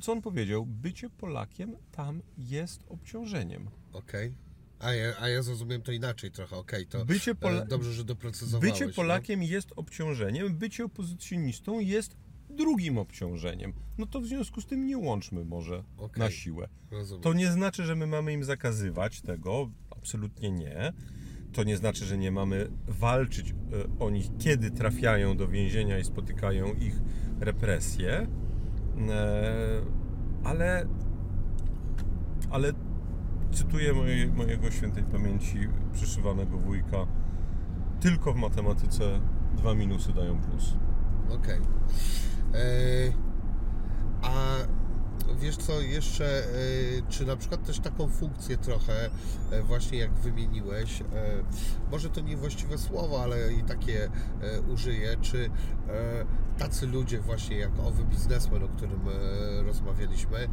co, 0.01 0.11
on 0.11 0.21
powiedział? 0.21 0.65
Bycie 0.65 1.09
Polakiem 1.09 1.75
tam 1.91 2.21
jest 2.37 2.83
obciążeniem. 2.87 3.69
Okej. 3.93 4.33
A, 4.79 4.93
ja, 4.93 5.13
a 5.19 5.29
ja 5.29 5.41
zrozumiem 5.41 5.81
to 5.81 5.91
inaczej 5.91 6.31
trochę, 6.31 6.55
okej, 6.55 6.87
to 6.87 7.05
Bycie 7.05 7.35
Pola- 7.35 7.61
e, 7.61 7.67
dobrze, 7.67 7.93
że 7.93 8.03
doprecyzowałeś. 8.03 8.73
Bycie 8.73 8.87
no. 8.87 8.93
Polakiem 8.93 9.43
jest 9.43 9.69
obciążeniem, 9.75 10.57
bycie 10.57 10.85
opozycjonistą 10.85 11.79
jest 11.79 12.15
drugim 12.49 12.97
obciążeniem. 12.97 13.73
No 13.97 14.05
to 14.05 14.21
w 14.21 14.25
związku 14.25 14.61
z 14.61 14.65
tym 14.65 14.87
nie 14.87 14.97
łączmy 14.97 15.45
może 15.45 15.83
Okej. 15.97 16.19
na 16.19 16.31
siłę. 16.31 16.67
Rozumiem. 16.91 17.23
To 17.23 17.33
nie 17.33 17.51
znaczy, 17.51 17.83
że 17.83 17.95
my 17.95 18.07
mamy 18.07 18.33
im 18.33 18.43
zakazywać 18.43 19.21
tego, 19.21 19.69
absolutnie 19.89 20.51
nie. 20.51 20.93
To 21.53 21.63
nie 21.63 21.77
znaczy, 21.77 22.05
że 22.05 22.17
nie 22.17 22.31
mamy 22.31 22.67
walczyć 22.87 23.51
e, 23.51 23.55
o 23.99 24.09
nich, 24.09 24.29
kiedy 24.39 24.71
trafiają 24.71 25.37
do 25.37 25.47
więzienia 25.47 25.99
i 25.99 26.03
spotykają 26.03 26.73
ich 26.73 27.01
represje. 27.39 28.27
E, 29.09 29.81
Ale, 30.43 30.85
ale 32.51 32.73
cytuję 33.51 33.93
moje, 33.93 34.27
mojego 34.27 34.71
świętej 34.71 35.03
pamięci 35.03 35.57
przyszywanego 35.93 36.57
wujka. 36.57 37.07
Tylko 37.99 38.33
w 38.33 38.35
matematyce 38.35 39.19
dwa 39.57 39.73
minusy 39.73 40.13
dają 40.13 40.41
plus. 40.41 40.77
Okej. 41.29 41.59
E, 42.53 42.59
A 44.21 44.55
wiesz 45.39 45.57
co, 45.57 45.81
jeszcze, 45.81 46.43
e, 46.43 46.47
czy 47.09 47.25
na 47.25 47.35
przykład 47.35 47.65
też 47.65 47.79
taką 47.79 48.09
funkcję 48.09 48.57
trochę, 48.57 49.09
e, 49.51 49.63
właśnie 49.63 49.97
jak 49.97 50.13
wymieniłeś, 50.13 51.01
e, 51.01 51.05
może 51.91 52.09
to 52.09 52.21
niewłaściwe 52.21 52.77
słowo, 52.77 53.23
ale 53.23 53.53
i 53.53 53.63
takie 53.63 54.09
użyję, 54.73 55.17
czy 55.21 55.49
tacy 56.57 56.87
ludzie 56.87 57.19
właśnie 57.19 57.57
jak 57.57 57.71
owy 57.79 58.03
biznesmen, 58.03 58.63
o 58.63 58.67
którym 58.67 59.01
rozmawialiśmy, 59.65 60.47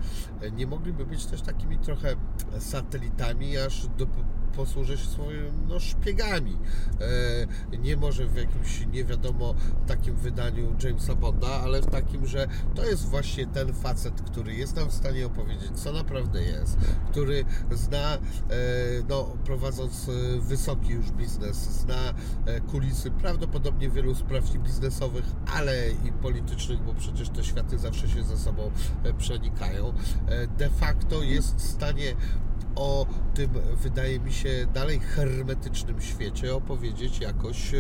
nie 0.53 0.67
mogliby 0.67 1.07
być 1.07 1.27
też 1.27 1.43
takimi 1.43 1.79
trochę 1.79 2.17
satelitami, 2.59 3.59
aż 3.59 3.87
do, 3.87 4.07
posłużę 4.47 4.99
się 4.99 5.07
swoim 5.07 5.67
no, 5.69 5.81
szpiegami. 5.81 6.59
E, 7.73 7.77
nie 7.77 7.97
może 7.97 8.27
w 8.27 8.37
jakimś 8.37 8.87
nie 8.93 9.05
wiadomo 9.05 9.55
takim 9.87 10.17
wydaniu 10.17 10.75
Jamesa 10.85 11.15
Bonda, 11.15 11.49
ale 11.49 11.83
w 11.83 11.87
takim, 11.87 12.27
że 12.27 12.47
to 12.75 12.85
jest 12.85 13.09
właśnie 13.09 13.47
ten 13.47 13.73
facet, 13.73 14.23
który 14.23 14.55
jest 14.55 14.77
nam 14.77 14.89
w 14.89 14.95
stanie 14.95 15.27
opowiedzieć, 15.27 15.71
co 15.75 15.93
naprawdę 15.93 16.43
jest, 16.43 16.77
który 17.11 17.45
zna, 17.71 18.15
e, 18.15 18.19
no, 19.09 19.25
prowadząc 19.45 20.09
e, 20.09 20.41
wysoki 20.41 20.93
już 20.93 21.11
biznes, 21.11 21.57
zna 21.57 22.15
e, 22.47 22.61
kulisy 22.61 23.11
prawdopodobnie 23.11 23.91
wielu 23.91 24.15
spraw 24.15 24.51
biznesowych, 24.59 25.25
ale 25.55 25.91
i 25.91 26.13
politycznych, 26.13 26.83
bo 26.83 26.95
przecież 26.95 27.29
te 27.29 27.45
światy 27.45 27.79
zawsze 27.79 28.09
się 28.09 28.25
ze 28.25 28.39
sobą 28.39 28.71
e, 29.05 29.13
przenikają. 29.13 29.93
E, 30.29 30.47
De 30.47 30.71
facto 30.71 31.23
jest 31.23 31.57
w 31.57 31.63
stanie 31.63 32.15
o 32.77 33.07
tym, 33.35 33.51
wydaje 33.83 34.21
mi 34.21 34.33
się, 34.33 34.67
dalej 34.75 35.01
hermetycznym 35.01 36.01
świecie 36.01 36.55
opowiedzieć 36.55 37.21
jakoś, 37.21 37.75
e, 37.75 37.79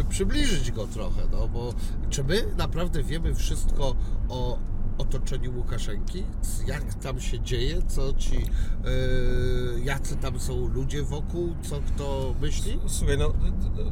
e, 0.00 0.04
przybliżyć 0.08 0.72
go 0.72 0.86
trochę, 0.86 1.22
no 1.32 1.48
bo 1.48 1.74
czy 2.10 2.24
my 2.24 2.44
naprawdę 2.56 3.02
wiemy 3.02 3.34
wszystko 3.34 3.96
o 4.28 4.58
otoczeniu 4.98 5.56
Łukaszenki, 5.56 6.24
jak 6.66 6.94
tam 6.94 7.20
się 7.20 7.40
dzieje, 7.40 7.82
co 7.82 8.12
ci, 8.12 8.36
e, 8.36 9.80
jacy 9.84 10.16
tam 10.16 10.40
są 10.40 10.68
ludzie 10.68 11.02
wokół, 11.02 11.54
co 11.62 11.80
kto 11.80 12.34
myśli? 12.40 12.78
Słuchaj, 12.86 13.18
no 13.18 13.32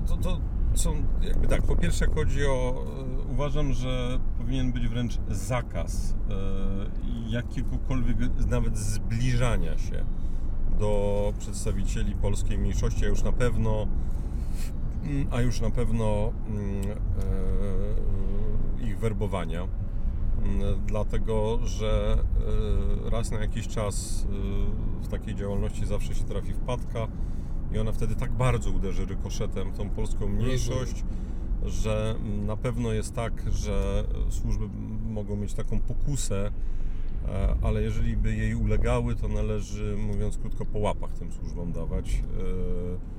to, 0.08 0.16
to 0.16 0.40
są 0.74 1.02
jakby 1.22 1.48
tak, 1.48 1.62
po 1.62 1.76
pierwsze 1.76 2.06
chodzi 2.06 2.46
o, 2.46 2.84
uważam, 3.30 3.72
że 3.72 4.18
powinien 4.46 4.72
być 4.72 4.88
wręcz 4.88 5.18
zakaz 5.28 6.14
e, 6.30 6.34
jakiegokolwiek 7.28 8.16
nawet 8.48 8.78
zbliżania 8.78 9.78
się 9.78 10.04
do 10.78 11.32
przedstawicieli 11.38 12.14
polskiej 12.14 12.58
mniejszości, 12.58 13.04
a 13.04 13.08
już 13.08 13.22
na 13.22 13.32
pewno 13.32 13.86
mm, 15.04 15.26
a 15.30 15.40
już 15.40 15.60
na 15.60 15.70
pewno 15.70 16.32
mm, 16.48 16.62
e, 18.80 18.86
ich 18.88 18.98
werbowania. 18.98 19.62
Mm, 20.42 20.86
Dlatego, 20.86 21.58
że 21.64 22.18
e, 23.06 23.10
raz 23.10 23.30
na 23.30 23.38
jakiś 23.38 23.68
czas 23.68 24.26
w 25.02 25.08
takiej 25.08 25.34
działalności 25.34 25.86
zawsze 25.86 26.14
się 26.14 26.24
trafi 26.24 26.52
wpadka 26.52 27.08
i 27.72 27.78
ona 27.78 27.92
wtedy 27.92 28.16
tak 28.16 28.32
bardzo 28.32 28.70
uderzy 28.70 29.06
rykoszetem 29.06 29.72
w 29.72 29.76
tą 29.76 29.90
polską 29.90 30.28
mniejszość, 30.28 31.04
że 31.64 32.14
na 32.46 32.56
pewno 32.56 32.92
jest 32.92 33.14
tak, 33.14 33.32
że 33.52 34.04
służby 34.30 34.68
mogą 35.10 35.36
mieć 35.36 35.54
taką 35.54 35.80
pokusę, 35.80 36.50
e, 37.28 37.56
ale 37.62 37.82
jeżeli 37.82 38.16
by 38.16 38.36
jej 38.36 38.54
ulegały, 38.54 39.14
to 39.14 39.28
należy, 39.28 39.96
mówiąc 39.96 40.38
krótko, 40.38 40.64
po 40.64 40.78
łapach 40.78 41.12
tym 41.12 41.32
służbom 41.32 41.72
dawać. 41.72 42.14
e, 42.14 43.16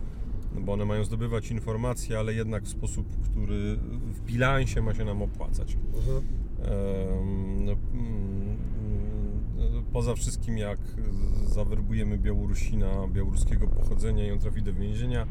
no 0.55 0.61
bo 0.61 0.73
one 0.73 0.85
mają 0.85 1.03
zdobywać 1.03 1.51
informacje, 1.51 2.19
ale 2.19 2.34
jednak 2.34 2.64
w 2.64 2.68
sposób, 2.68 3.07
który 3.23 3.77
w 4.14 4.22
bilansie 4.22 4.81
ma 4.81 4.93
się 4.93 5.05
nam 5.05 5.22
opłacać. 5.22 5.77
Mhm. 5.95 6.23
No, 7.65 7.72
mm, 7.93 8.57
Poza 9.93 10.15
wszystkim, 10.15 10.57
jak 10.57 10.80
zawerbujemy 11.45 12.18
Białorusina 12.18 13.07
białoruskiego 13.14 13.68
pochodzenia 13.68 14.27
i 14.27 14.31
on 14.31 14.39
trafi 14.39 14.61
do 14.61 14.73
więzienia, 14.73 15.27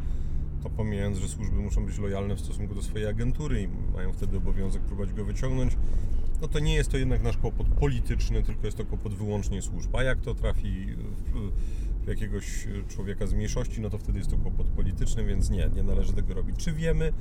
to 0.66 0.70
pomijając, 0.70 1.18
że 1.18 1.28
służby 1.28 1.56
muszą 1.56 1.86
być 1.86 1.98
lojalne 1.98 2.36
w 2.36 2.40
stosunku 2.40 2.74
do 2.74 2.82
swojej 2.82 3.06
agentury 3.06 3.62
i 3.62 3.68
mają 3.94 4.12
wtedy 4.12 4.36
obowiązek 4.36 4.82
próbować 4.82 5.12
go 5.12 5.24
wyciągnąć, 5.24 5.76
no 6.40 6.48
to 6.48 6.58
nie 6.58 6.74
jest 6.74 6.90
to 6.90 6.98
jednak 6.98 7.22
nasz 7.22 7.36
kłopot 7.36 7.66
polityczny, 7.66 8.42
tylko 8.42 8.66
jest 8.66 8.76
to 8.76 8.84
kłopot 8.84 9.14
wyłącznie 9.14 9.62
służb. 9.62 9.96
A 9.96 10.02
jak 10.02 10.20
to 10.20 10.34
trafi 10.34 10.86
w, 12.04 12.08
jakiegoś 12.08 12.66
człowieka 12.88 13.26
z 13.26 13.34
mniejszości, 13.34 13.80
no 13.80 13.90
to 13.90 13.98
wtedy 13.98 14.18
jest 14.18 14.30
to 14.30 14.36
kłopot 14.36 14.66
polityczny, 14.66 15.24
więc 15.24 15.50
nie, 15.50 15.70
nie 15.76 15.82
należy 15.82 16.12
tego 16.12 16.34
robić. 16.34 16.56
Czy 16.56 16.72
wiemy? 16.72 17.12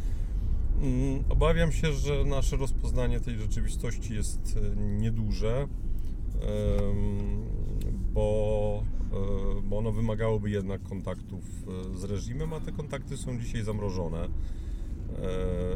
Mm, 0.82 1.24
Obawiam 1.30 1.72
się, 1.72 1.94
że 1.94 2.26
nasze 2.26 2.58
rozpoznanie 2.58 3.20
tej 3.20 3.38
rzeczywistości 3.38 4.14
jest 4.14 4.58
e, 4.58 4.76
nieduże, 4.76 5.68
bo, 8.14 8.84
bo 9.64 9.78
ono 9.78 9.92
wymagałoby 9.92 10.50
jednak 10.50 10.84
kontaktów 10.84 11.44
e, 11.94 11.98
z 11.98 12.04
reżimem, 12.04 12.54
a 12.54 12.60
te 12.60 12.72
kontakty 12.72 13.18
są 13.18 13.40
dzisiaj 13.40 13.64
zamrożone. 13.64 14.28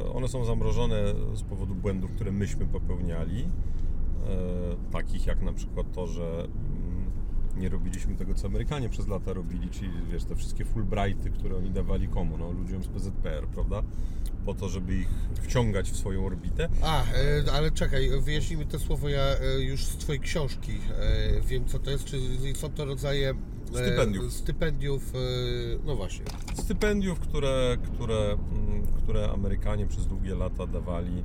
E, 0.02 0.14
One 0.14 0.28
są 0.28 0.46
zamrożone 0.46 1.14
z 1.34 1.44
powodu 1.44 1.76
błędów, 1.76 2.12
które 2.12 2.32
myśmy 2.32 2.66
popełniali, 2.66 3.42
e, 3.44 3.48
takich 4.92 5.26
jak 5.28 5.42
na 5.42 5.54
przykład 5.54 5.92
to, 5.92 6.08
że 6.08 6.44
mm, 6.44 7.12
nie 7.58 7.70
robiliśmy 7.70 8.16
tego, 8.16 8.34
co 8.34 8.48
Amerykanie 8.48 8.90
przez 8.90 9.08
lata 9.08 9.34
robili, 9.34 9.70
czyli 9.70 9.92
wiesz, 10.12 10.24
te 10.24 10.36
wszystkie 10.36 10.66
Fulbrighty, 10.66 11.30
które 11.30 11.58
oni 11.58 11.72
dawali 11.72 12.08
komu? 12.08 12.38
No, 12.38 12.52
ludziom 12.52 12.84
z 12.84 12.88
PZPR, 12.88 13.48
prawda? 13.48 13.84
Po 14.50 14.54
to, 14.56 14.70
żeby 14.70 14.96
ich 14.96 15.08
wciągać 15.42 15.92
w 15.92 15.96
swoją 15.96 16.26
orbitę. 16.26 16.70
A, 16.82 17.04
e, 17.04 17.52
ale 17.54 17.72
czekaj, 17.72 18.10
wyjaśnij 18.22 18.60
mi 18.60 18.66
te 18.66 18.80
słowo, 18.80 19.10
ja 19.10 19.22
e, 19.22 19.62
już 19.62 19.86
z 19.86 19.98
Twojej 19.98 20.20
książki 20.20 20.72
e, 20.72 21.42
wiem 21.42 21.66
co 21.66 21.80
to 21.80 21.92
jest, 21.92 22.06
czy 22.06 22.20
są 22.56 22.70
to 22.70 22.86
rodzaje 22.86 23.34
Stypendiów. 23.74 24.34
stypendiów, 24.34 25.14
no 25.86 25.96
właśnie. 25.96 26.26
Stypendiów, 26.54 27.20
które, 27.20 27.78
które, 27.84 28.38
mm, 28.52 28.88
które 29.04 29.30
Amerykanie 29.32 29.88
przez 29.88 30.08
długie 30.08 30.36
lata 30.36 30.68
dawali 30.68 31.24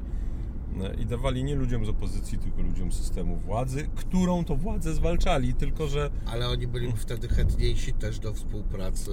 i 1.01 1.07
dawali 1.07 1.45
nie 1.45 1.55
ludziom 1.55 1.87
z 1.87 1.89
opozycji, 1.89 2.39
tylko 2.39 2.63
ludziom 2.63 2.93
systemu 2.93 3.37
władzy, 3.37 3.89
którą 3.95 4.45
to 4.45 4.57
władzę 4.57 4.95
zwalczali, 4.95 5.55
tylko 5.55 5.89
że 5.89 6.11
Ale 6.27 6.49
oni 6.49 6.67
byli 6.67 6.93
wtedy 6.93 7.29
chętniejsi 7.29 7.93
też 7.93 8.19
do 8.19 8.33
współpracy 8.35 9.11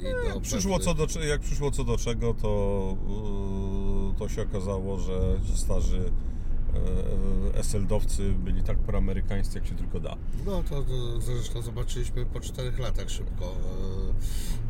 i 0.00 0.34
do 0.34 0.40
Przyszło 0.40 0.78
pewnych- 0.78 1.08
co 1.10 1.18
do, 1.18 1.24
jak 1.24 1.40
przyszło 1.40 1.70
co 1.70 1.84
do 1.84 1.96
czego, 1.98 2.34
to, 2.34 2.96
yy, 4.08 4.18
to 4.18 4.28
się 4.28 4.42
okazało, 4.42 4.98
że 4.98 5.38
starzy 5.54 6.12
SL-dowcy 7.54 8.34
byli 8.34 8.62
tak 8.62 8.78
proamerykańscy, 8.78 9.58
jak 9.58 9.66
się 9.68 9.74
tylko 9.74 10.00
da. 10.00 10.16
No 10.46 10.62
to, 10.62 10.82
to 10.82 11.20
zresztą 11.20 11.62
zobaczyliśmy 11.62 12.26
po 12.26 12.40
czterech 12.40 12.78
latach 12.78 13.10
szybko 13.10 13.56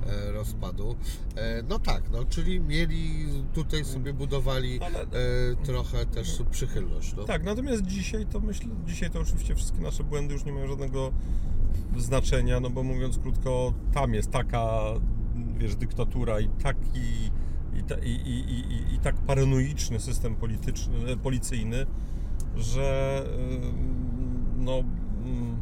e, 0.07 0.11
e, 0.11 0.33
rozpadu. 0.33 0.97
E, 1.37 1.63
no 1.63 1.79
tak, 1.79 2.03
no 2.13 2.25
czyli 2.25 2.61
mieli 2.61 3.27
tutaj 3.55 3.85
sobie 3.85 4.13
budowali 4.13 4.81
Ale- 4.81 5.03
e, 5.03 5.07
trochę 5.65 6.07
też 6.07 6.43
przychylność. 6.51 7.15
No. 7.17 7.25
Tak, 7.25 7.45
natomiast 7.45 7.83
dzisiaj 7.87 8.27
to 8.27 8.41
myślę, 8.41 8.69
dzisiaj 8.87 9.11
to 9.11 9.21
oczywiście 9.21 9.55
wszystkie 9.55 9.81
nasze 9.81 10.05
błędy 10.05 10.35
już 10.35 10.45
nie 10.45 10.53
mają 10.53 10.69
żadnego 10.69 11.13
znaczenia, 11.97 12.61
no 12.61 12.71
bo 12.71 12.83
mówiąc 12.83 13.19
krótko, 13.19 13.75
tam 13.95 14.15
jest 14.15 14.31
taka, 14.31 14.81
wiesz, 15.59 15.77
dyktatura 15.77 16.41
i 16.41 16.49
taki 16.49 17.31
i, 17.99 18.11
i, 18.11 18.51
i, 18.51 18.95
i, 18.95 18.99
tak 18.99 19.15
paranoiczny 19.15 20.01
system 20.01 20.35
polityczny, 20.35 21.17
policyjny, 21.17 21.87
że 22.57 23.23
ym, 23.39 23.75
no 24.59 24.79
ym, 24.79 25.61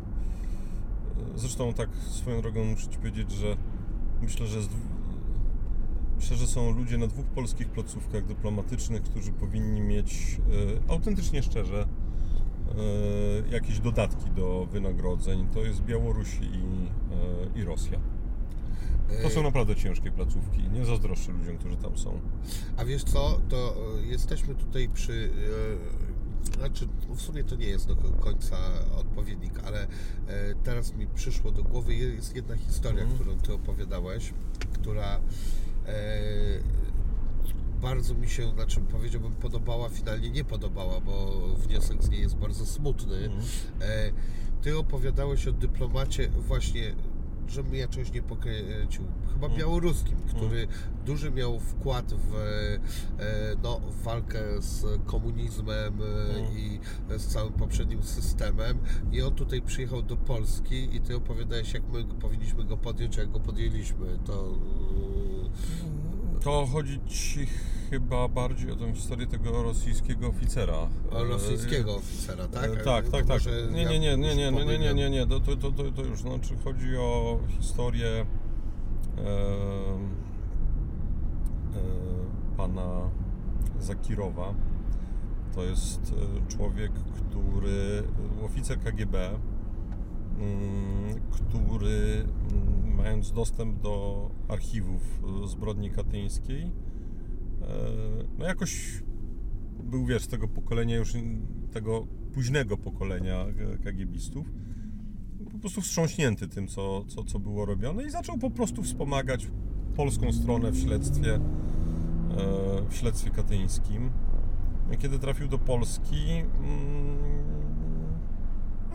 zresztą 1.37 1.73
tak 1.75 1.89
swoją 2.11 2.43
drogą 2.43 2.65
muszę 2.65 2.89
Ci 2.89 2.99
powiedzieć, 2.99 3.33
że 3.33 3.57
myślę, 4.23 4.47
że 4.47 4.61
Myślę, 6.19 6.37
że 6.37 6.47
są 6.47 6.71
ludzie 6.71 6.99
na 6.99 7.07
dwóch 7.07 7.27
polskich 7.27 7.69
placówkach 7.69 8.27
dyplomatycznych, 8.27 9.03
którzy 9.03 9.33
powinni 9.33 9.81
mieć 9.81 10.41
e, 10.89 10.91
autentycznie 10.93 11.43
szczerze 11.43 11.89
e, 13.49 13.55
jakieś 13.55 13.81
dodatki 13.81 14.31
do 14.31 14.67
wynagrodzeń. 14.73 15.49
To 15.55 15.61
jest 15.61 15.81
Białoruś 15.81 16.29
i, 16.35 16.63
e, 17.57 17.61
i 17.61 17.65
Rosja. 17.65 18.01
To 19.23 19.31
są 19.31 19.43
naprawdę 19.43 19.77
ciężkie 19.77 20.11
placówki. 20.11 20.63
Nie 20.73 20.85
zazdroszczę 20.85 21.33
ludziom, 21.33 21.59
którzy 21.59 21.77
tam 21.77 21.99
są. 21.99 22.21
A 22.77 22.85
wiesz 22.85 23.05
co, 23.05 23.41
to 23.49 23.77
e, 24.03 24.07
jesteśmy 24.07 24.55
tutaj 24.55 24.89
przy. 24.89 25.31
E, 26.55 26.59
znaczy, 26.59 26.89
w 27.09 27.21
sumie 27.23 27.45
to 27.45 27.57
nie 27.57 27.67
jest 27.67 27.89
do 27.89 27.97
końca 27.97 28.57
odpowiednik, 28.97 29.61
ale 29.65 29.87
teraz 30.65 30.95
mi 30.95 31.07
przyszło 31.07 31.51
do 31.53 31.63
głowy 31.63 31.95
jest 31.95 32.37
jedna 32.37 32.57
historia, 32.57 33.03
Mhm. 33.03 33.19
którą 33.21 33.39
ty 33.41 33.53
opowiadałeś, 33.53 34.33
która 34.73 35.21
bardzo 37.83 38.15
mi 38.15 38.29
się, 38.29 38.51
znaczy 38.51 38.81
powiedziałbym, 38.81 39.33
podobała, 39.33 39.89
finalnie 39.89 40.31
nie 40.31 40.45
podobała, 40.45 41.01
bo 41.01 41.39
wniosek 41.57 42.03
z 42.03 42.11
niej 42.11 42.21
jest 42.21 42.37
bardzo 42.37 42.67
smutny. 42.67 43.17
Mhm. 43.17 43.43
Ty 44.63 44.79
opowiadałeś 44.79 45.47
o 45.49 45.53
dyplomacie 45.53 46.29
właśnie 46.29 46.95
żebym 47.49 47.75
ja 47.75 47.89
czegoś 47.89 48.13
nie 48.13 48.23
pokręcił. 48.23 49.05
Chyba 49.33 49.47
Mm. 49.47 49.59
białoruskim, 49.59 50.17
który 50.29 50.67
duży 51.07 51.31
miał 51.31 51.61
wkład 51.61 52.15
w, 52.15 52.35
e, 52.35 52.79
no, 53.63 53.81
w 53.81 54.03
walkę 54.03 54.39
z 54.59 54.85
komunizmem 55.07 55.95
e, 56.03 56.39
Mm. 56.39 56.59
i 56.59 56.81
z 57.19 57.27
całym 57.27 57.53
poprzednim 57.53 58.03
systemem. 58.03 58.79
I 59.13 59.23
on 59.23 59.35
tutaj 59.35 59.63
przyjechał 59.63 60.03
do 60.03 60.17
Polski 60.17 60.97
i 60.97 61.01
ty 61.01 61.17
opowiadałeś, 61.17 61.73
jak 61.75 61.83
my 61.93 62.05
powinniśmy 62.05 62.65
go 62.65 62.77
podjąć, 62.77 63.17
jak 63.17 63.31
go 63.31 63.41
podjęliśmy. 63.41 64.19
To 64.27 64.55
To 66.43 66.67
chodzi 66.73 67.01
ci 67.07 67.47
chyba 67.91 68.29
bardziej 68.29 68.71
o 68.73 68.77
tę 68.77 68.95
historię 68.95 69.27
tego 69.27 69.63
rosyjskiego 69.63 70.27
oficera. 70.27 70.89
o 71.11 71.25
rosyjskiego 71.25 71.97
oficera, 71.97 72.49
tak? 72.49 72.65
E, 72.71 72.77
Tak, 72.77 73.09
tak, 73.09 73.27
tak. 73.27 73.43
Nie, 73.73 73.85
nie, 73.85 73.99
nie, 73.99 74.17
nie, 74.17 74.35
nie, 74.37 74.53
nie, 74.53 74.79
nie, 74.79 74.95
nie, 74.95 75.11
nie. 75.11 75.27
To, 75.27 75.41
to, 75.41 75.57
to, 75.57 75.73
to, 75.73 76.03
już 76.03 76.21
znaczy 76.21 76.57
chodzi 76.65 76.97
o 76.97 77.39
historię 77.49 78.27
e, 79.19 79.25
pana 82.57 83.11
Zakirowa. 83.81 84.55
To 85.55 85.65
jest 85.65 86.01
e, 86.13 86.51
człowiek, 86.57 86.93
który, 86.93 88.03
oficer 88.45 88.79
KGB, 88.81 89.31
który 91.31 92.25
mm, 92.53 92.95
mając 92.97 93.33
dostęp 93.33 93.81
do 93.81 94.31
archiwów 94.49 95.23
e, 95.45 95.49
zbrodni 95.49 95.91
katyńskiej, 95.91 96.63
e, 96.63 96.71
no 98.39 98.45
jakoś 98.45 99.03
był, 99.85 100.07
wiesz, 100.07 100.27
tego 100.27 100.49
pokolenia 100.49 100.97
już, 100.97 101.15
tego 101.73 102.07
późnego 102.33 102.77
pokolenia 102.77 103.47
kagiebistów, 103.85 104.47
po 105.53 105.59
prostu 105.59 105.81
wstrząśnięty 105.81 106.49
tym, 106.49 106.69
co, 106.69 107.05
co, 107.05 107.25
co 107.25 107.39
było 107.39 107.65
robione 107.65 108.05
i 108.05 108.11
zaczął 108.11 108.39
po 108.39 108.51
prostu 108.51 108.83
wspomagać 108.83 109.51
polską 109.97 110.33
stronę 110.33 110.71
w 110.71 110.79
śledztwie, 110.79 111.35
e, 111.35 111.41
w 112.89 112.95
śledztwie 112.95 113.31
katyńskim. 113.31 114.11
Kiedy 114.99 115.19
trafił 115.19 115.49
do 115.49 115.59
Polski, 115.59 116.31
mm, 116.31 117.19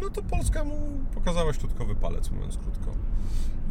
no 0.02 0.10
to 0.10 0.22
Polska 0.22 0.64
mu 0.64 0.76
pokazała 1.14 1.53
środkowy 1.53 1.95
palec, 1.95 2.32
mówiąc 2.32 2.57
krótko. 2.57 2.91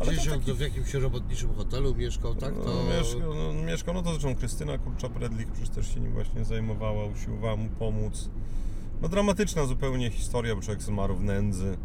Gdzieś 0.03 0.27
to 0.27 0.35
on 0.35 0.41
taki- 0.41 0.53
w 0.53 0.61
jakimś 0.61 0.95
robotniczym 0.95 1.55
hotelu 1.55 1.95
mieszkał, 1.95 2.35
tak? 2.35 2.55
To... 2.55 2.65
no, 2.65 2.99
mieszkał, 2.99 3.35
no, 3.35 3.53
mieszkał, 3.67 3.95
no 3.95 4.03
to 4.03 4.11
zresztą 4.11 4.35
Krystyna 4.35 4.79
Kurcza-Predlich 4.79 5.47
przecież 5.53 5.69
też 5.69 5.95
się 5.95 6.01
nim 6.01 6.13
właśnie 6.13 6.45
zajmowała, 6.45 7.05
usiłowała 7.05 7.57
mu 7.57 7.69
pomóc. 7.69 8.31
No 9.03 9.09
dramatyczna 9.09 9.67
zupełnie 9.67 10.11
historia, 10.11 10.55
bo 10.55 10.63
człowiek 10.63 10.83
zmarł 10.83 11.17
w 11.17 11.25
nędzy. 11.25 11.77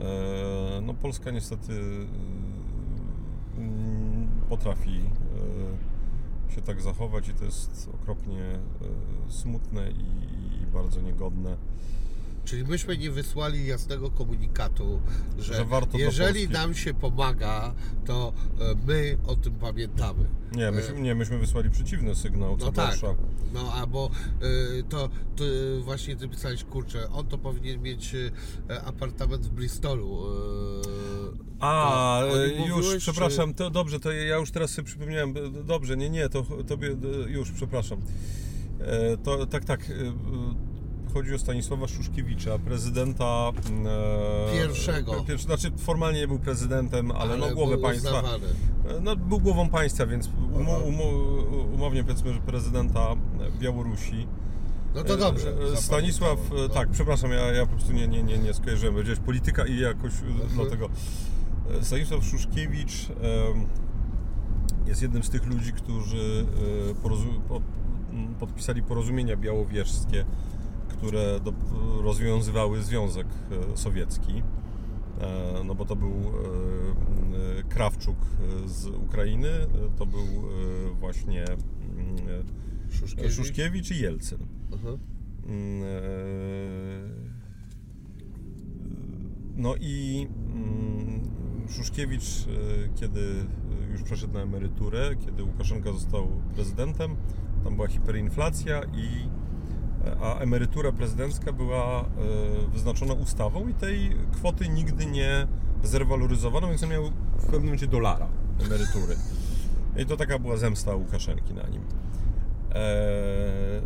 E, 0.00 0.80
no 0.82 0.94
Polska 0.94 1.30
niestety 1.30 1.72
e, 3.58 3.68
potrafi 4.48 5.00
e, 6.50 6.54
się 6.54 6.62
tak 6.62 6.80
zachować 6.82 7.28
i 7.28 7.34
to 7.34 7.44
jest 7.44 7.90
okropnie 7.94 8.58
smutne 9.28 9.90
i, 9.90 10.62
i 10.62 10.66
bardzo 10.66 11.00
niegodne. 11.00 11.56
Czyli 12.44 12.64
myśmy 12.64 12.98
nie 12.98 13.10
wysłali 13.10 13.66
jasnego 13.66 14.10
komunikatu, 14.10 15.00
że, 15.38 15.54
Że 15.54 15.64
jeżeli 15.98 16.48
nam 16.48 16.74
się 16.74 16.94
pomaga, 16.94 17.74
to 18.06 18.32
e, 18.60 18.74
my 18.86 19.18
o 19.26 19.36
tym 19.36 19.54
pamiętamy. 19.54 20.24
Nie, 20.52 20.70
myśmy, 20.70 21.00
nie, 21.00 21.14
myśmy 21.14 21.38
wysłali 21.38 21.70
przeciwny 21.70 22.14
sygnał, 22.14 22.56
co 22.56 22.66
No 22.66 22.72
tak, 22.72 22.96
no 23.52 23.72
albo 23.72 24.10
y, 24.78 24.82
to 24.88 25.08
ty, 25.36 25.80
właśnie 25.80 26.16
ty 26.16 26.28
pisałeś, 26.28 26.64
kurczę, 26.64 27.10
on 27.10 27.26
to 27.26 27.38
powinien 27.38 27.82
mieć 27.82 28.16
apartament 28.84 29.46
w 29.46 29.50
Bristolu. 29.50 30.22
y, 30.26 31.40
A, 31.60 32.22
e, 32.22 32.48
już, 32.48 32.58
mówiłeś, 32.58 33.02
przepraszam, 33.02 33.54
to 33.54 33.70
dobrze, 33.70 34.00
to 34.00 34.12
ja 34.12 34.36
już 34.36 34.50
teraz 34.50 34.70
sobie 34.70 34.86
przypomniałem, 34.86 35.34
e, 35.36 35.64
dobrze, 35.64 35.96
nie, 35.96 36.10
nie, 36.10 36.28
to 36.28 36.42
tobie, 36.66 36.88
e, 37.26 37.30
już, 37.30 37.52
przepraszam. 37.52 38.00
E, 38.80 39.16
To, 39.16 39.46
tak, 39.46 39.64
tak, 39.64 39.90
e, 39.90 39.92
e, 39.92 40.12
chodzi 41.12 41.34
o 41.34 41.38
Stanisława 41.38 41.88
Szuszkiewicza, 41.88 42.58
prezydenta... 42.58 43.52
e, 44.48 44.52
Pierwszego. 44.52 45.24
Pierwszy, 45.24 45.46
znaczy 45.46 45.70
formalnie 45.78 46.20
nie 46.20 46.28
był 46.28 46.38
prezydentem, 46.38 47.10
ale, 47.12 47.36
no 47.36 47.44
ale 47.46 47.54
głowę 47.54 47.72
był 47.74 47.82
państwa. 47.82 48.08
uznawany. 48.08 48.46
E, 48.88 49.00
No, 49.00 49.16
był 49.16 49.40
głową 49.40 49.68
państwa, 49.68 50.06
więc 50.06 50.30
Aha. 50.60 50.78
umo, 50.86 51.08
umownie 51.74 52.04
powiedzmy, 52.04 52.32
że 52.34 52.40
prezydenta 52.40 53.06
Białorusi. 53.60 54.26
No 54.94 55.04
to 55.04 55.16
dobrze. 55.16 55.48
E, 55.48 55.72
e, 55.72 55.76
Stanisław, 55.76 56.38
e, 56.52 56.54
no. 56.58 56.68
tak, 56.68 56.88
przepraszam, 56.90 57.30
ja, 57.30 57.52
ja 57.52 57.66
po 57.66 57.72
prostu 57.72 57.92
nie, 57.92 58.08
nie, 58.08 58.22
nie, 58.22 58.38
nie 58.38 58.54
skojarzyłem, 58.54 58.94
powiedziałeś 58.94 59.20
polityka 59.20 59.66
i 59.66 59.78
jakoś 59.78 60.12
e, 60.12 60.26
Mhm. 60.26 60.48
dlatego. 60.54 60.88
E, 61.80 61.84
Stanisław 61.84 62.24
Szuszkiewicz 62.24 63.08
jest 64.86 65.02
jednym 65.02 65.22
z 65.22 65.30
tych 65.30 65.46
ludzi, 65.46 65.72
którzy 65.72 66.46
e, 66.90 66.94
podpisali 68.40 68.82
porozumienia 68.82 69.36
białowieżskie, 69.36 70.24
które 71.00 71.40
do, 71.40 71.52
rozwiązywały 72.02 72.82
Związek 72.82 73.26
e, 73.72 73.76
Sowiecki. 73.76 74.42
E, 75.20 75.64
No 75.64 75.74
bo 75.74 75.84
to 75.84 75.96
był 75.96 76.10
e, 76.10 77.62
Krawczuk 77.68 78.16
z 78.66 78.86
Ukrainy, 78.86 79.48
to 79.98 80.06
był 80.06 80.26
właśnie 81.00 81.44
Szuszkiewicz. 82.90 83.32
Szuszkiewicz 83.32 83.90
i 83.90 84.00
Jelcyn. 84.00 84.38
Mhm. 84.72 84.98
Mm, 85.46 85.84
No 89.56 89.74
i 89.80 90.26
mm, 90.54 91.20
Szuszkiewicz, 91.68 92.24
kiedy 92.94 93.20
już 93.92 94.02
przeszedł 94.02 94.34
na 94.34 94.40
emeryturę, 94.40 95.16
kiedy 95.16 95.44
Łukaszenka 95.44 95.92
został 95.92 96.28
prezydentem, 96.54 97.16
tam 97.64 97.76
była 97.76 97.88
hiperinflacja 97.88 98.82
i 98.82 99.28
a 100.22 100.38
emerytura 100.38 100.92
prezydencka 100.92 101.52
była 101.52 102.00
e, 102.00 102.04
wyznaczona 102.72 103.14
ustawą 103.14 103.68
i 103.68 103.74
tej 103.74 104.16
kwoty 104.32 104.68
nigdy 104.68 105.06
nie 105.06 105.46
zrewaloryzowano, 105.82 106.68
więc 106.68 106.82
on 106.82 106.90
miał 106.90 107.10
w 107.36 107.44
pewnym 107.44 107.62
momencie 107.62 107.86
dolara 107.86 108.28
emerytury. 108.66 109.16
I 109.96 110.06
to 110.06 110.16
taka 110.16 110.38
była 110.38 110.56
zemsta 110.56 110.94
Łukaszenki 110.94 111.54
na 111.54 111.68
nim. 111.68 111.82
Eee, 112.74 113.82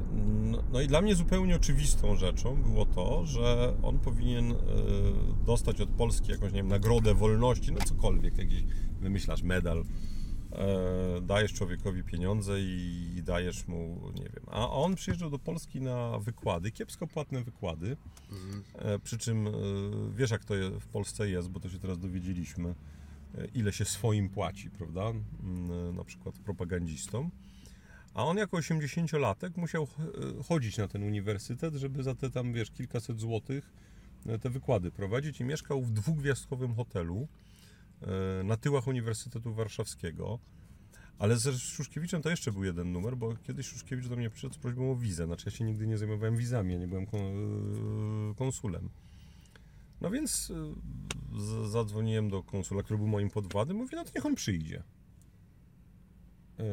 No, 0.54 0.62
no 0.72 0.80
i 0.80 0.86
dla 0.86 1.00
mnie 1.00 1.14
zupełnie 1.14 1.56
oczywistą 1.56 2.16
rzeczą 2.16 2.56
było 2.62 2.86
to, 2.86 3.26
że 3.26 3.74
on 3.82 3.98
powinien 3.98 4.52
e, 4.52 4.56
dostać 5.46 5.80
od 5.80 5.88
Polski 5.88 6.30
jakąś, 6.30 6.52
nie 6.52 6.56
wiem, 6.56 6.68
nagrodę 6.68 7.14
wolności, 7.14 7.72
no 7.72 7.78
cokolwiek, 7.84 8.38
jakiś 8.38 8.64
wymyślasz 9.00 9.42
medal, 9.42 9.78
e, 9.78 9.84
dajesz 11.22 11.52
człowiekowi 11.52 12.02
pieniądze 12.02 12.60
i 12.60 13.22
dajesz 13.24 13.68
mu, 13.68 14.00
nie 14.14 14.22
wiem. 14.24 14.44
A 14.50 14.70
on 14.70 14.94
przyjeżdżał 14.94 15.30
do 15.30 15.38
Polski 15.38 15.80
na 15.80 16.18
wykłady, 16.18 16.70
kiepsko 16.70 17.06
płatne 17.06 17.42
wykłady, 17.44 17.96
e, 18.74 18.98
przy 18.98 19.18
czym 19.18 19.46
e, 19.46 19.50
wiesz 20.16 20.30
jak 20.30 20.44
to 20.44 20.54
w 20.80 20.86
Polsce 20.86 21.28
jest, 21.28 21.48
bo 21.48 21.60
to 21.60 21.68
się 21.68 21.78
teraz 21.78 21.98
dowiedzieliśmy, 21.98 22.74
e, 23.38 23.46
ile 23.54 23.72
się 23.72 23.84
swoim 23.84 24.28
płaci, 24.28 24.70
prawda? 24.70 25.02
Mm, 25.42 25.96
Na 25.96 26.04
przykład 26.04 26.38
propagandzistom. 26.38 27.30
A 28.14 28.24
on 28.24 28.36
jako 28.36 28.56
80-latek 28.56 29.50
musiał 29.56 29.82
e, 29.82 30.42
chodzić 30.42 30.76
na 30.78 30.88
ten 30.88 31.02
uniwersytet, 31.02 31.74
żeby 31.74 32.02
za 32.02 32.14
te 32.14 32.30
tam, 32.30 32.52
wiesz, 32.52 32.70
kilkaset 32.70 33.20
złotych 33.20 33.70
e, 34.26 34.38
te 34.38 34.50
wykłady 34.50 34.90
prowadzić 34.90 35.40
i 35.40 35.44
mieszkał 35.44 35.82
w 35.82 35.90
dwugwiazdkowym 35.90 36.74
hotelu 36.74 37.28
e, 37.30 37.53
na 38.44 38.56
tyłach 38.56 38.86
Uniwersytetu 38.86 39.54
Warszawskiego. 39.54 40.38
Ale 41.18 41.36
ze 41.36 41.52
Szuszkiewiczem 41.52 42.22
to 42.22 42.30
jeszcze 42.30 42.52
był 42.52 42.64
jeden 42.64 42.92
numer, 42.92 43.16
bo 43.16 43.36
kiedyś 43.36 43.66
Szuszkiewicz 43.66 44.08
do 44.08 44.16
mnie 44.16 44.30
przyszedł 44.30 44.54
z 44.54 44.58
prośbą 44.58 44.92
o 44.92 44.96
wizę. 44.96 45.26
Znaczy 45.26 45.42
ja 45.46 45.52
się 45.52 45.64
nigdy 45.64 45.86
nie 45.86 45.98
zajmowałem 45.98 46.36
wizami, 46.36 46.72
ja 46.72 46.78
nie 46.78 46.88
byłem 46.88 47.04
e, 47.04 48.34
konsulem. 48.34 48.90
No 50.00 50.10
więc 50.10 50.52
e, 51.64 51.68
zadzwoniłem 51.68 52.28
do 52.28 52.42
konsula, 52.42 52.82
który 52.82 52.98
był 52.98 53.06
moim 53.06 53.30
podwładnym, 53.30 53.76
mówię, 53.76 53.96
no 53.96 54.04
to 54.04 54.10
niech 54.14 54.26
on 54.26 54.34
przyjdzie. 54.34 54.82
E, 56.58 56.64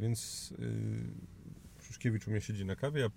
Więc 0.00 0.52
e, 1.78 1.82
Szuszkiewicz 1.82 2.28
u 2.28 2.30
mnie 2.30 2.40
siedzi 2.40 2.64
na 2.64 2.76
kawie, 2.76 3.00
ja 3.00 3.10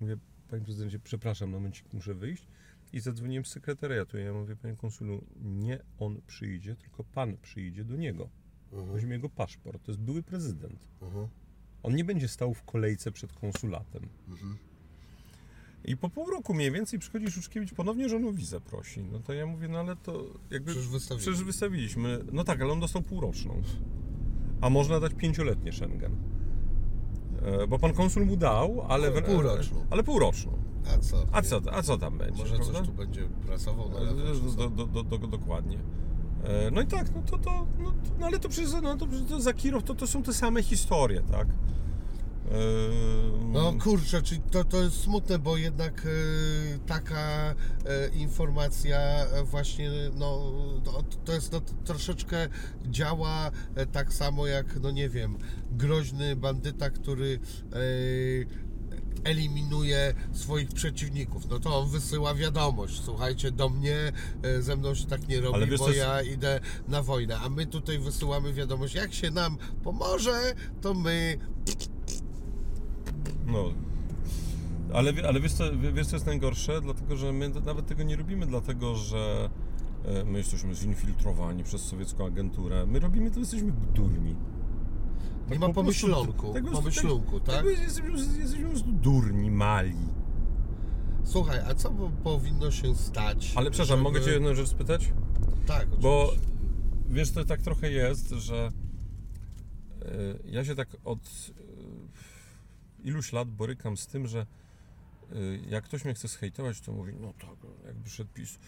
mówię, 0.00 0.16
panie 0.48 0.64
prezydencie, 0.64 0.98
przepraszam, 0.98 1.50
na 1.50 1.56
momencik 1.56 1.92
muszę 1.92 2.14
wyjść. 2.14 2.48
I 2.92 3.00
zadzwoniłem 3.00 3.44
z 3.44 3.48
sekretariatu. 3.48 4.18
Ja 4.18 4.32
mówię, 4.32 4.56
panie 4.56 4.76
konsulu, 4.76 5.24
nie 5.42 5.78
on 5.98 6.20
przyjdzie, 6.26 6.76
tylko 6.76 7.04
pan 7.04 7.36
przyjdzie 7.36 7.84
do 7.84 7.96
niego. 7.96 8.28
Mhm. 8.72 8.92
Weźmie 8.92 9.12
jego 9.12 9.28
paszport. 9.28 9.82
To 9.82 9.92
jest 9.92 10.02
były 10.02 10.22
prezydent. 10.22 10.88
Mhm. 11.02 11.28
On 11.82 11.94
nie 11.94 12.04
będzie 12.04 12.28
stał 12.28 12.54
w 12.54 12.62
kolejce 12.62 13.12
przed 13.12 13.32
konsulatem. 13.32 14.08
Mhm. 14.28 14.56
I 15.84 15.96
po 15.96 16.08
pół 16.08 16.30
roku 16.30 16.54
mniej 16.54 16.72
więcej 16.72 16.98
przychodzi 16.98 17.30
Szuszkiewicz 17.30 17.74
ponownie, 17.74 18.08
że 18.08 18.16
on 18.16 18.24
o 18.24 18.32
wizę 18.32 18.60
prosi. 18.60 19.02
No 19.12 19.20
to 19.20 19.32
ja 19.32 19.46
mówię, 19.46 19.68
no 19.68 19.78
ale 19.78 19.96
to 19.96 20.24
jakby... 20.50 20.72
Przecież. 20.72 21.06
Przecież 21.18 21.44
wystawiliśmy. 21.44 22.24
No 22.32 22.44
tak, 22.44 22.60
ale 22.60 22.72
on 22.72 22.80
dostał 22.80 23.02
półroczną. 23.02 23.62
A 24.60 24.70
można 24.70 25.00
dać 25.00 25.14
pięcioletnie 25.14 25.72
Schengen. 25.72 26.16
E, 27.44 27.66
Bo 27.66 27.78
pan 27.78 27.92
konsul 27.92 28.26
mu 28.26 28.36
dał, 28.36 28.84
ale... 28.88 29.08
Ale 29.08 29.22
półroczną. 29.22 29.86
Ale 29.90 30.02
półroczną. 30.02 30.52
A 30.94 30.98
co? 30.98 31.16
A 31.32 31.42
co, 31.42 31.60
a 31.72 31.82
co 31.82 31.98
tam 31.98 32.18
będzie? 32.18 32.42
Może 32.42 32.58
coś 32.58 32.68
prawda? 32.68 32.88
tu 32.88 32.92
będzie 32.92 33.28
prasował 33.46 33.88
na 33.88 33.98
co? 33.98 34.04
Do, 34.04 34.68
do, 34.70 34.86
do, 34.86 35.02
do, 35.02 35.18
do, 35.18 35.26
dokładnie. 35.26 35.78
E, 36.44 36.70
No 36.70 36.80
i 36.80 36.86
tak, 36.86 37.14
no 37.14 37.22
to, 37.30 37.38
to, 37.38 37.66
no, 37.78 37.90
to 37.90 37.96
no 38.20 38.26
ale 38.26 38.38
to 38.38 38.48
przez, 38.48 38.76
no 38.82 38.96
to, 38.96 39.06
to 39.28 39.40
za 39.40 39.52
Kirow 39.52 39.84
to, 39.84 39.94
to 39.94 40.06
są 40.06 40.22
te 40.22 40.32
same 40.34 40.62
historie, 40.62 41.22
tak? 41.30 41.48
No 43.40 43.72
kurczę, 43.82 44.22
czyli 44.22 44.40
to, 44.50 44.64
to 44.64 44.82
jest 44.82 45.00
smutne, 45.00 45.38
bo 45.38 45.56
jednak 45.56 46.06
e, 46.06 46.78
taka 46.86 47.54
e, 47.86 48.08
informacja 48.14 48.98
e, 48.98 49.44
właśnie, 49.44 49.90
no 50.14 50.52
to, 50.84 51.02
to 51.24 51.32
jest 51.32 51.52
no, 51.52 51.60
troszeczkę 51.84 52.48
działa 52.86 53.50
e, 53.74 53.86
tak 53.86 54.12
samo 54.12 54.46
jak, 54.46 54.80
no 54.80 54.90
nie 54.90 55.08
wiem, 55.08 55.38
groźny 55.70 56.36
bandyta, 56.36 56.90
który 56.90 57.40
e, 57.72 58.62
eliminuje 59.24 60.14
swoich 60.32 60.68
przeciwników. 60.68 61.48
No 61.50 61.58
to 61.58 61.78
on 61.78 61.88
wysyła 61.88 62.34
wiadomość, 62.34 63.02
słuchajcie, 63.04 63.50
do 63.50 63.68
mnie, 63.68 64.12
ze 64.60 64.76
mną 64.76 64.94
się 64.94 65.06
tak 65.06 65.28
nie 65.28 65.40
robi, 65.40 65.66
wiesz, 65.66 65.80
bo 65.80 65.88
jest- 65.88 65.98
ja 65.98 66.22
idę 66.22 66.60
na 66.88 67.02
wojnę, 67.02 67.38
a 67.38 67.48
my 67.48 67.66
tutaj 67.66 67.98
wysyłamy 67.98 68.52
wiadomość, 68.52 68.94
jak 68.94 69.14
się 69.14 69.30
nam 69.30 69.58
pomoże, 69.84 70.54
to 70.80 70.94
my 70.94 71.38
No. 73.46 73.64
Ale, 74.94 75.12
ale 75.28 75.40
wiesz, 75.40 75.52
co, 75.52 75.76
wie- 75.78 75.92
wiesz, 75.92 76.06
co 76.06 76.16
jest 76.16 76.26
najgorsze? 76.26 76.80
Dlatego, 76.80 77.16
że 77.16 77.32
my 77.32 77.48
nawet 77.48 77.86
tego 77.86 78.02
nie 78.02 78.16
robimy, 78.16 78.46
dlatego, 78.46 78.94
że 78.94 79.50
e, 80.04 80.24
my 80.24 80.38
jesteśmy 80.38 80.74
zinfiltrowani 80.74 81.64
przez 81.64 81.82
sowiecką 81.82 82.26
agenturę. 82.26 82.86
My 82.86 83.00
robimy 83.00 83.30
to, 83.30 83.40
jesteśmy 83.40 83.72
durni. 83.94 84.36
Nie 85.50 85.58
ma 85.58 85.66
po 85.66 85.74
pomyślunku, 85.74 86.52
tego- 86.52 86.70
pomyślunku, 86.70 87.40
tak? 87.40 87.56
Tego 87.56 87.70
jesteśmy, 87.70 88.10
jesteśmy 88.10 88.64
po 88.64 88.70
prostu 88.70 88.92
durni, 88.92 89.50
mali. 89.50 89.94
Słuchaj, 91.24 91.58
a 91.70 91.74
co 91.74 91.90
po- 91.90 92.10
powinno 92.24 92.70
się 92.70 92.94
stać? 92.94 93.52
Ale 93.56 93.70
przepraszam, 93.70 93.98
żeby- 93.98 94.02
mogę 94.02 94.20
Cię 94.24 94.30
jedną 94.30 94.54
rzecz 94.54 94.68
spytać? 94.68 95.12
Tak, 95.66 95.88
Bo 96.00 96.22
oczywiście. 96.24 96.48
wiesz, 97.08 97.30
to 97.30 97.44
tak 97.44 97.62
trochę 97.62 97.90
jest, 97.90 98.28
że 98.30 98.70
e, 100.02 100.08
ja 100.44 100.64
się 100.64 100.74
tak 100.74 100.88
od 101.04 101.50
iluś 103.04 103.32
lat 103.32 103.48
borykam 103.48 103.96
z 103.96 104.06
tym, 104.06 104.26
że 104.26 104.40
e, 104.40 105.36
jak 105.68 105.84
ktoś 105.84 106.04
mnie 106.04 106.14
chce 106.14 106.28
zhejtować, 106.28 106.80
to 106.80 106.92
mówi, 106.92 107.12
no 107.20 107.32
tak, 107.32 107.56
jakby 107.86 108.10
szedł 108.10 108.30
PiS. 108.34 108.58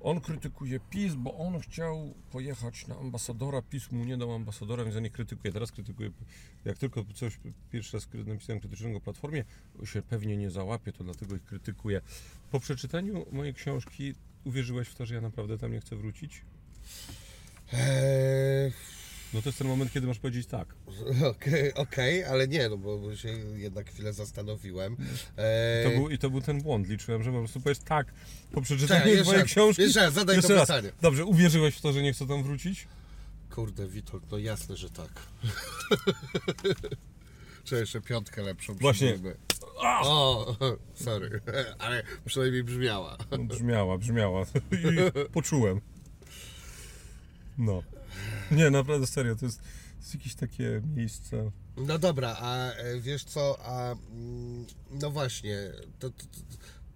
On 0.00 0.20
krytykuje 0.20 0.80
PiS, 0.80 1.14
bo 1.14 1.38
on 1.38 1.60
chciał 1.60 2.14
pojechać 2.30 2.86
na 2.86 2.96
ambasadora, 2.96 3.62
PiS 3.62 3.92
mu 3.92 4.04
nie 4.04 4.16
dał 4.16 4.32
ambasadora, 4.32 4.84
więc 4.84 4.94
ja 4.94 5.00
nie 5.00 5.10
krytykuję. 5.10 5.52
Teraz 5.52 5.72
krytykuję, 5.72 6.10
jak 6.64 6.78
tylko 6.78 7.04
coś 7.14 7.38
pierwszy 7.70 7.96
raz 7.96 8.08
napisałem 8.26 8.60
krytycznego 8.60 9.00
Platformie, 9.00 9.44
się 9.84 10.02
pewnie 10.02 10.36
nie 10.36 10.50
załapie, 10.50 10.92
to 10.92 11.04
dlatego 11.04 11.36
ich 11.36 11.44
krytykuję. 11.44 12.00
Po 12.50 12.60
przeczytaniu 12.60 13.26
mojej 13.32 13.54
książki 13.54 14.14
uwierzyłeś 14.44 14.88
w 14.88 14.94
to, 14.94 15.06
że 15.06 15.14
ja 15.14 15.20
naprawdę 15.20 15.58
tam 15.58 15.72
nie 15.72 15.80
chcę 15.80 15.96
wrócić? 15.96 16.42
Eee, 17.72 18.72
No 19.34 19.42
to 19.42 19.48
jest 19.48 19.58
ten 19.58 19.68
moment, 19.68 19.92
kiedy 19.92 20.06
masz 20.06 20.18
powiedzieć 20.18 20.46
tak. 20.46 20.74
Okej, 21.36 21.74
okej, 21.74 22.24
ale 22.24 22.48
nie, 22.48 22.68
no 22.68 22.76
bo 22.76 23.16
się 23.16 23.28
jednak 23.56 23.90
chwilę 23.90 24.12
zastanowiłem. 24.12 24.92
I 24.92 24.96
Eee, 25.38 25.84
to, 25.84 25.90
był, 25.90 26.10
I 26.10 26.18
to 26.18 26.30
był 26.30 26.40
ten 26.40 26.62
błąd. 26.62 26.88
Liczyłem, 26.88 27.22
że 27.22 27.32
po 27.32 27.38
prostu 27.38 27.60
powiesz 27.60 27.78
tak 27.78 28.06
po 28.06 28.12
Czekaj, 28.50 28.62
przeczytaniu 28.62 29.06
jeszcze 29.06 29.22
twojej 29.24 29.40
raz, 29.42 29.50
książki. 29.50 29.82
jeszcze 29.82 30.00
raz, 30.00 30.14
zadaj 30.14 30.36
Jeszcze 30.36 30.48
to 30.48 30.54
raz. 30.54 30.68
pytanie. 30.68 30.92
Dobrze, 31.02 31.24
uwierzyłeś 31.24 31.76
w 31.76 31.80
to, 31.80 31.92
że 31.92 32.02
nie 32.02 32.12
chcę 32.12 32.26
tam 32.26 32.42
wrócić? 32.42 32.88
Kurde, 33.54 33.88
Witold, 33.88 34.30
no 34.30 34.38
jasne, 34.38 34.76
że 34.76 34.90
tak. 34.90 35.10
Czy 37.64 37.74
jeszcze 37.74 38.00
piątkę 38.00 38.42
lepszą 38.42 38.74
Właśnie. 38.74 39.08
przyjmijmy. 39.08 39.36
O, 39.76 40.56
sorry, 41.04 41.40
ale 41.78 42.02
przynajmniej 42.24 42.64
brzmiała. 42.64 43.16
No, 43.30 43.38
brzmiała, 43.38 43.98
brzmiała. 43.98 44.42
I 44.72 45.28
poczułem. 45.32 45.80
No. 47.58 47.82
Nie, 48.50 48.70
naprawdę 48.70 49.06
serio, 49.06 49.36
to 49.36 49.46
jest, 49.46 49.58
to 49.58 49.98
jest 49.98 50.14
jakieś 50.14 50.34
takie 50.34 50.82
miejsce. 50.96 51.50
No 51.76 51.98
dobra, 51.98 52.36
a 52.40 52.72
e, 52.72 53.00
wiesz 53.00 53.24
co, 53.24 53.58
a 53.62 53.92
mm, 53.92 54.66
no 54.90 55.10
właśnie, 55.10 55.72
to, 55.98 56.10
to, 56.10 56.24
to, 56.24 56.38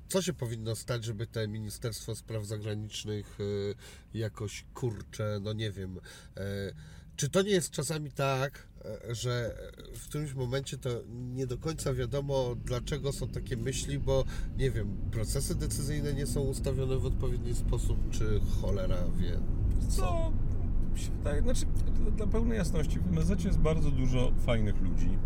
co 0.09 0.23
się 0.23 0.33
powinno 0.33 0.77
stać, 0.77 1.05
żeby 1.05 1.27
te 1.27 1.49
Ministerstwo 1.49 2.15
Spraw 2.15 2.47
Zagranicznych 2.47 3.39
e, 3.41 4.19
jakoś 4.19 4.65
kurcze, 4.75 5.39
no 5.43 5.53
nie 5.53 5.71
wiem, 5.73 6.01
e, 6.37 6.73
czy 7.17 7.29
to 7.29 7.43
nie 7.43 7.51
jest 7.51 7.71
czasami 7.71 8.11
tak, 8.11 8.69
że 9.11 9.57
w 9.95 10.09
którymś 10.09 10.35
momencie 10.35 10.79
to 10.79 10.91
nie 11.09 11.47
do 11.47 11.59
końca 11.59 11.95
wiadomo, 11.95 12.57
dlaczego 12.65 13.13
są 13.13 13.29
takie 13.29 13.57
myśli, 13.57 13.99
bo 13.99 14.25
nie 14.57 14.71
wiem, 14.71 14.97
procesy 15.11 15.55
decyzyjne 15.55 16.15
nie 16.15 16.27
są 16.27 16.41
ustawione 16.41 16.97
w 16.97 17.07
odpowiedni 17.07 17.55
sposób, 17.55 18.11
czy 18.11 18.41
cholera 18.61 19.05
wie. 19.19 19.41
Co? 19.89 20.31
mi 20.31 20.52
się 20.99 21.11
wydaje, 21.11 21.43
znaczy, 21.43 21.67
dla, 22.01 22.11
dla 22.11 22.27
pełnej 22.27 22.59
jasności, 22.59 22.99
w 22.99 23.07
MSZ 23.07 23.45
jest 23.45 23.59
bardzo 23.59 23.91
dużo 23.91 24.33
fajnych 24.47 24.81
ludzi. 24.81 25.19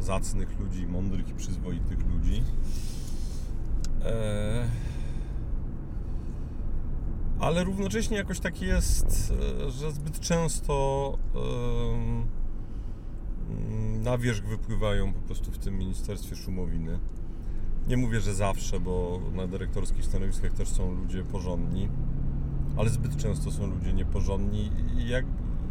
Zacnych 0.00 0.60
ludzi, 0.60 0.86
mądrych 0.86 1.28
i 1.28 1.34
przyzwoitych 1.34 1.98
ludzi. 2.06 2.42
E, 4.04 4.68
ale 7.40 7.64
równocześnie 7.64 8.16
jakoś 8.16 8.40
tak 8.40 8.62
jest, 8.62 9.32
e, 9.66 9.70
że 9.70 9.92
zbyt 9.92 10.20
często 10.20 11.18
mm, 11.34 12.26
na 14.02 14.18
wierzch 14.18 14.44
wypływają 14.44 15.12
po 15.12 15.20
prostu 15.20 15.50
w 15.50 15.58
tym 15.58 15.78
ministerstwie 15.78 16.36
szumowiny. 16.36 16.98
Nie 17.88 17.96
mówię, 17.96 18.20
że 18.20 18.34
zawsze, 18.34 18.80
bo 18.80 19.20
na 19.34 19.46
dyrektorskich 19.46 20.04
stanowiskach 20.04 20.52
też 20.52 20.68
są 20.68 20.94
ludzie 20.94 21.22
porządni, 21.22 21.88
ale 22.76 22.90
zbyt 22.90 23.16
często 23.16 23.50
są 23.50 23.66
ludzie 23.66 23.92
nieporządni 23.92 24.70
i 24.96 25.08
jak, 25.08 25.24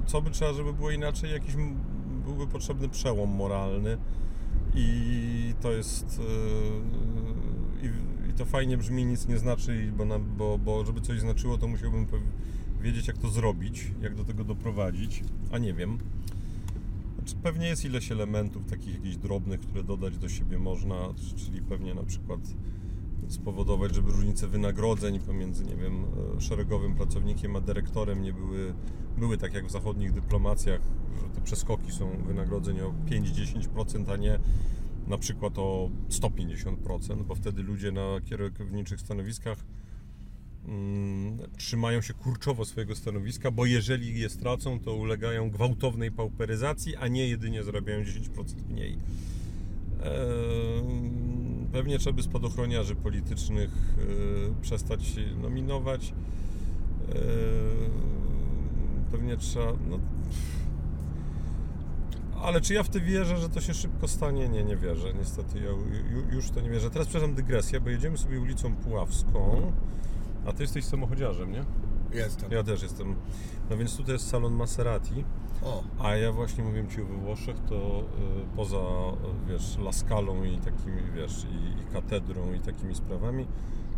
co 0.05 0.21
by 0.21 0.31
trzeba, 0.31 0.53
żeby 0.53 0.73
było 0.73 0.91
inaczej, 0.91 1.31
jakiś 1.31 1.55
byłby 2.25 2.47
potrzebny 2.47 2.89
przełom 2.89 3.29
moralny 3.29 3.97
i 4.75 5.53
to 5.61 5.71
jest 5.71 6.19
yy, 7.81 7.89
i, 8.29 8.33
to 8.37 8.45
fajnie 8.45 8.77
brzmi, 8.77 9.05
nic 9.05 9.27
nie 9.27 9.37
znaczy, 9.37 9.91
bo, 9.97 10.05
na, 10.05 10.19
bo, 10.19 10.57
bo 10.57 10.85
żeby 10.85 11.01
coś 11.01 11.19
znaczyło, 11.19 11.57
to 11.57 11.67
musiałbym 11.67 12.07
wiedzieć, 12.81 13.07
jak 13.07 13.17
to 13.17 13.29
zrobić, 13.29 13.91
jak 14.01 14.15
do 14.15 14.23
tego 14.23 14.43
doprowadzić, 14.43 15.23
a 15.51 15.57
nie 15.57 15.73
wiem. 15.73 15.97
Znaczy, 17.23 17.35
pewnie 17.43 17.67
jest 17.67 17.85
ileś 17.85 18.11
elementów 18.11 18.65
takich 18.65 18.95
jakichś 18.95 19.15
drobnych, 19.15 19.59
które 19.59 19.83
dodać 19.83 20.17
do 20.17 20.29
siebie 20.29 20.59
można, 20.59 20.95
czyli 21.35 21.61
pewnie 21.61 21.93
na 21.93 22.03
przykład 22.03 22.39
spowodować, 23.27 23.95
żeby 23.95 24.11
różnice 24.11 24.47
wynagrodzeń 24.47 25.19
pomiędzy, 25.19 25.65
nie 25.65 25.75
wiem, 25.75 26.05
szeregowym 26.39 26.95
pracownikiem 26.95 27.55
a 27.55 27.61
dyrektorem 27.61 28.21
nie 28.21 28.33
były, 28.33 28.73
były 29.17 29.37
tak 29.37 29.53
jak 29.53 29.67
w 29.67 29.71
zachodnich 29.71 30.11
dyplomacjach, 30.11 30.81
że 31.21 31.29
te 31.29 31.41
przeskoki 31.41 31.91
są 31.91 32.23
wynagrodzeń 32.27 32.81
o 32.81 32.93
5-10%, 33.09 34.11
a 34.11 34.17
nie 34.17 34.39
na 35.07 35.17
przykład 35.17 35.59
o 35.59 35.89
150%, 36.09 37.23
bo 37.23 37.35
wtedy 37.35 37.63
ludzie 37.63 37.91
na 37.91 38.21
kierowniczych 38.25 38.99
stanowiskach 38.99 39.65
trzymają 41.57 42.01
się 42.01 42.13
kurczowo 42.13 42.65
swojego 42.65 42.95
stanowiska, 42.95 43.51
bo 43.51 43.65
jeżeli 43.65 44.19
je 44.19 44.29
stracą, 44.29 44.79
to 44.79 44.95
ulegają 44.95 45.49
gwałtownej 45.49 46.11
pauperyzacji, 46.11 46.95
a 46.95 47.07
nie 47.07 47.27
jedynie 47.27 47.63
zarabiają 47.63 48.03
10% 48.03 48.69
mniej. 48.69 48.91
Eee, 50.03 50.83
Pewnie 51.71 51.99
trzeba 51.99 52.15
by 52.15 52.23
spadochroniarzy 52.23 52.95
politycznych 52.95 53.69
e, 53.69 54.61
przestać 54.61 55.15
nominować. 55.41 56.13
Eee, 57.09 57.15
Pewnie 59.11 59.37
trzeba. 59.37 59.73
No, 59.89 59.99
ale 62.41 62.61
czy 62.61 62.73
ja 62.73 62.83
w 62.83 62.89
to 62.89 62.99
wierzę, 63.01 63.37
że 63.37 63.49
to 63.49 63.61
się 63.61 63.73
szybko 63.73 64.07
stanie? 64.07 64.49
Nie, 64.49 64.63
nie 64.63 64.77
wierzę. 64.77 65.13
Niestety 65.19 65.59
ja 65.59 65.69
ju- 65.71 66.33
już 66.33 66.45
w 66.45 66.51
to 66.51 66.61
nie 66.61 66.69
wierzę. 66.69 66.89
Teraz 66.89 67.07
przepraszam 67.07 67.35
dygresję, 67.35 67.79
bo 67.81 67.89
jedziemy 67.89 68.17
sobie 68.17 68.39
ulicą 68.39 68.75
Puławską, 68.75 69.71
a 70.45 70.53
ty 70.53 70.63
jesteś 70.63 70.85
samochodziarzem, 70.85 71.51
nie? 71.51 71.63
Jestem. 72.13 72.51
Ja 72.51 72.63
też 72.63 72.83
jestem. 72.83 73.15
No 73.69 73.77
więc 73.77 73.97
tutaj 73.97 74.13
jest 74.13 74.27
salon 74.29 74.53
Maserati. 74.53 75.23
O, 75.63 75.83
A 75.99 76.15
ja 76.15 76.31
właśnie 76.31 76.63
mówiłem 76.63 76.89
Ci 76.89 76.97
we 76.97 77.03
Włoszech, 77.17 77.55
to 77.69 78.01
y, 78.53 78.55
poza, 78.55 78.77
y, 78.77 79.49
wiesz, 79.49 79.77
Laskalą 79.77 80.43
i 80.43 80.57
takimi, 80.57 81.01
wiesz, 81.15 81.45
i, 81.45 81.81
i 81.81 81.93
katedrą 81.93 82.53
i 82.53 82.59
takimi 82.59 82.95
sprawami, 82.95 83.47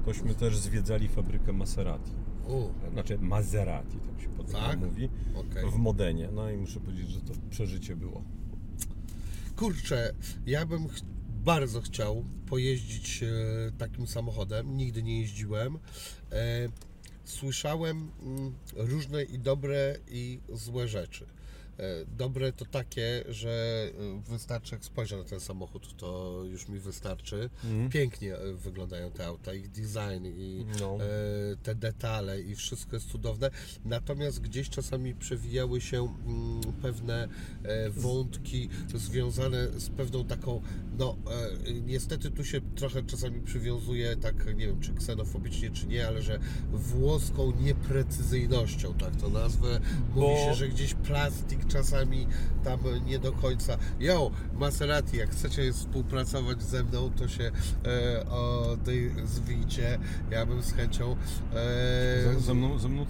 tośmy 0.05 0.35
też 0.35 0.57
zwiedzali 0.57 1.07
fabrykę 1.07 1.53
Maserati. 1.53 2.11
u, 2.47 2.89
Znaczy 2.93 3.17
Maserati, 3.19 3.97
tak 3.97 4.21
się 4.21 4.29
potem 4.29 4.53
Tak? 4.55 4.79
mówi, 4.79 5.09
okej. 5.35 5.71
w 5.71 5.75
Modenie. 5.75 6.29
No 6.33 6.49
i 6.49 6.57
muszę 6.57 6.79
powiedzieć, 6.79 7.09
że 7.09 7.21
to 7.21 7.33
przeżycie 7.49 7.95
było. 7.95 8.21
Kurczę, 9.55 10.13
ja 10.45 10.65
bym 10.65 10.87
ch- 10.87 11.01
bardzo 11.45 11.81
chciał 11.81 12.25
pojeździć 12.49 13.23
e, 13.23 13.27
takim 13.77 14.07
samochodem. 14.07 14.77
Nigdy 14.77 15.03
nie 15.03 15.19
jeździłem. 15.19 15.75
E, 16.31 16.69
słyszałem 17.23 18.11
mm, 18.23 18.55
różne 18.75 19.23
i 19.23 19.39
dobre 19.39 19.97
i 20.07 20.39
złe 20.53 20.87
rzeczy. 20.87 21.25
E, 21.79 22.05
Dobre 22.17 22.51
to 22.53 22.65
takie, 22.65 23.23
że 23.29 23.49
e, 24.27 24.31
wystarczy 24.31 24.75
jak 24.75 24.85
spojrzę 24.85 25.17
na 25.17 25.23
ten 25.23 25.39
samochód, 25.39 25.97
to 25.97 26.41
już 26.51 26.67
mi 26.69 26.79
wystarczy. 26.79 27.49
Mhm. 27.63 27.89
Pięknie 27.89 28.35
e, 28.35 28.53
wyglądają 28.53 29.11
te 29.11 29.25
auta, 29.25 29.53
ich 29.53 29.69
design 29.71 30.25
i 30.25 30.65
No. 30.79 30.97
te 31.63 31.75
detale 31.75 32.41
i 32.41 32.55
wszystko 32.55 32.95
jest 32.95 33.09
cudowne. 33.09 33.49
Natomiast 33.85 34.41
gdzieś 34.41 34.69
czasami 34.69 35.15
przewijały 35.15 35.81
się 35.81 36.15
mm, 36.25 36.61
pewne 36.81 37.27
wątki 37.91 38.69
związane 38.95 39.67
z 39.79 39.89
pewną 39.89 40.25
taką, 40.25 40.61
no 40.97 41.15
niestety 41.85 42.31
tu 42.31 42.43
się 42.45 42.61
trochę 42.75 43.03
czasami 43.03 43.41
przywiązuje, 43.41 44.15
tak 44.15 44.45
nie 44.45 44.67
wiem 44.67 44.79
czy 44.81 44.93
ksenofobicznie 44.93 45.71
czy 45.71 45.87
nie, 45.87 46.07
ale 46.07 46.21
że 46.21 46.39
włoską 46.71 47.51
nieprecyzyjnością, 47.61 48.93
tak 48.93 49.15
to 49.15 49.29
nazwę. 49.29 49.79
Mówi 50.15 50.21
Bo- 50.27 50.37
się, 50.37 50.53
że 50.53 50.69
gdzieś 50.69 50.93
plastik 50.93 51.64
czasami 51.67 52.27
tam 52.63 52.79
nie 53.05 53.19
do 53.19 53.31
końca. 53.31 53.77
Jo, 53.99 54.31
Maserati, 54.53 55.17
jak 55.17 55.29
chcecie 55.29 55.73
współpracować 55.73 56.61
ze 56.63 56.83
mną, 56.83 57.11
to 57.17 57.27
się 57.27 57.51
e, 57.85 58.25
odezwijcie. 58.29 59.99
Ja 60.31 60.45
bym 60.45 60.61
z 60.61 60.73
chęcią. 60.73 61.15
E, 61.53 62.33
Ze, 62.33 62.39
ze, 62.39 62.53
mną, 62.53 62.79
ze 62.79 62.89
mną 62.89 63.05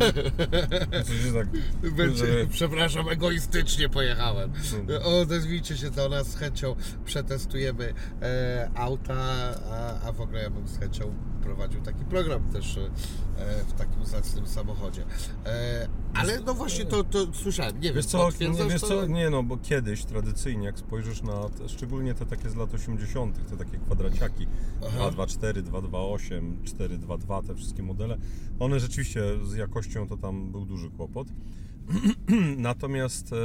nie... 0.00 0.12
Coś 1.04 1.22
się 1.22 1.32
tak... 1.32 1.48
będzie, 1.92 2.24
Przepraszam, 2.50 3.08
egoistycznie 3.08 3.88
pojechałem. 3.88 4.52
Odezwijcie 5.04 5.76
się 5.76 5.90
do 5.90 6.08
nas, 6.08 6.26
z 6.26 6.36
chęcią 6.36 6.76
przetestujemy 7.04 7.94
e, 8.22 8.70
auta, 8.74 9.14
a, 9.70 10.00
a 10.08 10.12
w 10.12 10.20
ogóle 10.20 10.42
ja 10.42 10.50
bym 10.50 10.68
z 10.68 10.78
chęcią 10.78 11.14
prowadził 11.40 11.80
taki 11.80 12.04
program 12.04 12.42
też 12.52 12.76
e, 12.76 12.90
w 13.64 13.72
takim 13.72 14.06
zacnym 14.06 14.46
samochodzie. 14.46 15.04
E, 15.46 15.88
ale 16.14 16.40
no 16.40 16.54
właśnie 16.54 16.84
to, 16.84 17.04
to 17.04 17.26
słyszałem, 17.32 17.74
nie 17.74 17.80
wiem, 17.80 17.94
Wiesz 17.94 18.06
co, 18.06 18.28
nie, 18.40 18.68
wiesz 18.70 18.80
co, 18.80 19.06
nie 19.06 19.30
no, 19.30 19.42
bo 19.42 19.56
kiedyś 19.56 20.04
tradycyjnie, 20.04 20.66
jak 20.66 20.78
spojrzysz 20.78 21.22
na, 21.22 21.48
te, 21.48 21.68
szczególnie 21.68 22.14
te 22.14 22.26
takie 22.26 22.50
z 22.50 22.56
lat 22.56 22.74
80., 22.74 23.50
te 23.50 23.56
takie 23.56 23.78
kwadraciaki, 23.78 24.46
Aha. 24.80 25.10
224, 25.10 25.62
228, 25.62 26.62
422, 26.64 27.42
te 27.42 27.54
wszystkie 27.54 27.82
modele, 27.82 28.18
one 28.58 28.80
rzeczywiście 28.80 29.22
z 29.44 29.54
jakością 29.54 30.08
to 30.08 30.16
tam 30.16 30.52
był 30.52 30.64
duży 30.66 30.90
kłopot. 30.90 31.28
Natomiast 32.56 33.32
e, 33.32 33.36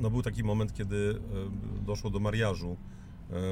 no 0.00 0.10
był 0.10 0.22
taki 0.22 0.44
moment, 0.44 0.72
kiedy 0.72 1.20
doszło 1.86 2.10
do 2.10 2.20
mariażu 2.20 2.76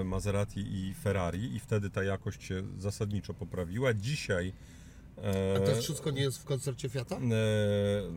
Maserati 0.05 0.61
i 0.61 0.95
Ferrari 0.95 1.55
i 1.57 1.61
wtedy 1.61 1.91
ta 1.91 2.03
jakość 2.05 2.43
się 2.45 2.63
zasadniczo 2.79 3.35
poprawiła. 3.35 3.95
Dzisiaj 3.95 4.53
e, 5.19 5.55
A 5.57 5.61
to 5.61 5.83
wszystko 5.83 6.11
nie 6.11 6.23
jest 6.23 6.39
w 6.39 6.45
koncercie 6.45 6.89
Fiata? 6.89 7.17
e, 7.17 7.19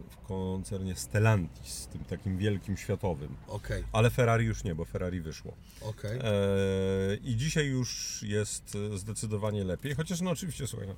w 0.10 0.18
koncernie 0.28 0.96
Stellantis, 0.96 1.88
tym 1.88 2.04
takim 2.06 2.38
wielkim 2.38 2.78
światowym. 2.78 3.36
Okej, 3.48 3.84
Ale 3.92 4.10
Ferrari 4.10 4.46
już 4.46 4.64
nie, 4.64 4.76
bo 4.76 4.86
Ferrari 4.86 5.22
wyszło. 5.22 5.54
E, 6.04 7.16
I 7.24 7.36
dzisiaj 7.36 7.66
już 7.68 8.24
jest 8.24 8.78
e, 8.94 8.98
zdecydowanie 8.98 9.64
lepiej. 9.64 9.96
Chociaż 9.96 10.22
no 10.22 10.32
oczywiście, 10.32 10.68
słuchaj, 10.68 10.88
no, 10.88 10.96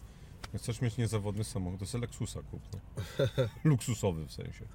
chcesz 0.60 0.82
mieć 0.82 0.98
niezawodny 0.98 1.44
samochód, 1.44 1.80
to 1.80 1.86
sobie 1.86 2.02
Lexusa 2.02 2.42
kup. 2.42 2.62
No. 2.74 2.80
Luksusowy 3.64 4.26
w 4.26 4.32
sensie. 4.32 4.66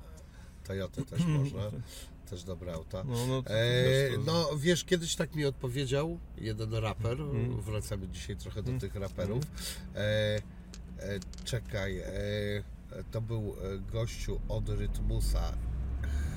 Toyota 0.66 1.04
też 1.04 1.24
można, 1.24 1.60
też 2.32 2.44
dobre 2.44 2.72
auta. 2.74 3.04
No, 3.04 3.26
no, 3.26 3.42
to, 3.42 3.50
E, 3.50 4.10
to, 4.16 4.22
no 4.26 4.48
wiesz, 4.58 4.84
kiedyś 4.84 5.16
tak 5.16 5.34
mi 5.34 5.44
odpowiedział 5.44 6.18
jeden 6.38 6.74
raper, 6.74 7.20
Mhm. 7.20 7.60
wracamy 7.60 8.08
dzisiaj 8.08 8.36
trochę 8.36 8.62
do 8.62 8.70
Mhm. 8.72 8.80
tych 8.80 9.00
raperów. 9.02 9.42
E, 9.94 9.98
e, 9.98 10.40
czekaj, 11.44 11.98
e, 11.98 12.12
to 13.10 13.20
był 13.20 13.54
e, 13.62 13.78
gościu 13.92 14.40
od 14.48 14.68
Rytmusa, 14.68 15.52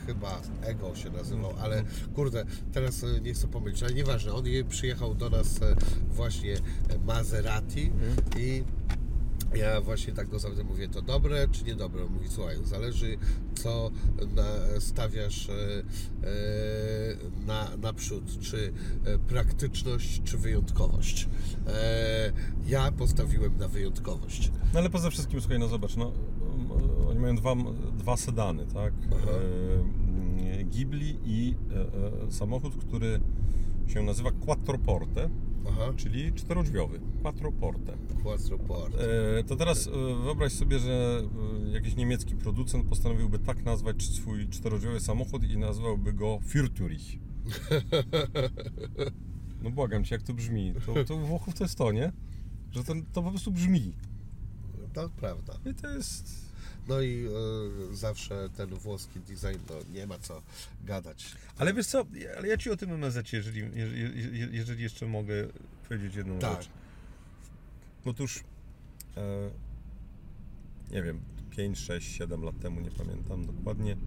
chyba 0.07 0.41
Ego 0.61 0.95
się 0.95 1.09
nazywał, 1.09 1.51
Mhm. 1.51 1.65
ale 1.65 1.83
kurde, 2.15 2.45
teraz 2.73 3.03
e, 3.03 3.21
nie 3.21 3.33
chcę 3.33 3.47
pomylić, 3.47 3.83
ale 3.83 3.93
nieważne, 3.93 4.33
on 4.33 4.45
je 4.47 4.63
przyjechał 4.63 5.15
do 5.15 5.29
nas 5.29 5.59
właśnie 6.09 6.55
Maserati 7.05 7.85
Mhm. 7.85 8.15
i 8.37 8.63
ja 9.55 9.81
właśnie 9.81 10.13
tak 10.13 10.29
go 10.29 10.39
zawsze 10.39 10.63
mówię, 10.63 10.87
to 10.87 11.01
dobre 11.01 11.47
czy 11.47 11.63
niedobre? 11.63 12.03
On 12.03 12.13
mówi, 12.13 12.27
słuchaj, 12.29 12.55
zależy 12.63 13.17
co 13.55 13.91
na, 14.35 14.79
stawiasz 14.79 15.49
e, 15.49 15.53
e, 15.53 15.85
na, 17.47 17.77
naprzód, 17.77 18.39
czy 18.39 18.73
e, 19.05 19.17
praktyczność, 19.17 20.21
czy 20.23 20.37
wyjątkowość. 20.37 21.27
Ja 22.67 22.91
postawiłem 22.91 23.57
na 23.57 23.67
wyjątkowość. 23.67 24.51
No 24.73 24.79
ale 24.79 24.89
poza 24.89 25.09
wszystkim, 25.09 25.41
słuchaj, 25.41 25.59
no 25.59 25.67
zobacz, 25.67 25.95
no, 25.95 26.11
oni 27.09 27.19
mają 27.19 27.35
dwa, 27.35 27.55
dwa 27.97 28.17
sedany, 28.17 28.65
tak? 28.73 28.93
Aha. 29.11 29.31
Ghibli 30.65 31.17
i 31.25 31.55
samochód, 32.29 32.75
który 32.75 33.19
się 33.87 34.03
nazywa 34.03 34.31
Quattroporte, 34.31 35.29
Aha, 35.67 35.93
czyli 35.95 36.33
czterodrzwiowy. 36.33 36.99
Quattroporte. 37.21 37.97
Quattroporte. 38.23 38.97
E, 39.39 39.43
to 39.43 39.55
teraz 39.55 39.87
e, 39.87 39.91
wyobraź 40.23 40.53
sobie, 40.53 40.79
że 40.79 41.21
e, 41.67 41.69
jakiś 41.69 41.95
niemiecki 41.95 42.35
producent 42.35 42.89
postanowiłby 42.89 43.39
tak 43.39 43.63
nazwać 43.63 44.03
swój 44.03 44.49
czterodrzwiowy 44.49 44.99
samochód 44.99 45.43
i 45.43 45.57
nazwałby 45.57 46.13
go 46.13 46.39
Fürturich. 46.47 47.19
No 49.61 49.71
błagam 49.71 50.03
cię, 50.03 50.15
jak 50.15 50.23
to 50.23 50.33
brzmi. 50.33 50.73
To, 50.85 51.03
to 51.03 51.15
u 51.15 51.19
Włochów 51.19 51.53
to 51.53 51.63
jest 51.63 51.77
to, 51.77 51.91
nie? 51.91 52.11
Że 52.71 52.83
to, 52.83 52.93
to 53.13 53.23
po 53.23 53.29
prostu 53.29 53.51
brzmi. 53.51 53.93
To 54.93 55.09
prawda. 55.09 55.59
I 55.71 55.73
to 55.73 55.89
jest... 55.89 56.44
No 56.87 57.01
i 57.01 57.25
e, 57.91 57.95
zawsze 57.95 58.49
ten 58.57 58.69
włoski 58.69 59.19
design, 59.19 59.59
no 59.69 59.75
nie 59.93 60.07
ma 60.07 60.19
co 60.19 60.41
gadać. 60.83 61.25
Ale 61.57 61.73
wiesz 61.73 61.87
co, 61.87 62.05
ale 62.37 62.47
ja 62.47 62.57
ci 62.57 62.69
o 62.71 62.77
tym 62.77 63.05
MZ, 63.05 63.33
jeżeli, 63.33 63.61
jeżeli, 63.75 64.55
jeżeli 64.57 64.83
jeszcze 64.83 65.05
mogę 65.07 65.47
powiedzieć 65.89 66.15
jedną 66.15 66.39
Tak. 66.39 66.61
rzecz. 66.61 66.71
Otóż, 68.05 68.43
e, 69.17 69.49
nie 70.91 71.03
wiem, 71.03 71.19
5, 71.51 71.79
6, 71.79 72.11
7 72.17 72.43
lat 72.43 72.59
temu, 72.59 72.81
nie 72.81 72.91
pamiętam 72.91 73.45
dokładnie, 73.45 73.97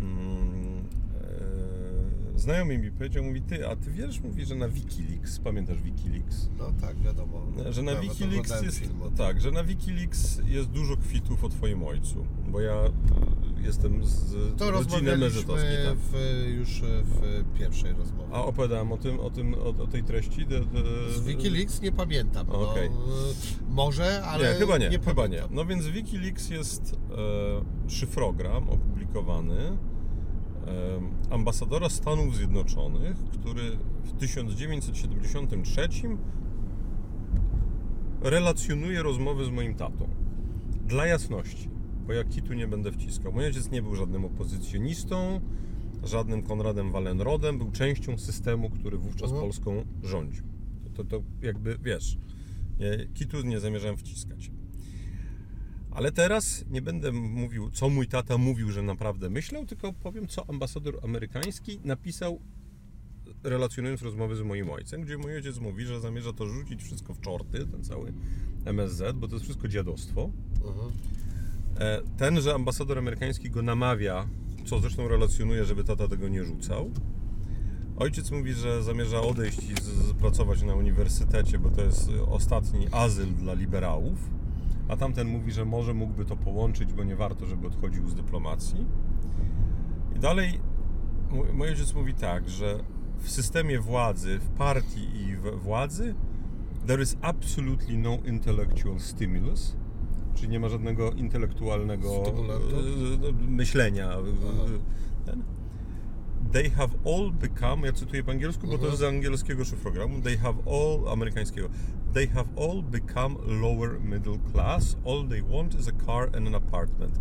mm, 0.00 0.88
e, 1.14 1.91
znajomy 2.36 2.78
mi 2.78 2.90
powiedział, 2.90 3.24
mówi, 3.24 3.42
ty, 3.42 3.68
a 3.68 3.76
ty 3.76 3.90
wiesz, 3.90 4.20
mówi, 4.20 4.44
że 4.44 4.54
na 4.54 4.68
Wikileaks, 4.68 5.38
pamiętasz 5.38 5.82
Wikileaks? 5.82 6.48
No 6.58 6.72
tak, 6.80 6.98
wiadomo. 6.98 7.46
Że 7.70 7.82
na 7.82 7.96
Wikileaks 7.96 8.62
jest, 8.62 8.82
tak, 9.16 9.40
że 9.40 9.50
na 9.50 9.64
Wikileaks 9.64 10.40
jest 10.44 10.68
dużo 10.68 10.96
kwitów 10.96 11.44
o 11.44 11.48
twoim 11.48 11.84
ojcu, 11.84 12.26
bo 12.48 12.60
ja 12.60 12.74
e, 12.74 12.90
jestem 13.62 14.04
z 14.04 14.30
To 14.56 14.70
rodziny 14.70 15.10
rozmawialiśmy 15.10 15.42
tak. 15.86 15.98
w, 15.98 16.14
już 16.58 16.80
w 17.04 17.44
pierwszej 17.58 17.92
rozmowie. 17.92 18.28
A 18.32 18.44
opowiadałem 18.44 18.92
o 18.92 18.96
tym, 18.96 19.20
o 19.20 19.30
tym, 19.30 19.54
o, 19.54 19.82
o 19.82 19.86
tej 19.86 20.02
treści? 20.02 20.46
De, 20.46 20.60
de, 20.60 20.82
Z 21.16 21.20
Wikileaks 21.20 21.82
nie 21.82 21.92
pamiętam. 21.92 22.46
No, 22.46 22.70
Okej. 22.70 22.86
y, 22.86 22.90
może, 23.68 24.22
ale 24.24 24.52
nie, 24.52 24.58
chyba 24.58 24.78
nie, 24.78 24.88
nie 24.88 24.98
chyba 24.98 25.26
nie. 25.26 25.42
No 25.50 25.64
więc 25.64 25.86
Wikileaks 25.86 26.50
jest 26.50 26.96
e, 27.86 27.90
szyfrogram 27.90 28.68
opublikowany 28.68 29.76
ambasadora 31.30 31.88
Stanów 31.88 32.36
Zjednoczonych, 32.36 33.16
który 33.16 33.62
w 34.04 34.12
1973 34.12 35.88
relacjonuje 38.20 39.02
rozmowy 39.02 39.44
z 39.44 39.50
moim 39.50 39.74
tatą. 39.74 40.08
Dla 40.86 41.06
jasności, 41.06 41.68
bo 42.06 42.12
ja 42.12 42.24
kitu 42.24 42.54
nie 42.54 42.66
będę 42.68 42.92
wciskał. 42.92 43.32
Mój 43.32 43.44
ojciec 43.44 43.70
nie 43.70 43.82
był 43.82 43.96
żadnym 43.96 44.24
opozycjonistą, 44.24 45.40
żadnym 46.04 46.42
Konradem 46.42 46.92
Wallenrodem, 46.92 47.58
był 47.58 47.70
częścią 47.70 48.18
systemu, 48.18 48.70
który 48.70 48.98
wówczas 48.98 49.30
Mhm. 49.30 49.40
Polską 49.40 49.84
rządził. 50.02 50.44
To, 50.94 51.04
to, 51.04 51.22
jakby, 51.42 51.78
wiesz, 51.82 52.18
nie, 52.80 53.06
kitu 53.14 53.42
nie 53.42 53.60
zamierzałem 53.60 53.96
wciskać. 53.96 54.50
Ale 55.94 56.12
teraz 56.12 56.64
nie 56.70 56.82
będę 56.82 57.12
mówił, 57.12 57.70
co 57.70 57.88
mój 57.88 58.08
tata 58.08 58.38
mówił, 58.38 58.70
że 58.70 58.82
naprawdę 58.82 59.30
myślał, 59.30 59.66
tylko 59.66 59.92
powiem, 59.92 60.28
co 60.28 60.50
ambasador 60.50 60.98
amerykański 61.02 61.80
napisał, 61.84 62.40
relacjonując 63.44 64.02
rozmowy 64.02 64.36
z 64.36 64.42
moim 64.42 64.70
ojcem, 64.70 65.02
gdzie 65.02 65.18
mój 65.18 65.34
ojciec 65.34 65.58
mówi, 65.58 65.84
że 65.84 66.00
zamierza 66.00 66.32
to 66.32 66.46
rzucić 66.46 66.82
wszystko 66.82 67.14
w 67.14 67.20
czorty, 67.20 67.66
ten 67.66 67.84
cały 67.84 68.12
MSZ, 68.64 69.16
bo 69.16 69.28
to 69.28 69.34
jest 69.34 69.44
wszystko 69.44 69.68
dziadostwo. 69.68 70.30
Mhm. 70.54 70.92
E, 71.78 72.02
Tenże 72.16 72.54
ambasador 72.54 72.98
amerykański 72.98 73.50
go 73.50 73.62
namawia, 73.62 74.28
co 74.64 74.80
zresztą 74.80 75.08
relacjonuje, 75.08 75.64
żeby 75.64 75.84
tata 75.84 76.08
tego 76.08 76.28
nie 76.28 76.44
rzucał. 76.44 76.90
Ojciec 77.96 78.30
mówi, 78.30 78.52
że 78.52 78.82
zamierza 78.82 79.20
odejść 79.20 79.58
i 79.58 79.74
pracować 80.20 80.62
na 80.62 80.74
uniwersytecie, 80.74 81.58
bo 81.58 81.70
to 81.70 81.82
jest 81.82 82.10
ostatni 82.26 82.86
azyl 82.92 83.34
dla 83.34 83.54
liberałów. 83.54 84.18
A 84.92 84.96
tamten 84.96 85.28
mówi, 85.28 85.52
że 85.52 85.64
może 85.64 85.94
mógłby 85.94 86.24
to 86.24 86.36
połączyć, 86.36 86.92
bo 86.92 87.04
nie 87.04 87.16
warto, 87.16 87.46
żeby 87.46 87.66
odchodził 87.66 88.08
z 88.08 88.14
dyplomacji. 88.14 88.86
I 90.16 90.18
dalej 90.18 90.60
mój, 91.54 91.68
ojciec 91.70 91.94
mówi 91.94 92.14
tak, 92.14 92.48
że 92.48 92.78
w 93.18 93.30
systemie 93.30 93.80
władzy, 93.80 94.38
w 94.38 94.48
partii 94.48 95.16
i 95.16 95.36
w 95.36 95.42
władzy 95.62 96.14
there 96.86 97.02
is 97.02 97.16
absolutely 97.22 97.96
no 97.98 98.18
intellectual 98.26 99.00
stimulus 99.00 99.76
Czyli 100.34 100.48
nie 100.48 100.60
ma 100.60 100.68
żadnego 100.68 101.10
intelektualnego 101.12 102.08
Stymulantu? 102.22 102.76
e, 102.76 103.28
e, 103.28 103.32
myślenia. 103.48 104.10
They 106.52 106.70
have 106.70 106.90
all 107.06 107.30
become, 107.32 107.86
ja 107.86 107.92
cytuję 107.92 108.24
po 108.24 108.30
angielsku, 108.30 108.62
bo 108.66 108.68
to 108.72 108.74
Mhm. 108.74 108.90
jest 108.90 109.00
z 109.00 109.04
angielskiego 109.04 109.64
szyfrogramu. 109.64 110.20
They 110.20 110.36
have 110.38 110.54
all, 110.66 111.12
amerykańskiego. 111.12 111.68
They 112.14 112.26
have 112.26 112.48
all 112.56 112.82
become 112.82 113.38
lower 113.46 114.00
middle 114.00 114.38
class. 114.52 114.96
All 115.04 115.28
they 115.28 115.42
want 115.42 115.74
is 115.74 115.88
a 115.88 115.92
car 116.06 116.36
and 116.36 116.46
an 116.46 116.54
apartment. 116.54 117.18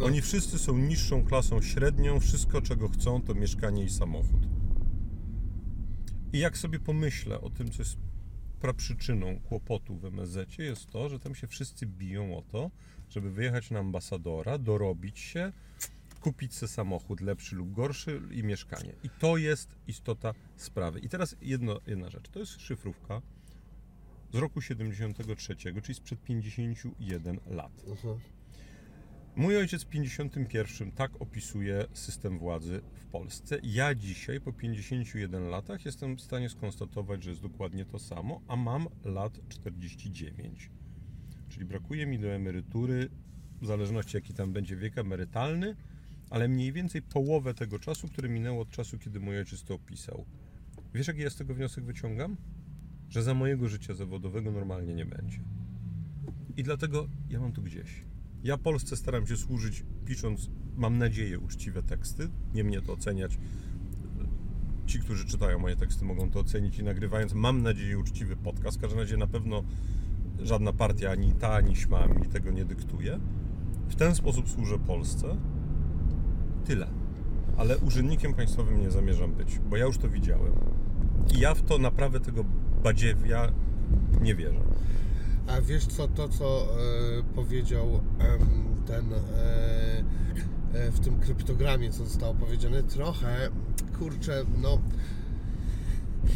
Oni 0.00 0.22
wszyscy 0.22 0.58
są 0.58 0.78
niższą 0.78 1.24
klasą 1.24 1.62
średnią. 1.62 2.20
Wszystko, 2.20 2.62
czego 2.62 2.88
chcą, 2.88 3.22
to 3.22 3.34
mieszkanie 3.34 3.84
i 3.84 3.90
samochód. 3.90 4.48
I 6.32 6.38
jak 6.38 6.58
sobie 6.58 6.80
pomyślę 6.80 7.40
o 7.40 7.50
tym, 7.50 7.70
co 7.70 7.82
jest 7.82 7.96
praprzyczyną 8.60 9.40
kłopotu 9.40 9.96
w 9.96 10.04
MSZ, 10.04 10.58
jest 10.58 10.90
to, 10.90 11.08
że 11.08 11.18
tam 11.18 11.34
się 11.34 11.46
wszyscy 11.46 11.86
biją 11.86 12.38
o 12.38 12.42
to, 12.42 12.70
żeby 13.10 13.30
wyjechać 13.30 13.70
na 13.70 13.78
ambasadora, 13.78 14.58
dorobić 14.58 15.18
się, 15.18 15.52
kupić 16.20 16.54
sobie 16.54 16.72
samochód 16.72 17.20
lepszy 17.20 17.56
lub 17.56 17.72
gorszy 17.72 18.20
i 18.30 18.42
mieszkanie. 18.42 18.92
I 19.04 19.10
to 19.10 19.36
jest 19.36 19.76
istota 19.86 20.34
sprawy. 20.56 21.00
I 21.00 21.08
teraz 21.08 21.36
jedno, 21.42 21.80
jedna 21.86 22.10
rzecz. 22.10 22.28
To 22.28 22.38
jest 22.38 22.60
szyfrówka 22.60 23.22
z 24.34 24.36
roku 24.36 24.60
73, 24.60 25.56
czyli 25.56 25.94
sprzed 25.94 26.22
51 26.22 27.38
lat. 27.46 27.84
Mhm. 27.86 28.18
Mój 29.36 29.56
ojciec 29.56 29.82
w 29.82 29.88
51 29.88 30.92
tak 30.92 31.22
opisuje 31.22 31.84
system 31.92 32.38
władzy 32.38 32.80
w 32.94 33.06
Polsce. 33.06 33.58
Ja 33.62 33.94
dzisiaj, 33.94 34.40
po 34.40 34.52
51 34.52 35.48
latach, 35.48 35.84
jestem 35.84 36.16
w 36.16 36.20
stanie 36.20 36.48
skonstatować, 36.48 37.22
że 37.22 37.30
jest 37.30 37.42
dokładnie 37.42 37.84
to 37.84 37.98
samo, 37.98 38.40
a 38.48 38.56
mam 38.56 38.88
lat 39.04 39.40
49. 39.48 40.70
Czyli 41.48 41.64
brakuje 41.64 42.06
mi 42.06 42.18
do 42.18 42.28
emerytury, 42.28 43.08
w 43.60 43.66
zależności 43.66 44.16
jaki 44.16 44.34
tam 44.34 44.52
będzie 44.52 44.76
wiek 44.76 44.98
emerytalny, 44.98 45.76
ale 46.30 46.48
mniej 46.48 46.72
więcej 46.72 47.02
połowę 47.02 47.54
tego 47.54 47.78
czasu, 47.78 48.08
który 48.08 48.28
minęło 48.28 48.62
od 48.62 48.70
czasu, 48.70 48.98
kiedy 48.98 49.20
mój 49.20 49.38
ojciec 49.38 49.64
to 49.64 49.74
opisał. 49.74 50.24
Wiesz, 50.94 51.08
jaki 51.08 51.20
ja 51.20 51.30
z 51.30 51.36
tego 51.36 51.54
wniosek 51.54 51.84
wyciągam? 51.84 52.36
Że 53.14 53.22
za 53.22 53.34
mojego 53.34 53.68
życia 53.68 53.94
zawodowego 53.94 54.52
normalnie 54.52 54.94
nie 54.94 55.06
będzie. 55.06 55.38
I 56.56 56.62
dlatego 56.62 57.08
ja 57.30 57.40
mam 57.40 57.52
tu 57.52 57.62
gdzieś. 57.62 58.04
Ja 58.44 58.58
Polsce 58.58 58.96
staram 58.96 59.26
się 59.26 59.36
służyć, 59.36 59.84
pisząc, 60.04 60.50
mam 60.76 60.98
nadzieję, 60.98 61.38
uczciwe 61.38 61.82
teksty. 61.82 62.28
Nie 62.54 62.64
mnie 62.64 62.80
to 62.80 62.92
oceniać. 62.92 63.38
Ci, 64.86 65.00
którzy 65.00 65.26
czytają 65.26 65.58
moje 65.58 65.76
teksty, 65.76 66.04
mogą 66.04 66.30
to 66.30 66.40
ocenić 66.40 66.78
i 66.78 66.84
nagrywając, 66.84 67.34
mam 67.34 67.62
nadzieję, 67.62 67.98
uczciwy 67.98 68.36
podcast. 68.36 68.78
W 68.78 68.80
każdym 68.80 68.98
razie 68.98 69.16
na 69.16 69.26
pewno 69.26 69.64
żadna 70.42 70.72
partia, 70.72 71.10
ani 71.10 71.32
ta, 71.32 71.52
ani 71.52 71.76
śma 71.76 72.06
mi 72.06 72.26
tego 72.26 72.50
nie 72.50 72.64
dyktuje. 72.64 73.20
W 73.88 73.94
ten 73.94 74.14
sposób 74.14 74.48
służę 74.48 74.78
Polsce. 74.78 75.36
Tyle. 76.64 76.86
Ale 77.56 77.78
urzędnikiem 77.78 78.34
państwowym 78.34 78.80
nie 78.80 78.90
zamierzam 78.90 79.32
być, 79.32 79.58
bo 79.58 79.76
ja 79.76 79.86
już 79.86 79.98
to 79.98 80.08
widziałem. 80.08 80.52
I 81.36 81.40
ja 81.40 81.54
w 81.54 81.62
to 81.62 81.78
naprawę 81.78 82.20
tego 82.20 82.44
badziewia 82.84 83.52
nie 84.20 84.34
wierzę. 84.34 84.60
A 85.46 85.60
wiesz 85.60 85.86
co, 85.86 86.08
to 86.08 86.28
co 86.28 86.62
e, 86.62 87.22
powiedział 87.34 88.00
em, 88.18 88.40
ten 88.86 89.12
e, 89.12 89.18
e, 90.72 90.90
w 90.90 91.00
tym 91.00 91.20
kryptogramie, 91.20 91.90
co 91.90 92.04
zostało 92.04 92.34
powiedziane, 92.34 92.82
trochę, 92.82 93.50
kurczę, 93.98 94.44
no 94.62 94.78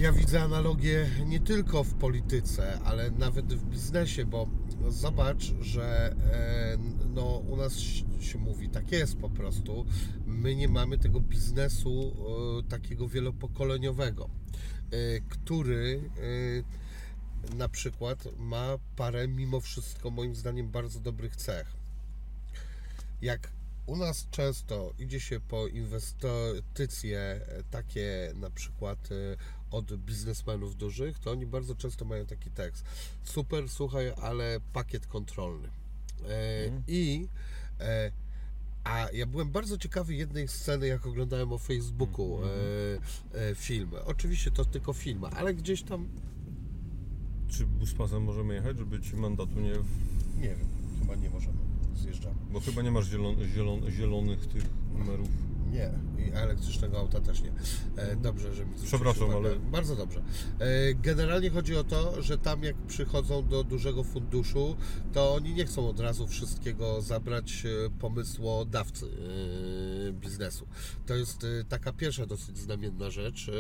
ja 0.01 0.13
widzę 0.13 0.43
analogię 0.43 1.07
nie 1.27 1.41
tylko 1.41 1.85
w 1.85 1.95
polityce, 1.95 2.81
ale 2.85 3.11
nawet 3.11 3.55
w 3.55 3.65
biznesie, 3.65 4.25
bo 4.25 4.49
zobacz, 4.89 5.55
że 5.61 6.15
e, 6.33 6.79
no, 7.15 7.25
u 7.25 7.57
nas 7.57 7.79
się 8.21 8.39
mówi, 8.39 8.69
tak 8.69 8.93
jest 8.93 9.17
po 9.17 9.31
prostu, 9.31 9.87
my 10.27 10.57
nie 10.57 10.69
mamy 10.69 10.99
tego 10.99 11.21
biznesu 11.21 12.13
e, 12.61 12.69
takiego 12.69 13.09
wielopokoleniowego, 13.09 14.25
e, 14.25 14.78
który 15.29 16.11
e, 17.53 17.57
na 17.57 17.69
przykład 17.69 18.29
ma 18.39 18.79
parę 18.97 19.29
mimo 19.29 19.61
wszystko 19.61 20.11
moim 20.11 20.35
zdaniem 20.35 20.69
bardzo 20.69 21.01
dobrych 21.01 21.37
cech. 21.37 21.67
Jak 23.23 23.51
u 23.87 23.97
nas 23.97 24.27
często 24.31 24.93
idzie 24.99 25.21
się 25.21 25.41
po 25.41 25.67
inwestycje 25.67 27.19
e, 27.19 27.63
takie 27.71 28.33
na 28.35 28.51
przykład 28.51 28.99
e, 29.13 29.37
od 29.71 29.97
biznesmenów 29.97 30.77
dużych, 30.77 31.19
to 31.19 31.31
oni 31.31 31.47
bardzo 31.47 31.75
często 31.75 32.05
mają 32.05 32.27
taki 32.27 32.51
tekst. 32.51 32.85
Super, 33.25 33.69
słuchaj, 33.69 34.13
ale 34.23 34.61
pakiet 34.73 35.07
kontrolny. 35.07 35.69
Mhm. 36.19 36.83
I 36.87 37.29
a 38.89 39.09
ja 39.13 39.27
byłem 39.27 39.51
bardzo 39.51 39.79
ciekawy 39.79 40.15
jednej 40.15 40.49
sceny, 40.49 40.87
jak 40.87 41.07
oglądałem 41.07 41.53
o 41.53 41.59
Facebooku 41.59 42.39
e, 43.35 43.51
e, 43.51 43.55
film. 43.55 43.91
Oczywiście 44.07 44.51
to 44.51 44.65
tylko 44.65 44.93
film, 44.93 45.25
ale 45.25 45.55
gdzieś 45.55 45.83
tam 45.83 46.09
Czy 47.49 47.67
buspasem 47.67 48.23
możemy 48.23 48.55
jechać, 48.55 48.79
żeby 48.79 49.01
ci 49.01 49.17
mandatu 49.17 49.61
nie... 49.61 49.73
Nie 50.41 50.49
wiem, 50.49 50.69
chyba 51.01 51.15
nie 51.15 51.31
możemy. 51.31 51.59
Zjeżdżamy. 51.95 52.37
Bo 52.53 52.61
chyba 52.61 52.83
nie 52.83 52.91
masz 52.91 53.07
zielon, 53.07 53.37
zielon, 53.55 53.91
zielonych 53.91 54.47
tych 54.47 54.65
numerów. 54.99 55.29
Nie, 55.71 55.91
i 56.27 56.31
elektrycznego 56.33 56.99
auta 56.99 57.21
też 57.21 57.43
nie. 57.43 57.53
E, 57.97 58.17
dobrze, 58.17 58.55
że 58.55 58.67
mi 58.67 58.75
Przepraszam, 58.85 59.31
ale- 59.31 59.57
Bardzo 59.57 59.97
dobrze. 59.97 60.23
E, 60.59 60.95
generalnie 60.95 61.51
chodzi 61.51 61.77
o 61.77 61.85
to, 61.85 62.23
że 62.23 62.39
tam 62.39 62.63
jak 62.63 62.77
przychodzą 62.77 63.49
do 63.49 63.65
dużego 63.65 64.05
funduszu, 64.05 64.77
to 65.13 65.35
oni 65.35 65.55
nie 65.55 65.67
chcą 65.67 65.89
od 65.89 66.01
razu 66.01 66.27
wszystkiego 66.27 67.03
zabrać 67.03 67.67
e, 67.67 67.91
pomysłodawcy 67.91 69.07
e, 70.09 70.13
biznesu. 70.13 70.67
To 71.07 71.15
jest 71.15 71.45
e, 71.45 71.65
taka 71.69 71.93
pierwsza 71.93 72.27
dosyć 72.27 72.59
znamienna 72.59 73.11
rzecz. 73.11 73.49
E, 73.49 73.53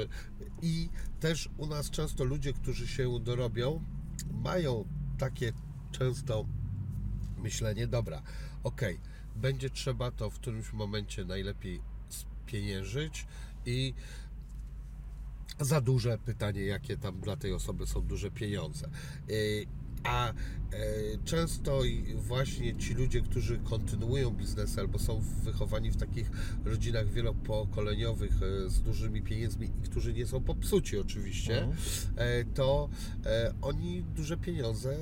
I 0.63 0.89
też 1.21 1.49
u 1.57 1.67
nas 1.67 1.91
często 1.91 2.25
ludzie, 2.25 2.53
którzy 2.53 2.89
się 2.89 3.21
dorobią, 3.21 3.85
mają 4.33 4.85
takie 5.19 5.53
często 5.93 6.45
myślenie, 7.37 7.87
dobra, 7.87 8.23
okej, 8.63 9.01
będzie 9.37 9.71
trzeba 9.71 10.11
to 10.11 10.31
w 10.31 10.35
którymś 10.35 10.73
momencie 10.73 11.25
najlepiej 11.25 11.81
spieniężyć 12.49 13.27
i 13.67 13.95
za 15.61 15.81
duże 15.81 16.19
pytanie, 16.19 16.63
jakie 16.63 16.97
tam 16.97 17.21
dla 17.21 17.37
tej 17.37 17.53
osoby 17.53 17.87
są 17.87 18.01
duże 18.01 18.31
pieniądze. 18.31 18.89
Yy, 19.29 19.67
A 20.05 20.29
e, 20.31 20.35
często 21.25 21.81
właśnie 22.15 22.77
ci 22.77 22.95
ludzie, 22.95 23.21
którzy 23.21 23.59
kontynuują 23.59 24.31
biznes 24.31 24.79
albo 24.79 24.99
są 24.99 25.21
wychowani 25.45 25.91
w 25.91 25.97
takich 25.97 26.31
rodzinach 26.65 27.09
wielopokoleniowych 27.13 28.33
e, 28.43 28.69
z 28.69 28.81
dużymi 28.83 29.23
pieniędzmi 29.23 29.67
i 29.67 29.89
którzy 29.89 30.13
nie 30.13 30.27
są 30.27 30.41
popsuci 30.41 30.99
oczywiście, 30.99 31.59
Mhm. 31.63 31.77
e, 32.17 32.45
to 32.45 32.89
e, 33.27 33.55
oni 33.63 34.03
duże 34.17 34.37
pieniądze 34.37 34.97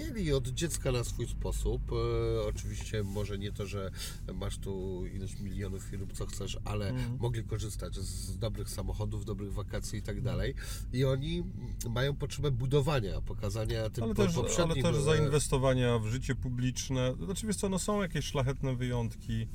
mieli 0.00 0.32
od 0.32 0.48
dziecka 0.48 0.92
na 0.92 1.04
swój 1.04 1.26
sposób. 1.28 1.82
E, 1.92 2.42
Oczywiście 2.48 3.02
może 3.02 3.38
nie 3.38 3.52
to, 3.52 3.66
że 3.66 3.90
masz 4.34 4.58
tu 4.58 5.06
ilość 5.06 5.40
milionów 5.40 5.92
i 5.92 5.96
lub 5.96 6.12
co 6.12 6.26
chcesz, 6.26 6.58
ale 6.64 6.88
Mhm. 6.88 7.18
mogli 7.20 7.44
korzystać 7.44 7.94
z 7.96 8.38
dobrych 8.38 8.68
samochodów, 8.70 9.24
dobrych 9.24 9.52
wakacji 9.52 9.98
i 9.98 10.02
tak 10.02 10.20
dalej. 10.22 10.54
I 10.92 11.04
oni 11.04 11.42
mają 11.90 12.16
potrzebę 12.16 12.50
budowania, 12.50 13.20
pokazania 13.20 13.90
tym 13.90 14.04
Ale 14.04 14.14
po- 14.14 14.26
też, 14.26 14.34
ale 14.36 14.44
poprzednim, 14.44 14.82
też 14.84 14.96
e, 14.96 15.02
zainwestowania 15.02 15.98
w 15.98 16.06
życie 16.06 16.34
publiczne. 16.34 17.14
Znaczy, 17.24 17.46
wiesz 17.46 17.56
co, 17.56 17.68
no 17.68 17.78
są 17.78 18.02
jakieś 18.02 18.24
szlachetne 18.24 18.76
wyjątki. 18.76 19.48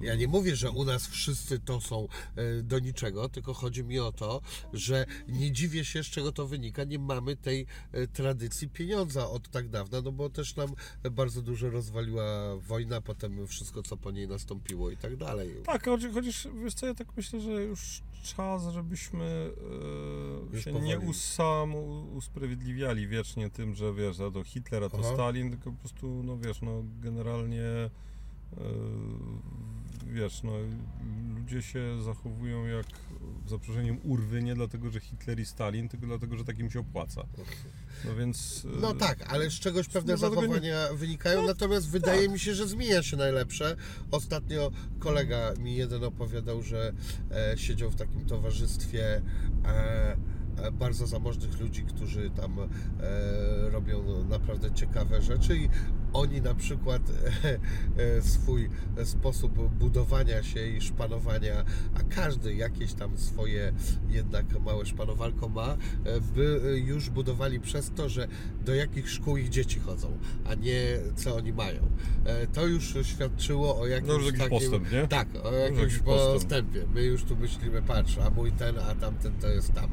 Ja 0.00 0.14
nie 0.14 0.28
mówię, 0.28 0.56
że 0.56 0.70
u 0.70 0.84
nas 0.84 1.06
wszyscy 1.06 1.58
to 1.58 1.80
są 1.80 2.08
e, 2.36 2.62
do 2.62 2.78
niczego, 2.78 3.28
tylko 3.28 3.54
chodzi 3.54 3.84
mi 3.84 3.98
o 3.98 4.12
to, 4.12 4.40
że 4.72 5.06
nie 5.28 5.52
dziwię 5.52 5.84
się, 5.84 6.02
z 6.04 6.06
czego 6.06 6.32
to 6.32 6.46
wynika. 6.46 6.84
Nie 6.84 6.98
mamy 6.98 7.36
tej 7.36 7.66
e, 7.92 8.06
tradycji 8.06 8.68
pieniądza 8.68 9.30
od 9.30 9.48
tak 9.48 9.68
dawna, 9.68 10.00
no 10.00 10.12
bo 10.12 10.30
też 10.30 10.56
nam 10.56 10.68
bardzo 11.10 11.42
dużo 11.42 11.70
rozwaliła 11.70 12.56
wojna, 12.56 13.00
potem 13.00 13.46
wszystko, 13.46 13.82
co 13.82 13.96
po 13.96 14.10
niej 14.10 14.28
nastąpiło 14.28 14.90
i 14.90 14.96
tak 14.96 15.16
dalej. 15.16 15.54
Tak, 15.64 15.84
chociaż 15.84 16.12
wiesz 16.64 16.74
co, 16.74 16.86
ja 16.86 16.94
tak 16.94 17.16
myślę, 17.16 17.40
że 17.40 17.50
już 17.64 18.02
czas, 18.22 18.62
żebyśmy 18.72 19.24
e, 19.24 20.54
Już 20.54 20.64
się 20.64 20.70
powoli. 20.72 20.88
nie 20.88 20.98
usam 21.00 21.74
usprawiedliwiali 22.16 23.08
wiecznie 23.08 23.50
tym, 23.50 23.74
że 23.74 23.94
wiesz, 23.94 24.20
a 24.20 24.30
to 24.30 24.44
Hitler, 24.44 24.84
a 24.84 24.88
to 24.88 24.98
Aha. 25.00 25.14
Stalin, 25.14 25.50
tylko 25.50 25.72
po 25.72 25.78
prostu, 25.78 26.22
no 26.24 26.38
wiesz, 26.38 26.62
no 26.62 26.84
generalnie 27.00 27.64
wiesz, 30.12 30.42
no 30.42 30.52
ludzie 31.36 31.62
się 31.62 32.02
zachowują 32.02 32.66
jak 32.66 32.86
z 33.46 33.50
zaproszeniem 33.50 33.98
urwy, 34.04 34.42
nie 34.42 34.54
dlatego, 34.54 34.90
że 34.90 35.00
Hitler 35.00 35.40
i 35.40 35.44
Stalin, 35.46 35.88
tylko 35.88 36.06
dlatego, 36.06 36.36
że 36.36 36.44
tak 36.44 36.58
im 36.58 36.70
się 36.70 36.80
opłaca. 36.80 37.22
No 38.04 38.14
więc... 38.14 38.66
e, 38.76 38.80
No 38.80 38.94
tak, 38.94 39.32
ale 39.32 39.50
z 39.50 39.54
czegoś 39.54 39.88
pewne 39.88 40.12
No, 40.12 40.18
dlatego 40.18 40.40
nie- 40.42 40.48
zachowania 40.48 40.92
wynikają, 40.94 41.40
No, 41.42 41.48
natomiast 41.48 41.88
wydaje 41.90 42.22
tak. 42.22 42.30
mi 42.32 42.38
się, 42.38 42.54
że 42.54 42.68
zmienia 42.68 43.02
się 43.02 43.16
najlepsze. 43.16 43.76
Ostatnio 44.10 44.70
kolega 44.98 45.52
mi 45.58 45.76
jeden 45.76 46.04
opowiadał, 46.04 46.62
że 46.62 46.92
e, 47.30 47.58
siedział 47.58 47.90
w 47.90 47.96
takim 47.96 48.26
towarzystwie 48.26 49.22
e, 49.64 50.16
e, 50.56 50.72
bardzo 50.72 51.06
zamożnych 51.06 51.60
ludzi, 51.60 51.82
którzy 51.84 52.30
tam 52.30 52.58
e, 52.60 52.66
robią 53.70 54.24
naprawdę 54.24 54.72
ciekawe 54.74 55.22
rzeczy 55.22 55.56
i 55.56 55.68
oni 56.16 56.40
na 56.40 56.54
przykład 56.54 57.02
e, 57.10 57.58
e, 58.16 58.22
swój 58.22 58.68
sposób 59.04 59.52
budowania 59.68 60.42
się 60.42 60.66
i 60.66 60.80
szpanowania, 60.80 61.64
a 61.94 62.14
każdy 62.14 62.54
jakieś 62.54 62.92
tam 62.92 63.18
swoje 63.18 63.72
jednak 64.08 64.60
małe 64.60 64.86
szpanowalko 64.86 65.48
ma, 65.48 65.66
e, 65.66 65.76
by 66.20 66.60
już 66.86 67.10
budowali 67.10 67.60
przez 67.60 67.90
to, 67.90 68.08
że 68.08 68.28
do 68.64 68.74
jakich 68.74 69.10
szkół 69.10 69.36
ich 69.36 69.48
dzieci 69.48 69.80
chodzą, 69.80 70.18
a 70.44 70.54
nie 70.54 70.98
co 71.16 71.36
oni 71.36 71.52
mają. 71.52 71.80
To 72.52 72.66
już 72.66 72.94
świadczyło 73.02 73.80
o 73.80 73.86
jakimś 73.86 74.08
No 74.08 74.20
jakiś 74.20 74.38
takim... 74.38 74.50
postęp, 74.50 74.92
nie? 74.92 75.08
Tak, 75.08 75.28
o 75.44 75.52
jakimś 75.52 75.98
postęp. 75.98 76.32
postępie. 76.34 76.84
My 76.94 77.02
już 77.02 77.24
tu 77.24 77.36
myślimy, 77.36 77.82
patrz, 77.82 78.18
a 78.18 78.30
mój 78.30 78.52
ten, 78.52 78.78
a 78.78 78.94
tamten 78.94 79.32
to 79.40 79.48
jest 79.48 79.72
tam. 79.72 79.90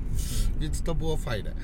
Więc 0.60 0.82
to 0.82 0.96
było 0.96 1.18
fajne. 1.18 1.56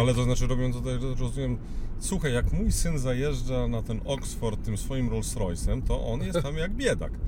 Ale 0.00 0.14
to 0.14 0.24
znaczy 0.24 0.46
robią 0.46 0.72
to, 0.72 0.80
tak, 0.80 1.18
rozumiem, 1.18 1.58
słuchaj, 2.00 2.32
jak 2.32 2.52
mój 2.52 2.72
syn 2.72 2.98
zajeżdża 2.98 3.68
na 3.68 3.82
ten 3.82 4.00
Oxford 4.04 4.64
tym 4.64 4.76
swoim 4.76 5.10
Rolls 5.10 5.34
Royce'em, 5.34 5.82
to 5.82 6.06
on 6.06 6.20
jest 6.20 6.42
tam 6.42 6.56
jak 6.56 6.72
biedak. 6.72 7.12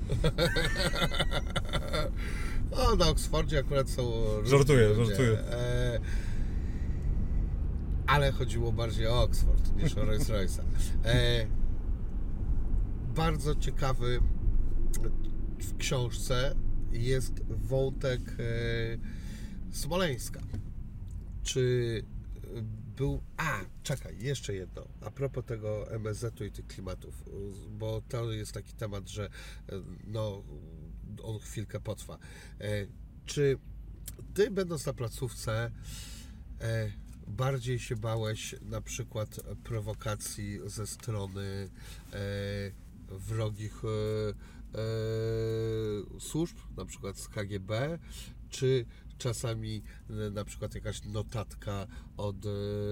O, 2.71 2.97
na 2.97 3.09
Oksfordzie 3.09 3.59
akurat 3.59 3.91
są. 3.91 4.13
Żartuję, 4.45 4.89
ludzie. 4.89 5.05
żartuję. 5.07 5.39
E, 5.39 6.01
ale 8.07 8.33
chodziło 8.33 8.73
bardziej 8.73 9.07
o 9.07 9.23
Oxford 9.23 9.77
niż 9.77 9.97
o 9.97 10.05
Rolls 10.05 10.29
Royce'a. 10.29 10.63
E, 11.05 11.47
bardzo 13.15 13.55
ciekawy 13.55 14.21
w 15.59 15.77
książce 15.77 16.55
jest 16.93 17.43
wątek 17.49 18.21
e, 18.21 19.75
Smoleńska. 19.77 20.41
Czy 21.43 22.05
był. 23.01 23.23
A, 23.37 23.61
czekaj, 23.83 24.17
jeszcze 24.19 24.55
jedno. 24.55 24.89
A 25.01 25.11
propos 25.11 25.45
tego 25.45 25.91
MSZ-u 25.91 26.45
i 26.45 26.51
tych 26.51 26.67
klimatów, 26.67 27.25
bo 27.71 28.03
to 28.09 28.33
jest 28.33 28.53
taki 28.53 28.73
temat, 28.73 29.09
że 29.09 29.25
e, 29.25 29.31
no, 30.07 30.43
on 31.23 31.39
chwilkę 31.39 31.81
potrwa. 31.81 32.19
E, 32.61 32.87
Czy 33.27 33.59
ty, 34.35 34.51
będąc 34.51 34.87
na 34.87 34.93
placówce, 34.93 35.71
e, 36.61 36.93
bardziej 37.27 37.79
się 37.79 37.97
bałeś 37.97 38.55
na 38.63 38.81
przykład 38.81 39.41
prowokacji 39.65 40.61
ze 40.67 40.87
strony 40.87 41.69
wrogich 43.09 43.83
służb, 46.19 46.57
na 46.77 46.85
przykład 46.85 47.19
z 47.19 47.29
KGB, 47.29 47.99
czy 48.51 48.87
czasami 49.21 49.83
e, 50.11 50.31
na 50.31 50.45
przykład 50.45 50.75
jakaś 50.75 51.05
notatka 51.05 51.87
od 52.17 52.47
e, 52.47 52.49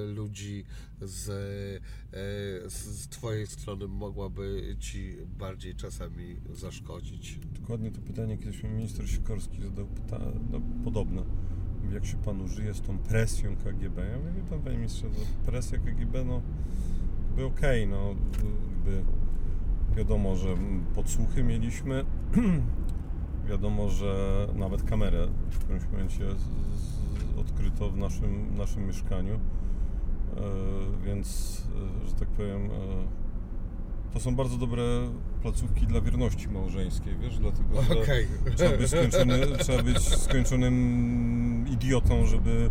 ludzi 0.06 0.64
z, 1.00 1.28
e, 1.28 2.70
z, 2.70 2.74
z 2.74 3.08
twojej 3.08 3.46
strony 3.46 3.88
mogłaby 3.88 4.76
ci 4.80 5.16
bardziej 5.38 5.74
czasami 5.74 6.36
zaszkodzić? 6.52 7.38
Dokładnie 7.60 7.90
to 7.90 8.00
pytanie 8.00 8.38
kiedyś 8.38 8.62
mi 8.62 8.70
minister 8.70 9.10
Sikorski 9.10 9.62
zadał 9.62 9.86
pyta- 9.86 10.32
no, 10.50 10.60
podobne. 10.84 11.22
Jak 11.92 12.06
się 12.06 12.16
panu 12.16 12.48
żyje 12.48 12.74
z 12.74 12.80
tą 12.80 12.98
presją 12.98 13.56
KGB? 13.56 14.06
Ja 14.06 14.18
mówię, 14.18 14.42
pan 14.50 14.62
panie 14.62 14.76
ministrze, 14.76 15.06
to 15.10 15.50
presja 15.50 15.78
KGB, 15.78 16.24
no 16.24 16.42
jakby 17.38 17.44
okej, 17.44 17.86
no 17.86 18.14
jakby 18.68 19.04
wiadomo, 19.96 20.36
że 20.36 20.56
podsłuchy 20.94 21.42
mieliśmy, 21.42 22.04
wiadomo, 23.48 23.88
że 23.88 24.46
nawet 24.54 24.82
kamerę 24.82 25.28
w 25.50 25.58
którymś 25.58 25.84
momencie 25.92 26.24
odkryto 27.40 27.90
w 27.90 27.96
naszym, 27.96 28.56
naszym 28.56 28.86
mieszkaniu, 28.86 29.34
e, 29.34 29.40
więc, 31.04 31.58
e, 32.04 32.08
że 32.08 32.14
tak 32.14 32.28
powiem, 32.28 32.66
e, 32.66 32.68
to 34.12 34.20
są 34.20 34.36
bardzo 34.36 34.56
dobre 34.56 34.82
placówki 35.42 35.86
dla 35.86 36.00
wierności 36.00 36.48
małżeńskiej, 36.48 37.16
wiesz, 37.16 37.38
dlatego, 37.38 37.82
że 37.82 37.94
trzeba, 38.56 38.76
być 38.76 39.58
trzeba 39.58 39.82
być 39.82 39.98
skończonym 39.98 41.64
idiotą, 41.70 42.26
żeby 42.26 42.70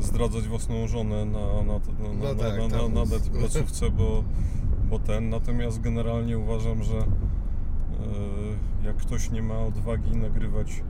zdradzać 0.00 0.48
własną 0.48 0.88
żonę 0.88 1.24
na, 1.24 1.40
na, 1.40 1.62
na, 1.62 1.80
No 2.20 2.34
na, 2.34 2.34
tak, 2.34 2.58
na, 2.58 2.68
na, 2.68 2.88
na, 2.88 3.04
na 3.04 3.38
placówce, 3.38 3.90
bo, 3.90 4.24
bo 4.90 4.98
ten, 4.98 5.28
natomiast 5.28 5.80
generalnie 5.80 6.38
uważam, 6.38 6.82
że 6.82 7.06
jak 8.84 8.96
ktoś 8.96 9.30
nie 9.30 9.42
ma 9.42 9.58
odwagi 9.58 10.16
nagrywać 10.16 10.82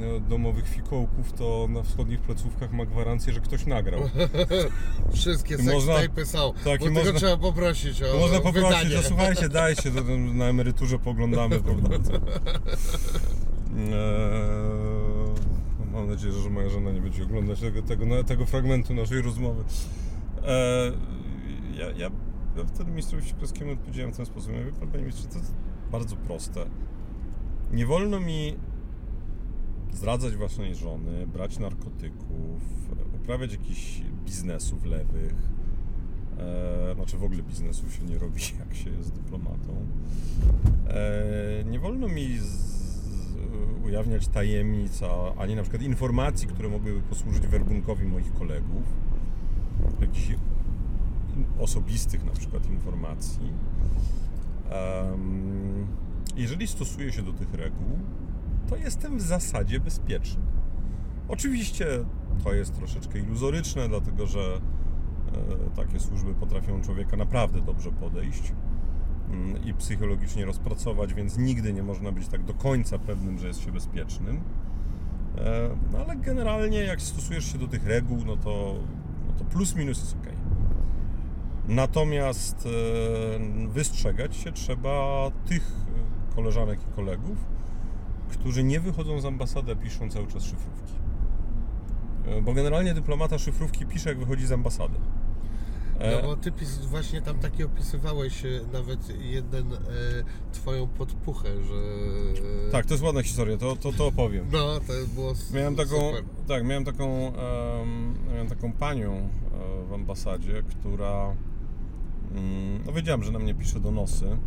e, 0.00 0.20
domowych 0.20 0.68
fikołków, 0.68 1.32
to 1.32 1.66
na 1.70 1.82
wschodnich 1.82 2.20
placówkach 2.20 2.72
ma 2.72 2.86
gwarancję, 2.86 3.32
że 3.32 3.40
ktoś 3.40 3.66
nagrał. 3.66 4.00
Wszystkie 5.12 5.58
sextape'y 5.58 6.24
są, 6.24 6.52
tak, 6.64 6.80
bo 6.80 6.90
można- 6.90 7.12
trzeba 7.12 7.36
poprosić 7.36 8.02
o 8.02 8.18
Można 8.18 8.40
poprosić, 8.40 8.68
wydanie. 8.68 8.90
że 8.90 9.02
słuchajcie, 9.02 9.48
dajcie, 9.48 9.90
to 9.90 10.00
na 10.34 10.44
emeryturze 10.44 10.98
poglądamy, 10.98 11.60
prawda? 11.62 11.88
Eee, 13.76 15.92
mam 15.92 16.08
nadzieję, 16.08 16.32
że 16.32 16.50
moja 16.50 16.68
żona 16.68 16.90
nie 16.90 17.00
będzie 17.00 17.22
oglądać 17.24 17.60
tego, 17.60 17.82
tego, 17.82 18.24
tego 18.24 18.46
fragmentu 18.46 18.94
naszej 18.94 19.22
rozmowy. 19.22 19.64
Eee, 20.46 20.92
ja, 21.78 21.90
ja, 21.90 22.10
wtedy 22.74 22.90
ministrowi 22.90 23.28
Sikorskiemu 23.28 23.72
odpowiedziałem 23.72 24.12
w 24.12 24.16
ten 24.16 24.26
sposób. 24.26 24.52
Ja 24.52 24.58
mówię, 24.58 24.72
"Pan, 24.72 24.88
panie 24.88 25.02
ministrze, 25.02 25.28
to 25.28 25.34
bardzo 25.92 26.16
proste. 26.16 26.64
Nie 27.72 27.86
wolno 27.86 28.20
mi 28.20 28.54
zdradzać 29.92 30.36
własnej 30.36 30.74
żony, 30.74 31.26
brać 31.26 31.58
narkotyków, 31.58 32.62
uprawiać 33.22 33.52
jakichś 33.52 34.02
biznesów 34.24 34.84
lewych. 34.84 35.34
E, 36.38 36.94
znaczy 36.94 37.18
w 37.18 37.24
ogóle 37.24 37.42
biznesu 37.42 37.90
się 37.90 38.04
nie 38.04 38.18
robi, 38.18 38.40
jak 38.60 38.74
się 38.74 38.90
jest 38.90 39.12
dyplomatą. 39.12 39.86
E, 40.88 41.64
nie 41.64 41.78
wolno 41.80 42.08
mi 42.08 42.28
ujawniać 43.84 44.28
tajemnic, 44.28 45.02
a- 45.02 45.34
ani 45.34 45.56
na 45.56 45.62
przykład 45.62 45.82
informacji, 45.82 46.48
które 46.48 46.68
mogłyby 46.68 47.00
posłużyć 47.00 47.46
werbunkowi 47.46 48.06
moich 48.06 48.32
kolegów. 48.32 48.82
Jakichś 50.00 50.28
osobistych 51.58 52.24
na 52.24 52.32
przykład 52.32 52.66
informacji. 52.70 53.52
Jeżeli 56.36 56.66
stosuję 56.66 57.12
się 57.12 57.22
do 57.22 57.32
tych 57.32 57.54
reguł, 57.54 57.98
to 58.68 58.76
jestem 58.76 59.18
w 59.18 59.22
zasadzie 59.22 59.80
bezpieczny. 59.80 60.42
Oczywiście 61.28 61.86
to 62.44 62.52
jest 62.52 62.74
troszeczkę 62.74 63.18
iluzoryczne, 63.18 63.88
dlatego 63.88 64.26
że 64.26 64.40
e, 64.40 65.76
takie 65.76 66.00
służby 66.00 66.34
potrafią 66.34 66.80
człowieka 66.82 67.16
naprawdę 67.16 67.60
dobrze 67.60 67.92
podejść 67.92 68.52
mm, 69.30 69.64
i 69.64 69.74
psychologicznie 69.74 70.44
rozpracować, 70.44 71.14
więc 71.14 71.38
nigdy 71.38 71.72
nie 71.72 71.82
można 71.82 72.12
być 72.12 72.28
tak 72.28 72.44
do 72.44 72.54
końca 72.54 72.98
pewnym, 72.98 73.38
że 73.38 73.48
jest 73.48 73.60
się 73.60 73.72
bezpiecznym. 73.72 74.40
E, 75.38 75.70
No 75.92 75.98
ale 75.98 76.16
generalnie 76.16 76.78
jak 76.78 77.02
stosujesz 77.02 77.52
się 77.52 77.58
do 77.58 77.68
tych 77.68 77.86
reguł, 77.86 78.18
no 78.26 78.36
to, 78.36 78.74
no 79.26 79.32
to 79.38 79.44
plus 79.44 79.74
minus 79.76 80.00
jest 80.00 80.16
ok. 80.16 80.37
Natomiast 81.68 82.66
e, 82.66 83.68
wystrzegać 83.68 84.36
się 84.36 84.52
trzeba 84.52 85.30
tych 85.46 85.62
e, 86.32 86.34
koleżanek 86.34 86.80
i 86.82 86.96
kolegów, 86.96 87.38
którzy 88.28 88.64
nie 88.64 88.80
wychodzą 88.80 89.20
z 89.20 89.24
ambasady, 89.24 89.76
piszą 89.76 90.10
cały 90.10 90.26
czas 90.26 90.42
szyfrówki. 90.42 90.92
E, 92.26 92.42
Bo 92.42 92.52
generalnie 92.52 92.94
dyplomata 92.94 93.38
szyfrówki 93.38 93.86
pisze, 93.86 94.08
jak 94.08 94.18
wychodzi 94.18 94.46
z 94.46 94.52
ambasady. 94.52 94.94
No 96.00 96.22
bo 96.22 96.36
ty 96.36 96.52
właśnie 96.86 97.22
tam 97.22 97.38
taki 97.38 97.64
opisywałeś 97.64 98.42
nawet 98.72 99.20
jeden 99.20 99.72
e, 99.72 99.78
twoją 100.52 100.86
podpuchę, 100.86 101.48
że... 101.64 101.74
Tak, 102.72 102.86
to 102.86 102.94
jest 102.94 103.04
ładna 103.04 103.22
historia, 103.22 103.56
to, 103.56 103.76
to, 103.76 103.92
to 103.92 104.06
opowiem. 104.06 104.46
No, 104.52 104.80
to 104.80 104.92
było 105.14 105.32
Miałem 105.54 105.76
taką, 105.76 105.96
super. 105.96 106.24
tak, 106.48 106.64
miałem 106.64 106.84
taką, 106.84 107.06
em, 107.36 108.14
miałem 108.32 108.48
taką 108.48 108.72
panią 108.72 109.28
w 109.88 109.92
ambasadzie, 109.92 110.62
która, 110.62 111.36
no 112.86 112.92
wiedziałem, 112.92 113.22
że 113.22 113.32
na 113.32 113.38
mnie 113.38 113.54
pisze 113.54 113.80
donosy. 113.80 114.38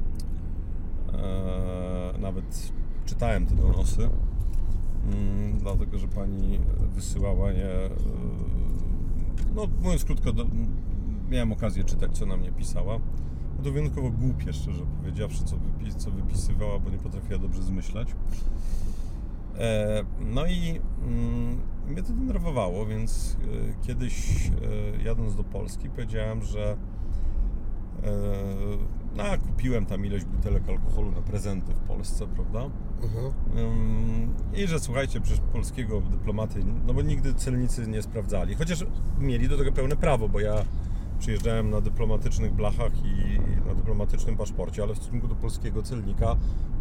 E, 1.14 2.14
nawet 2.20 2.72
czytałem 3.06 3.46
te 3.46 3.56
donosy, 3.56 4.10
mm, 5.06 5.58
dlatego, 5.60 5.98
że 5.98 6.08
pani 6.08 6.60
wysyłała 6.96 7.52
je, 7.52 7.86
e, 7.86 7.90
no 9.56 9.68
mówiąc 9.84 10.06
krótko, 10.06 10.30
miałem 11.30 11.52
okazję 11.52 11.84
czytać, 11.84 12.18
co 12.18 12.26
na 12.26 12.38
mnie 12.38 12.52
pisała. 12.52 13.00
No 13.58 13.64
to 13.64 13.72
wyjątkowo 13.72 14.12
głupie, 14.12 14.54
szczerze 14.54 14.86
powiedziawszy, 14.98 15.44
co, 15.44 15.58
wypis, 15.58 15.96
co 15.96 16.12
wypisywała, 16.12 16.80
bo 16.80 16.90
nie 16.90 16.98
potrafiła 16.98 17.40
dobrze 17.40 17.62
zmyślać. 17.62 18.08
E, 19.58 20.04
No 20.20 20.46
i 20.46 20.80
mm, 21.04 21.62
mnie 21.88 22.04
to 22.04 22.14
denerwowało, 22.14 22.86
więc 22.86 23.38
e, 23.44 23.88
kiedyś 23.88 24.48
e, 24.48 25.04
jadąc 25.04 25.36
do 25.36 25.44
Polski 25.44 25.90
powiedziałem, 25.90 26.44
że 26.44 26.78
no, 29.16 29.24
a 29.24 29.38
kupiłem 29.38 29.86
tam 29.86 30.06
ileś 30.06 30.26
butelek 30.26 30.70
alkoholu 30.70 31.12
na 31.12 31.22
prezenty 31.22 31.74
w 31.74 31.80
Polsce, 31.80 32.28
prawda? 32.28 32.70
Mhm. 33.04 34.34
I 34.56 34.68
że 34.68 34.80
słuchajcie, 34.80 35.22
przecież 35.22 35.42
polskiego 35.52 36.02
dyplomaty, 36.02 36.60
no 36.88 36.94
bo 36.94 37.02
nigdy 37.02 37.34
celnicy 37.34 37.88
nie 37.88 38.02
sprawdzali. 38.02 38.56
Chociaż 38.56 38.86
mieli 39.20 39.50
do 39.50 39.58
tego 39.58 39.72
pełne 39.72 39.96
prawo, 39.96 40.30
bo 40.30 40.40
ja 40.40 40.56
przyjeżdżałem 41.20 41.70
na 41.70 41.82
dyplomatycznych 41.82 42.54
blachach 42.54 42.92
i 43.06 43.40
na 43.68 43.76
dyplomatycznym 43.76 44.38
paszporcie, 44.38 44.84
ale 44.84 44.94
w 44.94 44.98
stosunku 44.98 45.28
do 45.28 45.36
polskiego 45.36 45.84
celnika 45.84 46.36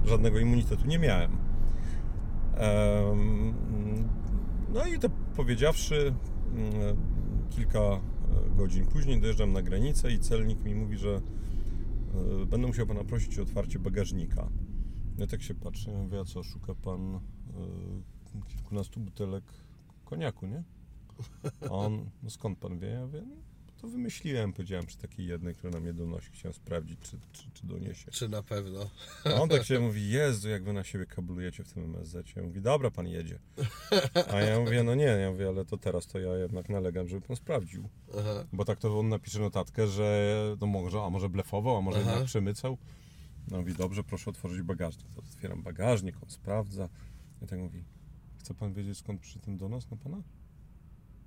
żadnego 0.04 0.38
immunitetu 0.38 0.86
nie 0.86 0.98
miałem. 0.98 1.30
Em, 2.56 3.54
No 4.74 4.86
i 4.86 4.98
to 4.98 5.08
powiedziawszy, 5.36 6.14
kilka 7.50 7.80
godzin 8.56 8.86
później 8.86 9.20
dojeżdżam 9.20 9.52
na 9.52 9.62
granicę 9.62 10.12
i 10.12 10.18
celnik 10.18 10.64
mi 10.64 10.74
mówi, 10.74 10.98
że 10.98 11.20
e, 12.40 12.46
będę 12.46 12.66
musiał 12.66 12.86
pana 12.86 13.04
prosić 13.04 13.38
o 13.38 13.42
otwarcie 13.42 13.78
bagażnika. 13.78 14.48
Ja 15.18 15.26
tak 15.26 15.42
się 15.42 15.54
patrzę, 15.54 15.90
ja 15.90 15.98
mówię, 15.98 16.20
a 16.20 16.24
co, 16.24 16.42
szuka 16.42 16.74
pan 16.74 17.14
e, 17.14 17.20
kilkunastu 18.48 19.00
butelek 19.00 19.44
koniaku, 20.04 20.46
nie? 20.46 20.62
A 21.60 21.70
on, 21.70 22.10
no 22.22 22.30
skąd 22.30 22.58
pan 22.58 22.78
wie? 22.78 22.88
Ja 22.88 23.06
no, 23.06 23.49
to 23.80 23.88
wymyśliłem, 23.88 24.52
powiedziałem 24.52 24.86
przy 24.86 24.98
takiej 24.98 25.26
jednej, 25.26 25.54
która 25.54 25.72
na 25.72 25.80
mnie 25.80 25.92
donosi, 25.92 26.30
chciałem 26.32 26.54
sprawdzić, 26.54 27.00
czy, 27.00 27.18
czy, 27.32 27.50
czy 27.54 27.66
doniesie. 27.66 28.10
Czy 28.10 28.28
na 28.28 28.42
pewno? 28.42 28.90
A 29.24 29.34
on 29.34 29.48
tak 29.48 29.64
się 29.64 29.80
mówi, 29.80 30.08
Jezu, 30.08 30.48
jak 30.48 30.64
wy 30.64 30.72
na 30.72 30.84
siebie 30.84 31.06
kablujecie 31.06 31.64
w 31.64 31.72
tym 31.72 31.84
MSZ. 31.84 32.36
Ja 32.36 32.42
mówi, 32.42 32.60
dobra, 32.60 32.90
pan 32.90 33.06
jedzie. 33.06 33.38
A 34.32 34.40
ja 34.40 34.60
mówię, 34.60 34.82
no 34.82 34.94
nie, 34.94 35.04
ja 35.04 35.30
mówię, 35.30 35.48
ale 35.48 35.64
to 35.64 35.78
teraz 35.78 36.06
to 36.06 36.18
ja 36.18 36.36
jednak 36.36 36.68
nalegam, 36.68 37.08
żeby 37.08 37.26
pan 37.26 37.36
sprawdził. 37.36 37.88
Aha. 38.18 38.44
Bo 38.52 38.64
tak 38.64 38.78
to 38.78 38.98
on 38.98 39.08
napisze 39.08 39.40
notatkę, 39.40 39.86
że 39.86 40.36
no 40.60 40.66
może, 40.66 41.02
a 41.02 41.10
może 41.10 41.28
blefował, 41.28 41.76
a 41.76 41.80
może 41.80 41.98
Aha. 42.00 42.10
jednak 42.10 42.26
przemycał. 42.26 42.78
No 43.50 43.58
mówi, 43.58 43.74
dobrze, 43.74 44.04
proszę 44.04 44.30
otworzyć 44.30 44.62
bagażnik. 44.62 45.08
To 45.14 45.20
otwieram 45.20 45.62
bagażnik, 45.62 46.16
on 46.22 46.30
sprawdza. 46.30 46.88
I 47.42 47.46
tak 47.46 47.58
mówi, 47.58 47.84
chce 48.38 48.54
pan 48.54 48.72
wiedzieć 48.72 48.98
skąd 48.98 49.20
przyszedł 49.20 49.44
ten 49.44 49.56
donos 49.56 49.90
na 49.90 49.96
pana? 49.96 50.22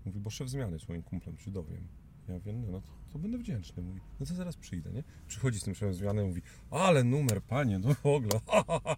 Mówi, 0.06 0.20
bo 0.20 0.30
szef 0.30 0.50
zmiany 0.50 0.74
jest 0.74 0.90
moim 0.90 1.04
kumplem, 1.04 1.38
się 1.38 1.52
dowiem. 1.52 1.88
Ja 2.30 2.40
wiem, 2.40 2.62
no, 2.62 2.72
no 2.72 2.82
to, 2.82 2.88
to 3.14 3.20
będę 3.20 3.38
wdzięczny. 3.38 3.84
Mówi, 3.84 4.00
no 4.20 4.26
to 4.26 4.34
zaraz 4.36 4.58
przyjdę, 4.58 4.92
nie? 4.92 5.04
Przychodzi 5.28 5.60
z 5.60 5.64
tym 5.64 5.94
zmiany 5.94 6.24
i 6.24 6.28
mówi, 6.28 6.42
ale 6.72 7.04
numer, 7.04 7.42
panie, 7.42 7.80
no 7.80 7.94
w 7.94 8.06
ogóle. 8.06 8.40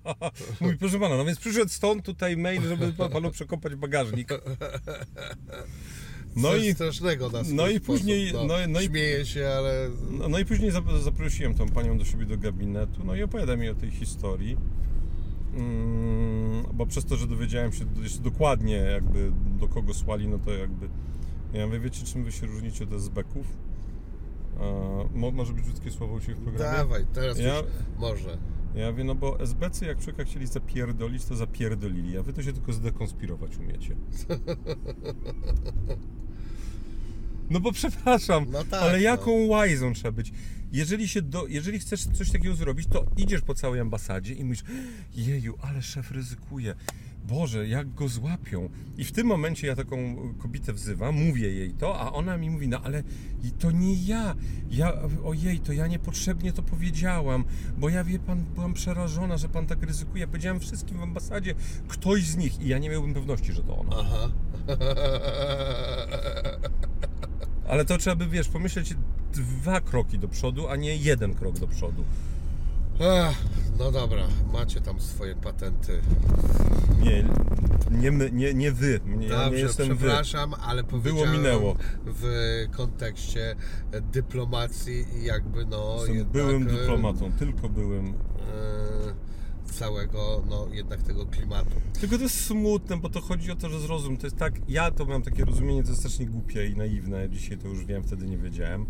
mówi, 0.62 0.78
proszę 0.78 1.00
pana, 1.00 1.18
no 1.18 1.26
więc 1.26 1.40
przyszedł 1.40 1.72
stąd 1.72 2.06
tutaj 2.06 2.38
mail, 2.38 2.62
żeby 2.62 2.94
pa- 2.94 3.10
panu 3.10 3.32
przekopać 3.32 3.76
bagażnik. 3.76 4.30
No 6.36 6.50
Coś 6.50 6.64
i, 6.66 6.74
strasznego 6.74 7.30
na 7.30 7.42
no 7.54 7.68
i 7.68 7.76
sposób, 7.76 7.86
później- 7.86 8.34
no 8.34 8.58
no 8.68 8.82
Śmieję 8.82 9.26
się, 9.26 9.48
ale... 9.48 9.90
no, 10.12 10.30
no 10.30 10.40
i 10.40 10.46
później 10.46 10.72
zap- 10.72 11.02
zaprosiłem 11.02 11.56
tą 11.56 11.70
panią 11.70 11.98
do 11.98 12.06
siebie 12.06 12.26
do 12.26 12.38
gabinetu, 12.38 13.04
no 13.06 13.16
i 13.16 13.24
opowiada 13.24 13.56
mi 13.56 13.70
o 13.70 13.76
tej 13.76 13.92
historii. 13.92 14.58
Mm, 15.54 16.64
bo 16.74 16.86
przez 16.86 17.06
to, 17.06 17.16
że 17.18 17.28
dowiedziałem 17.28 17.74
się 17.74 17.86
jeszcze 18.04 18.20
dokładnie 18.20 18.76
jakby 18.76 19.32
do 19.60 19.68
kogo 19.68 19.94
słali, 19.94 20.28
no 20.28 20.40
to 20.40 20.52
jakby 20.54 20.90
ja 21.60 21.66
mówię, 21.68 21.80
wiecie 21.80 22.06
czym 22.06 22.24
wy 22.24 22.32
się 22.32 22.46
różnicie 22.48 22.84
od 22.84 22.94
SB-ków? 22.94 23.46
A, 24.60 24.64
mo, 25.18 25.32
może 25.32 25.54
być 25.54 25.64
brzydkie 25.66 25.92
słowo 25.92 26.14
u 26.14 26.20
Ciebie 26.20 26.36
w 26.36 26.40
programie? 26.44 26.78
Dawaj, 26.78 27.06
teraz 27.14 27.40
Ja- 27.40 27.56
już 27.56 27.66
może. 27.98 28.38
Ja 28.76 28.94
wiem, 28.94 29.08
no 29.08 29.16
bo 29.16 29.40
SBC 29.40 29.86
jak 29.86 29.98
człowieka 30.00 30.24
chcieli 30.24 30.48
zapierdolić, 30.48 31.26
to 31.26 31.36
zapierdolili, 31.36 32.18
a 32.18 32.24
wy 32.24 32.34
to 32.34 32.44
się 32.44 32.54
tylko 32.54 32.74
zdekonspirować 32.74 33.58
umiecie. 33.58 33.96
No 37.50 37.60
bo 37.60 37.72
przepraszam, 37.72 38.46
No 38.52 38.64
tak, 38.64 38.82
ale 38.84 38.92
no. 38.92 38.98
jaką 38.98 39.32
łajzą 39.46 39.94
trzeba 39.94 40.12
być? 40.12 40.32
Jeżeli, 40.72 41.08
się 41.08 41.22
do, 41.22 41.48
jeżeli 41.48 41.80
chcesz 41.80 42.06
coś 42.06 42.32
takiego 42.32 42.56
zrobić, 42.56 42.88
to 42.88 43.06
idziesz 43.18 43.42
po 43.42 43.54
całej 43.56 43.80
ambasadzie 43.80 44.34
i 44.34 44.44
mówisz, 44.44 44.64
jeju, 45.16 45.58
ale 45.62 45.82
szef 45.82 46.12
ryzykuje. 46.12 46.76
Boże, 47.28 47.68
jak 47.68 47.94
go 47.94 48.08
złapią. 48.08 48.70
I 48.98 49.04
w 49.04 49.12
tym 49.12 49.28
momencie 49.28 49.68
ja 49.68 49.76
taką 49.76 50.16
kobietę 50.38 50.74
wzywam, 50.74 51.16
mówię 51.16 51.54
jej 51.54 51.72
to, 51.72 52.00
a 52.00 52.12
ona 52.12 52.38
mi 52.38 52.50
mówi, 52.50 52.68
no 52.68 52.82
ale 52.84 53.04
to 53.60 53.72
nie 53.72 53.94
ja. 53.94 54.36
ja. 54.70 54.94
Ojej, 55.26 55.60
to 55.60 55.74
ja 55.74 55.88
niepotrzebnie 55.88 56.54
to 56.54 56.64
powiedziałam, 56.64 57.44
bo 57.78 57.90
ja, 57.90 58.04
wie 58.04 58.20
pan, 58.20 58.44
byłam 58.56 58.74
przerażona, 58.74 59.38
że 59.38 59.50
pan 59.50 59.68
tak 59.68 59.84
ryzykuje. 59.84 60.28
Powiedziałam 60.28 60.60
wszystkim 60.60 60.98
w 60.98 61.04
ambasadzie, 61.04 61.56
ktoś 61.88 62.24
z 62.24 62.38
nich 62.38 62.62
i 62.62 62.68
ja 62.68 62.78
nie 62.78 62.90
miałbym 62.90 63.14
pewności, 63.14 63.54
że 63.54 63.64
to 63.64 63.78
ona. 63.78 63.96
Aha. 64.00 64.32
Ale 67.68 67.86
to 67.86 67.98
trzeba 67.98 68.16
by, 68.16 68.28
wiesz, 68.28 68.48
pomyśleć 68.48 68.96
dwa 69.34 69.82
kroki 69.82 70.20
do 70.20 70.28
przodu, 70.28 70.68
a 70.68 70.76
nie 70.76 70.96
jeden 70.96 71.34
krok 71.34 71.60
do 71.60 71.68
przodu. 71.68 72.04
Ach, 73.00 73.36
no 73.80 73.92
dobra, 73.92 74.28
macie 74.54 74.82
tam 74.82 75.00
swoje 75.02 75.36
patenty. 75.36 76.02
Nie, 77.02 77.26
nie, 77.92 78.12
my, 78.12 78.32
nie, 78.32 78.54
nie 78.54 78.72
wy. 78.72 79.00
Nie, 79.06 79.28
ja 79.28 79.38
nie 79.38 79.46
Dobrze, 79.46 79.60
jestem 79.60 79.88
wy. 79.90 79.96
przepraszam, 79.96 80.54
ale 80.54 80.84
powiedziałem 80.84 81.32
minęło. 81.32 81.76
w 82.06 82.24
kontekście 82.72 83.56
dyplomacji 84.12 85.06
i 85.20 85.24
jakby 85.24 85.66
no 85.66 85.96
Jestem 85.98 86.16
jednak, 86.16 86.34
byłym 86.34 86.68
e, 86.68 86.72
dyplomatą, 86.72 87.32
tylko 87.32 87.70
byłym. 87.70 88.08
e, 88.08 89.36
całego, 89.74 90.44
no 90.50 90.68
jednak 90.72 91.04
tego 91.04 91.26
klimatu. 91.26 91.72
Tylko 92.00 92.18
to 92.18 92.24
jest 92.24 92.46
smutne, 92.46 92.98
bo 92.98 93.10
to 93.10 93.22
chodzi 93.22 93.52
o 93.52 93.56
to, 93.56 93.70
że 93.70 93.80
zrozum. 93.80 94.18
To 94.18 94.28
jest 94.28 94.38
tak, 94.38 94.54
ja 94.70 94.92
to 94.92 95.06
mam 95.06 95.22
takie 95.22 95.46
rozumienie, 95.46 95.84
to 95.84 95.90
jest 95.90 96.00
strasznie 96.02 96.26
głupie 96.26 96.68
i 96.68 96.76
naiwne. 96.76 97.30
Dzisiaj 97.30 97.58
to 97.58 97.68
już 97.68 97.86
wiem, 97.86 98.04
wtedy 98.04 98.26
nie 98.26 98.38
wiedziałem. 98.38 98.86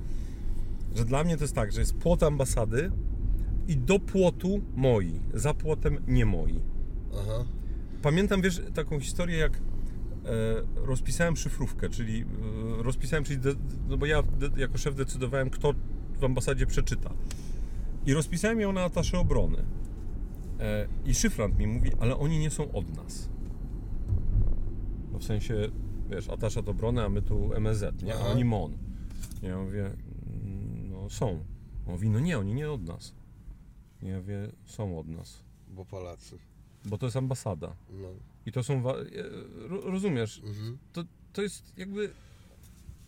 Że 0.96 1.06
dla 1.06 1.24
mnie 1.24 1.38
to 1.38 1.44
jest 1.44 1.56
tak, 1.56 1.72
że 1.72 1.80
jest 1.80 1.94
płot 1.96 2.24
ambasady 2.24 2.92
i 3.68 3.78
do 3.78 4.00
płotu 4.00 4.62
moi, 4.76 5.20
za 5.34 5.54
płotem 5.54 5.98
nie 6.08 6.26
moi. 6.26 6.60
Aha. 7.20 7.46
Pamiętam, 8.02 8.42
wiesz, 8.42 8.62
taką 8.74 9.00
historię, 9.00 9.38
jak 9.38 9.58
e, 9.58 9.60
rozpisałem 10.76 11.36
szyfrówkę, 11.36 11.90
czyli 11.90 12.22
e, 12.22 12.84
rozpisałem, 12.84 13.24
czyli 13.24 13.40
de, 13.40 13.52
no 13.90 13.98
bo 13.98 14.06
ja 14.06 14.24
de, 14.24 14.62
jako 14.62 14.78
szef 14.78 14.96
decydowałem, 14.96 15.50
kto 15.50 15.74
w 16.20 16.24
ambasadzie 16.24 16.66
przeczyta. 16.66 17.14
I 18.06 18.14
rozpisałem 18.14 18.60
ją 18.60 18.72
na 18.74 18.84
atasze 18.84 19.20
obrony. 19.20 19.58
E, 20.60 20.88
I 21.06 21.16
szyfrant 21.16 21.60
mi 21.60 21.68
mówi, 21.68 21.92
ale 22.00 22.18
oni 22.18 22.40
nie 22.40 22.50
są 22.50 22.72
od 22.72 22.96
nas. 22.96 23.30
No 25.12 25.20
w 25.20 25.24
sensie, 25.24 25.56
wiesz, 26.10 26.30
ataszat 26.30 26.70
obrony, 26.70 27.04
a 27.04 27.10
my 27.10 27.22
tu 27.22 27.54
MSZ, 27.54 28.04
nie? 28.04 28.14
A 28.16 28.18
Aha. 28.18 28.28
oni 28.32 28.46
MON. 28.46 28.78
Ja 29.42 29.58
mówię, 29.58 29.86
"Mm, 29.86 30.90
no 30.90 31.10
są. 31.10 31.30
On 31.88 31.92
mówi, 31.94 32.10
no 32.10 32.20
nie, 32.20 32.40
oni 32.40 32.54
nie 32.54 32.72
od 32.72 32.84
nas. 32.84 33.14
Mówię, 34.14 34.52
są 34.66 35.00
od 35.00 35.08
nas. 35.08 35.44
Bo 35.68 35.86
Polacy. 35.86 36.38
Bo 36.86 36.98
to 36.98 37.06
jest 37.06 37.18
ambasada. 37.18 37.76
No. 37.90 38.08
I 38.46 38.52
to 38.52 38.64
są. 38.64 38.82
wa- 38.82 38.98
e, 38.98 39.06
ro- 39.68 39.82
Rozumiesz? 39.92 40.42
Mhm. 40.46 40.78
To, 40.94 41.04
to 41.34 41.42
jest 41.42 41.74
jakby. 41.78 42.14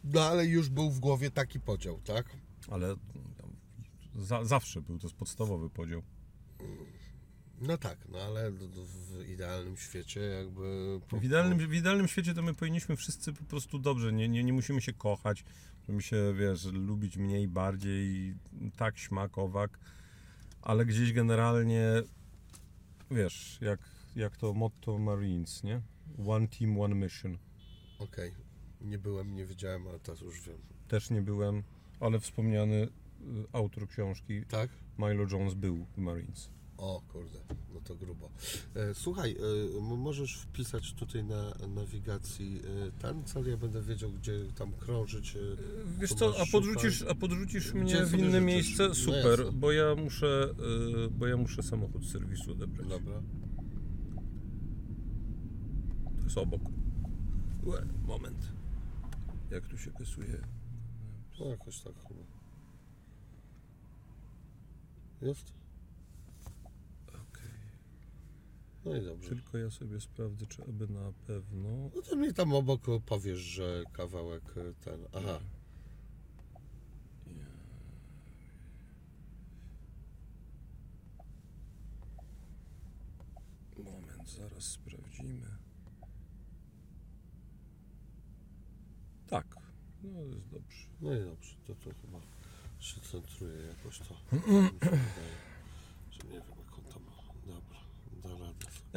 no 0.04 0.22
ale 0.22 0.46
już 0.46 0.70
był 0.70 0.92
w 0.92 1.00
głowie 1.00 1.32
taki 1.32 1.60
podział, 1.60 2.00
tak? 2.06 2.26
Ale 2.72 2.96
za, 4.16 4.44
zawsze 4.46 4.82
był 4.82 5.00
to 5.00 5.08
jest 5.08 5.18
podstawowy 5.18 5.70
podział. 5.70 6.02
No 7.62 7.78
tak, 7.78 7.98
no 8.10 8.20
ale 8.20 8.52
w 8.52 9.30
idealnym 9.30 9.78
świecie 9.78 10.20
jakby... 10.20 11.00
W 11.20 11.24
idealnym, 11.24 11.58
w 11.70 11.74
idealnym 11.74 12.08
świecie 12.08 12.34
to 12.34 12.42
my 12.42 12.54
powinniśmy 12.54 12.96
wszyscy 12.96 13.34
po 13.34 13.44
prostu 13.44 13.80
dobrze. 13.80 14.14
Nie, 14.14 14.30
nie, 14.30 14.44
nie 14.44 14.54
musimy 14.54 14.82
się 14.82 14.94
kochać. 14.94 15.44
Musimy 15.82 16.02
się, 16.02 16.34
wiesz, 16.38 16.66
lubić 16.66 17.18
mniej, 17.18 17.48
bardziej. 17.48 18.36
Tak, 18.76 18.98
śmak, 18.98 19.38
owak. 19.38 19.80
Ale 20.68 20.86
gdzieś 20.86 21.14
generalnie. 21.14 21.84
Wiesz, 23.12 23.58
jak, 23.62 23.80
jak 24.16 24.38
to 24.38 24.54
motto 24.54 24.98
Marines, 24.98 25.64
nie? 25.64 25.82
One 26.28 26.48
team, 26.48 26.82
one 26.82 26.96
mission. 26.96 27.38
Okej. 28.00 28.32
Nie 28.82 28.98
byłem, 28.98 29.36
nie 29.36 29.46
wiedziałem, 29.46 29.88
ale 29.88 30.00
teraz 30.00 30.22
już 30.22 30.42
wiem. 30.42 30.58
Też 30.88 31.10
nie 31.10 31.22
byłem, 31.22 31.64
ale 32.00 32.20
wspomniany 32.20 32.76
y, 32.76 32.90
autor 33.54 33.88
książki 33.88 34.46
Tak? 34.46 34.70
Milo 34.98 35.26
Jones 35.32 35.54
był 35.54 35.86
w 35.86 35.98
Marines. 35.98 36.50
O 36.78 37.02
kurde, 37.12 37.40
no 37.74 37.82
to 37.82 37.96
grubo. 37.96 38.30
E, 38.76 38.94
słuchaj, 38.94 39.36
e, 39.78 39.82
możesz 39.82 40.36
wpisać 40.38 40.94
tutaj 40.94 41.24
na 41.24 41.54
nawigacji 41.68 42.62
e, 42.88 42.92
ten 43.02 43.24
cel, 43.24 43.50
ja 43.50 43.58
będę 43.58 43.82
wiedział, 43.82 44.12
gdzie 44.12 44.46
tam 44.56 44.72
krążyć. 44.74 45.38
Wiesz 46.00 46.14
co, 46.14 46.42
a 46.42 46.46
podrzucisz, 46.52 47.02
a 47.02 47.16
podrzucisz 47.16 47.72
Gdzie 47.72 47.80
mnie 47.80 48.06
w 48.06 48.14
inne 48.14 48.26
życzysz? 48.32 48.44
miejsce? 48.44 48.88
No 48.88 48.96
Super, 48.96 49.40
jasne. 49.40 49.52
bo 49.52 49.72
ja 49.72 49.96
muszę, 49.96 50.56
bo 51.12 51.28
ja 51.28 51.38
muszę 51.38 51.64
samochód 51.64 52.04
z 52.06 52.12
serwisu 52.12 52.52
odebrać. 52.52 52.88
Dobra. 52.88 53.22
To 56.18 56.24
jest 56.24 56.38
obok. 56.38 56.62
Ue, 57.66 57.86
moment. 58.08 58.52
Jak 59.52 59.68
tu 59.68 59.78
się 59.78 59.92
kasuje? 59.92 60.42
No 61.40 61.46
jakoś 61.46 61.80
tak 61.82 61.94
chyba. 62.08 62.22
Jest? 65.22 65.57
No 68.88 68.96
i 68.96 69.06
dobrze. 69.06 69.30
Tylko 69.30 69.58
ja 69.58 69.70
sobie 69.70 70.00
sprawdzę, 70.00 70.46
czy 70.46 70.64
aby 70.64 70.88
na 70.88 71.12
pewno. 71.28 71.70
No 71.96 72.02
to 72.02 72.16
mi 72.16 72.34
tam 72.34 72.54
obok 72.54 72.82
powiesz, 73.06 73.40
że 73.40 73.84
kawałek 73.94 74.44
e, 74.58 74.74
ten. 74.74 75.06
Aha. 75.14 75.40
Moment, 83.78 84.30
zaraz 84.30 84.64
sprawdzimy. 84.64 85.48
Tak, 89.28 89.56
no 90.04 90.22
jest 90.22 90.48
dobrze. 90.48 90.88
No 91.02 91.14
i 91.14 91.24
dobrze, 91.24 91.56
to 91.68 91.76
to 91.76 91.90
chyba 92.02 92.20
się 92.80 93.02
centruje 93.02 93.62
jakoś 93.62 94.00
to. 94.00 94.16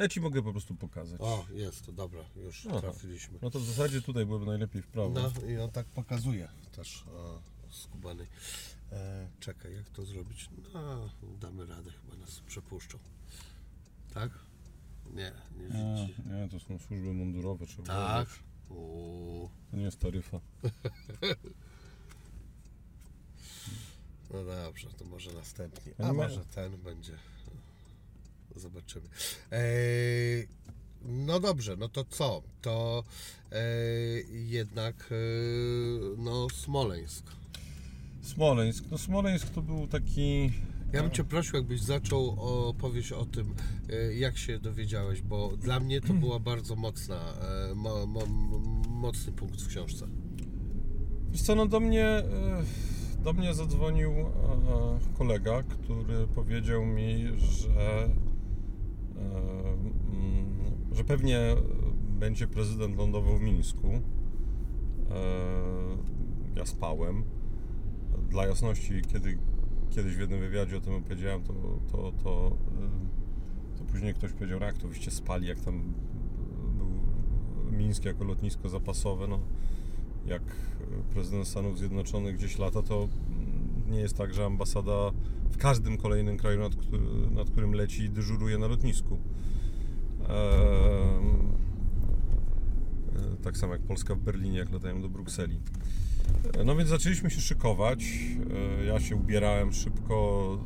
Ja 0.01 0.07
ci 0.09 0.21
mogę 0.21 0.41
po 0.43 0.51
prostu 0.51 0.75
pokazać. 0.75 1.21
O, 1.21 1.45
jest 1.53 1.85
to, 1.85 1.91
dobra, 1.91 2.23
już 2.35 2.67
Aha. 2.69 2.81
trafiliśmy. 2.81 3.39
No 3.41 3.49
to 3.49 3.59
w 3.59 3.65
zasadzie 3.65 4.01
tutaj 4.01 4.25
byłoby 4.25 4.45
najlepiej 4.45 4.81
w 4.81 4.87
prawo. 4.87 5.09
No 5.09 5.31
i 5.47 5.57
on 5.57 5.71
tak 5.71 5.85
pokazuje 5.85 6.47
też 6.71 7.03
o, 7.07 7.41
skubany. 7.69 8.27
E, 8.91 9.27
czekaj, 9.39 9.75
jak 9.75 9.89
to 9.89 10.05
zrobić? 10.05 10.49
No, 10.73 11.09
damy 11.39 11.65
radę, 11.65 11.91
chyba 11.91 12.15
nas 12.15 12.39
przepuszczą. 12.39 12.97
Tak? 14.13 14.31
Nie, 15.13 15.31
nie 15.57 15.63
Nie, 15.63 16.07
widzi. 16.07 16.21
nie, 16.29 16.49
to 16.49 16.59
są 16.59 16.79
służby 16.79 17.13
mundurowe, 17.13 17.65
trzeba 17.65 17.87
Tak. 17.87 17.97
uważać. 18.27 18.39
Uuu, 18.69 19.49
To 19.71 19.77
nie 19.77 19.83
jest 19.83 19.99
taryfa. 19.99 20.39
no 24.33 24.43
dobrze, 24.45 24.89
to 24.89 25.05
może 25.05 25.33
następnie. 25.33 25.93
Ja 25.99 26.05
A 26.05 26.11
nie 26.11 26.17
może 26.17 26.45
ten 26.45 26.77
będzie. 26.77 27.17
Zobaczymy. 28.55 29.07
Eee, 29.51 30.47
no 31.05 31.39
dobrze, 31.39 31.75
no 31.77 31.89
to 31.89 32.05
co? 32.05 32.41
To 32.61 33.03
eee, 33.51 34.49
jednak 34.49 35.09
eee, 35.11 36.17
no 36.17 36.47
Smoleńsk. 36.49 37.25
Smoleńsk. 38.21 38.83
No 38.91 38.97
Smoleńsk 38.97 39.49
to 39.49 39.61
był 39.61 39.87
taki... 39.87 40.51
Ja 40.93 41.01
bym 41.01 41.11
Cię 41.11 41.23
prosił, 41.23 41.55
jakbyś 41.55 41.81
zaczął 41.81 42.29
opowieść 42.69 43.11
o 43.11 43.25
tym, 43.25 43.53
e, 43.89 44.13
jak 44.15 44.37
się 44.37 44.59
dowiedziałeś, 44.59 45.21
bo 45.21 45.57
dla 45.57 45.79
mnie 45.79 46.01
to 46.01 46.13
była 46.13 46.39
bardzo 46.39 46.75
mocna, 46.75 47.33
e, 47.71 47.75
mo, 47.75 48.07
mo, 48.07 48.25
mocny 48.89 49.31
punkt 49.33 49.61
w 49.61 49.67
książce. 49.67 50.07
Wiesz 51.31 51.41
co, 51.41 51.55
no 51.55 51.65
do 51.65 51.79
mnie, 51.79 52.05
e, 52.05 52.23
do 53.23 53.33
mnie 53.33 53.53
zadzwonił 53.53 54.11
e, 54.11 54.27
kolega, 55.17 55.63
który 55.63 56.27
powiedział 56.35 56.85
mi, 56.85 57.27
że, 57.37 57.69
e, 57.69 58.30
że 60.91 61.03
pewnie 61.03 61.39
będzie 62.19 62.47
prezydent 62.47 62.97
lądował 62.97 63.37
w 63.37 63.41
Mińsku. 63.41 63.87
E, 63.87 64.01
Ja 66.55 66.65
spałem. 66.65 67.23
Dla 68.29 68.45
jasności, 68.45 69.01
kiedy 69.01 69.37
kiedyś 69.89 70.15
w 70.15 70.19
jednym 70.19 70.39
wywiadzie 70.39 70.77
o 70.77 70.81
tym 70.81 70.93
opowiedziałem, 70.93 71.43
to, 71.43 71.53
to, 71.91 72.11
to, 72.23 72.57
e, 73.75 73.77
to 73.77 73.83
później 73.83 74.13
ktoś 74.13 74.31
powiedział, 74.33 74.59
"No 74.59 74.65
jak 74.65 74.77
to 74.77 74.87
wyście 74.87 75.11
spali, 75.11 75.47
jak 75.47 75.59
tam 75.59 75.93
był 76.77 76.91
Mińsk 77.77 78.05
jako 78.05 78.23
lotnisko 78.23 78.69
zapasowe, 78.69 79.27
no 79.27 79.39
jak 80.25 80.41
prezydent 81.13 81.47
Stanów 81.47 81.77
Zjednoczonych 81.79 82.35
gdzieś 82.35 82.57
lata, 82.57 82.81
to 82.81 83.07
nie 83.91 83.99
jest 83.99 84.17
tak, 84.17 84.33
że 84.33 84.45
ambasada 84.45 85.11
w 85.51 85.57
każdym 85.57 85.97
kolejnym 85.97 86.37
kraju, 86.37 86.59
nad, 86.59 86.73
nad 87.31 87.49
którym 87.49 87.73
leci, 87.73 88.09
dyżuruje 88.09 88.57
na 88.57 88.67
lotnisku. 88.67 89.17
Ehm, 90.23 90.31
e, 93.33 93.43
tak 93.43 93.57
samo 93.57 93.73
jak 93.73 93.81
Polska 93.81 94.15
w 94.15 94.19
Berlinie, 94.19 94.57
jak 94.57 94.71
latają 94.71 95.01
do 95.01 95.09
Brukseli. 95.09 95.59
E, 96.57 96.63
No 96.63 96.75
więc 96.75 96.89
zaczęliśmy 96.89 97.29
się 97.29 97.41
szykować. 97.41 98.03
E, 98.81 98.85
Ja 98.85 98.99
się 98.99 99.15
ubierałem 99.15 99.73
szybko, 99.73 100.57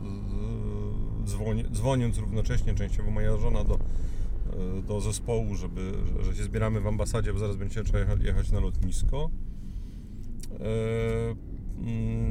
dzwoni, 1.26 1.64
dzwoniąc 1.72 2.18
równocześnie 2.18 2.74
częściowo 2.74 3.12
moja 3.12 3.38
żona 3.38 3.64
do, 3.64 3.76
e, 3.76 4.82
do 4.82 5.02
zespołu, 5.02 5.56
żeby, 5.56 5.92
że, 6.24 6.36
się 6.36 6.44
zbieramy 6.44 6.82
w 6.82 6.88
ambasadzie, 6.88 7.34
bo 7.34 7.40
zaraz 7.40 7.56
będziecie 7.56 7.84
trzeba 7.84 8.00
jechać, 8.24 8.52
na 8.52 8.60
lotnisko. 8.60 9.30
E, 10.52 11.30
mm, 11.30 11.55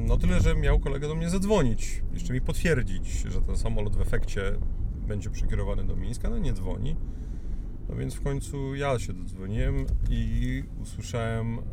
No 0.07 0.17
tyle, 0.17 0.41
że 0.41 0.55
miał 0.55 0.81
kolega 0.81 1.09
do 1.09 1.15
mnie 1.15 1.31
zadzwonić, 1.31 2.03
jeszcze 2.13 2.33
mi 2.33 2.41
potwierdzić, 2.41 3.09
że 3.09 3.41
ten 3.41 3.57
samolot 3.57 3.97
w 3.97 4.01
efekcie 4.01 4.53
będzie 5.07 5.31
przekierowany 5.31 5.85
do 5.85 5.97
Mińska, 5.97 6.31
no 6.31 6.39
nie 6.39 6.53
dzwoni. 6.53 6.97
No 7.89 7.97
więc 7.97 8.15
w 8.15 8.23
końcu 8.23 8.75
ja 8.75 8.99
się 8.99 9.13
dodzwoniłem 9.13 9.87
i 10.11 10.63
usłyszałem. 10.83 11.59
E, 11.59 11.61
e, 11.61 11.65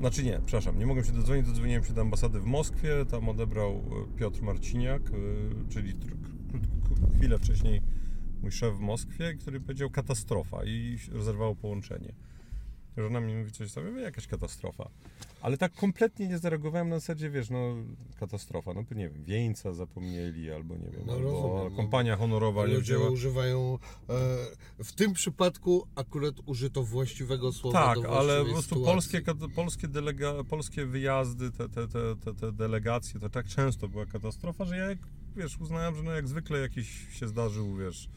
znaczy 0.00 0.24
nie, 0.24 0.40
przepraszam, 0.46 0.78
nie 0.78 0.86
mogłem 0.86 1.04
się 1.04 1.12
dodzwonić, 1.12 1.46
dodzwoniłem 1.46 1.84
się 1.84 1.92
do 1.92 2.00
ambasady 2.00 2.40
w 2.40 2.44
Moskwie, 2.44 3.04
tam 3.10 3.28
odebrał 3.28 3.72
e, 3.72 4.18
Piotr 4.18 4.42
Marciniak, 4.42 5.02
e, 5.10 5.12
czyli 5.68 5.92
chwilę 7.16 7.38
wcześniej 7.38 7.82
mój 8.42 8.52
szef 8.52 8.74
w 8.74 8.80
Moskwie, 8.80 9.34
który 9.34 9.60
powiedział 9.60 9.90
katastrofa 9.90 10.64
i 10.64 10.98
rozerwało 11.12 11.56
połączenie. 11.56 12.14
Żona 12.96 13.20
mi 13.20 13.34
mówi 13.36 13.52
coś 13.52 13.76
mówię, 13.76 14.02
jakaś 14.02 14.26
katastrofa. 14.26 14.90
Ale 15.40 15.56
tak 15.58 15.72
kompletnie 15.74 16.28
nie 16.28 16.38
zareagowałem 16.38 16.88
na 16.88 16.98
zasadzie, 16.98 17.30
wiesz, 17.30 17.50
no 17.50 17.76
katastrofa, 18.20 18.74
no 18.74 18.84
nie 18.94 19.08
wiem, 19.08 19.24
wieńca 19.24 19.72
zapomnieli, 19.72 20.50
albo 20.52 20.76
nie 20.76 20.90
wiem, 20.90 21.02
No, 21.06 21.12
albo 21.12 21.24
rozumiem, 21.30 21.70
no. 21.70 21.76
kompania 21.76 22.16
honorowa 22.16 22.66
nie 22.66 22.78
wzięła. 22.78 23.10
używają, 23.10 23.78
e, 24.78 24.84
w 24.84 24.92
tym 24.92 25.12
przypadku 25.12 25.86
akurat 25.94 26.34
użyto 26.46 26.82
właściwego 26.82 27.52
słowa 27.52 27.94
Tak, 27.94 28.04
ale 28.04 28.44
po 28.44 28.50
prostu 28.50 28.62
sytuacji. 28.74 28.84
polskie, 28.84 29.22
polskie, 29.54 29.88
delega, 29.88 30.44
polskie 30.44 30.86
wyjazdy, 30.86 31.50
te, 31.50 31.68
te, 31.68 31.88
te, 31.88 32.16
te, 32.24 32.34
te 32.34 32.52
delegacje, 32.52 33.20
to 33.20 33.28
tak 33.28 33.46
często 33.46 33.88
była 33.88 34.06
katastrofa, 34.06 34.64
że 34.64 34.76
ja, 34.76 34.86
wiesz, 35.36 35.58
uznałem, 35.60 35.94
że 35.96 36.02
no 36.02 36.12
jak 36.12 36.28
zwykle 36.28 36.58
jakiś 36.58 37.18
się 37.18 37.28
zdarzył, 37.28 37.76
wiesz, 37.76 38.08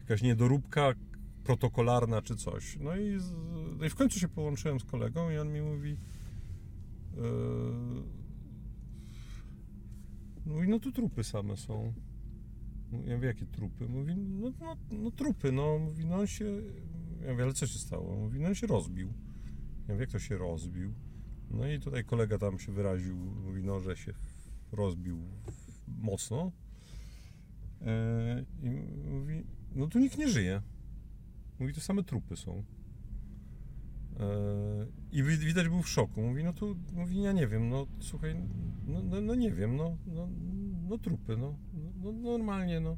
jakaś 0.00 0.22
niedoróbka 0.22 0.92
protokolarna 1.44 2.22
czy 2.22 2.36
coś. 2.36 2.78
No 2.80 2.96
i, 2.96 3.18
z, 3.18 3.32
no 3.78 3.84
i 3.84 3.90
w 3.90 3.94
końcu 3.94 4.18
się 4.18 4.28
połączyłem 4.28 4.80
z 4.80 4.84
kolegą 4.84 5.30
i 5.30 5.38
on 5.38 5.52
mi 5.52 5.62
mówi 5.62 5.96
yy, 7.16 8.20
mówi, 10.46 10.68
no 10.68 10.80
tu 10.80 10.92
trupy 10.92 11.24
same 11.24 11.56
są. 11.56 11.92
Ja 13.04 13.16
mówię, 13.16 13.28
jakie 13.28 13.46
trupy? 13.46 13.88
Mówi, 13.88 14.16
no, 14.16 14.52
no, 14.60 14.76
no 14.90 15.10
trupy, 15.10 15.52
no. 15.52 15.78
Mówi, 15.78 16.06
no 16.06 16.16
on 16.16 16.26
się... 16.26 16.44
Ja 17.22 17.32
mówię, 17.32 17.44
ale 17.44 17.52
co 17.52 17.66
się 17.66 17.78
stało? 17.78 18.16
Mówi, 18.16 18.40
no 18.40 18.48
on 18.48 18.54
się 18.54 18.66
rozbił. 18.66 19.08
Ja 19.88 19.94
mówię, 19.94 20.00
jak 20.00 20.10
to 20.10 20.18
się 20.18 20.38
rozbił? 20.38 20.94
No 21.50 21.68
i 21.68 21.80
tutaj 21.80 22.04
kolega 22.04 22.38
tam 22.38 22.58
się 22.58 22.72
wyraził, 22.72 23.16
mówi, 23.16 23.62
no, 23.62 23.80
że 23.80 23.96
się 23.96 24.14
rozbił 24.72 25.18
mocno. 25.88 26.52
E, 27.80 28.44
I 28.62 28.70
mówi, 29.10 29.44
no 29.74 29.86
tu 29.86 29.98
nikt 29.98 30.18
nie 30.18 30.28
żyje. 30.28 30.62
Mówi, 31.60 31.74
to 31.74 31.80
same 31.80 32.04
trupy 32.04 32.36
są. 32.36 32.64
E, 34.20 34.26
I 35.12 35.22
wi- 35.22 35.38
widać 35.38 35.68
był 35.68 35.82
w 35.82 35.88
szoku. 35.88 36.22
Mówi, 36.22 36.44
no 36.44 36.52
tu, 36.52 36.76
mówi, 36.92 37.22
ja 37.22 37.32
nie 37.32 37.46
wiem, 37.46 37.68
no 37.68 37.86
słuchaj, 38.00 38.34
no, 38.86 39.02
no, 39.02 39.20
no 39.20 39.34
nie 39.34 39.52
wiem, 39.52 39.76
no, 39.76 39.96
no, 40.06 40.28
no 40.88 40.98
trupy, 40.98 41.36
no, 41.36 41.58
no, 41.74 42.12
no 42.12 42.38
normalnie, 42.38 42.80
no. 42.80 42.96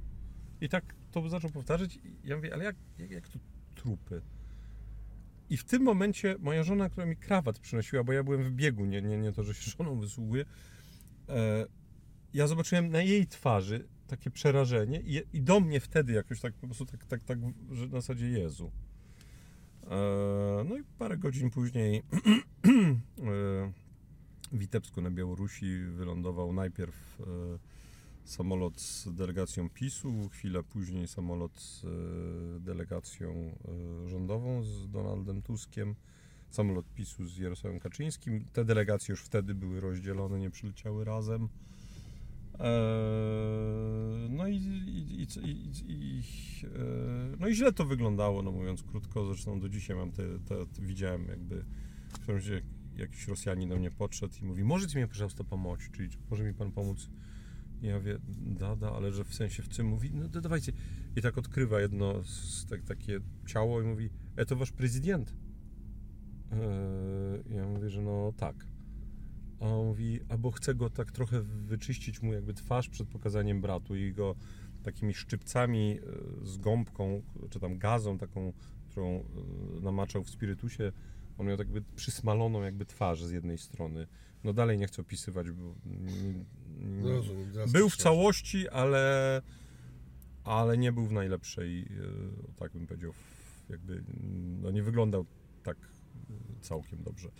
I 0.61 0.69
tak 0.69 0.95
to 1.11 1.29
zaczął 1.29 1.51
powtarzać. 1.51 1.99
Ja 2.25 2.37
mówię, 2.37 2.55
ale 2.55 2.65
jak, 2.65 2.77
jak, 2.99 3.11
jak 3.11 3.29
to 3.29 3.39
trupy? 3.75 4.23
I 5.51 5.57
w 5.57 5.65
tym 5.65 5.83
momencie 5.83 6.37
moja 6.39 6.63
żona, 6.63 6.89
która 6.89 7.07
mi 7.07 7.17
krawat 7.17 7.59
przynosiła, 7.59 8.05
bo 8.05 8.13
ja 8.13 8.25
byłem 8.25 8.43
w 8.45 8.53
biegu, 8.53 8.85
nie, 8.85 9.03
nie, 9.03 9.19
nie 9.19 9.33
to, 9.33 9.43
że 9.43 9.55
się 9.55 9.71
żoną 9.71 10.01
wysługuję, 10.01 10.45
e, 11.29 11.67
ja 12.35 12.47
zobaczyłem 12.47 12.91
na 12.91 13.03
jej 13.03 13.27
twarzy 13.27 13.89
takie 14.17 14.31
przerażenie 14.31 15.01
i, 15.01 15.23
i 15.33 15.43
do 15.43 15.61
mnie 15.61 15.81
wtedy 15.81 16.13
jakoś 16.13 16.41
tak 16.41 16.55
po 16.55 16.67
prostu 16.67 16.87
tak, 16.87 17.05
tak, 17.05 17.25
tak 17.25 17.39
że 17.71 17.87
na 17.87 17.93
zasadzie 18.01 18.29
Jezu. 18.29 18.73
E, 19.91 20.65
no 20.69 20.77
i 20.77 20.83
parę 20.99 21.19
godzin 21.19 21.51
później 21.51 21.97
e, 22.03 22.03
w 24.53 24.59
Witebsku 24.59 25.01
na 25.01 25.11
Białorusi 25.11 25.79
wylądował 25.79 26.53
najpierw 26.53 27.21
e, 27.21 27.25
samolot 28.25 28.81
z 28.81 29.15
delegacją 29.15 29.71
PiSu, 29.71 30.29
chwilę 30.29 30.63
później 30.63 31.09
samolot 31.09 31.61
z 31.61 31.83
delegacją 32.63 33.57
rządową 34.07 34.63
z 34.65 34.91
Donaldem 34.91 35.43
Tuskiem, 35.43 35.95
samolot 36.51 36.87
PiSu 36.95 37.25
z 37.25 37.39
Jarosławem 37.39 37.81
Kaczyńskim. 37.81 38.45
Te 38.53 38.65
delegacje 38.65 39.13
już 39.13 39.23
wtedy 39.23 39.55
były 39.55 39.81
rozdzielone, 39.81 40.39
nie 40.39 40.51
przyleciały 40.51 41.05
razem. 41.05 41.49
Eee, 42.61 44.29
No 44.31 44.49
i, 44.49 44.57
i, 44.57 45.23
i, 45.23 45.71
i, 45.89 46.23
eee, 46.65 47.37
no 47.41 47.49
i 47.49 47.55
źle 47.55 47.73
to 47.73 47.85
wyglądało, 47.85 48.43
no 48.43 48.53
mówiąc 48.53 48.83
krótko, 48.83 49.27
zresztą 49.27 49.61
do 49.61 49.69
dzisiaj 49.69 49.97
mam 49.97 50.13
te, 50.13 50.23
te, 50.39 50.67
te 50.67 50.83
widziałem 50.83 51.29
jakby 51.29 51.65
w 52.09 52.13
którymś 52.13 52.45
jakiś 52.97 53.29
Rosjanin 53.29 53.69
do 53.69 53.77
mnie 53.77 53.91
podszedł 53.91 54.35
i 54.43 54.45
mówi, 54.45 54.65
możecie 54.65 55.01
mi 55.01 55.09
proszę 55.09 55.29
pomóc, 55.51 55.81
czyli 55.93 56.11
czy 56.11 56.19
może 56.31 56.45
mi 56.45 56.55
pan 56.55 56.73
pomóc? 56.73 57.11
I 57.83 57.87
ja 57.87 57.97
mówię, 57.99 58.19
da, 58.47 58.77
da, 58.77 58.93
ale 58.93 59.13
że 59.13 59.25
w 59.25 59.35
sensie 59.35 59.63
w 59.63 59.69
czym? 59.69 59.87
Mówi, 59.87 60.11
no 60.15 60.29
to 60.29 60.41
dawajcie. 60.41 60.73
I 61.17 61.23
tak 61.23 61.39
odkrywa 61.39 61.81
jedno 61.81 62.25
z, 62.25 62.67
tak, 62.67 62.83
takie 62.83 63.21
ciało 63.47 63.83
i 63.83 63.85
mówi, 63.85 64.11
e 64.37 64.47
to 64.47 64.57
wasz 64.57 64.73
prezydent? 64.73 65.35
Eee, 66.53 67.57
ja 67.57 67.67
mówię, 67.67 67.91
że 67.91 68.03
no 68.03 68.33
tak. 68.37 68.67
A 69.63 69.67
on 69.67 69.87
mówi, 69.87 70.21
albo 70.29 70.51
chce 70.51 70.75
go 70.75 70.91
tak 70.91 71.13
trochę 71.13 71.43
wyczyścić 71.43 72.23
mu 72.23 72.33
jakby 72.33 72.55
twarz 72.55 72.89
przed 72.89 73.09
pokazaniem 73.09 73.61
bratu 73.61 73.97
i 73.97 74.13
go 74.13 74.35
takimi 74.83 75.15
szczypcami 75.15 75.99
e, 76.43 76.47
z 76.47 76.57
gąbką, 76.57 77.23
czy 77.51 77.61
tam 77.61 77.79
gazą 77.79 78.19
taką, 78.19 78.53
którą 78.91 79.09
e, 79.09 79.81
namaczał 79.81 80.25
w 80.25 80.31
spirytusie. 80.31 80.93
On 81.39 81.47
miał 81.47 81.57
tak 81.57 81.67
jakby 81.67 81.83
przysmaloną 81.97 82.63
jakby 82.63 82.87
twarz 82.87 83.25
z 83.25 83.31
jednej 83.31 83.59
strony. 83.59 84.07
No 84.45 84.53
dalej 84.53 84.79
nie 84.79 84.87
chcę 84.87 85.03
opisywać, 85.03 85.51
bo 85.51 85.75
był 87.73 87.89
w 87.89 87.97
całości, 87.97 88.69
ale, 88.69 89.43
ale 90.45 90.79
nie 90.79 90.93
był 90.93 91.07
w 91.07 91.13
najlepszej, 91.13 91.83
e, 91.83 91.87
tak 92.57 92.73
bym 92.73 92.87
powiedział, 92.87 93.13
jakby 93.69 94.05
no 94.63 94.71
nie 94.71 94.83
wyglądał 94.83 95.27
tak 95.63 95.77
całkiem 96.61 97.03
dobrze. 97.03 97.31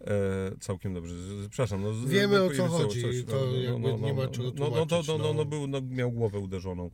E, 0.00 0.56
całkiem 0.60 0.94
dobrze. 0.94 1.14
Przepraszam. 1.50 1.82
No, 1.82 1.92
Wiemy, 2.06 2.36
no, 2.38 2.44
o 2.44 2.50
co 2.50 2.66
chodzi, 2.68 3.02
coś- 3.02 3.24
to 3.24 3.54
jakby 3.56 3.92
nie 3.92 4.14
ma 4.14 4.28
czego 4.28 4.48
no, 4.48 4.54
no, 4.54 4.70
no, 4.70 4.86
tłumaczyć, 4.86 5.08
no, 5.08 5.18
no, 5.18 5.24
no. 5.24 5.32
no, 5.34 5.44
był, 5.44 5.66
no, 5.66 5.80
miał 5.82 6.12
głowę 6.12 6.38
uderzoną. 6.38 6.90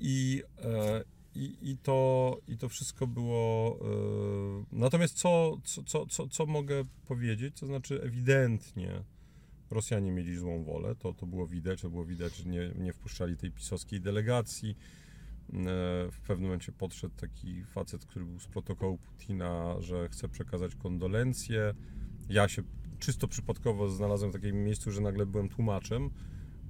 I, 0.00 0.42
e, 0.64 1.04
i, 1.34 1.56
i, 1.62 1.76
to, 1.76 2.38
I 2.48 2.58
to 2.58 2.68
wszystko 2.68 3.06
było. 3.06 3.78
E, 3.80 4.64
natomiast 4.72 5.14
co, 5.14 5.56
co, 5.64 5.82
co, 5.82 6.06
co, 6.06 6.28
co 6.28 6.46
mogę 6.46 6.84
powiedzieć? 7.08 7.60
To 7.60 7.66
znaczy, 7.66 8.02
ewidentnie 8.02 9.04
Rosjanie 9.70 10.10
mieli 10.12 10.36
złą 10.36 10.64
wolę. 10.64 10.94
To, 10.94 11.12
to 11.12 11.26
było 11.26 11.46
widać, 11.46 11.80
to 11.80 11.90
było 11.90 12.04
widać, 12.04 12.36
że 12.36 12.44
nie, 12.50 12.70
nie 12.78 12.92
wpuszczali 12.92 13.36
tej 13.36 13.50
pisowskiej 13.50 14.00
delegacji. 14.00 14.70
E, 15.52 15.54
W 16.10 16.20
pewnym 16.26 16.44
momencie 16.46 16.72
podszedł 16.72 17.14
taki 17.16 17.64
facet, 17.64 18.06
który 18.06 18.24
był 18.24 18.38
z 18.38 18.46
protokołu 18.46 18.98
Putina, 18.98 19.76
że 19.80 20.08
chce 20.08 20.28
przekazać 20.28 20.74
kondolencje. 20.74 21.74
Ja 22.28 22.48
się 22.48 22.62
czysto 22.98 23.28
przypadkowo 23.28 23.88
znalazłem 23.88 24.30
w 24.30 24.34
takim 24.34 24.64
miejscu, 24.64 24.90
że 24.90 25.00
nagle 25.00 25.26
byłem 25.26 25.48
tłumaczem, 25.48 26.10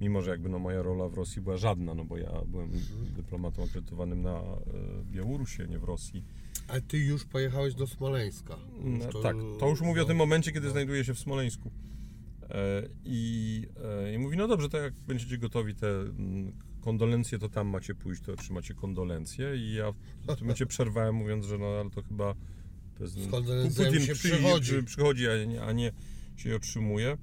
mimo 0.01 0.21
że 0.21 0.31
jakby 0.31 0.49
no 0.49 0.59
moja 0.59 0.81
rola 0.81 1.09
w 1.09 1.13
Rosji 1.13 1.41
była 1.41 1.57
żadna, 1.57 1.93
no 1.93 2.05
bo 2.05 2.17
ja 2.17 2.31
byłem 2.47 2.71
dyplomatą 3.15 3.63
akredytowanym 3.63 4.21
na 4.21 4.39
e, 4.39 4.63
Białorusi, 5.11 5.61
a 5.61 5.65
nie 5.65 5.79
w 5.79 5.83
Rosji. 5.83 6.23
A 6.67 6.73
ty 6.87 6.97
już 6.97 7.25
pojechałeś 7.25 7.75
do 7.75 7.87
Smoleńska. 7.87 8.57
No, 8.83 9.05
To- 9.05 9.21
tak, 9.21 9.35
to 9.59 9.69
już 9.69 9.81
mówię 9.81 10.01
o 10.01 10.05
tym 10.05 10.17
momencie, 10.17 10.51
kiedy 10.51 10.65
no. 10.65 10.71
znajduję 10.71 11.05
się 11.05 11.13
w 11.13 11.19
Smoleńsku. 11.19 11.71
E, 12.49 12.89
I, 13.05 13.61
e, 13.83 14.13
I 14.13 14.17
mówi, 14.17 14.37
no 14.37 14.47
dobrze, 14.47 14.69
to 14.69 14.77
jak 14.77 14.93
będziecie 14.93 15.37
gotowi 15.37 15.75
te 15.75 15.87
mm, 15.87 16.51
kondolencje, 16.81 17.39
to 17.39 17.49
tam 17.49 17.67
macie 17.67 17.95
pójść, 17.95 18.21
to 18.21 18.33
otrzymacie 18.33 18.73
kondolencje. 18.73 19.57
I 19.57 19.73
ja 19.73 19.91
w 19.91 20.25
tym 20.27 20.35
momencie 20.41 20.65
przerwałem, 20.65 21.15
mówiąc, 21.15 21.45
że 21.45 21.57
no 21.57 21.65
ale 21.65 21.89
to 21.89 22.01
chyba 22.01 22.35
to 22.97 23.03
jest, 23.03 23.17
kondolencjami 23.31 24.01
się 24.01 24.13
przy- 24.13 24.29
przychodzi. 24.29 24.71
przy- 24.71 24.83
przychodzi, 24.83 25.27
a 25.27 25.45
nie, 25.45 25.61
a 25.63 25.71
nie 25.71 25.91
się 26.35 26.49
je 26.49 26.55
otrzymuje. 26.55 27.17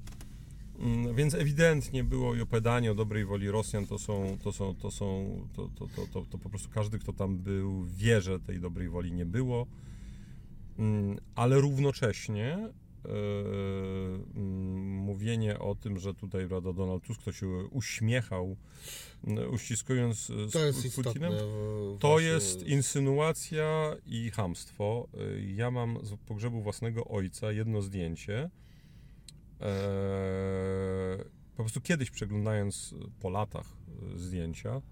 Mm, 0.78 1.14
Więc 1.16 1.34
ewidentnie 1.34 2.04
było 2.04 2.34
i 2.34 2.40
opowiadanie 2.40 2.92
o 2.92 2.94
dobrej 2.94 3.24
woli 3.24 3.50
Rosjan, 3.50 3.86
to 3.86 3.98
są, 3.98 4.38
to 4.44 4.52
są, 4.52 4.74
to 4.74 4.90
są, 4.90 5.36
to, 5.56 5.68
to, 5.78 5.86
to, 5.96 6.06
to, 6.12 6.26
to 6.30 6.38
po 6.38 6.48
prostu 6.50 6.68
każdy, 6.70 6.98
kto 6.98 7.12
tam 7.12 7.38
był, 7.38 7.84
wie, 7.84 8.20
że 8.20 8.40
tej 8.40 8.60
dobrej 8.60 8.88
woli 8.88 9.12
nie 9.12 9.26
było. 9.26 9.66
Mm, 10.78 11.18
Ale 11.34 11.60
równocześnie 11.60 12.68
mówienie 14.84 15.58
o 15.58 15.74
tym, 15.74 15.98
że 15.98 16.14
tutaj 16.14 16.48
prawda, 16.48 16.72
Donald 16.72 17.02
Tusk 17.04 17.22
to 17.22 17.32
się 17.32 17.48
uśmiechał, 17.70 18.56
uściskując 19.50 20.30
e, 20.30 20.48
z 20.48 20.52
To 20.52 20.64
jest 20.64 20.78
z. 20.78 20.94
Putinem. 20.94 21.32
To 21.98 22.18
jest 22.20 22.66
insynuacja 22.66 23.96
i 24.06 24.30
hamstwo. 24.30 25.08
Y, 25.36 25.42
Ja 25.56 25.70
mam 25.70 25.98
z 26.02 26.16
pogrzebu 26.16 26.62
własnego 26.62 27.04
ojca 27.04 27.52
jedno 27.52 27.82
zdjęcie. 27.82 28.50
Eee, 29.60 31.24
Po 31.56 31.62
prostu 31.62 31.80
kiedyś 31.80 32.10
przeglądając 32.10 32.94
po 33.20 33.30
latach 33.30 33.66
y, 34.14 34.18
zdjęcia, 34.18 34.82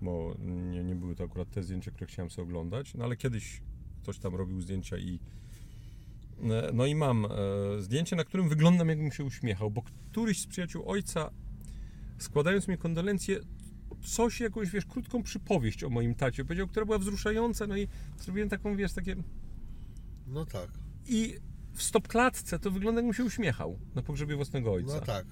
bo 0.00 0.34
nie, 0.40 0.84
nie 0.84 0.94
były 0.94 1.14
to 1.14 1.24
akurat 1.24 1.50
te 1.50 1.62
zdjęcia, 1.62 1.90
które 1.90 2.06
chciałem 2.06 2.30
sobie 2.30 2.42
oglądać, 2.48 2.94
no 2.94 3.04
ale 3.04 3.16
kiedyś 3.16 3.62
ktoś 4.02 4.18
tam 4.18 4.34
robił 4.34 4.60
zdjęcia 4.60 4.98
i 4.98 5.14
e, 5.14 5.20
no 6.72 6.86
i 6.86 6.94
mam 6.94 7.24
e, 7.24 7.28
zdjęcie, 7.82 8.16
na 8.16 8.24
którym 8.24 8.48
wyglądam 8.48 8.88
jakbym 8.88 9.12
się 9.12 9.24
uśmiechał, 9.24 9.70
bo 9.70 9.82
któryś 9.82 10.40
z 10.40 10.46
przyjaciół 10.46 10.82
ojca 10.86 11.30
składając 12.18 12.68
mi 12.68 12.78
kondolencje 12.78 13.40
coś, 14.04 14.40
jakąś, 14.40 14.70
wiesz, 14.70 14.86
krótką 14.86 15.22
przypowieść 15.22 15.84
o 15.84 15.90
moim 15.90 16.14
tacie 16.14 16.44
powiedział, 16.44 16.66
która 16.66 16.86
była 16.86 16.98
wzruszająca, 16.98 17.66
no 17.66 17.76
i 17.76 17.88
zrobiłem 18.18 18.48
taką, 18.48 18.76
wiesz, 18.76 18.92
takie... 18.92 19.16
No 20.26 20.46
tak, 20.46 20.70
I 21.06 21.34
w 21.74 21.82
stopklatce 21.82 22.58
to 22.58 22.70
wygląda, 22.70 22.98
jakbym 22.98 23.14
się 23.14 23.24
uśmiechał 23.24 23.78
na 23.94 24.02
pogrzebie 24.02 24.36
własnego 24.36 24.72
ojca. 24.72 24.94
no 24.94 25.00
tak. 25.00 25.26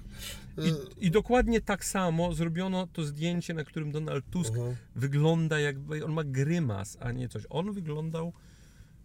I, 0.57 1.05
I 1.05 1.11
dokładnie 1.11 1.61
tak 1.61 1.85
samo 1.85 2.33
zrobiono 2.33 2.87
to 2.87 3.03
zdjęcie, 3.03 3.53
na 3.53 3.63
którym 3.63 3.91
Donald 3.91 4.25
Tusk 4.29 4.53
Mhm. 4.53 4.75
wygląda 4.95 5.59
jakby, 5.59 6.05
on 6.05 6.11
ma 6.13 6.23
grymas, 6.23 6.97
a 7.01 7.11
nie 7.11 7.29
coś. 7.29 7.43
On 7.49 7.71
wyglądał 7.73 8.33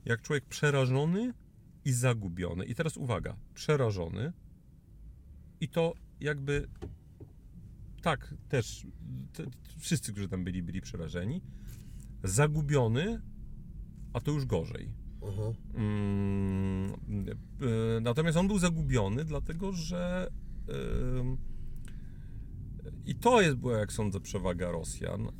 jak 0.04 0.22
człowiek 0.22 0.44
przerażony 0.44 1.32
i 1.84 1.92
zagubiony. 1.92 2.64
I 2.64 2.74
teraz 2.74 2.96
uwaga, 2.96 3.36
przerażony 3.54 4.32
i 5.60 5.68
to 5.68 5.94
jakby 6.20 6.68
tak 8.02 8.34
też 8.48 8.86
te, 9.32 9.44
wszyscy, 9.78 10.12
którzy 10.12 10.28
tam 10.28 10.44
byli, 10.44 10.62
byli 10.62 10.80
przerażeni. 10.80 11.42
Zagubiony, 12.22 13.20
a 14.12 14.20
to 14.20 14.30
już 14.30 14.46
gorzej. 14.46 14.92
Mhm. 15.22 15.54
Mm, 15.74 16.92
e, 17.96 18.00
Natomiast 18.00 18.38
on 18.38 18.46
był 18.48 18.58
zagubiony, 18.58 19.24
dlatego 19.24 19.72
że. 19.72 20.30
I 23.06 23.14
to 23.14 23.40
jest 23.40 23.56
była, 23.56 23.78
jak 23.78 23.92
sądzę, 23.92 24.20
przewaga 24.20 24.70
Rosjan. 24.70 25.28
e, 25.28 25.30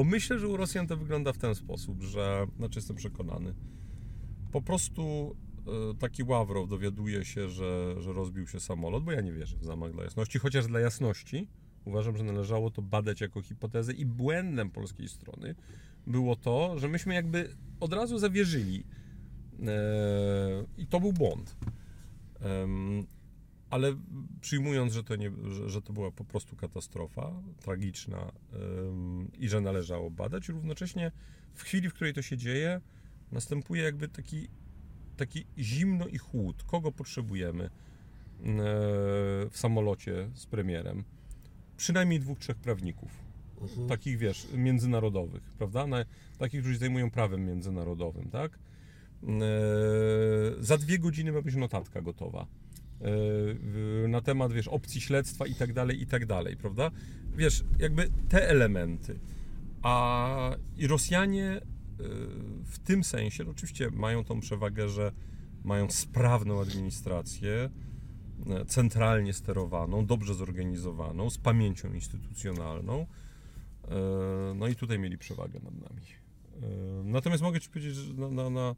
Bo 0.00 0.04
myślę, 0.04 0.38
że 0.38 0.48
u 0.48 0.56
Rosjan 0.56 0.86
to 0.86 0.96
wygląda 0.96 1.32
w 1.32 1.38
ten 1.38 1.54
sposób, 1.54 2.02
że. 2.02 2.46
Znaczy, 2.56 2.78
jestem 2.78 2.96
przekonany. 2.96 3.54
Po 4.52 4.62
prostu 4.62 5.36
e, 5.66 5.94
taki 5.94 6.22
Ławrow 6.22 6.68
dowiaduje 6.68 7.24
się, 7.24 7.48
że, 7.48 7.94
że 7.98 8.12
rozbił 8.12 8.46
się 8.46 8.60
samolot, 8.60 9.04
bo 9.04 9.12
ja 9.12 9.20
nie 9.20 9.32
wierzę 9.32 9.56
w 9.56 9.64
zamach 9.64 9.92
dla 9.92 10.04
jasności, 10.04 10.38
chociaż 10.38 10.66
dla 10.66 10.80
jasności 10.80 11.48
uważam, 11.84 12.16
że 12.16 12.24
należało 12.24 12.70
to 12.70 12.82
badać 12.82 13.20
jako 13.20 13.42
hipotezę 13.42 13.92
i 13.92 14.06
błędem 14.06 14.70
polskiej 14.70 15.08
strony 15.08 15.54
było 16.06 16.36
to, 16.36 16.78
że 16.78 16.88
myśmy 16.88 17.14
jakby 17.14 17.56
od 17.80 17.92
razu 17.92 18.18
zawierzyli. 18.18 18.84
E, 19.66 20.64
I 20.78 20.86
to 20.86 21.00
był 21.00 21.12
błąd. 21.12 21.56
Ale 23.70 23.96
przyjmując, 24.40 24.92
że 24.92 25.04
to, 25.04 25.16
nie, 25.16 25.30
że, 25.48 25.68
że 25.68 25.82
to 25.82 25.92
była 25.92 26.10
po 26.10 26.24
prostu 26.24 26.56
katastrofa 26.56 27.32
tragiczna 27.60 28.32
i 29.38 29.48
że 29.48 29.60
należało 29.60 30.10
badać, 30.10 30.48
równocześnie 30.48 31.12
w 31.54 31.62
chwili, 31.62 31.88
w 31.88 31.94
której 31.94 32.14
to 32.14 32.22
się 32.22 32.36
dzieje, 32.36 32.80
następuje 33.32 33.82
jakby 33.82 34.08
taki, 34.08 34.48
taki 35.16 35.44
zimno 35.58 36.06
i 36.06 36.18
chłód. 36.18 36.62
Kogo 36.62 36.92
potrzebujemy 36.92 37.64
e, 37.64 37.70
w 39.50 39.52
samolocie 39.52 40.30
z 40.34 40.46
premierem? 40.46 41.04
Przynajmniej 41.76 42.20
dwóch, 42.20 42.38
trzech 42.38 42.56
prawników 42.56 43.30
Mhm. 43.60 43.88
takich, 43.88 44.18
wiesz, 44.18 44.46
międzynarodowych, 44.54 45.42
prawda? 45.58 45.86
Na, 45.86 46.04
takich, 46.38 46.60
którzy 46.60 46.78
zajmują 46.78 47.10
prawem 47.10 47.44
międzynarodowym, 47.44 48.30
tak? 48.30 48.58
E, 49.22 49.28
za 50.60 50.78
dwie 50.78 50.98
godziny 50.98 51.32
ma 51.32 51.42
być 51.42 51.54
notatka 51.54 52.02
gotowa. 52.02 52.46
Na 54.08 54.20
temat, 54.20 54.52
wiesz, 54.52 54.68
opcji 54.68 55.00
śledztwa 55.00 55.46
i 55.46 55.54
tak 55.54 55.72
dalej, 55.72 56.02
i 56.02 56.06
tak 56.06 56.26
dalej, 56.26 56.56
prawda? 56.56 56.90
Wiesz, 57.36 57.64
jakby 57.78 58.10
te 58.28 58.48
elementy. 58.48 59.18
A 59.82 60.56
i 60.76 60.86
Rosjanie 60.86 61.50
e, 61.50 61.60
w 62.64 62.78
tym 62.84 63.04
sensie 63.04 63.50
oczywiście 63.50 63.90
mają 63.90 64.24
tą 64.24 64.40
przewagę, 64.40 64.88
że 64.88 65.12
mają 65.64 65.90
sprawną 65.90 66.60
administrację, 66.60 67.70
e, 68.46 68.64
centralnie 68.64 69.32
sterowaną, 69.32 70.06
dobrze 70.06 70.34
zorganizowaną, 70.34 71.30
z 71.30 71.38
pamięcią 71.38 71.92
instytucjonalną. 71.92 73.06
E, 73.88 74.54
No 74.54 74.68
i 74.68 74.76
tutaj 74.76 74.98
mieli 74.98 75.18
przewagę 75.18 75.60
nad 75.60 75.74
nami. 75.74 76.06
Natomiast 77.04 77.42
mogę 77.42 77.60
Ci 77.60 77.70
powiedzieć 77.70 77.98
na, 78.16 78.30
na, 78.30 78.50
na 78.50 78.74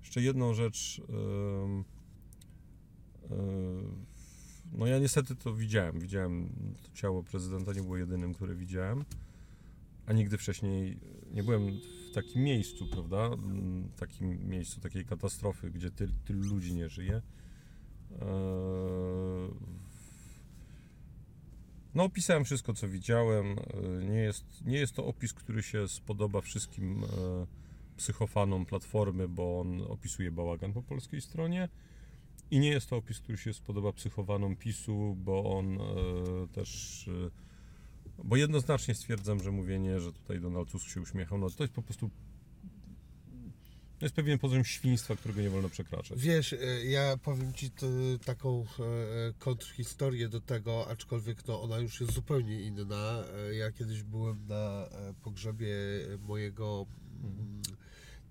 jeszcze 0.00 0.20
jedną 0.20 0.54
rzecz. 0.54 1.02
E, 3.30 3.36
No 4.72 4.86
ja 4.86 4.98
niestety 4.98 5.36
to 5.36 5.54
widziałem. 5.54 6.00
Widziałem 6.00 6.48
to 6.82 6.88
ciało 6.94 7.22
prezydenta, 7.22 7.72
nie 7.72 7.82
było 7.82 7.96
jedynym, 7.96 8.34
które 8.34 8.54
widziałem. 8.54 9.04
A 10.06 10.12
nigdy 10.12 10.38
wcześniej 10.38 10.98
nie 11.32 11.42
byłem 11.42 11.80
w 12.10 12.14
takim 12.14 12.42
miejscu, 12.42 12.86
prawda? 12.86 13.26
Mm, 13.26 13.88
Takim 13.96 14.48
miejscu 14.48 14.80
takiej 14.80 15.04
katastrofy, 15.04 15.70
gdzie 15.70 15.90
tyl, 15.90 16.10
tylu 16.24 16.48
ludzi 16.48 16.74
nie 16.74 16.88
żyje. 16.88 17.22
E, 18.20 18.24
No, 21.94 22.04
opisałem 22.04 22.44
wszystko, 22.44 22.74
co 22.74 22.88
widziałem. 22.88 23.46
E, 23.58 24.04
Nie 24.04 24.18
jest, 24.18 24.44
nie 24.64 24.78
jest 24.78 24.92
to 24.92 25.06
opis, 25.06 25.32
który 25.32 25.62
się 25.62 25.88
spodoba 25.88 26.40
wszystkim 26.40 27.02
psychofanom 27.96 28.66
Platformy, 28.66 29.28
bo 29.28 29.60
on 29.60 29.82
opisuje 29.82 30.30
bałagan 30.32 30.72
po 30.72 30.82
polskiej 30.82 31.20
stronie 31.20 31.68
I 32.54 32.58
nie 32.58 32.68
jest 32.68 32.90
to 32.90 32.96
opis, 32.96 33.20
który 33.20 33.38
się 33.38 33.54
spodoba 33.54 33.92
psychowanom 33.92 34.56
PiSu, 34.56 35.16
bo 35.18 35.58
on 35.58 35.78
e, 35.80 35.84
też. 36.52 37.08
E, 38.18 38.24
bo 38.24 38.36
jednoznacznie 38.36 38.94
stwierdzam, 38.94 39.42
że 39.42 39.50
mówienie, 39.50 40.00
że 40.00 40.12
tutaj 40.12 40.40
Donald 40.40 40.70
Tusk 40.70 40.88
się 40.88 41.00
uśmiechał, 41.00 41.38
no 41.38 41.50
to 41.50 41.64
jest 41.64 41.74
po 41.74 41.82
prostu. 41.82 42.10
To 43.98 44.06
jest 44.06 44.14
pewien 44.14 44.38
poziom 44.38 44.64
świństwa, 44.64 45.16
którego 45.16 45.40
nie 45.40 45.50
wolno 45.50 45.68
przekraczać. 45.68 46.18
Wiesz, 46.20 46.52
e, 46.52 46.84
ja 46.84 47.16
powiem 47.16 47.52
Ci 47.52 47.70
taką 48.24 48.66
kontrhistorię 49.38 50.28
do 50.28 50.40
tego, 50.40 50.88
aczkolwiek 50.88 51.46
no, 51.46 51.62
ona 51.62 51.78
już 51.78 52.00
jest 52.00 52.12
zupełnie 52.12 52.60
inna. 52.60 53.24
Ja 53.52 53.72
kiedyś 53.72 54.02
byłem 54.02 54.46
na 54.46 54.88
pogrzebie 55.22 55.76
mojego 56.20 56.86
mm, 57.22 57.62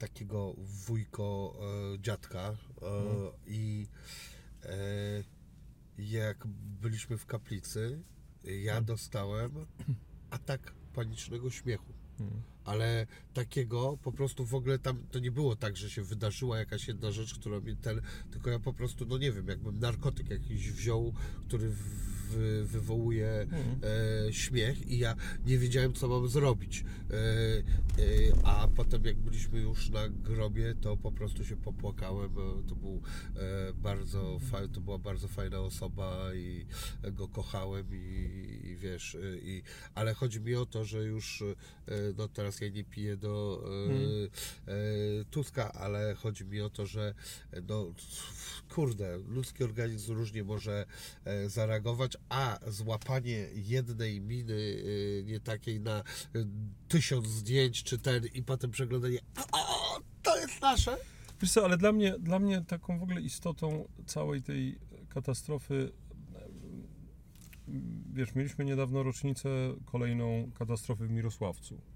takiego 0.08 0.56
wujko 0.58 1.56
e, 1.96 2.00
dziadka 2.00 2.50
e, 2.50 2.56
i 3.48 3.88
e, 4.64 5.24
jak 5.98 6.48
byliśmy 6.82 7.18
w 7.18 7.26
kaplicy, 7.26 8.04
ja 8.44 8.82
dostałem 8.82 9.52
atak 10.30 10.74
panicznego 10.94 11.50
śmiechu. 11.50 11.94
Mhm. 12.20 12.42
Ale 12.64 13.08
takiego 13.34 13.98
po 13.98 14.12
prostu 14.12 14.46
w 14.46 14.56
ogóle 14.56 14.80
tam 14.80 15.08
to 15.12 15.20
nie 15.20 15.32
było 15.32 15.56
tak, 15.56 15.78
że 15.78 15.90
się 15.90 16.04
wydarzyła 16.04 16.58
jakaś 16.58 16.88
jedna 16.88 17.12
rzecz, 17.12 17.34
która 17.40 17.60
mi 17.60 17.78
ten. 17.78 18.02
Tylko 18.32 18.50
ja 18.50 18.60
po 18.60 18.74
prostu, 18.74 19.06
no 19.06 19.18
nie 19.18 19.32
wiem, 19.32 19.48
jakbym 19.48 19.80
narkotyk 19.80 20.30
jakiś 20.30 20.72
wziął, 20.72 21.14
który 21.48 21.70
w, 21.70 22.13
wywołuje 22.64 23.30
Mhm. 23.32 23.80
e, 24.28 24.34
śmiech 24.34 24.88
i 24.88 24.98
ja 25.00 25.16
nie 25.46 25.58
wiedziałem, 25.58 25.94
co 25.94 26.08
mam 26.08 26.28
zrobić. 26.28 26.84
E, 27.12 27.14
e, 27.18 27.64
a 28.44 28.68
potem, 28.76 29.06
jak 29.06 29.16
byliśmy 29.18 29.60
już 29.60 29.90
na 29.90 30.10
grobie, 30.10 30.76
to 30.82 30.98
po 30.98 31.12
prostu 31.12 31.46
się 31.46 31.56
popłakałem. 31.58 32.32
E, 32.32 32.68
To 32.70 32.76
był 32.76 33.02
e, 33.36 33.74
bardzo 33.74 34.40
fa- 34.52 34.68
to 34.68 34.82
była 34.82 34.98
bardzo 34.98 35.28
fajna 35.28 35.60
osoba 35.60 36.34
i 36.36 36.66
go 37.12 37.28
kochałem 37.28 37.86
i, 37.92 38.60
i 38.68 38.76
wiesz, 38.76 39.16
e, 39.16 39.20
i, 39.38 39.62
ale 39.96 40.14
chodzi 40.14 40.40
mi 40.42 40.56
o 40.56 40.66
to, 40.66 40.86
że 40.86 41.04
już 41.04 41.44
no 42.18 42.28
teraz 42.28 42.62
ja 42.62 42.70
nie 42.70 42.84
piję 42.84 43.18
do 43.18 43.64
e, 44.68 45.26
Tuska, 45.32 45.72
ale 45.74 46.16
chodzi 46.16 46.46
mi 46.46 46.62
o 46.62 46.70
to, 46.70 46.86
że 46.86 47.14
no 47.70 47.94
kurde, 48.70 49.18
ludzki 49.18 49.64
organizm 49.64 50.14
różnie 50.14 50.44
może 50.44 50.86
zareagować, 51.48 52.18
a 52.30 52.60
złapanie 52.68 53.48
jednej 53.54 54.22
miny 54.22 54.76
e, 55.20 55.24
nie 55.24 55.40
takiej 55.40 55.80
na 55.80 55.98
e, 56.00 56.04
tysiąc 56.88 57.28
zdjęć 57.28 57.84
czy 57.84 57.98
ten 57.98 58.26
i 58.34 58.44
potem 58.44 58.72
przeglądanie. 58.72 59.20
A, 59.52 59.58
to 60.24 60.38
jest 60.38 60.62
nasze? 60.62 60.98
Wiesz 61.42 61.52
co, 61.52 61.66
ale 61.66 61.78
dla 61.78 61.92
mnie, 61.92 62.16
dla 62.20 62.40
mnie 62.40 62.62
taką 62.62 63.00
w 63.00 63.04
ogóle 63.04 63.22
istotą 63.22 63.88
całej 64.06 64.42
tej 64.42 64.80
katastrofy, 65.10 65.92
wiesz, 68.14 68.36
mieliśmy 68.36 68.66
niedawno 68.66 69.04
rocznicę 69.04 69.50
kolejną 69.86 70.52
katastrofy 70.54 71.08
w 71.08 71.12
Mirosławcu 71.12 71.93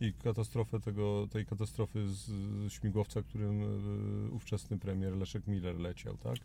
i 0.00 0.12
katastrofę 0.12 0.80
tego, 0.80 1.28
tej 1.30 1.46
katastrofy 1.46 2.08
z, 2.08 2.18
z 2.18 2.72
śmigłowca, 2.72 3.22
którym 3.22 3.62
e, 3.62 4.30
ówczesny 4.30 4.78
premier 4.78 5.16
Leszek 5.16 5.46
Miller 5.46 5.80
leciał, 5.80 6.16
tak? 6.16 6.36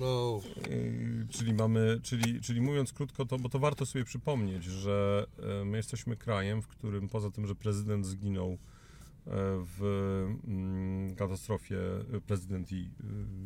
no 0.00 0.40
Czyli 1.30 1.54
mamy, 1.54 2.00
czyli, 2.02 2.40
czyli 2.40 2.60
mówiąc 2.60 2.92
krótko, 2.92 3.26
to, 3.26 3.38
bo 3.38 3.48
to 3.48 3.58
warto 3.58 3.86
sobie 3.86 4.04
przypomnieć, 4.04 4.64
że 4.64 5.26
e, 5.38 5.64
my 5.64 5.76
jesteśmy 5.76 6.16
krajem, 6.16 6.62
w 6.62 6.66
którym 6.66 7.08
poza 7.08 7.30
tym, 7.30 7.46
że 7.46 7.54
prezydent 7.54 8.06
zginął 8.06 8.50
e, 8.52 8.58
w 9.78 9.82
mm, 10.46 11.14
katastrofie, 11.14 11.78
prezydent 12.26 12.72
i 12.72 12.90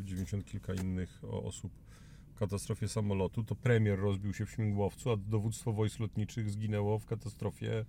e, 0.01 0.05
90 0.05 0.45
kilka 0.45 0.75
innych 0.75 1.21
osób 1.25 1.73
w 2.35 2.39
katastrofie 2.39 2.89
samolotu, 2.89 3.45
to 3.45 3.55
premier 3.55 3.99
rozbił 3.99 4.35
się 4.35 4.47
w 4.47 4.51
śmigłowcu, 4.51 5.11
a 5.11 5.17
dowództwo 5.17 5.73
wojsk 5.73 6.01
lotniczych 6.01 6.51
zginęło 6.51 6.99
w 6.99 7.07
katastrofie 7.07 7.85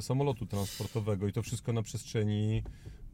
samolotu 0.00 0.46
transportowego 0.46 1.26
i 1.28 1.32
to 1.32 1.42
wszystko 1.42 1.72
na 1.72 1.82
przestrzeni 1.82 2.62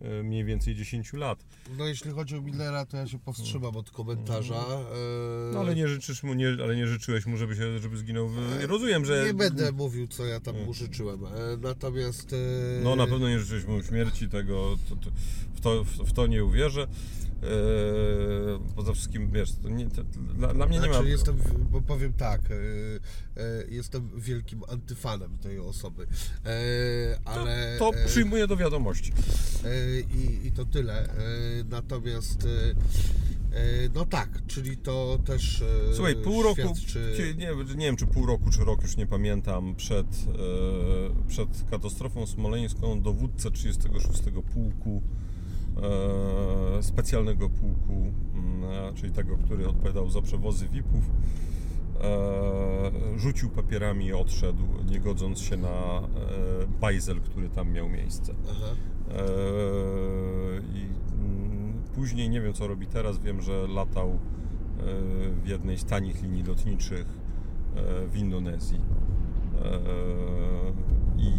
e, 0.00 0.22
mniej 0.22 0.44
więcej 0.44 0.74
10 0.74 1.12
lat. 1.12 1.44
No 1.78 1.86
jeśli 1.86 2.10
chodzi 2.10 2.36
o 2.36 2.40
Millera, 2.42 2.86
to 2.86 2.96
ja 2.96 3.06
się 3.06 3.18
powstrzymam 3.18 3.76
od 3.76 3.90
komentarza. 3.90 4.54
e, 4.56 5.52
No 5.52 5.60
ale 5.60 5.74
nie 5.74 5.88
życzysz 5.88 6.22
mu, 6.22 6.34
nie, 6.34 6.48
ale 6.62 6.76
nie 6.76 6.86
życzyłeś 6.86 7.26
mu, 7.26 7.36
żeby 7.36 7.56
się, 7.56 7.78
żeby 7.78 7.96
zginął. 7.98 8.28
W... 8.28 8.38
Rozumiem, 8.64 9.04
że. 9.04 9.24
Nie 9.26 9.34
będę 9.34 9.72
mówił, 9.72 10.06
co 10.06 10.24
ja 10.24 10.40
tam 10.40 10.64
mu 10.64 10.74
życzyłem. 10.74 11.24
E, 11.24 11.30
Natomiast. 11.60 12.32
e, 12.32 12.36
No 12.82 12.96
na 12.96 13.06
pewno 13.06 13.28
nie 13.28 13.38
życzyłeś 13.38 13.64
mu 13.64 13.82
śmierci, 13.82 14.28
tego 14.28 14.76
to, 14.88 14.96
to, 14.96 15.10
w, 15.54 15.60
to, 15.60 15.84
w 16.04 16.12
to 16.12 16.26
nie 16.26 16.44
uwierzę. 16.44 16.86
Eee, 17.42 18.58
poza 18.76 18.92
wszystkim, 18.92 19.30
wiesz, 19.30 19.52
to 19.62 19.68
nie, 19.68 19.86
to, 19.90 20.04
dla, 20.38 20.54
dla 20.54 20.66
mnie 20.66 20.78
nie 20.78 20.84
Znaczy, 20.84 21.02
ma. 21.02 21.08
jestem, 21.08 21.36
bo 21.70 21.80
powiem 21.80 22.12
tak, 22.12 22.40
e, 22.50 22.54
e, 22.54 23.64
jestem 23.68 24.10
wielkim 24.20 24.60
antyfanem 24.68 25.38
tej 25.38 25.58
osoby, 25.58 26.06
ale... 27.24 27.76
To 27.78 27.90
e, 27.94 28.06
przyjmuję 28.06 28.46
do 28.46 28.56
wiadomości. 28.56 29.12
i, 30.14 30.46
I 30.46 30.52
to 30.52 30.64
tyle. 30.64 31.08
Natomiast, 31.70 32.48
no 33.94 34.06
tak, 34.06 34.28
czyli 34.46 34.76
to 34.76 35.18
też 35.24 35.64
Słuchaj, 35.94 36.16
pół 36.16 36.42
roku, 36.42 36.74
cie- 37.16 37.34
nie, 37.34 37.74
nie 37.76 37.86
wiem 37.86 37.96
czy 37.96 38.06
pół 38.06 38.26
roku, 38.26 38.50
czy 38.50 38.64
rok, 38.64 38.82
już 38.82 38.96
nie 38.96 39.06
pamiętam, 39.06 39.74
przed, 39.74 40.06
przed 41.28 41.48
katastrofą 41.70 42.26
smoleńską 42.26 43.02
dowódca 43.02 43.50
36 43.50 44.22
Pułku, 44.54 45.02
specjalnego 46.80 47.50
pułku, 47.50 48.12
mm, 48.34 48.64
e, 48.64 48.94
czyli 48.94 49.12
tego, 49.12 49.36
który 49.36 49.68
odpowiadał 49.68 50.10
za 50.10 50.22
przewozy 50.22 50.68
VIP-ów, 50.68 51.04
e, 52.00 53.18
rzucił 53.18 53.50
papierami 53.50 54.06
i 54.06 54.12
odszedł, 54.12 54.64
nie 54.90 55.00
godząc 55.00 55.40
się 55.40 55.56
na 55.56 55.68
e, 55.68 56.02
bajzel, 56.80 57.20
który 57.20 57.48
tam 57.48 57.72
miał 57.72 57.88
miejsce. 57.88 58.34
Aha. 58.50 58.74
I 60.74 60.86
mm, 61.14 61.82
później 61.94 62.30
nie 62.30 62.40
wiem 62.40 62.52
co 62.52 62.66
robi 62.66 62.86
teraz. 62.86 63.18
Wiem, 63.18 63.42
że 63.42 63.66
latał 63.68 64.08
e, 64.08 64.18
w 65.42 65.46
jednej 65.46 65.78
z 65.78 65.84
tanich 65.84 66.22
linii 66.22 66.42
lotniczych 66.42 67.06
e, 67.76 68.06
w 68.06 68.16
Indonezji. 68.16 68.80
I 71.18 71.32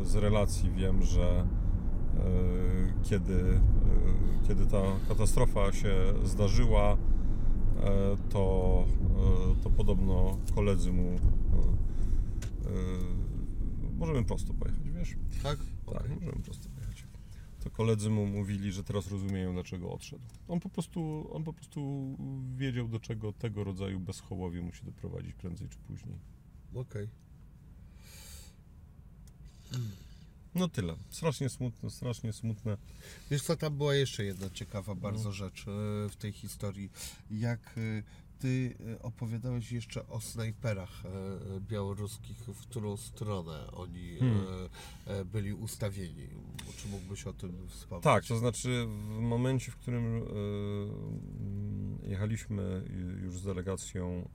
e, 0.00 0.04
z 0.04 0.14
relacji 0.14 0.70
wiem, 0.70 1.02
że 1.02 1.22
e, 1.22 1.65
kiedy, 3.02 3.34
e, 3.34 4.48
kiedy 4.48 4.66
ta 4.66 4.82
katastrofa 5.08 5.72
się 5.72 5.94
zdarzyła, 6.24 6.92
e, 6.92 6.96
to, 8.30 8.84
e, 9.58 9.62
to 9.62 9.70
podobno 9.70 10.38
koledzy 10.54 10.92
mu 10.92 11.02
e, 11.02 11.12
e, 11.12 11.16
możemy 13.98 14.24
prosto 14.24 14.54
pojechać, 14.54 14.90
wiesz? 14.90 15.16
Tak? 15.42 15.58
Tak, 15.86 15.96
Okej. 15.96 16.10
możemy 16.10 16.42
prosto 16.42 16.68
pojechać. 16.68 17.06
To 17.64 17.70
koledzy 17.70 18.10
mu 18.10 18.26
mówili, 18.26 18.72
że 18.72 18.84
teraz 18.84 19.10
rozumieją, 19.10 19.52
dlaczego 19.52 19.92
odszedł. 19.92 20.22
On 20.48 20.60
po 20.60 20.68
prostu, 20.68 21.28
on 21.32 21.44
po 21.44 21.52
prostu 21.52 22.16
wiedział, 22.56 22.88
do 22.88 23.00
czego 23.00 23.32
tego 23.32 23.64
rodzaju 23.64 24.00
bezchołowie 24.00 24.62
musi 24.62 24.84
doprowadzić 24.84 25.32
prędzej 25.34 25.68
czy 25.68 25.78
później. 25.78 26.18
Okej. 26.74 27.08
No 30.56 30.68
tyle. 30.68 30.96
Strasznie 31.10 31.48
smutne, 31.48 31.90
strasznie 31.90 32.32
smutne. 32.32 32.76
Wiesz 33.30 33.42
co, 33.42 33.56
tam 33.56 33.76
była 33.76 33.94
jeszcze 33.94 34.24
jedna 34.24 34.50
ciekawa 34.50 34.94
No. 34.94 35.00
bardzo 35.00 35.32
rzecz 35.32 35.60
e, 35.60 35.64
w 36.08 36.16
tej 36.18 36.32
historii. 36.32 36.90
Jak 37.30 37.60
e, 37.78 38.02
ty 38.38 38.76
e, 38.94 39.02
opowiadałeś 39.02 39.72
jeszcze 39.72 40.08
o 40.08 40.20
snajperach 40.20 41.02
białoruskich, 41.60 42.38
w 42.38 42.60
którą 42.60 42.96
stronę 42.96 43.70
oni 43.72 44.16
Hmm. 44.18 45.26
byli 45.26 45.52
ustawieni. 45.52 46.28
Czy 46.76 46.88
mógłbyś 46.88 47.26
o 47.26 47.32
tym 47.32 47.68
wspomnieć? 47.68 48.04
Tak, 48.04 48.24
to 48.24 48.38
znaczy 48.38 48.86
w 48.86 49.20
momencie, 49.20 49.72
w 49.72 49.76
którym 49.76 50.22
jechaliśmy 52.02 52.84
już 53.22 53.38
z 53.38 53.42
delegacją 53.44 54.28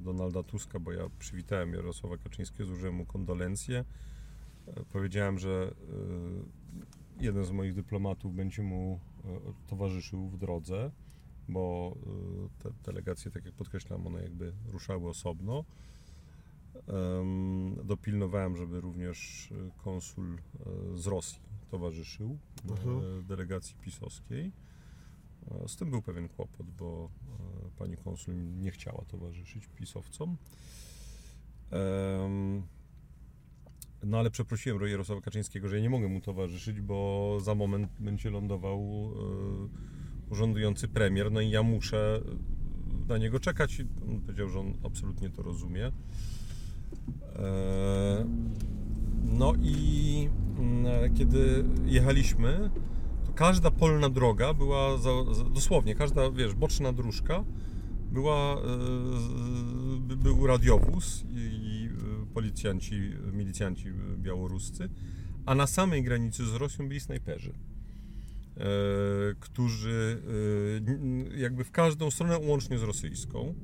Donalda 0.00 0.42
Tuska, 0.42 0.80
bo 0.80 0.92
ja 0.92 1.10
przywitałem 1.18 1.74
Jarosława 1.74 2.16
Kaczyńskiego, 2.16 2.66
złożyłem 2.66 2.94
mu 2.94 3.06
kondolencje. 3.06 3.84
Powiedziałem, 4.92 5.38
że 5.38 5.74
e, 7.18 7.24
jeden 7.24 7.44
z 7.44 7.50
moich 7.50 7.74
dyplomatów 7.74 8.34
będzie 8.34 8.62
mu 8.62 9.00
e, 9.24 9.28
towarzyszył 9.66 10.28
w 10.28 10.38
drodze, 10.38 10.90
bo 11.48 11.94
e, 11.96 12.62
te 12.62 12.70
delegacje, 12.92 13.30
tak 13.30 13.44
jak 13.44 13.54
podkreślam, 13.54 14.06
one 14.06 14.22
jakby 14.22 14.52
ruszały 14.68 15.08
osobno. 15.08 15.64
Em, 16.88 17.76
Dopilnowałem, 17.84 18.56
żeby 18.56 18.80
również 18.80 19.48
konsul 19.76 20.38
z 20.94 21.06
Rosji 21.06 21.40
towarzyszył 21.70 22.38
Mhm. 22.70 23.24
delegacji 23.26 23.76
pisowskiej. 23.82 24.52
Z 25.66 25.76
tym 25.76 25.90
był 25.90 26.02
pewien 26.02 26.28
kłopot, 26.28 26.66
bo 26.78 27.08
pani 27.78 27.96
konsul 27.96 28.34
nie 28.58 28.70
chciała 28.70 29.04
towarzyszyć 29.04 29.66
pisowcom. 29.66 30.36
No 34.04 34.18
ale 34.18 34.30
przeprosiłem 34.30 34.78
Jarosława 34.90 35.20
Kaczyńskiego, 35.20 35.68
że 35.68 35.76
ja 35.76 35.82
nie 35.82 35.90
mogę 35.90 36.08
mu 36.08 36.20
towarzyszyć, 36.20 36.80
bo 36.80 37.38
za 37.40 37.54
moment 37.54 37.88
będzie 37.98 38.30
lądował 38.30 39.10
e, 40.28 40.28
premier, 40.88 41.32
no 41.32 41.40
i 41.40 41.50
ja 41.50 41.62
muszę 41.62 42.20
na 43.08 43.18
niego 43.18 43.40
czekać. 43.40 43.82
On 44.10 44.20
powiedział, 44.20 44.48
że 44.48 44.60
on 44.60 44.74
absolutnie 44.84 45.30
to 45.30 45.42
rozumie. 45.42 45.92
E, 47.36 48.26
No 49.24 49.52
i 49.62 50.28
mm, 50.58 51.14
kiedy 51.14 51.64
jechaliśmy, 51.84 52.70
to 53.26 53.32
każda 53.32 53.70
polna 53.70 54.08
droga 54.08 54.54
była, 54.54 54.96
za, 54.96 55.10
za, 55.34 55.44
dosłownie, 55.44 55.94
każda, 55.94 56.30
wiesz, 56.30 56.54
boczna 56.54 56.92
dróżka 56.92 57.44
była, 58.12 58.56
e, 58.56 60.16
był 60.16 60.46
radiowóz 60.46 61.24
i, 61.30 61.36
i 61.36 61.86
e, 61.86 61.91
policjanci, 62.34 63.12
milicjanci 63.32 63.92
białoruscy, 64.18 64.88
a 65.46 65.54
na 65.54 65.66
samej 65.66 66.02
granicy 66.02 66.46
z 66.46 66.54
Rosją 66.54 66.88
byli 66.88 67.00
snajperzy, 67.00 67.50
e, 67.50 68.64
którzy 69.40 70.22
e, 71.34 71.40
jakby 71.40 71.64
w 71.64 71.70
każdą 71.70 72.10
stronę 72.10 72.38
łącznie 72.38 72.78
z 72.78 72.82
rosyjską. 72.82 73.54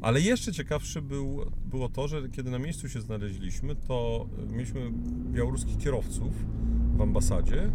Ale 0.00 0.20
jeszcze 0.20 0.52
ciekawsze 0.52 1.02
był, 1.02 1.50
było 1.64 1.88
to, 1.88 2.08
że 2.08 2.28
kiedy 2.28 2.50
na 2.50 2.58
miejscu 2.58 2.88
się 2.88 3.00
znaleźliśmy, 3.00 3.76
to 3.76 4.28
e, 4.38 4.52
mieliśmy 4.52 4.92
białoruskich 5.32 5.78
kierowców 5.78 6.32
w 6.96 7.00
ambasadzie 7.00 7.70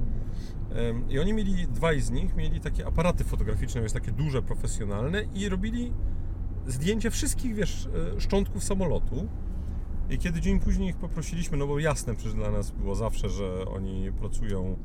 i 1.09 1.19
oni 1.19 1.33
mieli, 1.33 1.67
dwaj 1.67 2.01
z 2.01 2.11
nich 2.11 2.35
mieli 2.35 2.59
takie 2.59 2.87
aparaty 2.87 3.23
fotograficzne, 3.23 3.81
więc 3.81 3.93
takie 3.93 4.11
duże, 4.11 4.41
profesjonalne 4.41 5.23
i 5.35 5.49
robili 5.49 5.91
zdjęcie 6.67 7.11
wszystkich, 7.11 7.55
wiesz, 7.55 7.87
e, 8.15 8.21
szczątków 8.21 8.63
samolotu. 8.63 9.27
I 10.09 10.17
kiedy 10.17 10.41
dzień 10.41 10.59
później 10.59 10.89
ich 10.89 10.95
poprosiliśmy, 10.97 11.57
no 11.57 11.67
bo 11.67 11.79
jasne 11.79 12.15
przecież 12.15 12.33
dla 12.33 12.51
nas 12.51 12.71
było 12.71 12.95
zawsze, 12.95 13.29
że 13.29 13.65
oni 13.67 14.11
pracują 14.11 14.77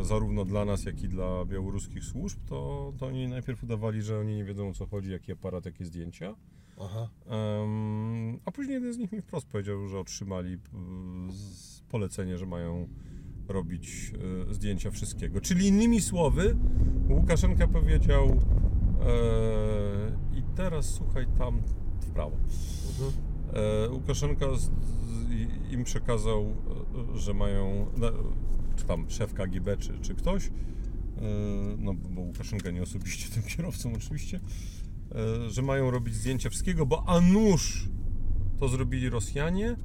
e, 0.00 0.04
zarówno 0.04 0.44
dla 0.44 0.64
nas, 0.64 0.84
jak 0.84 1.02
i 1.02 1.08
dla 1.08 1.44
białoruskich 1.44 2.04
służb, 2.04 2.38
to, 2.46 2.92
to 2.98 3.06
oni 3.06 3.28
najpierw 3.28 3.62
udawali, 3.64 4.02
że 4.02 4.18
oni 4.18 4.36
nie 4.36 4.44
wiedzą 4.44 4.68
o 4.68 4.72
co 4.74 4.86
chodzi, 4.86 5.10
jaki 5.10 5.32
aparat, 5.32 5.66
jakie 5.66 5.84
zdjęcia. 5.84 6.34
Aha. 6.80 7.08
Em, 7.26 8.38
a 8.44 8.50
później 8.50 8.74
jeden 8.74 8.92
z 8.92 8.98
nich 8.98 9.12
mi 9.12 9.22
wprost 9.22 9.46
powiedział, 9.46 9.88
że 9.88 9.98
otrzymali 9.98 10.58
z- 11.30 11.80
polecenie, 11.80 12.38
że 12.38 12.46
mają 12.46 12.88
robić 13.48 14.12
y, 14.50 14.54
zdjęcia 14.54 14.90
wszystkiego. 14.90 15.40
Czyli 15.40 15.66
innymi 15.66 16.00
słowy, 16.00 16.56
Łukaszenka 17.10 17.66
powiedział 17.68 18.26
e, 18.28 18.38
i 20.38 20.42
teraz 20.56 20.86
słuchaj 20.86 21.26
tam 21.38 21.62
w 22.00 22.10
prawo. 22.10 22.36
Mhm. 22.36 23.31
E, 23.52 23.90
Łukaszenka 23.90 24.46
im 25.70 25.84
przekazał, 25.84 26.54
e, 27.14 27.18
że 27.18 27.34
mają, 27.34 27.86
czy 28.76 28.84
tam 28.84 29.10
szef 29.10 29.34
KGB, 29.34 29.76
czy, 29.76 29.98
czy 30.00 30.14
ktoś, 30.14 30.46
e, 30.46 30.50
no 31.78 31.94
bo 31.94 32.20
Łukaszenka 32.20 32.70
nie 32.70 32.82
osobiście 32.82 33.28
tym 33.34 33.42
kierowcą 33.42 33.92
oczywiście, 33.96 34.40
że 35.48 35.62
mają 35.62 35.90
robić 35.90 36.14
zdjęcia 36.14 36.50
wszystkiego, 36.50 36.86
bo 36.86 37.08
a 37.08 37.20
nuż 37.20 37.88
to 38.58 38.68
zrobili 38.68 39.10
Rosjanie 39.10 39.76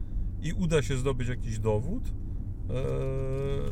i 0.42 0.54
uda 0.54 0.82
się 0.82 0.98
zdobyć 0.98 1.28
jakiś 1.28 1.60
dowód, 1.60 2.04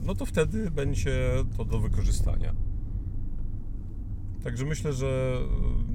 no 0.06 0.16
to 0.16 0.26
wtedy 0.26 0.72
będzie 0.72 1.32
to 1.58 1.66
do 1.66 1.80
wykorzystania. 1.80 2.56
Także 4.44 4.66
myślę, 4.66 4.94
że 4.94 5.40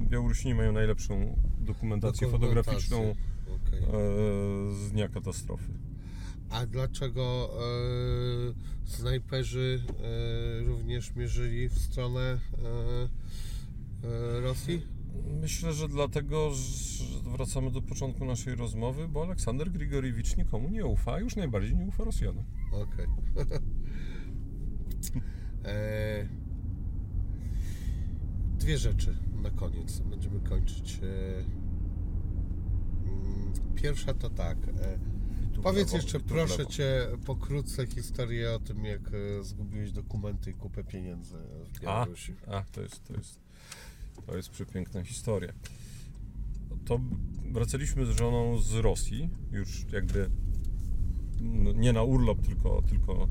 Białorusini 0.09 0.55
mają 0.55 0.71
najlepszą 0.71 1.37
dokumentację 1.59 2.27
fotograficzną 2.27 3.15
Okej. 3.71 3.83
e, 3.83 4.75
z 4.75 4.91
dnia 4.91 5.09
katastrofy. 5.09 5.71
A 6.51 6.65
dlaczego 6.65 7.49
e, 7.53 8.89
snajperzy 8.89 9.83
e, 9.89 10.63
również 10.63 11.15
mierzyli 11.15 11.69
w 11.69 11.79
stronę 11.79 12.21
e, 12.21 12.37
e, 14.07 14.41
Rosji? 14.41 14.81
Myślę, 15.41 15.73
że 15.73 15.87
dlatego, 15.87 16.51
że 16.53 17.03
wracamy 17.31 17.71
do 17.71 17.81
początku 17.81 18.25
naszej 18.25 18.55
rozmowy, 18.55 19.07
bo 19.07 19.23
Aleksander 19.23 19.71
Grigoriewicz 19.71 20.37
nikomu 20.37 20.69
nie 20.69 20.85
ufa, 20.85 21.19
już 21.19 21.35
najbardziej 21.35 21.75
nie 21.75 21.85
ufa 21.85 22.03
Rosjanom. 22.03 22.43
Okej. 22.71 23.05
e, 25.65 26.27
dwie 28.59 28.77
rzeczy 28.77 29.17
na 29.43 29.49
koniec. 29.49 29.99
Będziemy 29.99 30.39
kończyć. 30.39 30.99
Pierwsza 33.75 34.13
to 34.13 34.29
tak. 34.29 34.57
E, 34.57 34.99
tu 35.53 35.61
powiedz 35.61 35.87
lewo, 35.87 35.97
jeszcze 35.97 36.19
proszę. 36.19 36.67
Cię 36.67 37.07
pokrótce 37.25 37.87
historię 37.87 38.53
o 38.53 38.59
tym, 38.59 38.85
jak 38.85 39.01
e, 39.13 39.43
zgubiłeś 39.43 39.91
dokumenty 39.91 40.51
i 40.51 40.53
kupę 40.53 40.83
pieniędzy 40.83 41.35
w 41.73 41.77
A, 41.77 41.81
Białorusi. 41.81 42.33
a 42.47 42.63
to, 42.71 42.81
jest, 42.81 43.03
to, 43.03 43.13
jest, 43.13 43.39
to 44.25 44.37
jest 44.37 44.49
przepiękna 44.49 45.03
historia. 45.03 45.53
To 46.85 46.99
wracaliśmy 47.51 48.05
z 48.05 48.09
żoną 48.09 48.57
z 48.57 48.73
Rosji, 48.73 49.29
już 49.51 49.85
jakby 49.91 50.29
no, 51.41 51.71
nie 51.71 51.93
na 51.93 52.03
urlop, 52.03 52.41
tylko, 52.41 52.81
tylko, 52.81 53.27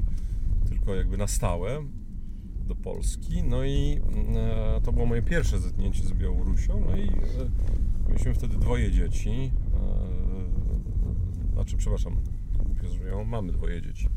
tylko 0.69 0.95
jakby 0.95 1.17
na 1.17 1.27
stałe 1.27 1.85
do 2.67 2.75
Polski. 2.75 3.43
No 3.43 3.65
i 3.65 4.01
e, 4.37 4.81
to 4.85 4.93
było 4.93 5.07
moje 5.07 5.23
pierwsze 5.23 5.59
zetknięcie 5.59 6.05
z 6.05 6.13
Białorusią. 6.13 6.85
No 6.91 6.97
i 6.97 7.09
e, 7.09 8.09
mieliśmy 8.09 8.35
wtedy 8.35 8.57
dwoje 8.57 8.93
dzieci. 8.93 9.53
E, 9.81 11.53
znaczy, 11.53 11.77
przepraszam, 11.77 12.17
głupio 12.59 12.89
zrobiłem, 12.89 13.29
mamy 13.29 13.53
dwoje 13.53 13.83
dzieci. 13.83 14.09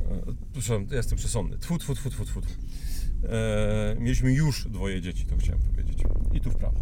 E, 0.00 0.34
przepraszam, 0.52 0.86
ja 0.90 0.96
jestem 0.96 1.18
przesądny. 1.18 1.58
Tfu, 1.58 1.78
tfu, 1.78 1.94
tfu, 1.94 2.10
tfu, 2.10 2.24
tfu. 2.24 2.40
E, 2.40 3.96
mieliśmy 4.00 4.32
już 4.32 4.68
dwoje 4.68 5.00
dzieci, 5.00 5.26
to 5.26 5.36
chciałem 5.36 5.62
powiedzieć. 5.62 6.02
I 6.32 6.40
tu 6.40 6.50
w 6.50 6.56
prawo. 6.56 6.80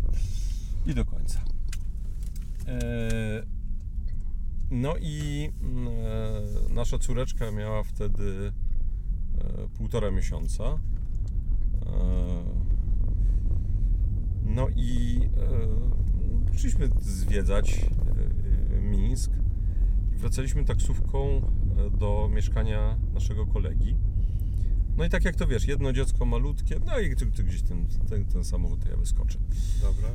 I 0.86 0.94
do 0.94 1.04
końca. 1.04 1.40
E, 2.66 3.46
no 4.70 4.94
i 5.00 5.48
e, 6.70 6.74
nasza 6.74 6.98
córeczka 6.98 7.50
miała 7.50 7.82
wtedy 7.82 8.52
e, 9.38 9.68
półtora 9.68 10.10
miesiąca. 10.10 10.78
No 14.44 14.68
i 14.76 15.20
e, 16.52 16.54
poszliśmy 16.54 16.90
zwiedzać 17.00 17.86
e, 18.76 18.80
Mińsk 18.80 19.30
i 20.14 20.16
wracaliśmy 20.16 20.64
taksówką 20.64 21.42
e, 21.86 21.98
do 21.98 22.30
mieszkania 22.32 22.98
naszego 23.14 23.46
kolegi. 23.46 23.96
No 24.96 25.04
i 25.04 25.08
tak 25.08 25.24
jak 25.24 25.36
to 25.36 25.46
wiesz, 25.46 25.66
jedno 25.66 25.92
dziecko 25.92 26.24
malutkie, 26.24 26.80
no 26.86 26.98
i 26.98 27.16
tu, 27.16 27.26
tu 27.26 27.44
gdzieś 27.44 27.62
ten, 27.62 27.86
ten, 28.08 28.24
ten 28.24 28.44
samochód 28.44 28.84
to 28.84 28.90
ja 28.90 28.96
wyskoczę. 28.96 29.38
Dobra. 29.82 30.08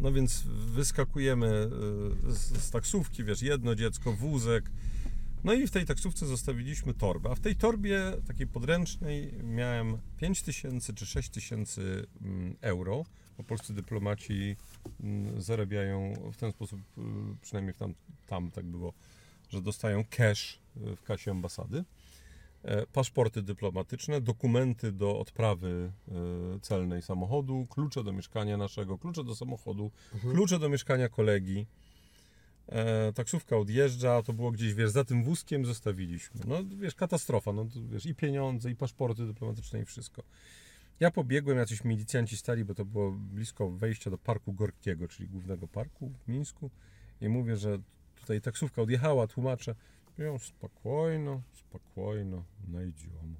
No 0.00 0.12
więc 0.12 0.42
wyskakujemy 0.74 1.46
e, 2.26 2.32
z, 2.32 2.62
z 2.62 2.70
taksówki, 2.70 3.24
wiesz, 3.24 3.42
jedno 3.42 3.74
dziecko, 3.74 4.12
wózek. 4.12 4.70
No 5.44 5.52
i 5.52 5.66
w 5.66 5.70
tej 5.70 5.86
taksówce 5.86 6.26
zostawiliśmy 6.26 6.94
torbę. 6.94 7.30
A 7.30 7.34
w 7.34 7.40
tej 7.40 7.56
torbie 7.56 8.00
takiej 8.26 8.46
podręcznej 8.46 9.32
miałem 9.42 9.98
5 10.16 10.42
tysięcy 10.42 10.94
czy 10.94 11.06
6 11.06 11.28
tysięcy 11.30 12.06
mm, 12.22 12.56
euro, 12.60 13.04
bo 13.38 13.44
polscy 13.44 13.74
dyplomaci 13.74 14.56
mm, 15.00 15.40
zarabiają 15.40 16.14
w 16.32 16.36
ten 16.36 16.52
sposób, 16.52 16.80
y, 16.80 17.02
przynajmniej 17.42 17.74
tam, 17.74 17.94
tam 18.26 18.50
tak 18.50 18.64
było, 18.64 18.92
że 19.48 19.62
dostają 19.62 20.04
cash 20.10 20.58
y, 20.76 20.96
w 20.96 21.02
kasie 21.02 21.30
ambasady 21.30 21.84
e, 22.62 22.86
paszporty 22.86 23.42
dyplomatyczne, 23.42 24.20
dokumenty 24.20 24.92
do 24.92 25.18
odprawy 25.18 25.92
e, 26.08 26.60
celnej 26.60 27.02
samochodu, 27.02 27.66
klucze 27.70 28.04
do 28.04 28.12
mieszkania 28.12 28.56
naszego, 28.56 28.98
klucze 28.98 29.24
do 29.24 29.34
samochodu, 29.34 29.90
klucze 30.30 30.58
do 30.58 30.68
mieszkania 30.68 31.08
kolegi. 31.08 31.66
E, 32.68 33.12
taksówka 33.12 33.56
odjeżdża, 33.56 34.22
to 34.22 34.32
było 34.32 34.50
gdzieś, 34.50 34.74
wiesz, 34.74 34.90
za 34.90 35.04
tym 35.04 35.24
wózkiem 35.24 35.66
zostawiliśmy. 35.66 36.40
No, 36.46 36.56
wiesz, 36.64 36.94
katastrofa, 36.94 37.52
no, 37.52 37.66
wiesz, 37.90 38.06
i 38.06 38.14
pieniądze, 38.14 38.70
i 38.70 38.76
paszporty 38.76 39.26
dyplomatyczne, 39.26 39.80
i 39.80 39.84
wszystko. 39.84 40.22
Ja 41.00 41.10
pobiegłem, 41.10 41.58
jacyś 41.58 41.84
milicjanci 41.84 42.36
stali, 42.36 42.64
bo 42.64 42.74
to 42.74 42.84
było 42.84 43.12
blisko 43.12 43.70
wejścia 43.70 44.10
do 44.10 44.18
Parku 44.18 44.52
Gorkiego, 44.52 45.08
czyli 45.08 45.28
głównego 45.28 45.68
parku 45.68 46.12
w 46.24 46.28
Mińsku 46.28 46.70
i 47.20 47.28
mówię, 47.28 47.56
że 47.56 47.78
tutaj 48.20 48.40
taksówka 48.40 48.82
odjechała, 48.82 49.26
tłumaczę. 49.26 49.74
Mówią, 50.18 50.38
spokojno, 50.38 51.42
spokojno, 51.54 52.44
najdziemy. 52.68 53.34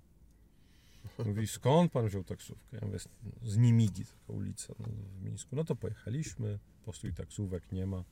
Mówi, 1.26 1.46
skąd 1.46 1.92
pan 1.92 2.06
wziął 2.06 2.24
taksówkę? 2.24 2.76
Ja 2.80 2.86
mówię, 2.86 2.98
z 3.42 3.56
Nimigi, 3.56 4.04
taka 4.04 4.32
ulica 4.32 4.74
no, 4.78 4.86
w 4.86 5.22
Mińsku. 5.24 5.56
No 5.56 5.64
to 5.64 5.76
pojechaliśmy, 5.76 6.58
postój 6.84 7.12
taksówek 7.12 7.72
nie 7.72 7.86
ma. 7.86 8.04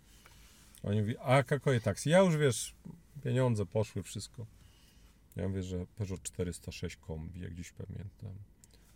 Oni 0.82 1.00
mówi, 1.00 1.14
a 1.18 1.36
jakie 1.36 1.80
taksy? 1.80 2.10
Ja 2.10 2.18
już, 2.18 2.36
wiesz, 2.36 2.74
pieniądze 3.24 3.66
poszły, 3.66 4.02
wszystko. 4.02 4.46
Ja 5.36 5.48
mówię, 5.48 5.62
że 5.62 5.86
Peugeot 5.86 6.22
406 6.22 6.96
kombi, 6.96 7.40
jak 7.40 7.54
dziś 7.54 7.72
pamiętam. 7.72 8.30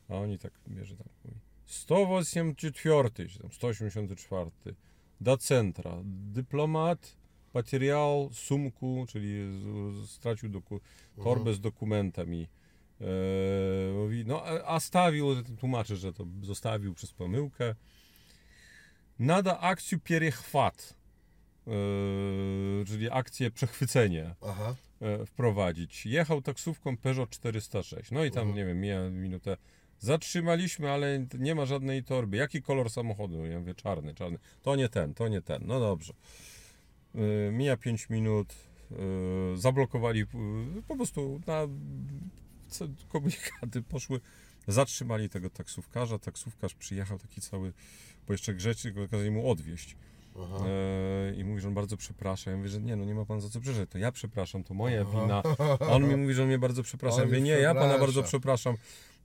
A 0.08 0.14
oni 0.14 0.38
tak, 0.38 0.52
bierze 0.68 0.96
tam, 0.96 1.06
mówi, 1.24 1.36
184, 1.66 3.28
czy 3.28 3.38
tam 3.38 3.52
184, 3.52 4.50
do 5.20 5.36
centra, 5.36 5.96
dyplomat, 6.04 7.16
materiał, 7.54 8.30
sumku, 8.32 9.06
czyli 9.08 9.60
stracił 10.06 10.48
doku, 10.48 10.80
torbę 11.24 11.54
z 11.54 11.60
dokumentami. 11.60 12.48
E, 13.00 13.04
mówi, 13.92 14.24
no 14.26 14.44
a 14.44 14.80
stawił, 14.80 15.42
tłumaczy, 15.42 15.96
że 15.96 16.12
to 16.12 16.26
zostawił 16.42 16.94
przez 16.94 17.12
pomyłkę. 17.12 17.74
Nada 19.18 19.60
akcję 19.60 19.98
pierechwat, 19.98 20.99
czyli 22.86 23.10
akcję 23.10 23.50
przechwycenie 23.50 24.34
Aha. 24.46 24.74
e, 25.00 25.26
wprowadzić. 25.26 26.06
Jechał 26.06 26.42
taksówką 26.42 26.96
Peugeot 26.96 27.30
406. 27.30 28.10
No 28.10 28.24
i 28.24 28.30
tam, 28.30 28.40
Mhm. 28.48 28.56
nie 28.56 28.64
wiem, 28.66 28.80
mija 28.80 29.10
minutę. 29.10 29.56
Zatrzymaliśmy, 29.98 30.90
ale 30.90 31.26
nie 31.38 31.54
ma 31.54 31.66
żadnej 31.66 32.04
torby. 32.04 32.36
Jaki 32.36 32.62
kolor 32.62 32.90
samochodu? 32.90 33.46
Ja 33.46 33.58
mówię, 33.58 33.74
czarny, 33.74 34.14
czarny. 34.14 34.38
To 34.62 34.76
nie 34.76 34.88
ten, 34.88 35.14
to 35.14 35.28
nie 35.28 35.42
ten. 35.42 35.62
No 35.66 35.80
dobrze. 35.80 36.12
E, 37.14 37.52
Mija 37.52 37.76
5 37.76 38.10
minut. 38.10 38.54
e, 38.92 39.56
Zablokowali 39.56 40.20
e, 40.20 40.26
po 40.88 40.96
prostu 40.96 41.40
na 41.46 41.60
komunikaty 43.08 43.82
poszły. 43.82 44.20
Zatrzymali 44.68 45.28
tego 45.28 45.50
taksówkarza. 45.50 46.18
Taksówkarz 46.18 46.74
przyjechał 46.74 47.18
taki 47.18 47.40
cały, 47.40 47.72
bo 48.26 48.32
jeszcze 48.34 48.54
grzecznie 48.54 48.92
kazali 49.10 49.30
mu 49.30 49.50
odwieźć. 49.50 49.96
E, 50.36 51.34
I 51.34 51.44
mówi, 51.44 51.60
że 51.60 51.68
on 51.68 51.74
bardzo 51.74 51.96
przeprasza. 51.96 52.50
Ja 52.50 52.56
mówię, 52.56 52.68
że 52.68 52.80
nie, 52.80 52.96
no 52.96 53.04
nie 53.04 53.14
ma 53.14 53.24
pan 53.24 53.40
za 53.40 53.48
co 53.48 53.60
przepraszać. 53.60 53.90
To 53.90 53.98
ja 53.98 54.12
przepraszam, 54.12 54.64
to 54.64 54.74
moja 54.74 55.04
wina. 55.04 55.42
A 55.80 55.86
on 55.86 56.08
mi 56.08 56.16
mówi, 56.16 56.34
że 56.34 56.42
on 56.42 56.48
mnie 56.48 56.58
bardzo 56.58 56.82
przeprasza. 56.82 57.18
Ja 57.18 57.24
mówię, 57.24 57.38
już 57.38 57.46
nie, 57.46 57.52
ja 57.52 57.74
pana 57.74 57.80
przeprasza. 57.80 58.00
bardzo 58.00 58.22
przepraszam. 58.22 58.76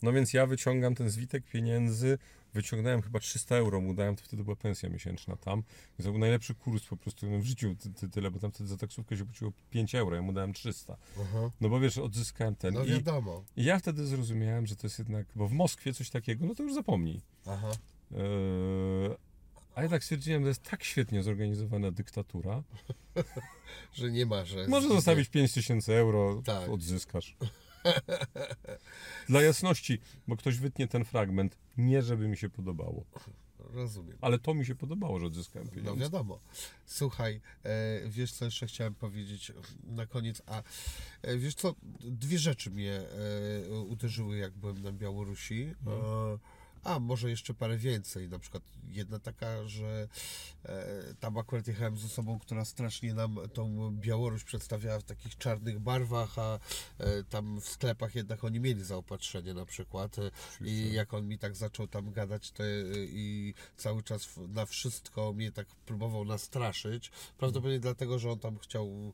No 0.03 0.13
więc 0.13 0.33
ja 0.33 0.45
wyciągam 0.45 0.95
ten 0.95 1.09
zwitek 1.09 1.43
pieniędzy, 1.43 2.17
wyciągnąłem 2.53 3.01
chyba 3.01 3.19
300 3.19 3.55
euro, 3.55 3.81
mu 3.81 3.93
dałem, 3.93 4.15
to 4.15 4.23
wtedy 4.23 4.43
była 4.43 4.55
pensja 4.55 4.89
miesięczna 4.89 5.35
tam. 5.35 5.63
I 5.99 6.03
to 6.03 6.11
był 6.11 6.19
najlepszy 6.19 6.55
kurs 6.55 6.85
po 6.85 6.97
prostu 6.97 7.39
w 7.39 7.43
życiu 7.43 7.75
ty, 7.79 7.89
ty, 7.89 8.09
tyle, 8.09 8.31
bo 8.31 8.39
tam 8.39 8.51
wtedy 8.51 8.69
za 8.69 8.77
taksówkę 8.77 9.17
się 9.17 9.25
płaciło 9.25 9.51
5 9.69 9.95
euro, 9.95 10.15
ja 10.15 10.21
mu 10.21 10.33
dałem 10.33 10.53
300. 10.53 10.97
Aha. 11.21 11.51
No 11.61 11.69
bo 11.69 11.79
wiesz, 11.79 11.97
odzyskałem 11.97 12.55
ten. 12.55 12.73
No 12.73 12.83
I, 12.83 12.89
wiadomo. 12.89 13.43
I 13.57 13.63
ja 13.63 13.79
wtedy 13.79 14.05
zrozumiałem, 14.07 14.65
że 14.65 14.75
to 14.75 14.87
jest 14.87 14.99
jednak, 14.99 15.27
bo 15.35 15.47
w 15.47 15.51
Moskwie 15.53 15.93
coś 15.93 16.09
takiego, 16.09 16.45
no 16.45 16.55
to 16.55 16.63
już 16.63 16.73
zapomnij. 16.73 17.21
Aha. 17.45 17.71
Eee, 18.11 18.19
a 19.75 19.83
ja 19.83 19.89
tak 19.89 20.03
stwierdziłem, 20.03 20.41
że 20.41 20.45
to 20.45 20.49
jest 20.49 20.63
tak 20.63 20.83
świetnie 20.83 21.23
zorganizowana 21.23 21.91
dyktatura. 21.91 22.63
Że 23.93 24.11
nie 24.11 24.25
ma, 24.25 24.45
że... 24.45 24.67
Może 24.67 24.87
zostawić 24.87 25.29
5000 25.29 25.97
euro, 25.97 26.41
Tak. 26.45 26.69
odzyskasz. 26.69 27.35
Dla 29.29 29.41
jasności, 29.41 29.99
bo 30.27 30.37
ktoś 30.37 30.57
wytnie 30.57 30.87
ten 30.87 31.05
fragment, 31.05 31.57
nie 31.77 32.01
żeby 32.01 32.27
mi 32.27 32.37
się 32.37 32.49
podobało, 32.49 33.05
Rozumiem. 33.59 34.17
ale 34.21 34.39
to 34.39 34.53
mi 34.53 34.65
się 34.65 34.75
podobało, 34.75 35.19
że 35.19 35.25
odzyskałem 35.25 35.67
No 35.67 35.73
pieniądze. 35.75 36.01
wiadomo. 36.03 36.39
Słuchaj, 36.85 37.41
e, 37.63 38.09
wiesz 38.09 38.31
co 38.33 38.45
jeszcze 38.45 38.67
chciałem 38.67 38.95
powiedzieć 38.95 39.51
na 39.83 40.05
koniec, 40.05 40.41
a 40.45 40.63
e, 41.21 41.37
wiesz 41.37 41.55
co, 41.55 41.75
dwie 41.99 42.39
rzeczy 42.39 42.71
mnie 42.71 43.01
e, 43.69 43.79
uderzyły 43.79 44.37
jak 44.37 44.53
byłem 44.53 44.81
na 44.81 44.91
Białorusi. 44.91 45.63
E, 45.87 46.37
a 46.85 46.99
może 46.99 47.29
jeszcze 47.29 47.53
parę 47.53 47.77
więcej, 47.77 48.29
na 48.29 48.39
przykład 48.39 48.63
jedna 48.89 49.19
taka, 49.19 49.67
że 49.67 50.07
e, 50.65 51.13
tam 51.19 51.37
akurat 51.37 51.67
jechałem 51.67 51.97
z 51.97 52.05
osobą, 52.05 52.39
która 52.39 52.65
strasznie 52.65 53.13
nam 53.13 53.37
tą 53.53 53.91
Białoruś 53.91 54.43
przedstawiała 54.43 54.99
w 54.99 55.03
takich 55.03 55.37
czarnych 55.37 55.79
barwach, 55.79 56.39
a 56.39 56.59
e, 56.97 57.23
tam 57.23 57.61
w 57.61 57.69
sklepach 57.69 58.15
jednak 58.15 58.43
oni 58.43 58.59
mieli 58.59 58.83
zaopatrzenie 58.83 59.53
na 59.53 59.65
przykład. 59.65 60.19
E, 60.19 60.31
i 60.61 60.93
jak 60.93 61.13
on 61.13 61.27
mi 61.27 61.37
tak 61.37 61.55
zaczął 61.55 61.87
tam 61.87 62.11
gadać 62.11 62.51
to, 62.51 62.63
e, 62.63 62.67
i 62.95 63.53
cały 63.77 64.03
czas 64.03 64.29
na 64.47 64.65
wszystko 64.65 65.33
mnie 65.33 65.51
tak 65.51 65.67
próbował 65.67 66.25
nastraszyć, 66.25 67.11
prawdopodobnie 67.37 67.79
dlatego, 67.79 68.19
że 68.19 68.31
on 68.31 68.39
tam 68.39 68.57
chciał 68.57 69.13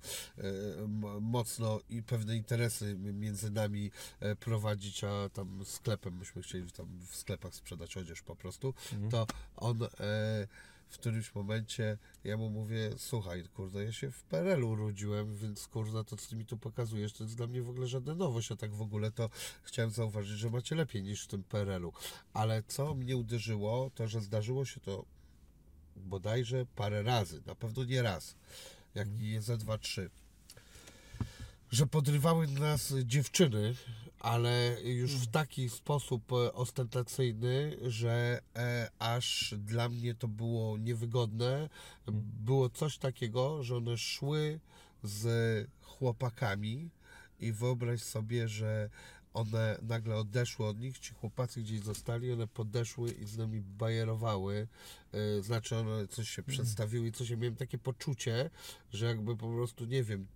mocno 1.22 1.80
i 1.90 2.04
pewne 2.04 2.36
interesy 2.36 2.96
między 2.98 3.52
nami 3.52 3.92
prowadzić, 4.40 5.04
a 5.04 5.30
tam 5.30 5.66
sklepem 5.66 6.18
myśmy 6.18 6.42
chcieli 6.42 6.72
tam 6.72 6.88
w 7.08 7.16
sklepach 7.16 7.56
sprzedać 7.62 7.98
odzież 7.98 8.22
po 8.22 8.36
prostu, 8.36 8.74
to 9.12 9.28
on 9.56 9.84
e, 9.84 9.88
w 10.90 10.98
którymś 10.98 11.36
momencie 11.36 11.98
ja 12.24 12.38
mu 12.38 12.50
mówię, 12.50 12.92
słuchaj, 12.98 13.44
kurde, 13.54 13.84
ja 13.84 13.92
się 13.92 14.12
w 14.12 14.24
PRL-u 14.24 14.70
urodziłem, 14.70 15.36
więc 15.36 15.68
kurde, 15.68 16.04
to 16.04 16.18
co 16.18 16.30
ty 16.30 16.36
mi 16.36 16.46
tu 16.46 16.58
pokazujesz, 16.58 17.14
to 17.14 17.24
jest 17.24 17.36
dla 17.36 17.48
mnie 17.48 17.62
w 17.62 17.70
ogóle 17.70 17.88
żadna 17.88 18.16
nowość, 18.16 18.52
a 18.52 18.56
tak 18.56 18.74
w 18.74 18.82
ogóle 18.82 19.12
to 19.12 19.30
chciałem 19.64 19.92
zauważyć, 19.92 20.40
że 20.40 20.50
macie 20.50 20.76
lepiej 20.76 21.04
niż 21.04 21.24
w 21.24 21.28
tym 21.28 21.44
PRL-u. 21.44 21.94
Ale 22.34 22.64
co 22.64 22.96
mnie 22.96 23.18
uderzyło, 23.18 23.92
to 23.96 24.08
że 24.08 24.22
zdarzyło 24.22 24.66
się 24.66 24.80
to 24.80 25.06
bodajże 25.96 26.66
parę 26.76 27.04
razy, 27.04 27.42
na 27.46 27.56
pewno 27.56 27.84
nie 27.84 28.02
raz, 28.02 28.36
jak 28.96 29.10
nie 29.10 29.42
ze 29.42 29.58
dwa, 29.58 29.78
trzy, 29.78 30.10
że 31.72 31.88
podrywały 31.88 32.48
nas 32.48 32.94
dziewczyny, 33.04 33.76
ale 34.22 34.78
już 34.84 35.16
w 35.16 35.28
taki 35.28 35.70
sposób 35.70 36.34
e, 36.34 36.54
ostentacyjny, 36.54 37.78
że 37.82 38.42
e, 38.56 38.90
aż 39.00 39.56
dla 39.58 39.90
mnie 39.90 40.16
to 40.16 40.28
było 40.28 40.78
niewygodne. 40.78 41.70
Było 42.44 42.70
coś 42.70 42.98
takiego, 42.98 43.64
że 43.64 43.78
one 43.78 43.98
szły 43.98 44.60
z 45.04 45.28
chłopakami 45.82 46.90
i 47.40 47.52
wyobraź 47.52 48.02
sobie, 48.02 48.48
że 48.48 48.90
one 49.34 49.78
nagle 49.82 50.16
odeszły 50.16 50.66
od 50.66 50.80
nich, 50.80 51.00
ci 51.00 51.14
chłopacy 51.14 51.62
gdzieś 51.62 51.80
zostali, 51.80 52.32
one 52.32 52.48
podeszły 52.48 53.12
i 53.12 53.26
z 53.26 53.38
nami 53.38 53.62
bajerowały, 53.62 54.68
e, 55.12 55.42
znaczy 55.42 55.78
one 55.78 56.08
coś 56.08 56.30
się 56.30 56.44
przedstawiły 56.44 57.08
i 57.08 57.12
coś, 57.12 57.30
ja 57.30 57.38
miałem 57.38 57.56
takie 57.56 57.78
poczucie, 57.78 58.50
że 58.92 59.06
jakby 59.06 59.38
po 59.38 59.50
prostu, 59.50 59.86
nie 59.86 60.04
wiem, 60.04 60.28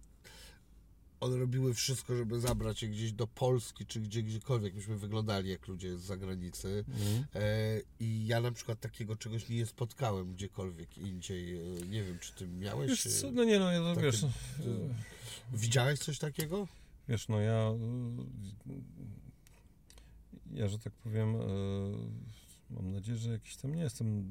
one 1.20 1.38
robiły 1.38 1.74
wszystko, 1.74 2.16
żeby 2.16 2.40
zabrać 2.40 2.82
je 2.84 2.90
gdzieś 2.90 3.12
do 3.12 3.28
Polski, 3.28 3.86
czy 3.86 4.00
gdzie, 4.00 4.24
gdziekolwiek, 4.24 4.74
myśmy 4.76 4.98
wyglądali 4.98 5.50
jak 5.50 5.68
ludzie 5.68 5.98
z 5.98 6.02
zagranicy. 6.02 6.86
Mhm. 6.88 7.26
E, 7.36 7.82
I 8.00 8.28
ja 8.28 8.42
na 8.42 8.52
przykład 8.52 8.80
takiego 8.80 9.16
czegoś 9.16 9.50
nie 9.50 9.66
spotkałem 9.66 10.34
gdziekolwiek 10.34 10.98
indziej. 10.98 11.58
E, 11.58 11.62
Nie 11.88 12.04
wiem, 12.04 12.20
czy 12.20 12.34
ty 12.34 12.48
miałeś. 12.48 12.90
Wiesz 12.90 13.06
e, 13.06 13.10
co, 13.10 13.32
no 13.32 13.44
nie 13.44 13.60
no, 13.60 13.72
ja 13.72 13.80
to 13.80 13.90
takie- 13.96 14.02
wiesz, 14.06 14.22
no, 14.22 14.30
Widziałeś 15.54 16.00
coś 16.00 16.20
takiego? 16.20 16.68
wiesz, 17.10 17.28
no 17.28 17.40
ja, 17.40 17.72
y, 18.72 20.58
ja, 20.60 20.68
że 20.68 20.80
tak 20.80 20.94
powiem, 20.94 21.36
mam 22.70 22.92
nadzieję, 22.92 23.18
że 23.18 23.30
jakiś 23.32 23.56
tam 23.56 23.76
nie 23.76 23.82
jestem, 23.82 24.26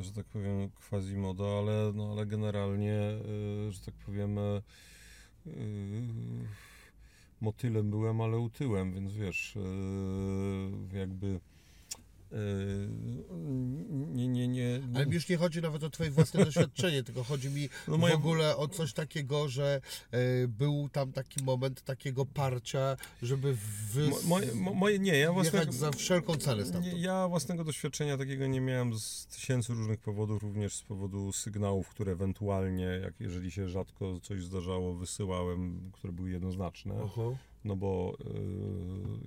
że 0.00 0.12
tak 0.12 0.26
powiem, 0.26 0.70
quasi 0.88 1.16
moda, 1.16 1.44
ale, 1.44 1.92
no, 1.94 2.12
ale 2.12 2.26
generalnie, 2.26 2.98
że 3.70 3.80
tak 3.80 3.94
powiem, 3.94 4.38
y, 5.46 5.50
y, 5.50 6.46
motylem 7.40 7.90
byłem, 7.90 8.20
ale 8.20 8.38
utyłem, 8.38 8.94
więc 8.94 9.14
wiesz, 9.14 9.56
y, 9.56 10.96
jakby 10.98 11.40
nie, 13.90 14.28
nie, 14.28 14.48
nie. 14.48 14.80
Ale 14.94 15.06
mi 15.06 15.14
już 15.14 15.28
nie 15.28 15.36
chodzi 15.36 15.62
nawet 15.62 15.84
o 15.84 15.90
twoje 15.90 16.10
własne 16.10 16.44
doświadczenie, 16.44 17.02
tylko 17.02 17.24
chodzi 17.24 17.50
mi 17.50 17.68
No 17.88 17.98
moje- 17.98 18.12
w 18.14 18.16
ogóle 18.16 18.56
o 18.56 18.68
coś 18.68 18.92
takiego, 18.92 19.48
że 19.48 19.80
e, 20.10 20.48
był 20.48 20.88
tam 20.92 21.12
taki 21.12 21.44
moment 21.44 21.82
takiego 21.82 22.26
parcia, 22.26 22.96
żeby 23.22 23.56
wy... 23.92 24.08
Mo- 24.08 24.16
Moje, 24.26 24.54
mo- 24.54 24.74
moje, 24.74 24.98
nie, 24.98 25.18
ja 25.18 25.32
własnego, 25.32 25.72
za 25.72 25.90
wszelką 25.92 26.36
cenę 26.36 26.64
stamtąd. 26.66 26.98
ja 26.98 27.28
własnego 27.28 27.64
doświadczenia 27.64 28.16
takiego 28.18 28.46
nie 28.46 28.60
miałem 28.60 28.98
z 28.98 29.26
tysięcy 29.26 29.72
różnych 29.74 30.00
powodów, 30.00 30.42
również 30.42 30.74
z 30.74 30.82
powodu 30.82 31.32
sygnałów, 31.32 31.88
które 31.88 32.12
ewentualnie, 32.12 32.84
jak 32.84 33.14
jeżeli 33.20 33.50
się 33.50 33.68
rzadko 33.68 34.20
coś 34.20 34.42
zdarzało, 34.44 34.94
wysyłałem, 34.94 35.90
które 35.92 36.12
były 36.12 36.30
jednoznaczne, 36.30 36.94
Aha. 37.04 37.22
no 37.64 37.76
bo 37.76 38.16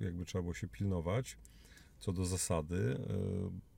y, 0.00 0.04
jakby 0.04 0.24
trzeba 0.24 0.42
było 0.42 0.54
się 0.54 0.68
pilnować 0.68 1.36
co 1.98 2.12
do 2.12 2.24
zasady, 2.26 2.98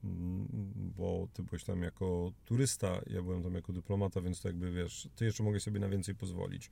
mm, 0.03 0.63
bo 0.97 1.27
ty 1.33 1.43
byłeś 1.43 1.63
tam 1.63 1.81
jako 1.81 2.31
turysta, 2.45 3.01
ja 3.07 3.21
byłem 3.21 3.43
tam 3.43 3.53
jako 3.55 3.73
dyplomata, 3.73 4.21
więc 4.21 4.41
to 4.41 4.47
jakby 4.47 4.71
wiesz, 4.71 5.09
ty 5.15 5.25
jeszcze 5.25 5.43
mogę 5.43 5.59
sobie 5.59 5.79
na 5.79 5.89
więcej 5.89 6.15
pozwolić. 6.15 6.71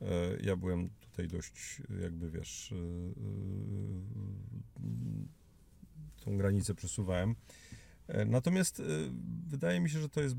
E, 0.00 0.06
Ja 0.42 0.56
byłem 0.56 0.90
tutaj 1.00 1.28
dość, 1.28 1.82
jakby 2.02 2.30
wiesz, 2.30 2.72
y, 2.72 3.14
tą 6.24 6.36
granicę 6.36 6.74
przesuwałem. 6.74 7.34
E, 8.08 8.24
Natomiast 8.24 8.82
wydaje 9.48 9.80
mi 9.80 9.90
się, 9.90 10.00
że 10.00 10.08
to 10.08 10.20
jest 10.20 10.36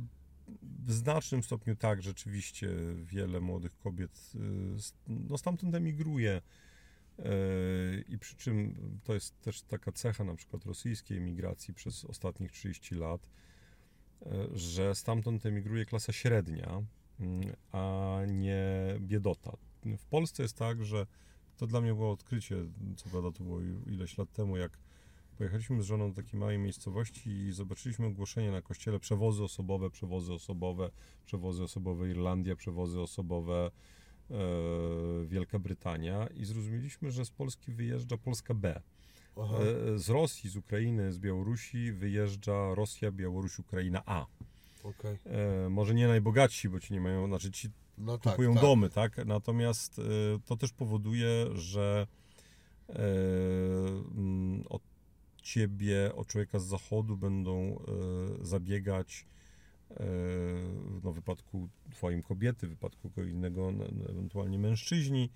w 0.86 0.92
znacznym 0.92 1.44
stopniu 1.44 1.76
tak, 1.76 2.02
rzeczywiście 2.02 2.70
wiele 3.04 3.40
młodych 3.40 3.78
kobiet 3.78 4.32
no, 5.08 5.38
stamtąd 5.38 5.76
emigruje. 5.76 6.32
E, 6.32 6.42
I 8.08 8.18
przy 8.20 8.36
czym 8.36 8.76
to 9.04 9.14
jest 9.14 9.42
też 9.42 9.62
taka 9.62 9.92
cecha 9.92 10.24
na 10.24 10.36
przykład 10.36 10.66
rosyjskiej 10.66 11.18
emigracji 11.18 11.74
przez 11.74 12.06
ostatnich 12.06 12.52
30 12.52 12.96
lat, 12.96 13.30
e, 14.22 14.48
że 14.54 14.96
stamtąd 14.96 15.46
emigruje 15.46 15.86
klasa 15.86 16.14
średnia, 16.14 16.82
mm, 17.20 17.56
a 17.72 18.18
nie 18.28 18.96
biedota. 19.00 19.58
W 19.98 20.06
Polsce 20.06 20.44
jest 20.44 20.58
tak, 20.58 20.86
że 20.86 21.08
to 21.58 21.68
dla 21.68 21.82
mnie 21.82 21.94
było 21.94 22.12
odkrycie, 22.12 22.56
co 22.98 23.10
prawda 23.10 23.32
to 23.32 23.44
było 23.44 23.62
ileś 23.86 24.18
lat 24.18 24.32
temu, 24.32 24.58
jak 24.58 24.78
pojechaliśmy 25.38 25.82
z 25.82 25.86
żoną 25.86 26.10
do 26.10 26.22
takiej 26.22 26.40
małej 26.40 26.60
miejscowości 26.60 27.30
i 27.30 27.52
zobaczyliśmy 27.52 28.06
ogłoszenie 28.06 28.52
na 28.52 28.62
kościele 28.62 29.00
przewozy 29.00 29.44
osobowe, 29.44 29.90
przewozy 29.90 30.34
osobowe, 30.34 30.92
przewozy 31.26 31.64
osobowe 31.64 32.10
Irlandia, 32.10 32.56
przewozy 32.56 33.02
osobowe 33.02 33.72
Wielka 35.26 35.60
Brytania 35.60 36.28
i 36.28 36.46
zrozumieliśmy, 36.46 37.12
że 37.12 37.26
z 37.26 37.32
Polski 37.32 37.72
wyjeżdża 37.72 38.18
Polska 38.18 38.54
B. 38.54 38.82
Aha. 39.42 39.56
E, 39.96 40.00
z 40.00 40.10
Rosji, 40.10 40.50
z 40.50 40.56
Ukrainy, 40.56 41.12
z 41.12 41.20
Białorusi 41.20 41.92
wyjeżdża 41.92 42.76
Rosja, 42.76 43.12
Białoruś, 43.12 43.60
Ukraina 43.60 44.04
A. 44.06 44.26
Okej. 44.84 45.18
E, 45.26 45.70
może 45.70 45.94
nie 45.94 46.08
najbogatsi, 46.08 46.70
bo 46.70 46.80
ci 46.80 46.94
nie 46.94 47.02
mają, 47.02 47.28
znaczy 47.28 47.52
ci 47.52 47.70
No 47.98 48.18
tak, 48.18 48.34
kupują 48.34 48.54
tak. 48.54 48.62
domy, 48.62 48.90
tak? 48.90 49.26
Natomiast 49.26 50.00
e, 50.00 50.04
to 50.46 50.58
też 50.58 50.72
powoduje, 50.72 51.46
że 51.54 52.08
e, 52.90 52.94
mm, 54.18 54.64
od 54.70 54.82
ciebie, 55.42 56.16
od 56.16 56.28
człowieka 56.28 56.60
z 56.60 56.66
zachodu 56.66 57.18
będą 57.18 57.56
e, 57.62 58.46
zabiegać 58.46 59.26
e, 59.26 59.39
no, 61.04 61.12
w 61.12 61.16
wypadku 61.16 61.70
twoim 61.92 62.24
kobiety, 62.24 62.68
w 62.68 62.70
wypadku 62.70 63.10
kogo 63.10 63.28
innego 63.28 63.74
ewentualnie 64.10 64.60
mężczyźni, 64.60 65.30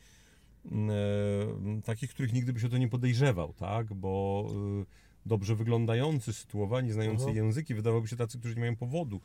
e, 0.71 1.81
takich, 1.81 2.09
których 2.09 2.33
nigdy 2.33 2.53
byś 2.53 2.63
o 2.63 2.69
to 2.69 2.77
nie 2.77 2.87
podejrzewał, 2.87 3.53
tak? 3.53 3.93
Bo 3.93 4.45
e, 4.81 4.85
dobrze 5.25 5.55
wyglądający, 5.55 6.33
sytuowani, 6.33 6.91
znający 6.91 7.23
Aha. 7.23 7.33
języki, 7.33 7.75
wydawałoby 7.75 8.07
się 8.07 8.15
tacy, 8.15 8.39
którzy 8.39 8.55
nie 8.55 8.61
mają 8.61 8.75
powodu. 8.75 9.21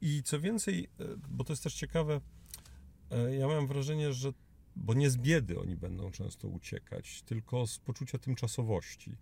I 0.00 0.22
co 0.22 0.40
więcej, 0.40 0.88
e, 1.00 1.04
bo 1.28 1.44
to 1.44 1.52
jest 1.52 1.62
też 1.62 1.74
ciekawe, 1.74 2.20
e, 3.10 3.36
ja 3.36 3.48
mam 3.48 3.66
wrażenie, 3.66 4.12
że 4.12 4.32
bo 4.76 4.94
nie 4.94 5.10
z 5.10 5.16
biedy 5.16 5.60
oni 5.60 5.76
będą 5.76 6.10
często 6.10 6.48
uciekać, 6.48 7.22
tylko 7.22 7.66
z 7.66 7.78
poczucia 7.78 8.18
tymczasowości. 8.18 9.16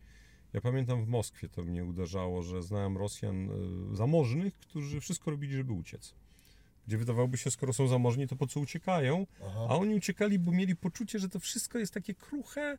Ja 0.55 0.61
pamiętam 0.61 1.05
w 1.05 1.09
Moskwie 1.09 1.49
to 1.49 1.63
mnie 1.63 1.85
uderzało, 1.85 2.43
że 2.43 2.63
znałem 2.63 2.97
Rosjan 2.97 3.51
e, 3.51 3.97
zamożnych, 3.97 4.55
którzy 4.59 5.01
wszystko 5.01 5.31
robili, 5.31 5.57
żeby 5.57 5.73
uciec. 5.73 6.15
Gdzie 6.87 6.99
wydawałoby 6.99 7.39
się, 7.39 7.51
skoro 7.51 7.73
są 7.73 7.89
zamożni, 7.89 8.29
to 8.29 8.37
po 8.37 8.47
co 8.47 8.61
uciekają? 8.61 9.27
Aha. 9.47 9.67
A 9.69 9.77
oni 9.77 9.95
uciekali, 9.95 10.39
bo 10.39 10.53
mieli 10.53 10.77
poczucie, 10.77 11.19
że 11.19 11.29
to 11.29 11.39
wszystko 11.39 11.79
jest 11.79 11.95
takie 11.95 12.15
kruche 12.15 12.79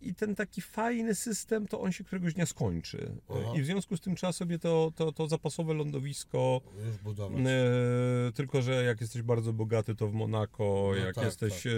i 0.00 0.14
ten 0.14 0.34
taki 0.34 0.60
fajny 0.60 1.14
system, 1.14 1.66
to 1.66 1.80
on 1.80 1.92
się 1.92 2.04
któregoś 2.04 2.34
dnia 2.34 2.46
skończy. 2.46 3.12
Aha. 3.28 3.52
I 3.54 3.62
w 3.62 3.66
związku 3.66 3.96
z 3.96 4.00
tym 4.00 4.16
trzeba 4.16 4.32
sobie 4.32 4.58
to, 4.58 4.92
to, 4.96 5.12
to 5.12 5.28
zapasowe 5.28 5.74
lądowisko 5.74 6.60
Już 6.86 6.96
budować. 6.96 7.40
E, 7.40 8.32
tylko, 8.34 8.62
że 8.62 8.84
jak 8.84 9.00
jesteś 9.00 9.22
bardzo 9.22 9.52
bogaty, 9.52 9.94
to 9.94 10.08
w 10.08 10.12
Monako, 10.12 10.90
No 10.90 11.04
jak 11.04 11.14
tak, 11.14 11.24
jesteś 11.24 11.62
tak. 11.62 11.72
e, 11.72 11.76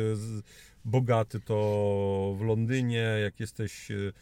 bogaty, 0.85 1.41
to 1.41 2.37
w 2.39 2.43
Londynie, 2.43 3.19
jak 3.23 3.41
jesteś 3.41 3.91
e, 3.91 4.13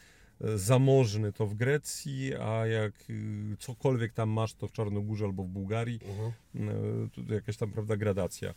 zamożny, 0.40 1.32
to 1.32 1.46
w 1.46 1.54
Grecji, 1.54 2.34
a 2.34 2.66
jak 2.66 2.94
e, 2.94 3.56
cokolwiek 3.58 4.12
tam 4.12 4.30
masz, 4.30 4.54
to 4.54 4.68
w 4.68 4.72
Czarnogórze 4.72 5.24
albo 5.24 5.44
w 5.44 5.48
Bułgarii. 5.48 6.00
Mhm. 6.04 6.32
E, 6.68 7.26
to 7.26 7.34
jakaś 7.34 7.56
tam, 7.56 7.70
prawda, 7.70 7.96
gradacja. 7.96 8.54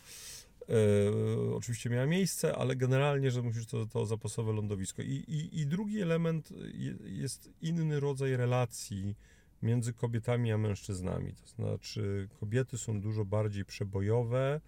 E, 0.68 1.54
oczywiście 1.54 1.90
miała 1.90 2.06
miejsce, 2.06 2.56
ale 2.56 2.76
generalnie, 2.76 3.30
że 3.30 3.42
musisz 3.42 3.66
to, 3.66 3.86
to 3.86 4.06
zapasowe 4.06 4.52
lądowisko. 4.52 5.02
I, 5.02 5.24
i, 5.28 5.60
I 5.60 5.66
drugi 5.66 6.00
element 6.00 6.50
je, 6.74 6.94
jest 7.04 7.50
inny 7.62 8.00
rodzaj 8.00 8.36
relacji 8.36 9.16
między 9.62 9.92
kobietami 9.92 10.52
a 10.52 10.58
mężczyznami. 10.58 11.32
To 11.32 11.46
znaczy, 11.46 12.28
kobiety 12.40 12.78
są 12.78 13.00
dużo 13.00 13.24
bardziej 13.24 13.64
przebojowe, 13.64 14.60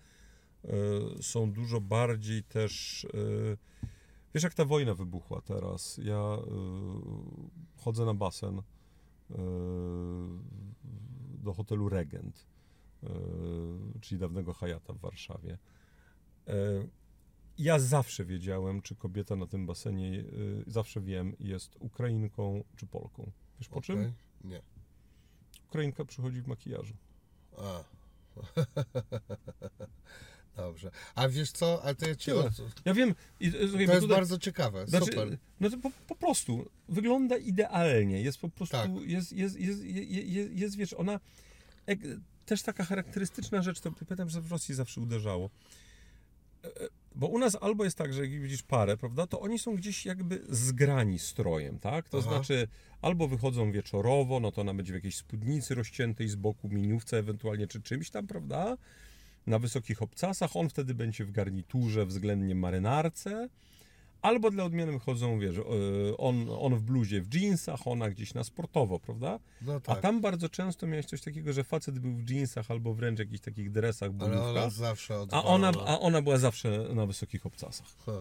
e, 0.64 0.70
są 1.22 1.52
dużo 1.52 1.80
bardziej 1.80 2.42
też. 2.42 3.04
e, 3.04 3.82
Wiesz, 4.34 4.44
jak 4.44 4.54
ta 4.54 4.64
wojna 4.64 4.94
wybuchła 4.94 5.40
teraz? 5.40 6.00
Ja 6.02 6.16
e, 6.16 6.42
chodzę 7.76 8.04
na 8.04 8.14
basen 8.14 8.58
e, 8.58 9.34
do 11.38 11.52
hotelu 11.52 11.88
Regent, 11.88 12.46
e, 13.02 13.08
czyli 14.00 14.18
dawnego 14.18 14.52
Hayata 14.52 14.92
w 14.92 14.98
Warszawie. 14.98 15.58
Ja 17.58 17.78
zawsze 17.78 18.24
wiedziałem, 18.24 18.82
czy 18.82 18.96
kobieta 18.96 19.36
na 19.36 19.46
tym 19.46 19.66
basenie, 19.66 20.24
zawsze 20.66 21.00
wiem, 21.00 21.36
jest 21.40 21.76
Ukrainką 21.80 22.64
czy 22.76 22.86
Polką. 22.86 23.30
Wiesz 23.58 23.68
po 23.68 23.80
czym? 23.80 23.98
Okej. 23.98 24.12
Nie. 24.44 24.62
Ukrainka 25.68 26.04
przychodzi 26.04 26.42
w 26.42 26.46
makijażu. 26.46 26.94
A. 27.58 27.84
Dobrze. 30.56 30.90
A 31.14 31.28
wiesz 31.28 31.52
co? 31.52 31.84
A 31.84 31.94
to 31.94 32.08
ja 32.08 32.14
cię. 32.14 32.34
Ja 32.84 32.94
wiem. 32.94 33.14
I, 33.40 33.48
e, 33.48 33.50
To 33.52 33.58
jest 33.58 33.72
tutaj- 33.72 34.08
bardzo 34.08 34.38
ciekawe. 34.38 34.86
Znaczy, 34.86 35.06
Super. 35.06 35.38
No 35.60 35.70
to 35.70 35.78
po, 35.78 35.90
po 36.08 36.16
prostu 36.16 36.70
wygląda 36.88 37.36
idealnie. 37.36 38.22
Jest 38.22 38.38
po 38.38 38.48
prostu, 38.48 38.76
Tak. 38.76 38.90
jest, 39.04 39.32
jest, 39.32 39.60
jest, 39.60 39.84
jest, 39.84 40.52
jest, 40.52 40.76
wiesz, 40.76 40.92
ona. 40.92 41.20
Jak, 41.86 41.98
też 42.46 42.62
taka 42.62 42.84
charakterystyczna 42.84 43.62
rzecz, 43.62 43.80
to 43.80 43.92
pamiętam, 43.92 44.28
że 44.28 44.40
w 44.40 44.50
Rosji 44.52 44.74
zawsze 44.74 45.00
uderzało. 45.00 45.50
E, 46.64 46.66
e, 46.66 46.88
Bo 47.14 47.26
u 47.26 47.38
nas 47.38 47.56
albo 47.60 47.84
jest 47.84 47.98
tak, 47.98 48.14
że 48.14 48.26
jak 48.26 48.42
widzisz 48.42 48.62
parę, 48.62 48.96
prawda, 48.96 49.26
to 49.26 49.40
oni 49.40 49.58
są 49.58 49.76
gdzieś 49.76 50.06
jakby 50.06 50.42
zgrani 50.48 51.18
strojem, 51.18 51.78
tak? 51.78 52.08
To 52.08 52.18
Aha. 52.18 52.28
znaczy, 52.28 52.68
albo 53.02 53.28
wychodzą 53.28 53.72
wieczorowo, 53.72 54.40
no 54.40 54.52
to 54.52 54.60
ona 54.60 54.74
będzie 54.74 54.92
w 54.92 54.94
jakiejś 54.94 55.16
spódnicy 55.16 55.74
rozciętej 55.74 56.28
z 56.28 56.34
boku, 56.34 56.68
miniówce 56.68 57.18
ewentualnie, 57.18 57.66
czy 57.66 57.82
czymś 57.82 58.10
tam, 58.10 58.26
prawda? 58.26 58.76
Na 59.46 59.58
wysokich 59.58 60.02
obcasach, 60.02 60.56
on 60.56 60.68
wtedy 60.68 60.94
będzie 60.94 61.24
w 61.24 61.30
garniturze, 61.30 62.06
względnie 62.06 62.54
marynarce. 62.54 63.48
Albo 64.22 64.50
dla 64.50 64.64
odmiany 64.64 64.98
chodzą, 64.98 65.38
wiesz, 65.38 65.58
e, 65.58 65.62
on, 66.16 66.46
on 66.58 66.76
w 66.76 66.82
bluzie, 66.82 67.20
w 67.20 67.34
jeansach, 67.34 67.86
ona 67.86 68.10
gdzieś 68.10 68.34
na 68.34 68.44
sportowo, 68.44 68.98
prawda? 68.98 69.38
No 69.62 69.74
A 69.74 69.80
tak. 69.80 70.00
tam 70.00 70.20
bardzo 70.20 70.48
często 70.48 70.86
miałeś 70.86 71.06
coś 71.06 71.20
takiego, 71.22 71.52
że 71.52 71.64
facet 71.64 71.98
był 71.98 72.12
w 72.12 72.30
jeansach 72.30 72.70
albo 72.70 72.94
wręcz 72.94 73.18
jakichś 73.18 73.40
takich 73.40 73.70
dresach, 73.70 74.10
Ale 74.18 74.42
ona 74.42 74.70
zawsze 74.70 75.26
a 75.30 75.44
ona, 75.44 75.72
a 75.86 76.00
ona 76.00 76.22
była 76.22 76.38
zawsze 76.38 76.88
na 76.94 77.06
wysokich 77.06 77.46
obcasach. 77.46 77.86
Ha. 78.06 78.12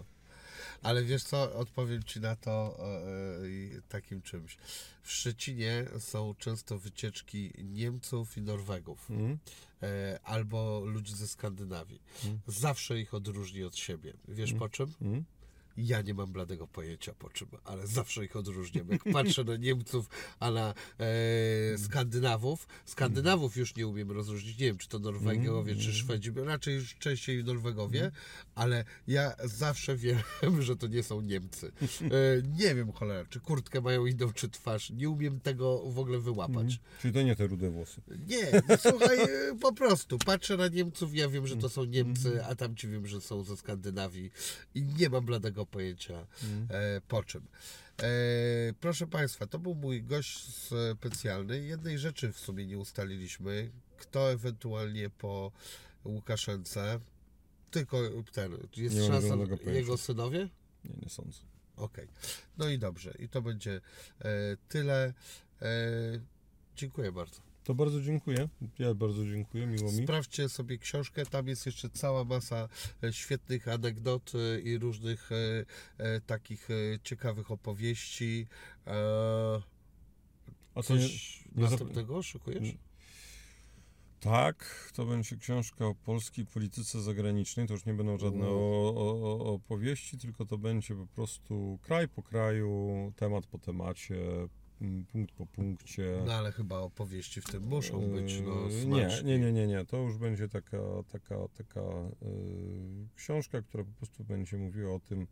Ale 0.81 1.03
wiesz 1.03 1.23
co, 1.23 1.53
odpowiem 1.55 2.03
Ci 2.03 2.19
na 2.19 2.35
to 2.35 2.77
e, 2.79 3.77
e, 3.77 3.81
takim 3.89 4.21
czymś. 4.21 4.57
W 5.03 5.11
Szczecinie 5.11 5.85
są 5.99 6.35
często 6.35 6.79
wycieczki 6.79 7.51
Niemców 7.63 8.37
i 8.37 8.41
Norwegów, 8.41 9.09
Mm? 9.09 9.37
e, 9.83 10.19
albo 10.23 10.79
ludzi 10.85 11.15
ze 11.15 11.27
Skandynawii. 11.27 12.01
Mm. 12.25 12.39
Zawsze 12.47 12.99
ich 12.99 13.13
odróżni 13.13 13.63
od 13.63 13.75
siebie. 13.77 14.13
Wiesz 14.27 14.53
po 14.53 14.69
czym? 14.69 14.93
Ja 15.77 16.01
nie 16.01 16.13
mam 16.13 16.31
bladego 16.31 16.67
pojęcia 16.67 17.13
po 17.13 17.29
czym, 17.29 17.47
ale 17.63 17.87
zawsze 17.87 18.25
ich 18.25 18.35
odróżniam. 18.35 18.87
Jak 18.89 19.03
patrzę 19.13 19.43
na 19.43 19.55
Niemców, 19.55 20.09
a 20.39 20.51
na 20.51 20.73
e, 20.99 21.77
Skandynawów, 21.77 22.67
Skandynawów 22.85 23.57
już 23.57 23.75
nie 23.75 23.87
umiem 23.87 24.11
rozróżnić. 24.11 24.59
Nie 24.59 24.65
wiem, 24.65 24.77
czy 24.77 24.89
to 24.89 24.99
Norwegowie, 24.99 25.75
czy 25.75 25.93
Szwedzi, 25.93 26.31
raczej 26.35 26.75
już 26.75 26.95
częściej 26.95 27.43
Norwegowie, 27.43 28.11
ale 28.55 28.85
ja 29.07 29.33
zawsze 29.43 29.95
wiem, 29.95 30.21
że 30.59 30.75
to 30.75 30.87
nie 30.87 31.03
są 31.03 31.21
Niemcy. 31.21 31.71
E, 32.01 32.09
nie 32.57 32.75
wiem, 32.75 32.91
cholera, 32.91 33.25
czy 33.29 33.39
kurtkę 33.39 33.81
mają 33.81 34.05
inną, 34.05 34.33
czy 34.33 34.49
twarz. 34.49 34.89
Nie 34.89 35.09
umiem 35.09 35.39
tego 35.39 35.91
w 35.91 35.99
ogóle 35.99 36.19
wyłapać. 36.19 36.79
Czyli 37.01 37.13
to 37.13 37.21
nie 37.21 37.35
te 37.35 37.47
rude 37.47 37.69
włosy. 37.69 38.01
Nie, 38.27 38.61
no 38.69 38.77
słuchaj, 38.77 39.19
e, 39.19 39.27
po 39.61 39.73
prostu 39.73 40.17
patrzę 40.17 40.57
na 40.57 40.67
Niemców, 40.67 41.15
ja 41.15 41.29
wiem, 41.29 41.47
że 41.47 41.57
to 41.57 41.69
są 41.69 41.83
Niemcy, 41.83 42.45
a 42.45 42.55
tamci 42.55 42.87
wiem, 42.87 43.07
że 43.07 43.21
są 43.21 43.43
ze 43.43 43.57
Skandynawii 43.57 44.31
i 44.75 44.83
nie 44.83 45.09
mam 45.09 45.25
bladego 45.25 45.60
pojęcia 45.65 46.27
e, 46.69 47.01
po 47.07 47.23
czym. 47.23 47.47
E, 47.99 48.07
proszę 48.79 49.07
Państwa, 49.07 49.47
to 49.47 49.59
był 49.59 49.75
mój 49.75 50.03
gość 50.03 50.55
specjalny. 50.55 51.59
Jednej 51.59 51.99
rzeczy 51.99 52.33
w 52.33 52.39
sumie 52.39 52.65
nie 52.65 52.77
ustaliliśmy. 52.77 53.71
Kto 53.97 54.31
ewentualnie 54.31 55.09
po 55.09 55.51
Łukaszence, 56.05 56.99
tylko 57.71 57.97
ten, 58.31 58.57
jest 58.77 58.95
Nie 58.95 59.07
szansa, 59.07 59.35
jego 59.65 59.97
synowie? 59.97 60.49
Nie, 60.85 60.91
nie 61.01 61.09
sądzę. 61.09 61.39
Okej. 61.75 62.07
No 62.57 62.69
i 62.69 62.79
dobrze. 62.79 63.13
I 63.19 63.29
to 63.29 63.41
będzie 63.41 63.81
e, 64.21 64.57
tyle. 64.69 65.13
E, 65.61 65.71
dziękuję 66.75 67.11
bardzo. 67.11 67.50
To 67.63 67.75
bardzo 67.75 68.01
dziękuję. 68.01 68.49
Ja 68.79 68.93
bardzo 68.93 69.25
dziękuję, 69.25 69.67
miło 69.67 69.91
mi. 69.91 70.03
Sprawdźcie 70.03 70.49
sobie 70.49 70.77
książkę, 70.77 71.25
tam 71.25 71.47
jest 71.47 71.65
jeszcze 71.65 71.89
cała 71.89 72.23
masa 72.23 72.69
e, 73.03 73.13
świetnych 73.13 73.67
anegdot 73.67 74.31
e, 74.35 74.59
i 74.59 74.77
różnych 74.77 75.29
e, 75.97 76.21
takich 76.21 76.67
ciekawych 77.03 77.51
opowieści. 77.51 78.47
A 80.75 80.79
nie, 80.79 80.83
coś 80.83 81.43
nie 81.55 81.63
zap- 81.63 81.69
następnego 81.71 82.23
szykujesz? 82.23 82.75
Tak, 84.19 84.91
to 84.93 85.05
będzie 85.05 85.37
książka 85.37 85.85
o 85.85 85.95
polskiej 85.95 86.45
polityce 86.45 87.01
zagranicznej. 87.01 87.67
To 87.67 87.73
już 87.73 87.85
nie 87.85 87.93
będą 87.93 88.17
żadne 88.17 88.45
U. 88.45 88.49
o, 88.49 88.93
o, 88.95 89.53
opowieści, 89.53 90.17
tylko 90.17 90.45
to 90.45 90.57
będzie 90.57 90.95
po 90.95 91.07
prostu 91.07 91.79
kraj 91.81 92.07
po 92.07 92.23
kraju, 92.23 93.13
temat 93.15 93.45
po 93.45 93.57
temacie, 93.57 94.15
punkt 95.11 95.31
po 95.35 95.45
punkcie. 95.45 96.23
No 96.25 96.33
ale 96.33 96.51
chyba 96.51 96.79
opowieści 96.79 97.41
w 97.41 97.45
tym 97.45 97.63
muszą 97.63 98.11
być. 98.11 98.41
No, 98.41 98.69
Yy, 98.69 98.85
nie, 98.85 99.07
nie, 99.23 99.39
nie, 99.39 99.53
nie, 99.53 99.67
nie. 99.67 99.85
To 99.85 99.97
już 99.97 100.17
będzie 100.17 100.49
taka, 100.49 100.77
taka, 101.11 101.35
taka 101.47 101.81
yy, 102.21 103.07
książka, 103.15 103.61
która 103.61 103.83
po 103.83 103.91
prostu 103.91 104.23
będzie 104.23 104.57
mówiła 104.57 104.95
o 104.95 104.99
tym, 104.99 105.27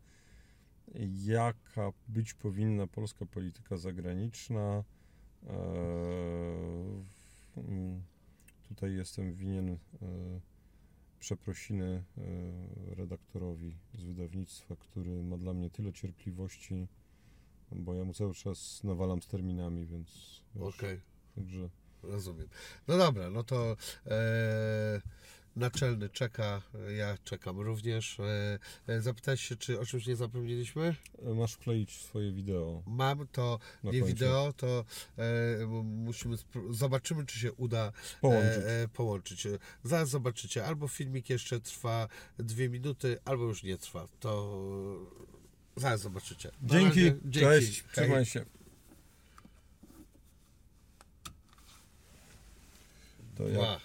jaka 1.24 1.92
być 2.08 2.34
powinna 2.34 2.86
polska 2.86 3.26
polityka 3.26 3.76
zagraniczna. 3.76 4.84
Mm, 7.56 8.02
tutaj 8.68 8.94
jestem 8.94 9.34
winien 9.34 9.68
yy, 9.68 9.78
przeprosiny 11.20 12.04
e, 12.18 12.94
redaktorowi 12.94 13.76
z 13.94 14.02
wydawnictwa, 14.02 14.76
który 14.76 15.22
ma 15.22 15.38
dla 15.38 15.52
mnie 15.52 15.70
tyle 15.70 15.92
cierpliwości, 15.92 16.88
bo 17.72 17.94
ja 17.94 18.04
mu 18.04 18.14
cały 18.14 18.34
czas 18.34 18.84
nawalam 18.84 19.22
z 19.22 19.26
terminami, 19.26 19.86
więc 19.86 20.40
Okej, 20.60 21.00
także 21.34 21.68
rozumiem. 22.02 22.48
No 22.88 22.98
dobra, 22.98 23.30
no 23.30 23.44
to 23.44 23.76
e, 24.06 25.00
naczelny 25.56 26.08
czeka, 26.08 26.62
ja 26.96 27.16
czekam 27.24 27.60
również. 27.60 28.20
E, 28.20 28.58
e, 28.86 29.00
zapytać 29.00 29.40
się, 29.40 29.56
czy 29.56 29.80
o 29.80 29.86
czymś 29.86 30.06
nie 30.06 30.16
zapomnieliśmy? 30.16 30.96
e, 31.26 31.34
masz 31.34 31.52
wkleić 31.52 31.98
swoje 32.00 32.32
wideo 32.32 32.82
Mam 32.86 33.26
to, 33.32 33.58
nie 33.84 33.90
końcu. 33.90 34.06
wideo, 34.06 34.52
to 34.56 34.84
e, 35.18 35.66
musimy, 35.84 36.36
zobaczymy, 36.70 37.26
czy 37.26 37.38
się 37.38 37.52
uda 37.52 37.92
Połączyć. 38.20 38.64
E, 38.64 38.82
e, 38.82 38.88
połączyć. 38.88 39.46
Zaraz 39.82 40.08
zobaczycie, 40.08 40.66
albo 40.66 40.88
filmik 40.88 41.30
jeszcze 41.30 41.60
trwa 41.60 42.08
dwie 42.38 42.68
minuty, 42.68 43.18
albo 43.24 43.44
już 43.44 43.62
nie 43.62 43.78
trwa. 43.78 44.08
To 44.20 44.60
zaraz 45.80 46.00
zobaczycie. 46.00 46.50
Na 46.62 46.68
Dzięki, 46.68 47.10
razie, 47.10 47.40
cześć, 47.40 47.82
Hej. 47.82 47.90
trzymaj 47.92 48.24
się. 48.24 48.44
To 53.36 53.44
Ła. 53.58 53.80